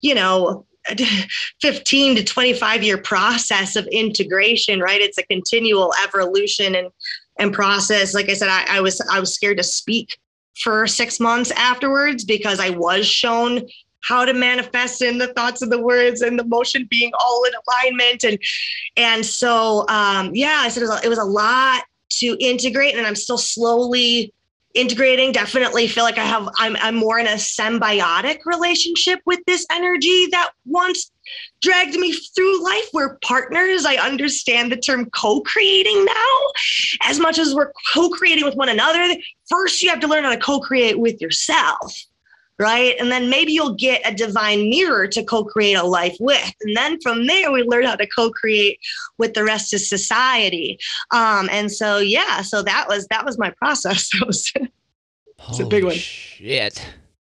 you 0.02 0.16
know 0.16 0.66
15 1.62 2.16
to 2.16 2.24
25 2.24 2.82
year 2.82 2.98
process 2.98 3.76
of 3.76 3.86
integration 3.92 4.80
right 4.80 5.00
it's 5.00 5.20
a 5.20 5.24
continual 5.28 5.94
evolution 6.04 6.74
and 6.74 6.90
and 7.38 7.54
process 7.54 8.16
like 8.16 8.30
i 8.30 8.34
said 8.34 8.50
I, 8.50 8.78
I 8.78 8.82
was 8.82 9.00
i 9.12 9.20
was 9.20 9.36
scared 9.36 9.58
to 9.58 9.64
speak 9.64 10.18
for 10.62 10.88
six 10.88 11.20
months 11.20 11.52
afterwards 11.52 12.24
because 12.24 12.60
i 12.60 12.70
was 12.70 13.08
shown 13.08 13.62
how 14.04 14.26
to 14.26 14.34
manifest 14.34 15.02
in 15.02 15.18
the 15.18 15.28
thoughts 15.34 15.62
of 15.62 15.70
the 15.70 15.82
words 15.82 16.22
and 16.22 16.38
the 16.38 16.44
motion 16.44 16.86
being 16.90 17.12
all 17.20 17.46
in 17.46 17.54
alignment. 17.68 18.24
And 18.24 18.38
and 18.98 19.26
so 19.26 19.88
um 19.88 20.32
yeah 20.34 20.60
i 20.62 20.70
said 20.70 20.84
it 20.84 20.90
was 20.90 21.02
a, 21.02 21.06
it 21.06 21.10
was 21.10 21.20
a 21.20 21.24
lot 21.24 21.84
to 22.10 22.38
integrate 22.40 22.96
and 22.96 23.08
i'm 23.08 23.16
still 23.16 23.38
slowly 23.38 24.34
integrating 24.74 25.32
definitely 25.32 25.88
feel 25.88 26.04
like 26.04 26.18
i 26.18 26.26
have 26.26 26.50
I'm, 26.58 26.76
I'm 26.78 26.96
more 26.96 27.20
in 27.20 27.28
a 27.28 27.36
symbiotic 27.36 28.40
relationship 28.46 29.20
with 29.26 29.40
this 29.46 29.66
energy 29.72 30.28
that 30.32 30.52
once 30.66 31.12
dragged 31.62 31.96
me 31.96 32.12
through 32.12 32.62
life. 32.64 32.90
We're 32.94 33.18
partners. 33.20 33.86
I 33.86 33.96
understand 33.96 34.72
the 34.72 34.78
term 34.78 35.10
co-creating 35.12 36.04
now. 36.04 36.38
As 37.06 37.18
much 37.18 37.40
as 37.40 37.56
we're 37.56 37.72
co-creating 37.94 38.44
with 38.44 38.56
one 38.56 38.70
another 38.70 39.16
first 39.50 39.82
you 39.82 39.90
have 39.90 40.00
to 40.00 40.08
learn 40.08 40.24
how 40.24 40.32
to 40.32 40.38
co-create 40.38 41.00
with 41.00 41.22
yourself 41.22 41.94
right? 42.60 42.96
And 43.00 43.12
then 43.12 43.30
maybe 43.30 43.52
you'll 43.52 43.76
get 43.76 44.02
a 44.06 44.14
divine 44.14 44.70
mirror 44.70 45.08
to 45.08 45.24
co 45.24 45.44
create 45.44 45.74
a 45.74 45.84
life 45.84 46.16
with. 46.20 46.54
And 46.62 46.76
then 46.76 47.00
from 47.02 47.28
there, 47.28 47.52
we 47.52 47.64
learn 47.64 47.86
how 47.86 47.96
to 47.96 48.08
co 48.08 48.30
create 48.32 48.80
with 49.18 49.34
the 49.34 49.44
rest 49.44 49.74
of 49.74 49.82
society. 49.82 50.80
Um, 51.12 51.50
and 51.52 51.72
so, 51.72 51.98
yeah, 51.98 52.42
so 52.42 52.62
that 52.64 52.88
was 52.88 53.08
that 53.08 53.26
was 53.26 53.38
my 53.38 53.52
process. 53.52 54.10
That 54.20 54.28
was 54.28 54.52
it's 55.50 55.60
a 55.60 55.66
big 55.66 55.84
one. 55.84 55.96
Shit. 55.96 56.76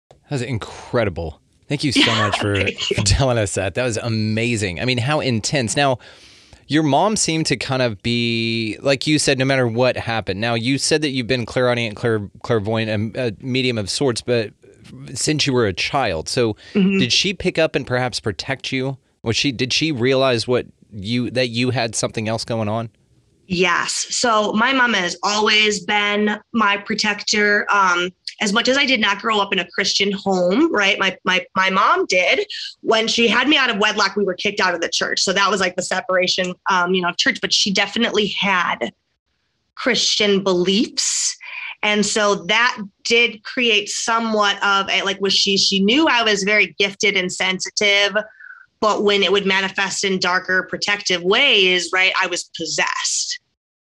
That 0.09 0.31
was 0.31 0.41
incredible. 0.41 1.41
Thank 1.67 1.83
you 1.83 1.91
so 1.93 2.01
yeah, 2.01 2.27
much 2.27 2.39
for, 2.39 2.55
for 2.95 3.01
telling 3.03 3.37
us 3.37 3.53
that. 3.53 3.75
That 3.75 3.83
was 3.83 3.97
amazing. 3.97 4.81
I 4.81 4.85
mean, 4.85 4.97
how 4.97 5.19
intense. 5.19 5.75
Now, 5.75 5.99
your 6.67 6.83
mom 6.83 7.15
seemed 7.15 7.47
to 7.47 7.57
kind 7.57 7.81
of 7.81 8.01
be 8.03 8.77
like 8.81 9.07
you 9.07 9.17
said 9.17 9.39
no 9.39 9.45
matter 9.45 9.67
what 9.67 9.97
happened 9.97 10.39
now 10.39 10.53
you 10.53 10.77
said 10.77 11.01
that 11.01 11.09
you've 11.09 11.25
been 11.25 11.43
clairaudient 11.43 11.95
clair, 11.95 12.29
clairvoyant 12.43 13.17
a, 13.17 13.29
a 13.29 13.33
medium 13.43 13.79
of 13.79 13.89
sorts 13.89 14.21
but 14.21 14.53
since 15.13 15.45
you 15.47 15.53
were 15.53 15.65
a 15.65 15.73
child. 15.73 16.29
So 16.29 16.55
mm-hmm. 16.73 16.99
did 16.99 17.13
she 17.13 17.33
pick 17.33 17.57
up 17.57 17.75
and 17.75 17.85
perhaps 17.85 18.19
protect 18.19 18.71
you? 18.71 18.97
Was 19.23 19.35
she 19.35 19.51
did 19.51 19.73
she 19.73 19.91
realize 19.91 20.47
what 20.47 20.67
you 20.91 21.29
that 21.31 21.49
you 21.49 21.71
had 21.71 21.95
something 21.95 22.27
else 22.27 22.45
going 22.45 22.69
on? 22.69 22.89
Yes. 23.47 23.91
So 24.11 24.53
my 24.53 24.73
mom 24.73 24.93
has 24.93 25.17
always 25.23 25.83
been 25.83 26.39
my 26.53 26.77
protector. 26.77 27.65
Um, 27.71 28.11
as 28.41 28.53
much 28.53 28.69
as 28.69 28.77
I 28.77 28.85
did 28.85 29.01
not 29.01 29.19
grow 29.19 29.39
up 29.39 29.51
in 29.51 29.59
a 29.59 29.67
Christian 29.71 30.11
home, 30.11 30.73
right? 30.73 30.97
My 30.99 31.17
my 31.25 31.45
my 31.55 31.69
mom 31.69 32.05
did. 32.05 32.45
When 32.81 33.07
she 33.07 33.27
had 33.27 33.49
me 33.49 33.57
out 33.57 33.69
of 33.69 33.77
wedlock, 33.77 34.15
we 34.15 34.23
were 34.23 34.35
kicked 34.35 34.59
out 34.59 34.73
of 34.73 34.81
the 34.81 34.89
church. 34.89 35.21
So 35.21 35.33
that 35.33 35.49
was 35.49 35.59
like 35.59 35.75
the 35.75 35.81
separation, 35.81 36.53
um, 36.69 36.93
you 36.93 37.01
know, 37.01 37.09
of 37.09 37.17
church. 37.17 37.41
But 37.41 37.51
she 37.51 37.73
definitely 37.73 38.27
had 38.27 38.91
Christian 39.75 40.43
beliefs 40.43 41.35
and 41.81 42.05
so 42.05 42.35
that 42.45 42.77
did 43.03 43.43
create 43.43 43.89
somewhat 43.89 44.61
of 44.63 44.89
a 44.89 45.01
like 45.03 45.19
was 45.21 45.33
she 45.33 45.57
she 45.57 45.79
knew 45.79 46.07
I 46.07 46.23
was 46.23 46.43
very 46.43 46.75
gifted 46.77 47.15
and 47.15 47.31
sensitive, 47.31 48.17
but 48.79 49.03
when 49.03 49.23
it 49.23 49.31
would 49.31 49.45
manifest 49.45 50.03
in 50.03 50.19
darker 50.19 50.63
protective 50.63 51.23
ways, 51.23 51.89
right, 51.93 52.13
I 52.21 52.27
was 52.27 52.49
possessed 52.55 53.39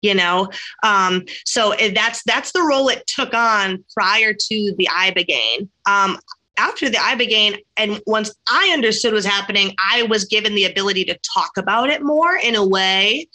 you 0.02 0.16
know? 0.16 0.50
Um, 0.84 1.24
so 1.46 1.76
that's 1.94 2.24
that's 2.24 2.52
the 2.52 2.64
role 2.64 2.90
it 2.90 3.06
took 3.08 3.34
on 3.34 3.84
prior 3.94 4.34
to 4.34 4.76
the 4.78 4.88
ibogaine 4.92 5.70
um, 5.86 6.18
after 6.58 6.90
the 6.90 6.98
ibogaine 6.98 7.58
and 7.78 8.02
once 8.06 8.34
i 8.50 8.70
understood 8.74 9.12
what 9.12 9.18
was 9.18 9.26
happening 9.26 9.74
i 9.92 10.04
was 10.04 10.26
given 10.26 10.54
the 10.54 10.66
ability 10.66 11.06
to 11.06 11.18
talk 11.34 11.52
about 11.58 11.90
it 11.90 12.04
more 12.04 12.36
in 12.36 12.56
a 12.56 12.66
way 12.66 13.28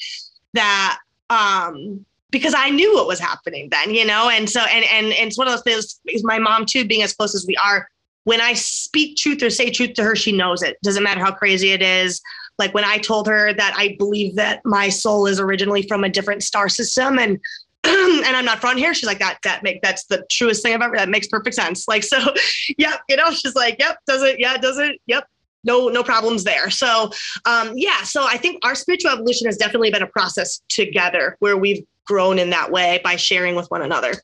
that 0.52 0.98
um, 1.30 2.04
because 2.30 2.54
I 2.56 2.70
knew 2.70 2.94
what 2.94 3.06
was 3.06 3.20
happening 3.20 3.68
then, 3.70 3.94
you 3.94 4.04
know? 4.04 4.28
And 4.28 4.48
so, 4.48 4.60
and, 4.60 4.84
and, 4.84 5.06
and 5.06 5.28
it's 5.28 5.38
one 5.38 5.46
of 5.46 5.52
those 5.52 5.62
things 5.62 6.00
is 6.06 6.24
my 6.24 6.38
mom 6.38 6.66
too, 6.66 6.84
being 6.84 7.02
as 7.02 7.14
close 7.14 7.34
as 7.34 7.46
we 7.46 7.56
are. 7.56 7.88
When 8.24 8.40
I 8.40 8.54
speak 8.54 9.16
truth 9.16 9.42
or 9.42 9.50
say 9.50 9.70
truth 9.70 9.94
to 9.94 10.02
her, 10.02 10.16
she 10.16 10.32
knows 10.32 10.62
it. 10.62 10.76
Doesn't 10.82 11.02
matter 11.02 11.20
how 11.20 11.32
crazy 11.32 11.70
it 11.70 11.82
is. 11.82 12.20
Like 12.58 12.74
when 12.74 12.84
I 12.84 12.98
told 12.98 13.28
her 13.28 13.52
that 13.52 13.74
I 13.76 13.94
believe 13.98 14.34
that 14.36 14.60
my 14.64 14.88
soul 14.88 15.26
is 15.26 15.38
originally 15.38 15.82
from 15.82 16.04
a 16.04 16.08
different 16.08 16.42
star 16.42 16.68
system 16.68 17.18
and 17.18 17.38
and 17.84 18.36
I'm 18.36 18.44
not 18.44 18.60
from 18.60 18.76
here. 18.76 18.94
She's 18.94 19.06
like, 19.06 19.20
that, 19.20 19.38
that 19.44 19.62
make, 19.62 19.80
that's 19.80 20.06
the 20.06 20.26
truest 20.28 20.62
thing 20.62 20.74
I've 20.74 20.82
ever, 20.82 20.96
that 20.96 21.08
makes 21.08 21.28
perfect 21.28 21.54
sense. 21.54 21.86
Like, 21.86 22.02
so, 22.02 22.18
yep, 22.78 23.00
you 23.08 23.16
know, 23.16 23.30
she's 23.30 23.54
like, 23.54 23.76
yep, 23.78 23.98
does 24.08 24.24
it? 24.24 24.40
Yeah, 24.40 24.56
does 24.56 24.78
it? 24.78 25.00
Yep. 25.06 25.24
No, 25.62 25.88
no 25.88 26.02
problems 26.02 26.42
there. 26.42 26.68
So, 26.70 27.10
um, 27.44 27.72
yeah. 27.76 28.02
So 28.02 28.26
I 28.26 28.38
think 28.38 28.64
our 28.64 28.74
spiritual 28.74 29.12
evolution 29.12 29.46
has 29.46 29.56
definitely 29.56 29.90
been 29.90 30.02
a 30.02 30.08
process 30.08 30.60
together 30.68 31.36
where 31.38 31.56
we've 31.56 31.84
grown 32.06 32.38
in 32.38 32.50
that 32.50 32.70
way 32.70 33.00
by 33.04 33.16
sharing 33.16 33.54
with 33.54 33.66
one 33.70 33.82
another. 33.82 34.14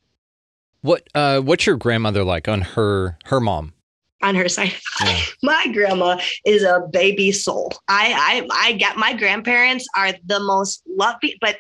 What, 0.81 1.07
uh, 1.15 1.41
what's 1.41 1.67
your 1.67 1.77
grandmother 1.77 2.25
like 2.25 2.49
on 2.49 2.63
her, 2.63 3.19
her 3.27 3.41
mom? 3.41 3.75
on 4.23 4.35
her 4.35 4.49
side. 4.49 4.73
Yeah. 5.01 5.21
my 5.43 5.67
grandma 5.73 6.19
is 6.45 6.63
a 6.63 6.89
baby 6.93 7.33
soul. 7.33 7.73
I, 7.89 8.47
I 8.51 8.69
I 8.69 8.73
get 8.73 8.97
my 8.97 9.13
grandparents 9.15 9.87
are 9.97 10.13
the 10.25 10.41
most 10.41 10.83
loving, 10.89 11.35
but 11.41 11.57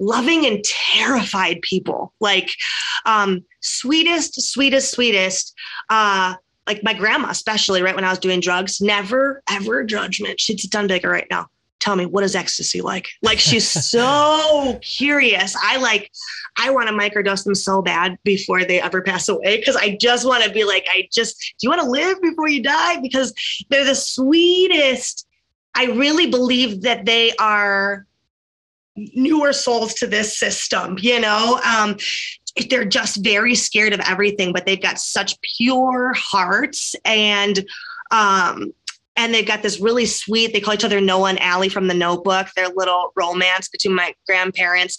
loving 0.00 0.46
and 0.46 0.64
terrified 0.64 1.60
people. 1.62 2.12
Like 2.20 2.50
um, 3.06 3.44
sweetest, 3.60 4.40
sweetest, 4.40 4.90
sweetest. 4.90 5.54
Uh, 5.90 6.34
like 6.66 6.82
my 6.82 6.94
grandma, 6.94 7.30
especially 7.30 7.82
right 7.82 7.94
when 7.94 8.04
I 8.04 8.10
was 8.10 8.18
doing 8.18 8.40
drugs, 8.40 8.80
never 8.80 9.42
ever 9.50 9.84
judgment. 9.84 10.40
She'd 10.40 10.60
sit 10.60 10.70
down 10.70 10.80
and 10.80 10.88
be 10.88 10.94
like, 10.94 11.04
all 11.04 11.10
right, 11.10 11.26
now 11.30 11.46
tell 11.80 11.96
me 11.96 12.06
what 12.06 12.24
is 12.24 12.34
ecstasy 12.34 12.80
like? 12.80 13.08
Like 13.22 13.38
she's 13.38 13.68
so 13.68 14.78
curious. 14.82 15.56
I 15.62 15.76
like, 15.76 16.10
I 16.56 16.70
want 16.70 16.88
to 16.88 16.94
microdose 16.94 17.44
them 17.44 17.54
so 17.54 17.82
bad 17.82 18.18
before 18.24 18.64
they 18.64 18.80
ever 18.80 19.02
pass 19.02 19.28
away 19.28 19.58
because 19.58 19.76
I 19.76 19.96
just 20.00 20.26
want 20.26 20.44
to 20.44 20.50
be 20.50 20.64
like, 20.64 20.86
I 20.90 21.08
just, 21.12 21.38
do 21.38 21.66
you 21.66 21.70
want 21.70 21.82
to 21.82 21.88
live 21.88 22.20
before 22.20 22.48
you 22.48 22.62
die? 22.62 23.00
Because 23.00 23.32
they're 23.70 23.84
the 23.84 23.94
sweetest. 23.94 25.26
I 25.74 25.86
really 25.86 26.26
believe 26.26 26.82
that 26.82 27.04
they 27.04 27.32
are 27.36 28.06
newer 28.96 29.52
souls 29.52 29.94
to 29.94 30.06
this 30.06 30.36
system, 30.36 30.96
you 31.00 31.20
know? 31.20 31.60
Um, 31.64 31.96
they're 32.68 32.84
just 32.84 33.22
very 33.22 33.54
scared 33.54 33.92
of 33.92 34.00
everything, 34.00 34.52
but 34.52 34.66
they've 34.66 34.82
got 34.82 34.98
such 34.98 35.40
pure 35.56 36.12
hearts 36.16 36.96
and 37.04 37.64
um, 38.10 38.72
and 39.18 39.34
they've 39.34 39.46
got 39.46 39.62
this 39.62 39.80
really 39.80 40.06
sweet 40.06 40.52
they 40.52 40.60
call 40.60 40.72
each 40.72 40.84
other 40.84 41.00
noah 41.00 41.28
and 41.28 41.42
allie 41.42 41.68
from 41.68 41.88
the 41.88 41.94
notebook 41.94 42.46
their 42.56 42.68
little 42.68 43.12
romance 43.16 43.68
between 43.68 43.94
my 43.94 44.14
grandparents. 44.26 44.96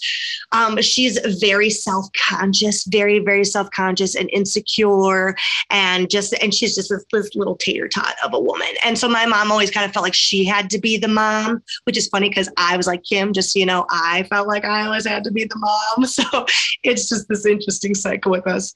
Um, 0.51 0.81
she's 0.81 1.17
very 1.39 1.69
self-conscious 1.69 2.85
very 2.85 3.19
very 3.19 3.45
self-conscious 3.45 4.15
and 4.15 4.29
insecure 4.31 5.35
and 5.69 6.09
just 6.09 6.33
and 6.41 6.53
she's 6.53 6.75
just 6.75 6.89
this, 6.89 7.03
this 7.11 7.35
little 7.35 7.55
tater 7.55 7.87
tot 7.87 8.15
of 8.23 8.33
a 8.33 8.39
woman. 8.39 8.67
And 8.83 8.97
so 8.97 9.07
my 9.07 9.25
mom 9.25 9.51
always 9.51 9.71
kind 9.71 9.85
of 9.85 9.93
felt 9.93 10.03
like 10.03 10.13
she 10.13 10.45
had 10.45 10.69
to 10.69 10.79
be 10.79 10.97
the 10.97 11.07
mom 11.07 11.63
which 11.85 11.97
is 11.97 12.07
funny 12.07 12.29
because 12.29 12.49
i 12.57 12.75
was 12.75 12.85
like 12.85 13.03
kim 13.03 13.33
just 13.33 13.55
you 13.55 13.65
know 13.65 13.85
i 13.89 14.23
felt 14.29 14.47
like 14.47 14.65
i 14.65 14.85
always 14.85 15.07
had 15.07 15.23
to 15.23 15.31
be 15.31 15.45
the 15.45 15.57
mom. 15.57 16.05
So 16.19 16.45
it's 16.83 17.07
just 17.07 17.29
this 17.29 17.45
interesting 17.45 17.95
cycle 17.95 18.31
with 18.31 18.45
us 18.45 18.75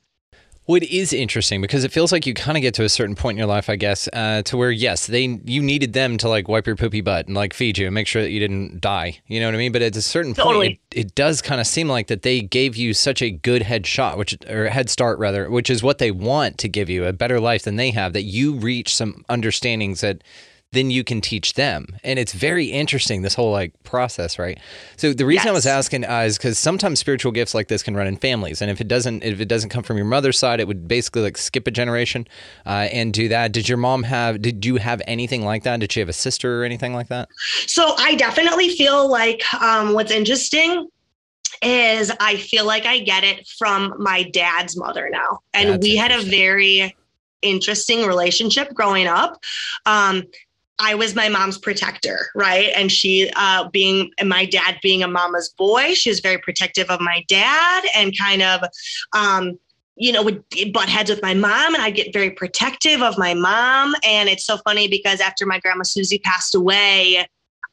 well, 0.66 0.78
it 0.78 0.90
is 0.90 1.12
interesting 1.12 1.60
because 1.62 1.84
it 1.84 1.92
feels 1.92 2.14
like 2.14 2.26
you 2.26 2.34
kind 2.34 2.58
of 2.58 2.62
get 2.62 2.74
to 2.76 2.84
a 2.84 2.90
certain 2.90 3.16
point 3.16 3.36
in 3.36 3.40
your 3.40 3.48
life, 3.48 3.70
I 3.70 3.76
guess, 3.76 4.08
uh, 4.14 4.44
to 4.44 4.56
where 4.56 4.72
yes, 4.72 5.08
they 5.08 5.40
you 5.44 5.62
needed 5.62 5.92
them 5.92 6.18
to 6.20 6.30
like 6.30 6.48
wipe 6.48 6.66
your 6.66 6.78
poopy 6.78 7.02
butt 7.02 7.28
and 7.28 7.36
like 7.36 7.54
feed 7.54 7.78
you 7.78 7.88
and 7.88 7.94
make 7.94 8.08
sure 8.08 8.22
that 8.22 8.30
you 8.30 8.40
didn't 8.40 8.80
die. 8.80 9.20
You 9.28 9.42
know 9.42 9.48
what 9.48 9.56
I 9.56 9.58
mean? 9.58 9.74
But 9.74 9.82
at 9.82 9.96
a 9.98 10.02
certain 10.02 10.34
totally. 10.34 10.68
point, 10.68 10.80
it, 10.92 11.00
it 11.00 11.16
does 11.16 11.42
kind 11.42 11.60
of 11.60 11.68
seem 11.68 11.90
like 11.90 12.08
that 12.08 12.22
they 12.22 12.42
gave 12.42 12.78
you 12.78 12.94
such 12.94 13.22
a 13.22 13.30
good 13.30 13.64
head 13.64 13.86
shot, 13.86 14.18
which 14.18 14.38
or 14.50 14.70
head 14.70 14.90
start 14.90 15.20
rather, 15.20 15.50
which 15.50 15.70
is 15.70 15.84
what 15.84 15.98
they 15.98 16.12
want 16.12 16.58
to 16.60 16.70
give 16.70 16.90
you 16.90 17.06
a 17.06 17.12
better 17.12 17.42
life 17.42 17.64
than 17.64 17.76
they 17.76 17.92
have. 17.92 18.14
That 18.14 18.24
you 18.24 18.54
reach 18.54 18.96
some 18.96 19.26
understandings 19.28 20.00
that 20.00 20.24
then 20.74 20.92
you 20.92 21.04
can 21.04 21.22
teach 21.22 21.54
them. 21.54 21.88
And 22.04 22.20
it's 22.20 22.34
very 22.34 22.66
interesting, 22.66 23.22
this 23.22 23.36
whole 23.36 23.52
like 23.52 23.72
process, 23.84 24.38
right? 24.38 24.60
So 24.98 25.14
the 25.14 25.26
reason 25.26 25.46
yes. 25.46 25.52
I 25.52 25.54
was 25.54 25.66
asking 25.66 26.06
uh, 26.06 26.20
is 26.22 26.38
because 26.38 26.60
sometimes 26.60 27.00
spiritual 27.00 27.32
gifts 27.32 27.54
like 27.54 27.68
this 27.68 27.84
can 27.84 27.96
run 27.96 28.08
in 28.08 28.18
families. 28.18 28.62
And 28.62 28.70
if 28.70 28.82
it 28.82 28.88
doesn't, 28.88 29.24
if 29.24 29.40
it 29.40 29.48
doesn't 29.48 29.70
come 29.70 29.84
from 29.84 29.98
your 29.98 30.06
mother's 30.06 30.38
side, 30.38 30.60
it 30.60 30.68
would 30.68 30.88
basically 30.88 31.22
like 31.22 31.38
skip 31.38 31.68
a 31.68 31.72
generation 31.72 32.28
uh, 32.66 32.90
and 32.92 33.14
do 33.14 33.30
that. 33.30 33.52
Did 33.52 33.70
your 33.70 33.78
mom 33.78 34.04
have, 34.04 34.42
did 34.42 34.66
you 34.66 34.78
have 34.78 35.02
anything 35.08 35.46
like 35.46 35.64
that? 35.64 35.80
Did 35.80 35.92
she 35.92 36.00
have 36.00 36.10
a 36.10 36.14
sister 36.14 36.62
or 36.62 36.66
anything 36.66 36.94
like 36.94 37.08
that? 37.10 37.30
So 37.68 37.94
I 37.98 38.16
definitely 38.16 38.70
feel 38.70 39.08
like 39.10 39.42
um, 39.62 39.94
what's 39.94 40.12
interesting 40.12 40.90
is 41.62 42.12
I 42.20 42.38
feel 42.38 42.66
like 42.66 42.86
I 42.86 43.00
get 43.00 43.24
it 43.24 43.48
from 43.48 43.94
my 43.98 44.24
dad's 44.24 44.76
mother 44.76 45.10
now. 45.10 45.40
And 45.54 45.70
That's 45.70 45.84
we 45.84 45.96
had 45.96 46.12
a 46.12 46.22
very 46.22 46.96
interesting 47.42 48.06
relationship 48.06 48.74
growing 48.74 49.08
up. 49.08 49.42
Um, 49.86 50.24
I 50.80 50.96
was 50.96 51.16
my 51.16 51.30
mom's 51.30 51.58
protector, 51.58 52.28
right? 52.36 52.72
And 52.76 52.92
she, 52.92 53.32
uh, 53.36 53.70
being 53.70 54.12
my 54.24 54.46
dad 54.46 54.80
being 54.82 55.04
a 55.04 55.08
mama's 55.08 55.50
boy, 55.58 55.94
she 55.94 56.10
was 56.10 56.20
very 56.20 56.40
protective 56.40 56.90
of 56.90 57.00
my 57.00 57.24
dad 57.28 57.86
and 57.96 58.18
kind 58.18 58.42
of, 58.42 58.62
um, 59.14 59.58
you 59.96 60.12
know, 60.12 60.24
would 60.24 60.44
butt 60.74 60.90
heads 60.90 61.12
with 61.12 61.22
my 61.22 61.36
mom, 61.36 61.76
and 61.76 61.84
I'd 61.84 61.96
get 61.96 62.12
very 62.12 62.32
protective 62.32 63.04
of 63.04 63.18
my 63.18 63.36
mom. 63.36 63.94
And 64.04 64.28
it's 64.28 64.46
so 64.46 64.58
funny 64.58 64.88
because 64.88 65.22
after 65.22 65.46
my 65.46 65.60
grandma 65.60 65.84
Susie 65.84 66.20
passed 66.20 66.56
away, 66.56 67.24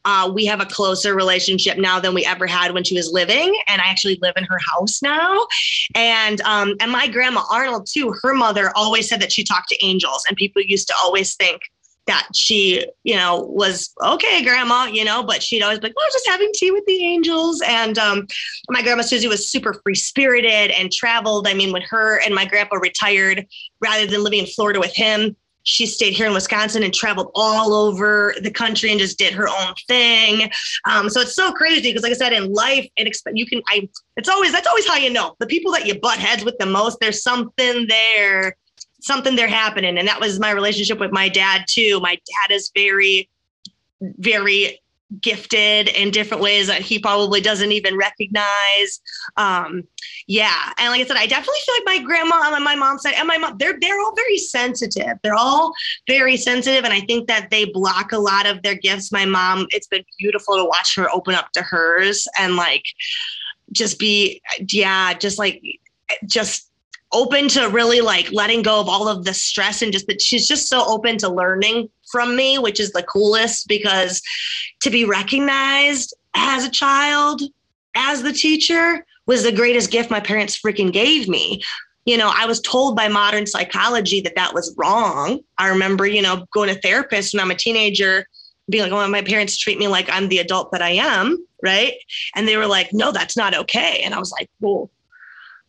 uh, 0.05 0.31
we 0.33 0.47
have 0.47 0.61
a 0.61 0.67
closer 0.67 1.15
relationship 1.15 1.79
now 1.79 2.01
than 2.01 2.15
we 2.15 2.25
ever 2.25 2.47
had 2.47 2.73
when 2.73 2.85
she 2.85 2.95
was 2.95 3.11
living, 3.13 3.59
and 3.69 3.81
I 3.81 3.87
actually 3.87 4.19
live 4.23 4.35
in 4.37 4.45
her 4.45 4.59
house 4.71 5.03
now. 5.03 5.47
And 5.95 6.41
um, 6.43 6.75
and 6.81 6.91
my 6.91 7.07
grandma 7.07 7.43
Arnold 7.51 7.87
too. 7.91 8.15
Her 8.23 8.35
mother 8.35 8.71
always 8.75 9.09
said 9.09 9.21
that 9.21 9.33
she 9.33 9.45
talked 9.45 9.69
to 9.71 9.85
angels, 9.85 10.25
and 10.29 10.37
people 10.37 10.63
used 10.63 10.89
to 10.89 10.95
always 11.03 11.37
think 11.37 11.61
that 12.11 12.27
she, 12.35 12.85
you 13.05 13.15
know, 13.15 13.43
was 13.43 13.95
okay, 14.05 14.43
grandma, 14.43 14.87
you 14.87 15.05
know, 15.05 15.23
but 15.23 15.43
she'd 15.43 15.63
always 15.63 15.79
be 15.79 15.87
like, 15.87 15.95
oh, 15.97 16.11
just 16.13 16.29
having 16.29 16.51
tea 16.53 16.73
with 16.73 16.85
the 16.87 17.05
angels. 17.05 17.63
And 17.65 17.97
um, 17.99 18.27
my 18.69 18.83
grandma 18.83 19.03
Susie 19.03 19.29
was 19.29 19.49
super 19.49 19.75
free 19.75 19.95
spirited 19.95 20.73
and 20.73 20.91
traveled. 20.91 21.47
I 21.47 21.55
mean, 21.55 21.73
when 21.73 21.83
her 21.83 22.21
and 22.21 22.35
my 22.35 22.45
grandpa 22.45 22.77
retired, 22.77 23.47
rather 23.81 24.09
than 24.09 24.25
living 24.25 24.41
in 24.41 24.47
Florida 24.47 24.81
with 24.81 24.95
him, 24.95 25.37
she 25.63 25.87
stayed 25.87 26.15
here 26.15 26.27
in 26.27 26.33
Wisconsin 26.33 26.83
and 26.83 26.93
traveled 26.93 27.31
all 27.35 27.75
over 27.75 28.35
the 28.43 28.51
country 28.51 28.91
and 28.91 28.99
just 28.99 29.19
did 29.19 29.33
her 29.33 29.49
own 29.49 29.75
thing. 29.87 30.51
Um, 30.87 31.09
so 31.09 31.21
it's 31.21 31.37
so 31.37 31.53
crazy 31.53 31.83
because, 31.83 32.03
like 32.03 32.13
I 32.13 32.17
said, 32.17 32.33
in 32.33 32.53
life, 32.53 32.89
it 32.97 33.17
you 33.35 33.47
can. 33.47 33.63
I. 33.69 33.89
It's 34.17 34.29
always 34.29 34.51
that's 34.51 34.67
always 34.67 34.89
how 34.89 34.97
you 34.97 35.11
know 35.11 35.37
the 35.39 35.47
people 35.47 35.71
that 35.73 35.87
you 35.87 36.01
butt 36.01 36.19
heads 36.19 36.45
with 36.45 36.59
the 36.59 36.67
most. 36.67 36.99
There's 37.01 37.23
something 37.23 37.87
there 37.87 38.57
something 39.01 39.37
there 39.37 39.49
happening. 39.49 39.99
And 39.99 40.09
that 40.09 40.21
was 40.21 40.39
my 40.39 40.51
relationship 40.51 40.99
with 40.99 41.13
my 41.13 41.29
dad 41.29 41.65
too. 41.69 42.01
My 42.01 42.15
dad 42.15 42.55
is 42.55 42.71
very, 42.75 43.29
very 44.01 44.81
gifted 45.21 45.89
in 45.89 46.11
different 46.11 46.43
ways 46.43 46.69
that 46.69 46.81
he 46.81 46.99
probably 46.99 47.41
doesn't 47.41 47.73
even 47.73 47.97
recognize. 47.97 49.01
Um, 49.37 49.83
yeah. 50.27 50.73
And 50.79 50.91
like 50.91 51.01
I 51.01 51.07
said, 51.07 51.17
I 51.17 51.27
definitely 51.27 51.59
feel 51.67 51.75
like 51.77 51.99
my 51.99 52.05
grandma 52.05 52.55
and 52.55 52.65
my 52.65 52.77
mom 52.77 52.99
said, 52.99 53.15
and 53.15 53.27
my 53.27 53.39
mom, 53.39 53.57
they're 53.59 53.79
they're 53.81 53.99
all 54.01 54.15
very 54.15 54.39
sensitive. 54.39 55.19
They're 55.23 55.35
all 55.35 55.73
very 56.07 56.37
sensitive. 56.37 56.85
And 56.85 56.93
I 56.93 57.01
think 57.01 57.27
that 57.29 57.51
they 57.51 57.65
block 57.65 58.13
a 58.13 58.19
lot 58.19 58.47
of 58.47 58.63
their 58.63 58.77
gifts. 58.77 59.11
My 59.11 59.25
mom, 59.25 59.67
it's 59.71 59.89
been 59.89 60.05
beautiful 60.19 60.57
to 60.57 60.65
watch 60.65 60.95
her 60.97 61.11
open 61.11 61.35
up 61.35 61.51
to 61.53 61.63
hers 61.63 62.29
and 62.39 62.57
like 62.57 62.85
just 63.73 63.99
be, 63.99 64.41
yeah, 64.71 65.15
just 65.15 65.39
like 65.39 65.61
just 66.27 66.70
open 67.13 67.49
to 67.49 67.69
really 67.69 68.01
like 68.01 68.31
letting 68.33 68.63
go 68.63 68.81
of 68.81 68.89
all 68.89 69.09
of 69.09 69.25
the 69.25 69.35
stress 69.35 69.83
and 69.83 69.93
just 69.93 70.07
that 70.07 70.21
she's 70.21 70.47
just 70.47 70.69
so 70.69 70.85
open 70.87 71.19
to 71.19 71.29
learning 71.29 71.89
from 72.11 72.37
me, 72.37 72.59
which 72.59 72.81
is 72.81 72.93
the 72.93 73.03
coolest 73.03 73.69
because 73.69 74.23
to 74.81 74.91
be 74.91 75.05
recognized 75.05 76.15
as 76.35 76.65
a 76.65 76.71
child, 76.71 77.43
as 77.95 78.23
the 78.23 78.33
teacher, 78.33 79.05
was 79.27 79.43
the 79.43 79.53
greatest 79.53 79.91
gift 79.91 80.11
my 80.11 80.21
parents 80.21 80.61
freaking 80.61 80.93
gave 80.93 81.29
me. 81.29 81.63
You 82.05 82.17
know, 82.17 82.33
I 82.35 82.47
was 82.47 82.61
told 82.61 82.97
by 82.97 83.09
modern 83.09 83.47
psychology 83.47 84.21
that 84.23 84.35
that 84.37 84.55
was 84.55 84.75
wrong. 84.77 85.41
I 85.59 85.69
remember, 85.69 86.07
you 86.07 86.23
know, 86.23 86.47
going 86.53 86.75
to 86.75 86.81
therapists 86.81 87.35
when 87.35 87.41
I'm 87.41 87.51
a 87.51 87.55
teenager, 87.55 88.27
being 88.69 88.85
like, 88.85 88.93
oh, 88.93 89.09
my 89.09 89.23
parents 89.23 89.57
treat 89.57 89.79
me 89.79 89.89
like 89.89 90.09
I'm 90.11 90.29
the 90.29 90.39
adult 90.39 90.73
that 90.73 90.83
I 90.83 90.91
am. 90.91 91.45
Right. 91.63 91.95
And 92.35 92.49
they 92.49 92.57
were 92.57 92.67
like, 92.67 92.93
no, 92.93 93.13
that's 93.13 93.37
not 93.37 93.55
okay. 93.55 94.01
And 94.03 94.15
I 94.15 94.19
was 94.19 94.33
like, 94.33 94.49
well, 94.61 94.91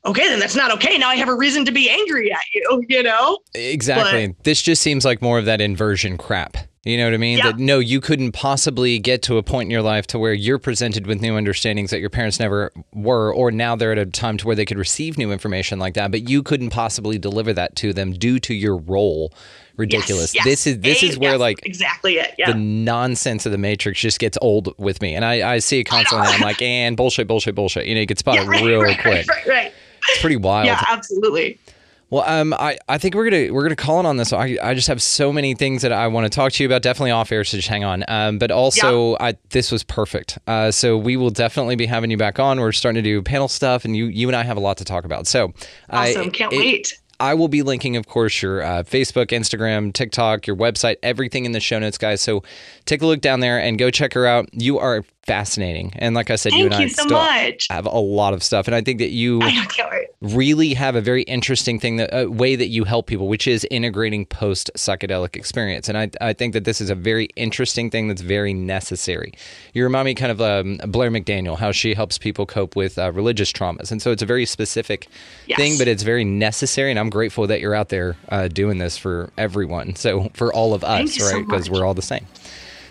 okay, 0.05 0.27
then 0.29 0.39
that's 0.39 0.55
not 0.55 0.71
okay. 0.71 0.97
Now 0.97 1.09
I 1.09 1.15
have 1.15 1.29
a 1.29 1.35
reason 1.35 1.65
to 1.65 1.71
be 1.71 1.89
angry 1.89 2.31
at 2.31 2.41
you, 2.53 2.83
you 2.89 3.03
know? 3.03 3.39
Exactly. 3.53 4.27
But, 4.27 4.43
this 4.43 4.61
just 4.61 4.81
seems 4.81 5.05
like 5.05 5.21
more 5.21 5.39
of 5.39 5.45
that 5.45 5.61
inversion 5.61 6.17
crap. 6.17 6.57
You 6.83 6.97
know 6.97 7.05
what 7.05 7.13
I 7.13 7.17
mean? 7.17 7.37
Yeah. 7.37 7.51
That 7.51 7.59
no, 7.59 7.77
you 7.77 8.01
couldn't 8.01 8.31
possibly 8.31 8.97
get 8.97 9.21
to 9.23 9.37
a 9.37 9.43
point 9.43 9.67
in 9.67 9.71
your 9.71 9.83
life 9.83 10.07
to 10.07 10.17
where 10.17 10.33
you're 10.33 10.57
presented 10.57 11.05
with 11.05 11.21
new 11.21 11.37
understandings 11.37 11.91
that 11.91 11.99
your 11.99 12.09
parents 12.09 12.39
never 12.39 12.71
were, 12.91 13.31
or 13.31 13.51
now 13.51 13.75
they're 13.75 13.91
at 13.91 13.99
a 13.99 14.07
time 14.07 14.37
to 14.37 14.47
where 14.47 14.55
they 14.55 14.65
could 14.65 14.79
receive 14.79 15.15
new 15.15 15.31
information 15.31 15.77
like 15.77 15.93
that, 15.93 16.09
but 16.09 16.27
you 16.27 16.41
couldn't 16.41 16.71
possibly 16.71 17.19
deliver 17.19 17.53
that 17.53 17.75
to 17.75 17.93
them 17.93 18.13
due 18.13 18.39
to 18.39 18.55
your 18.55 18.77
role. 18.77 19.31
Ridiculous. 19.77 20.33
Yes, 20.33 20.43
yes. 20.43 20.45
This 20.45 20.67
is 20.67 20.79
this 20.79 21.03
is 21.03 21.15
Eh, 21.17 21.19
where 21.19 21.37
like 21.37 21.63
exactly 21.65 22.15
it. 22.17 22.33
Yeah. 22.39 22.51
the 22.51 22.57
nonsense 22.57 23.45
of 23.45 23.51
the 23.51 23.57
Matrix 23.59 23.99
just 23.99 24.19
gets 24.19 24.37
old 24.41 24.73
with 24.79 25.03
me, 25.03 25.13
and 25.13 25.23
I, 25.23 25.53
I 25.53 25.59
see 25.59 25.79
it 25.79 25.83
constantly. 25.83 26.25
and 26.27 26.35
I'm 26.35 26.41
like, 26.41 26.63
and 26.63 26.97
bullshit, 26.97 27.27
bullshit, 27.27 27.53
bullshit. 27.53 27.85
You 27.85 27.93
know, 27.93 28.01
you 28.01 28.07
get 28.07 28.17
spot 28.17 28.35
yeah, 28.35 28.47
right, 28.47 28.63
real 28.63 28.81
right, 28.81 28.99
quick. 28.99 29.27
Right, 29.27 29.45
right, 29.45 29.47
right. 29.47 29.73
It's 30.09 30.21
pretty 30.21 30.35
wild. 30.37 30.65
Yeah, 30.67 30.83
absolutely. 30.89 31.59
Well, 32.09 32.23
um, 32.27 32.53
I, 32.53 32.77
I 32.89 32.97
think 32.97 33.15
we're 33.15 33.29
gonna 33.29 33.53
we're 33.53 33.63
gonna 33.63 33.75
call 33.77 34.01
it 34.01 34.05
on 34.05 34.17
this. 34.17 34.33
I, 34.33 34.57
I 34.61 34.73
just 34.73 34.89
have 34.89 35.01
so 35.01 35.31
many 35.31 35.53
things 35.53 35.81
that 35.83 35.93
I 35.93 36.07
want 36.07 36.25
to 36.25 36.29
talk 36.29 36.51
to 36.51 36.61
you 36.63 36.67
about. 36.67 36.81
Definitely 36.81 37.11
off 37.11 37.31
air, 37.31 37.45
so 37.45 37.55
just 37.55 37.69
hang 37.69 37.85
on. 37.85 38.03
Um, 38.09 38.37
but 38.37 38.51
also, 38.51 39.15
I 39.21 39.35
this 39.51 39.71
was 39.71 39.83
perfect. 39.83 40.37
Uh, 40.45 40.71
so 40.71 40.97
we 40.97 41.15
will 41.15 41.29
definitely 41.29 41.77
be 41.77 41.85
having 41.85 42.11
you 42.11 42.17
back 42.17 42.37
on. 42.37 42.59
We're 42.59 42.73
starting 42.73 43.01
to 43.01 43.09
do 43.09 43.21
panel 43.21 43.47
stuff, 43.47 43.85
and 43.85 43.95
you 43.95 44.07
you 44.07 44.27
and 44.27 44.35
I 44.35 44.43
have 44.43 44.57
a 44.57 44.59
lot 44.59 44.75
to 44.79 44.85
talk 44.85 45.05
about. 45.05 45.25
So 45.25 45.53
Awesome. 45.89 46.21
I, 46.23 46.29
Can't 46.29 46.51
it- 46.51 46.57
wait. 46.57 46.97
I 47.21 47.35
will 47.35 47.49
be 47.49 47.61
linking, 47.61 47.97
of 47.97 48.07
course, 48.07 48.41
your 48.41 48.63
uh, 48.63 48.81
Facebook, 48.81 49.27
Instagram, 49.27 49.93
TikTok, 49.93 50.47
your 50.47 50.55
website, 50.55 50.95
everything 51.03 51.45
in 51.45 51.51
the 51.51 51.59
show 51.59 51.77
notes, 51.77 51.99
guys. 51.99 52.19
So 52.19 52.41
take 52.85 53.03
a 53.03 53.05
look 53.05 53.21
down 53.21 53.41
there 53.41 53.59
and 53.59 53.77
go 53.77 53.91
check 53.91 54.13
her 54.15 54.25
out. 54.25 54.49
You 54.53 54.79
are 54.79 55.05
fascinating, 55.23 55.93
and 55.97 56.15
like 56.15 56.29
I 56.29 56.35
said, 56.35 56.53
you 56.53 56.69
Thank 56.69 56.73
and 56.73 56.83
I 56.83 56.87
so 56.87 57.03
still 57.03 57.17
much. 57.17 57.67
have 57.69 57.85
a 57.85 57.89
lot 57.99 58.33
of 58.33 58.43
stuff, 58.43 58.67
and 58.67 58.75
I 58.75 58.81
think 58.81 58.99
that 58.99 59.09
you 59.11 59.41
I 59.41 59.53
know, 59.53 59.63
can't 59.67 59.89
wait. 59.91 60.07
really 60.21 60.73
have 60.73 60.95
a 60.95 61.01
very 61.01 61.23
interesting 61.23 61.79
thing 61.79 61.97
that 61.97 62.09
a 62.11 62.27
way 62.29 62.55
that 62.55 62.67
you 62.67 62.83
help 62.85 63.07
people 63.07 63.27
which 63.27 63.47
is 63.47 63.65
integrating 63.71 64.25
post 64.25 64.71
psychedelic 64.75 65.35
experience. 65.35 65.87
And 65.89 65.97
I, 65.97 66.09
I 66.19 66.33
think 66.33 66.53
that 66.53 66.63
this 66.65 66.81
is 66.81 66.89
a 66.89 66.95
very 66.95 67.25
interesting 67.35 67.89
thing 67.89 68.07
that's 68.07 68.21
very 68.21 68.53
necessary. 68.53 69.33
You 69.73 69.83
remind 69.83 70.05
me 70.05 70.15
kind 70.15 70.31
of 70.31 70.41
um, 70.41 70.77
blair 70.91 71.11
mcdaniel 71.11 71.57
how 71.57 71.71
she 71.71 71.93
helps 71.93 72.17
people 72.17 72.45
cope 72.45 72.75
with 72.75 72.97
uh, 72.97 73.11
religious 73.11 73.51
traumas. 73.51 73.91
And 73.91 74.01
so 74.01 74.11
it's 74.11 74.21
a 74.21 74.25
very 74.27 74.45
specific 74.45 75.07
Yes. 75.47 75.57
thing 75.57 75.77
but 75.77 75.87
it's 75.87 76.03
very 76.03 76.23
necessary. 76.23 76.89
And 76.91 76.99
i'm 76.99 77.09
grateful 77.09 77.47
that 77.47 77.59
you're 77.61 77.75
out 77.75 77.89
there 77.89 78.15
uh, 78.29 78.47
doing 78.47 78.77
this 78.77 78.97
for 78.97 79.31
everyone. 79.37 79.95
So 79.95 80.29
for 80.33 80.53
all 80.53 80.73
of 80.73 80.83
us 80.83 81.17
you 81.17 81.25
right? 81.25 81.45
Because 81.45 81.69
much. 81.69 81.79
we're 81.79 81.85
all 81.85 81.93
the 81.93 82.01
same 82.01 82.25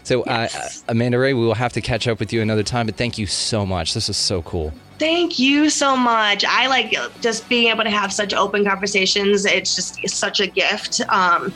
so 0.05 0.23
uh, 0.23 0.49
Amanda 0.89 1.19
Rae 1.19 1.35
we 1.35 1.45
will 1.45 1.55
have 1.55 1.73
to 1.75 1.81
catch 1.81 2.07
up 2.09 2.21
with 2.21 2.33
you 2.33 2.43
another 2.43 2.63
time 2.63 2.87
but 2.87 2.97
thank 2.97 3.19
you 3.19 3.27
so 3.27 3.65
much 3.65 3.95
this 3.95 4.09
is 4.09 4.17
so 4.17 4.43
cool 4.43 4.73
Thank 5.01 5.39
you 5.39 5.71
so 5.71 5.97
much. 5.97 6.45
I 6.45 6.67
like 6.67 6.95
just 7.23 7.49
being 7.49 7.69
able 7.69 7.85
to 7.85 7.91
have 7.91 8.13
such 8.13 8.35
open 8.35 8.67
conversations. 8.67 9.47
It's 9.47 9.75
just 9.75 10.07
such 10.11 10.41
a 10.41 10.47
gift. 10.47 11.01
Um, 11.09 11.55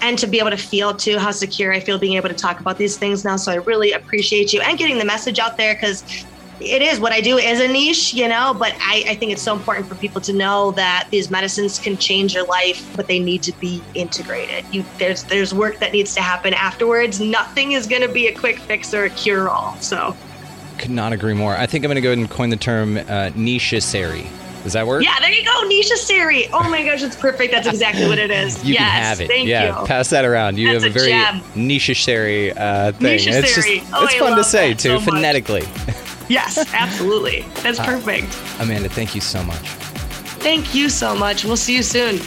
and 0.00 0.18
to 0.18 0.26
be 0.26 0.38
able 0.38 0.48
to 0.48 0.56
feel 0.56 0.94
too 0.94 1.18
how 1.18 1.30
secure 1.30 1.74
I 1.74 1.80
feel 1.80 1.98
being 1.98 2.16
able 2.16 2.30
to 2.30 2.34
talk 2.34 2.58
about 2.58 2.78
these 2.78 2.96
things 2.96 3.22
now. 3.22 3.36
So 3.36 3.52
I 3.52 3.56
really 3.56 3.92
appreciate 3.92 4.54
you 4.54 4.62
and 4.62 4.78
getting 4.78 4.96
the 4.96 5.04
message 5.04 5.38
out 5.38 5.58
there 5.58 5.74
because 5.74 6.24
it 6.60 6.82
is 6.82 7.00
what 7.00 7.12
I 7.12 7.20
do 7.20 7.38
is 7.38 7.60
a 7.60 7.68
niche, 7.68 8.12
you 8.14 8.28
know, 8.28 8.54
but 8.58 8.74
I, 8.80 9.04
I 9.08 9.14
think 9.14 9.32
it's 9.32 9.42
so 9.42 9.54
important 9.54 9.86
for 9.88 9.94
people 9.94 10.20
to 10.22 10.32
know 10.32 10.72
that 10.72 11.08
these 11.10 11.30
medicines 11.30 11.78
can 11.78 11.96
change 11.96 12.34
your 12.34 12.44
life, 12.46 12.86
but 12.96 13.06
they 13.08 13.18
need 13.18 13.42
to 13.44 13.52
be 13.60 13.82
integrated. 13.94 14.64
You 14.72 14.84
there's 14.98 15.24
there's 15.24 15.54
work 15.54 15.78
that 15.80 15.92
needs 15.92 16.14
to 16.14 16.20
happen 16.20 16.52
afterwards. 16.54 17.20
Nothing 17.20 17.72
is 17.72 17.86
gonna 17.86 18.08
be 18.08 18.26
a 18.28 18.34
quick 18.34 18.58
fix 18.58 18.92
or 18.94 19.04
a 19.04 19.10
cure 19.10 19.48
all. 19.48 19.76
So 19.80 20.16
Could 20.78 20.90
not 20.90 21.12
agree 21.12 21.34
more. 21.34 21.54
I 21.56 21.66
think 21.66 21.84
I'm 21.84 21.88
going 21.88 21.96
to 21.96 22.00
go 22.00 22.08
ahead 22.10 22.18
and 22.18 22.30
coin 22.30 22.48
the 22.50 22.56
term 22.56 22.96
uh, 22.96 23.30
nichecessary. 23.34 24.26
Does 24.62 24.74
that 24.74 24.86
work? 24.86 25.02
Yeah, 25.02 25.18
there 25.20 25.30
you 25.30 25.42
go, 25.44 25.62
nichecessary. 25.68 26.46
Oh 26.52 26.68
my 26.68 26.82
gosh, 26.84 27.02
it's 27.02 27.16
perfect. 27.16 27.50
That's 27.52 27.66
exactly 27.66 28.06
what 28.06 28.18
it 28.18 28.30
is. 28.30 28.62
You 28.64 28.74
yes, 28.74 28.80
can 28.82 29.02
have 29.02 29.20
it. 29.22 29.28
Thank 29.28 29.48
yeah, 29.48 29.80
you. 29.80 29.86
pass 29.86 30.10
that 30.10 30.24
around. 30.26 30.58
You 30.58 30.72
That's 30.72 30.84
have 30.84 30.94
a 30.94 30.98
a 30.98 31.00
very 31.00 31.12
gem. 31.12 31.42
nichecessary 31.54 32.52
uh, 32.52 32.92
thing. 32.92 33.02
Nichecessary. 33.16 33.78
It's 33.78 33.84
just 33.84 33.94
Oh, 33.94 34.04
it's 34.04 34.14
I 34.14 34.18
fun 34.18 34.36
to 34.36 34.44
say 34.44 34.74
too, 34.74 34.98
so 34.98 35.00
phonetically. 35.00 35.62
Yes, 36.30 36.72
absolutely. 36.72 37.44
That's 37.62 37.80
uh, 37.80 37.84
perfect. 37.84 38.38
Amanda, 38.60 38.88
thank 38.88 39.16
you 39.16 39.20
so 39.20 39.42
much. 39.42 39.58
Thank 40.38 40.76
you 40.76 40.88
so 40.88 41.16
much. 41.16 41.44
We'll 41.44 41.56
see 41.56 41.74
you 41.74 41.82
soon. 41.82 42.18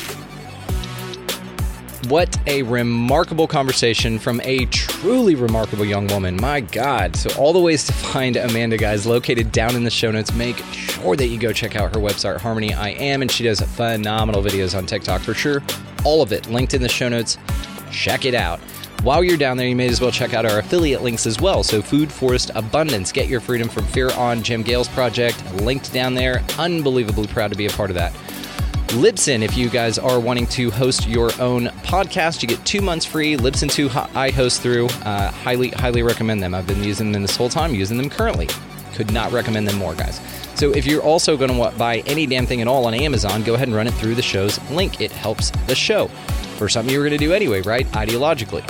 What 2.09 2.37
a 2.47 2.63
remarkable 2.63 3.47
conversation 3.47 4.19
from 4.19 4.41
a 4.43 4.65
truly 4.65 5.35
remarkable 5.35 5.85
young 5.85 6.07
woman. 6.07 6.35
My 6.35 6.59
God. 6.59 7.15
So, 7.15 7.29
all 7.39 7.53
the 7.53 7.61
ways 7.61 7.85
to 7.85 7.93
find 7.93 8.35
Amanda, 8.35 8.75
guys, 8.75 9.05
located 9.05 9.53
down 9.53 9.73
in 9.73 9.85
the 9.85 9.89
show 9.89 10.11
notes. 10.11 10.33
Make 10.33 10.57
sure 10.73 11.15
that 11.15 11.27
you 11.27 11.39
go 11.39 11.53
check 11.53 11.77
out 11.77 11.95
her 11.95 12.01
website, 12.01 12.41
Harmony 12.41 12.73
I 12.73 12.89
Am, 12.89 13.21
and 13.21 13.31
she 13.31 13.45
does 13.45 13.61
phenomenal 13.61 14.43
videos 14.43 14.77
on 14.77 14.85
TikTok 14.85 15.21
for 15.21 15.33
sure. 15.33 15.63
All 16.03 16.21
of 16.21 16.33
it 16.33 16.49
linked 16.49 16.73
in 16.73 16.81
the 16.81 16.89
show 16.89 17.07
notes. 17.07 17.37
Check 17.89 18.25
it 18.25 18.35
out. 18.35 18.59
While 19.03 19.21
you're 19.21 19.35
down 19.35 19.57
there, 19.57 19.67
you 19.67 19.75
may 19.75 19.89
as 19.89 19.99
well 19.99 20.11
check 20.11 20.33
out 20.33 20.45
our 20.45 20.59
affiliate 20.59 21.01
links 21.01 21.27
as 21.27 21.41
well. 21.41 21.61
So, 21.61 21.81
Food 21.81 22.09
Forest 22.09 22.51
Abundance, 22.55 23.11
get 23.11 23.27
your 23.27 23.41
freedom 23.41 23.67
from 23.67 23.85
fear 23.87 24.09
on 24.11 24.41
Jim 24.41 24.63
Gale's 24.63 24.87
project, 24.87 25.43
linked 25.55 25.91
down 25.91 26.13
there. 26.13 26.41
Unbelievably 26.57 27.27
proud 27.27 27.51
to 27.51 27.57
be 27.57 27.65
a 27.65 27.69
part 27.69 27.89
of 27.89 27.95
that. 27.95 28.13
Libsyn, 28.93 29.41
if 29.41 29.57
you 29.57 29.69
guys 29.69 29.99
are 29.99 30.21
wanting 30.21 30.47
to 30.47 30.71
host 30.71 31.05
your 31.05 31.31
own 31.41 31.65
podcast, 31.83 32.41
you 32.41 32.47
get 32.47 32.63
two 32.65 32.79
months 32.79 33.05
free. 33.05 33.35
Libsyn 33.35 33.69
2, 33.69 33.89
I 34.17 34.29
host 34.29 34.61
through. 34.61 34.85
Uh, 34.85 35.31
highly, 35.31 35.71
highly 35.71 36.01
recommend 36.01 36.41
them. 36.41 36.53
I've 36.53 36.67
been 36.67 36.81
using 36.81 37.11
them 37.11 37.23
this 37.23 37.35
whole 37.35 37.49
time, 37.49 37.75
using 37.75 37.97
them 37.97 38.09
currently. 38.09 38.47
Could 38.93 39.11
not 39.11 39.33
recommend 39.33 39.67
them 39.67 39.75
more, 39.75 39.95
guys. 39.95 40.21
So 40.55 40.71
if 40.71 40.85
you're 40.85 41.03
also 41.03 41.35
going 41.35 41.51
to 41.51 41.77
buy 41.77 41.97
any 42.05 42.25
damn 42.25 42.45
thing 42.45 42.61
at 42.61 42.69
all 42.69 42.85
on 42.85 42.93
Amazon, 42.93 43.43
go 43.43 43.55
ahead 43.55 43.67
and 43.67 43.75
run 43.75 43.87
it 43.87 43.93
through 43.95 44.15
the 44.15 44.21
show's 44.21 44.61
link. 44.71 45.01
It 45.01 45.11
helps 45.11 45.49
the 45.67 45.75
show 45.75 46.07
for 46.57 46.69
something 46.69 46.93
you 46.93 46.99
were 46.99 47.05
going 47.05 47.17
to 47.19 47.25
do 47.25 47.33
anyway, 47.33 47.61
right? 47.61 47.85
Ideologically. 47.87 48.63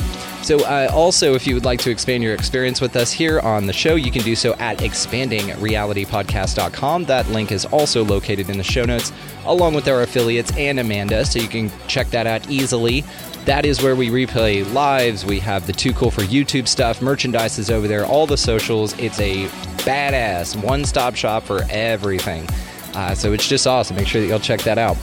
So, 0.43 0.59
uh, 0.59 0.91
also, 0.93 1.33
if 1.35 1.47
you 1.47 1.55
would 1.55 1.63
like 1.63 1.79
to 1.81 1.89
expand 1.89 2.21
your 2.21 2.33
experience 2.33 2.81
with 2.81 2.97
us 2.97 3.13
here 3.13 3.39
on 3.39 3.65
the 3.65 3.71
show, 3.71 3.95
you 3.95 4.11
can 4.11 4.23
do 4.23 4.35
so 4.35 4.55
at 4.55 4.79
expandingrealitypodcast.com. 4.79 7.05
That 7.05 7.29
link 7.29 7.53
is 7.53 7.63
also 7.65 8.03
located 8.03 8.49
in 8.49 8.57
the 8.57 8.63
show 8.63 8.83
notes, 8.83 9.13
along 9.45 9.73
with 9.73 9.87
our 9.87 10.01
affiliates 10.01 10.51
and 10.57 10.81
Amanda, 10.81 11.25
so 11.25 11.39
you 11.39 11.47
can 11.47 11.71
check 11.87 12.09
that 12.09 12.27
out 12.27 12.49
easily. 12.49 13.05
That 13.45 13.65
is 13.65 13.81
where 13.81 13.95
we 13.95 14.09
replay 14.09 14.69
lives. 14.73 15.25
We 15.25 15.39
have 15.39 15.65
the 15.65 15.73
Too 15.73 15.93
Cool 15.93 16.11
for 16.11 16.23
YouTube 16.23 16.67
stuff. 16.67 17.01
Merchandise 17.01 17.57
is 17.57 17.71
over 17.71 17.87
there, 17.87 18.05
all 18.05 18.27
the 18.27 18.37
socials. 18.37 18.99
It's 18.99 19.21
a 19.21 19.45
badass 19.85 20.61
one 20.61 20.83
stop 20.83 21.15
shop 21.15 21.43
for 21.43 21.61
everything. 21.69 22.49
Uh, 22.93 23.15
so 23.15 23.31
it's 23.31 23.47
just 23.47 23.65
awesome. 23.65 23.95
Make 23.95 24.07
sure 24.07 24.19
that 24.21 24.27
you'll 24.27 24.39
check 24.39 24.59
that 24.63 24.77
out. 24.77 24.97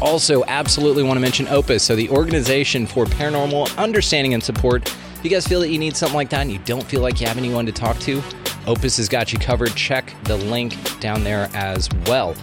Also, 0.00 0.44
absolutely 0.44 1.02
want 1.02 1.16
to 1.16 1.20
mention 1.20 1.46
Opus, 1.48 1.82
so 1.82 1.94
the 1.94 2.08
organization 2.08 2.86
for 2.86 3.04
paranormal 3.04 3.76
understanding 3.76 4.34
and 4.34 4.42
support. 4.42 4.88
If 4.88 5.24
you 5.24 5.30
guys 5.30 5.46
feel 5.46 5.60
that 5.60 5.68
you 5.68 5.78
need 5.78 5.94
something 5.94 6.16
like 6.16 6.30
that 6.30 6.40
and 6.40 6.50
you 6.50 6.58
don't 6.60 6.84
feel 6.84 7.02
like 7.02 7.20
you 7.20 7.26
have 7.26 7.36
anyone 7.36 7.66
to 7.66 7.72
talk 7.72 7.98
to, 8.00 8.22
Opus 8.66 8.96
has 8.96 9.08
got 9.08 9.32
you 9.32 9.38
covered. 9.38 9.74
Check 9.74 10.14
the 10.24 10.36
link 10.36 10.74
down 11.00 11.22
there 11.22 11.50
as 11.52 11.88
well. 12.06 12.34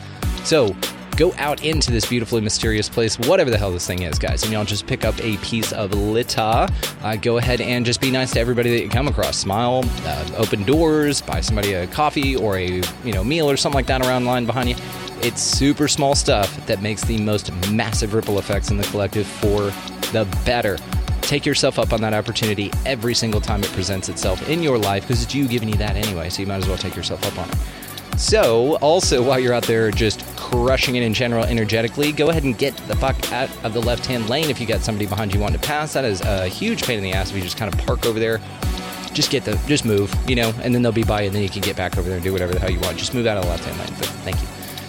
So, 0.44 0.76
go 1.18 1.34
out 1.38 1.66
into 1.66 1.92
this 1.92 2.06
beautifully 2.06 2.42
mysterious 2.42 2.88
place, 2.88 3.18
whatever 3.20 3.50
the 3.50 3.58
hell 3.58 3.72
this 3.72 3.88
thing 3.88 4.04
is, 4.04 4.20
guys, 4.20 4.44
and 4.44 4.54
y'all 4.54 4.64
just 4.64 4.86
pick 4.86 5.04
up 5.04 5.20
a 5.20 5.36
piece 5.38 5.74
of 5.74 5.94
Lita. 5.94 6.72
Uh, 7.02 7.16
go 7.18 7.38
ahead 7.38 7.60
and 7.60 7.86
just 7.86 8.00
be 8.00 8.12
nice 8.12 8.32
to 8.32 8.40
everybody 8.40 8.70
that 8.70 8.84
you 8.84 8.90
come 8.90 9.08
across. 9.08 9.36
Smile, 9.36 9.84
uh, 10.06 10.30
open 10.38 10.64
doors, 10.64 11.22
buy 11.22 11.42
somebody 11.42 11.74
a 11.74 11.88
coffee 11.88 12.36
or 12.36 12.58
a 12.58 12.82
you 13.04 13.14
know 13.14 13.24
meal 13.24 13.50
or 13.50 13.58
something 13.58 13.78
like 13.78 13.88
that 13.88 14.06
around 14.06 14.24
the 14.24 14.30
line 14.30 14.46
behind 14.46 14.70
you. 14.70 14.76
It's 15.22 15.42
super 15.42 15.88
small 15.88 16.14
stuff 16.14 16.66
that 16.68 16.84
makes 16.84 17.04
the 17.04 17.18
most 17.18 17.52
massive 17.72 18.14
ripple 18.14 18.38
effects 18.38 18.70
in 18.70 18.78
the 18.78 18.84
collective 18.84 19.26
for 19.26 19.72
the 20.12 20.28
better. 20.46 20.78
Take 21.22 21.46
yourself 21.46 21.80
up 21.80 21.92
on 21.92 22.02
that 22.02 22.14
opportunity 22.14 22.72
every 22.86 23.16
single 23.16 23.42
time 23.42 23.64
it 23.64 23.72
presents 23.72 24.08
itself 24.08 24.48
in 24.48 24.62
your 24.62 24.78
life 24.78 25.04
because 25.04 25.24
it's 25.24 25.34
you 25.34 25.48
giving 25.48 25.68
you 25.68 25.76
that 25.76 25.96
anyway, 25.96 26.30
so 26.30 26.42
you 26.42 26.48
might 26.48 26.58
as 26.58 26.68
well 26.68 26.78
take 26.78 26.96
yourself 26.96 27.26
up 27.26 27.38
on 27.40 27.50
it. 27.50 27.87
So, 28.18 28.78
also, 28.78 29.22
while 29.22 29.40
you're 29.40 29.54
out 29.54 29.64
there 29.64 29.92
just 29.92 30.26
crushing 30.36 30.96
it 30.96 31.04
in 31.04 31.14
general 31.14 31.46
energetically, 31.46 32.12
go 32.12 32.30
ahead 32.32 32.44
and 32.46 32.58
get 32.58 32.76
the 32.88 32.96
fuck 32.96 33.32
out 33.32 33.50
of 33.64 33.74
the 33.74 33.80
left 33.80 34.08
hand 34.08 34.28
lane 34.28 34.50
if 34.50 34.60
you 34.60 34.66
got 34.66 34.82
somebody 34.82 35.06
behind 35.06 35.36
you 35.36 35.40
wanting 35.40 35.60
to 35.60 35.68
pass. 35.68 35.94
That 35.94 36.04
is 36.04 36.22
a 36.22 36.48
huge 36.48 36.84
pain 36.84 36.98
in 36.98 37.04
the 37.04 37.14
ass 37.14 37.30
if 37.30 37.36
you 37.36 37.44
just 37.44 37.58
kind 37.58 37.72
of 37.72 37.80
park 37.86 38.08
over 38.08 38.20
there. 38.20 38.42
Just 39.14 39.30
get 39.30 39.46
the, 39.46 39.54
just 39.68 39.86
move, 39.86 40.14
you 40.28 40.36
know, 40.36 40.52
and 40.64 40.74
then 40.74 40.82
they'll 40.82 40.92
be 40.92 41.04
by 41.04 41.22
and 41.22 41.36
then 41.36 41.44
you 41.44 41.50
can 41.50 41.62
get 41.62 41.76
back 41.76 41.96
over 41.96 42.08
there 42.08 42.18
and 42.18 42.24
do 42.24 42.32
whatever 42.32 42.54
the 42.54 42.60
hell 42.60 42.72
you 42.72 42.80
want. 42.80 42.98
Just 42.98 43.14
move 43.14 43.28
out 43.28 43.38
of 43.38 43.44
the 43.44 43.50
left 43.50 43.64
hand 43.66 43.78
lane. 43.78 44.00
But 44.00 44.08
thank 44.08 44.42
you. 44.42 44.48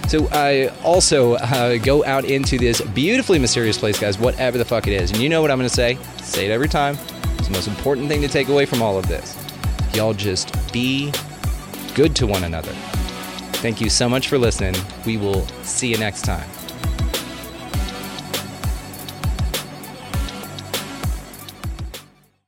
So, 0.08 0.26
I 0.32 0.68
also 0.82 1.34
uh, 1.34 1.76
go 1.76 2.02
out 2.06 2.24
into 2.24 2.56
this 2.56 2.80
beautifully 2.80 3.38
mysterious 3.38 3.76
place, 3.76 4.00
guys, 4.00 4.18
whatever 4.18 4.56
the 4.56 4.64
fuck 4.64 4.86
it 4.86 4.94
is. 4.94 5.10
And 5.10 5.20
you 5.20 5.28
know 5.28 5.42
what 5.42 5.50
I'm 5.50 5.58
going 5.58 5.68
to 5.68 5.74
say? 5.74 5.98
Say 6.22 6.46
it 6.46 6.50
every 6.50 6.68
time. 6.68 6.96
It's 7.36 7.48
the 7.48 7.52
most 7.52 7.68
important 7.68 8.08
thing 8.08 8.22
to 8.22 8.28
take 8.28 8.48
away 8.48 8.64
from 8.64 8.80
all 8.80 8.96
of 8.96 9.06
this. 9.06 9.36
Y'all 9.92 10.14
just 10.14 10.72
be 10.72 11.12
good 11.94 12.16
to 12.16 12.26
one 12.26 12.44
another. 12.44 12.74
Thank 13.60 13.80
you 13.80 13.90
so 13.90 14.08
much 14.08 14.28
for 14.28 14.38
listening. 14.38 14.76
We 15.04 15.16
will 15.16 15.46
see 15.64 15.88
you 15.88 15.98
next 15.98 16.22
time. 16.22 16.48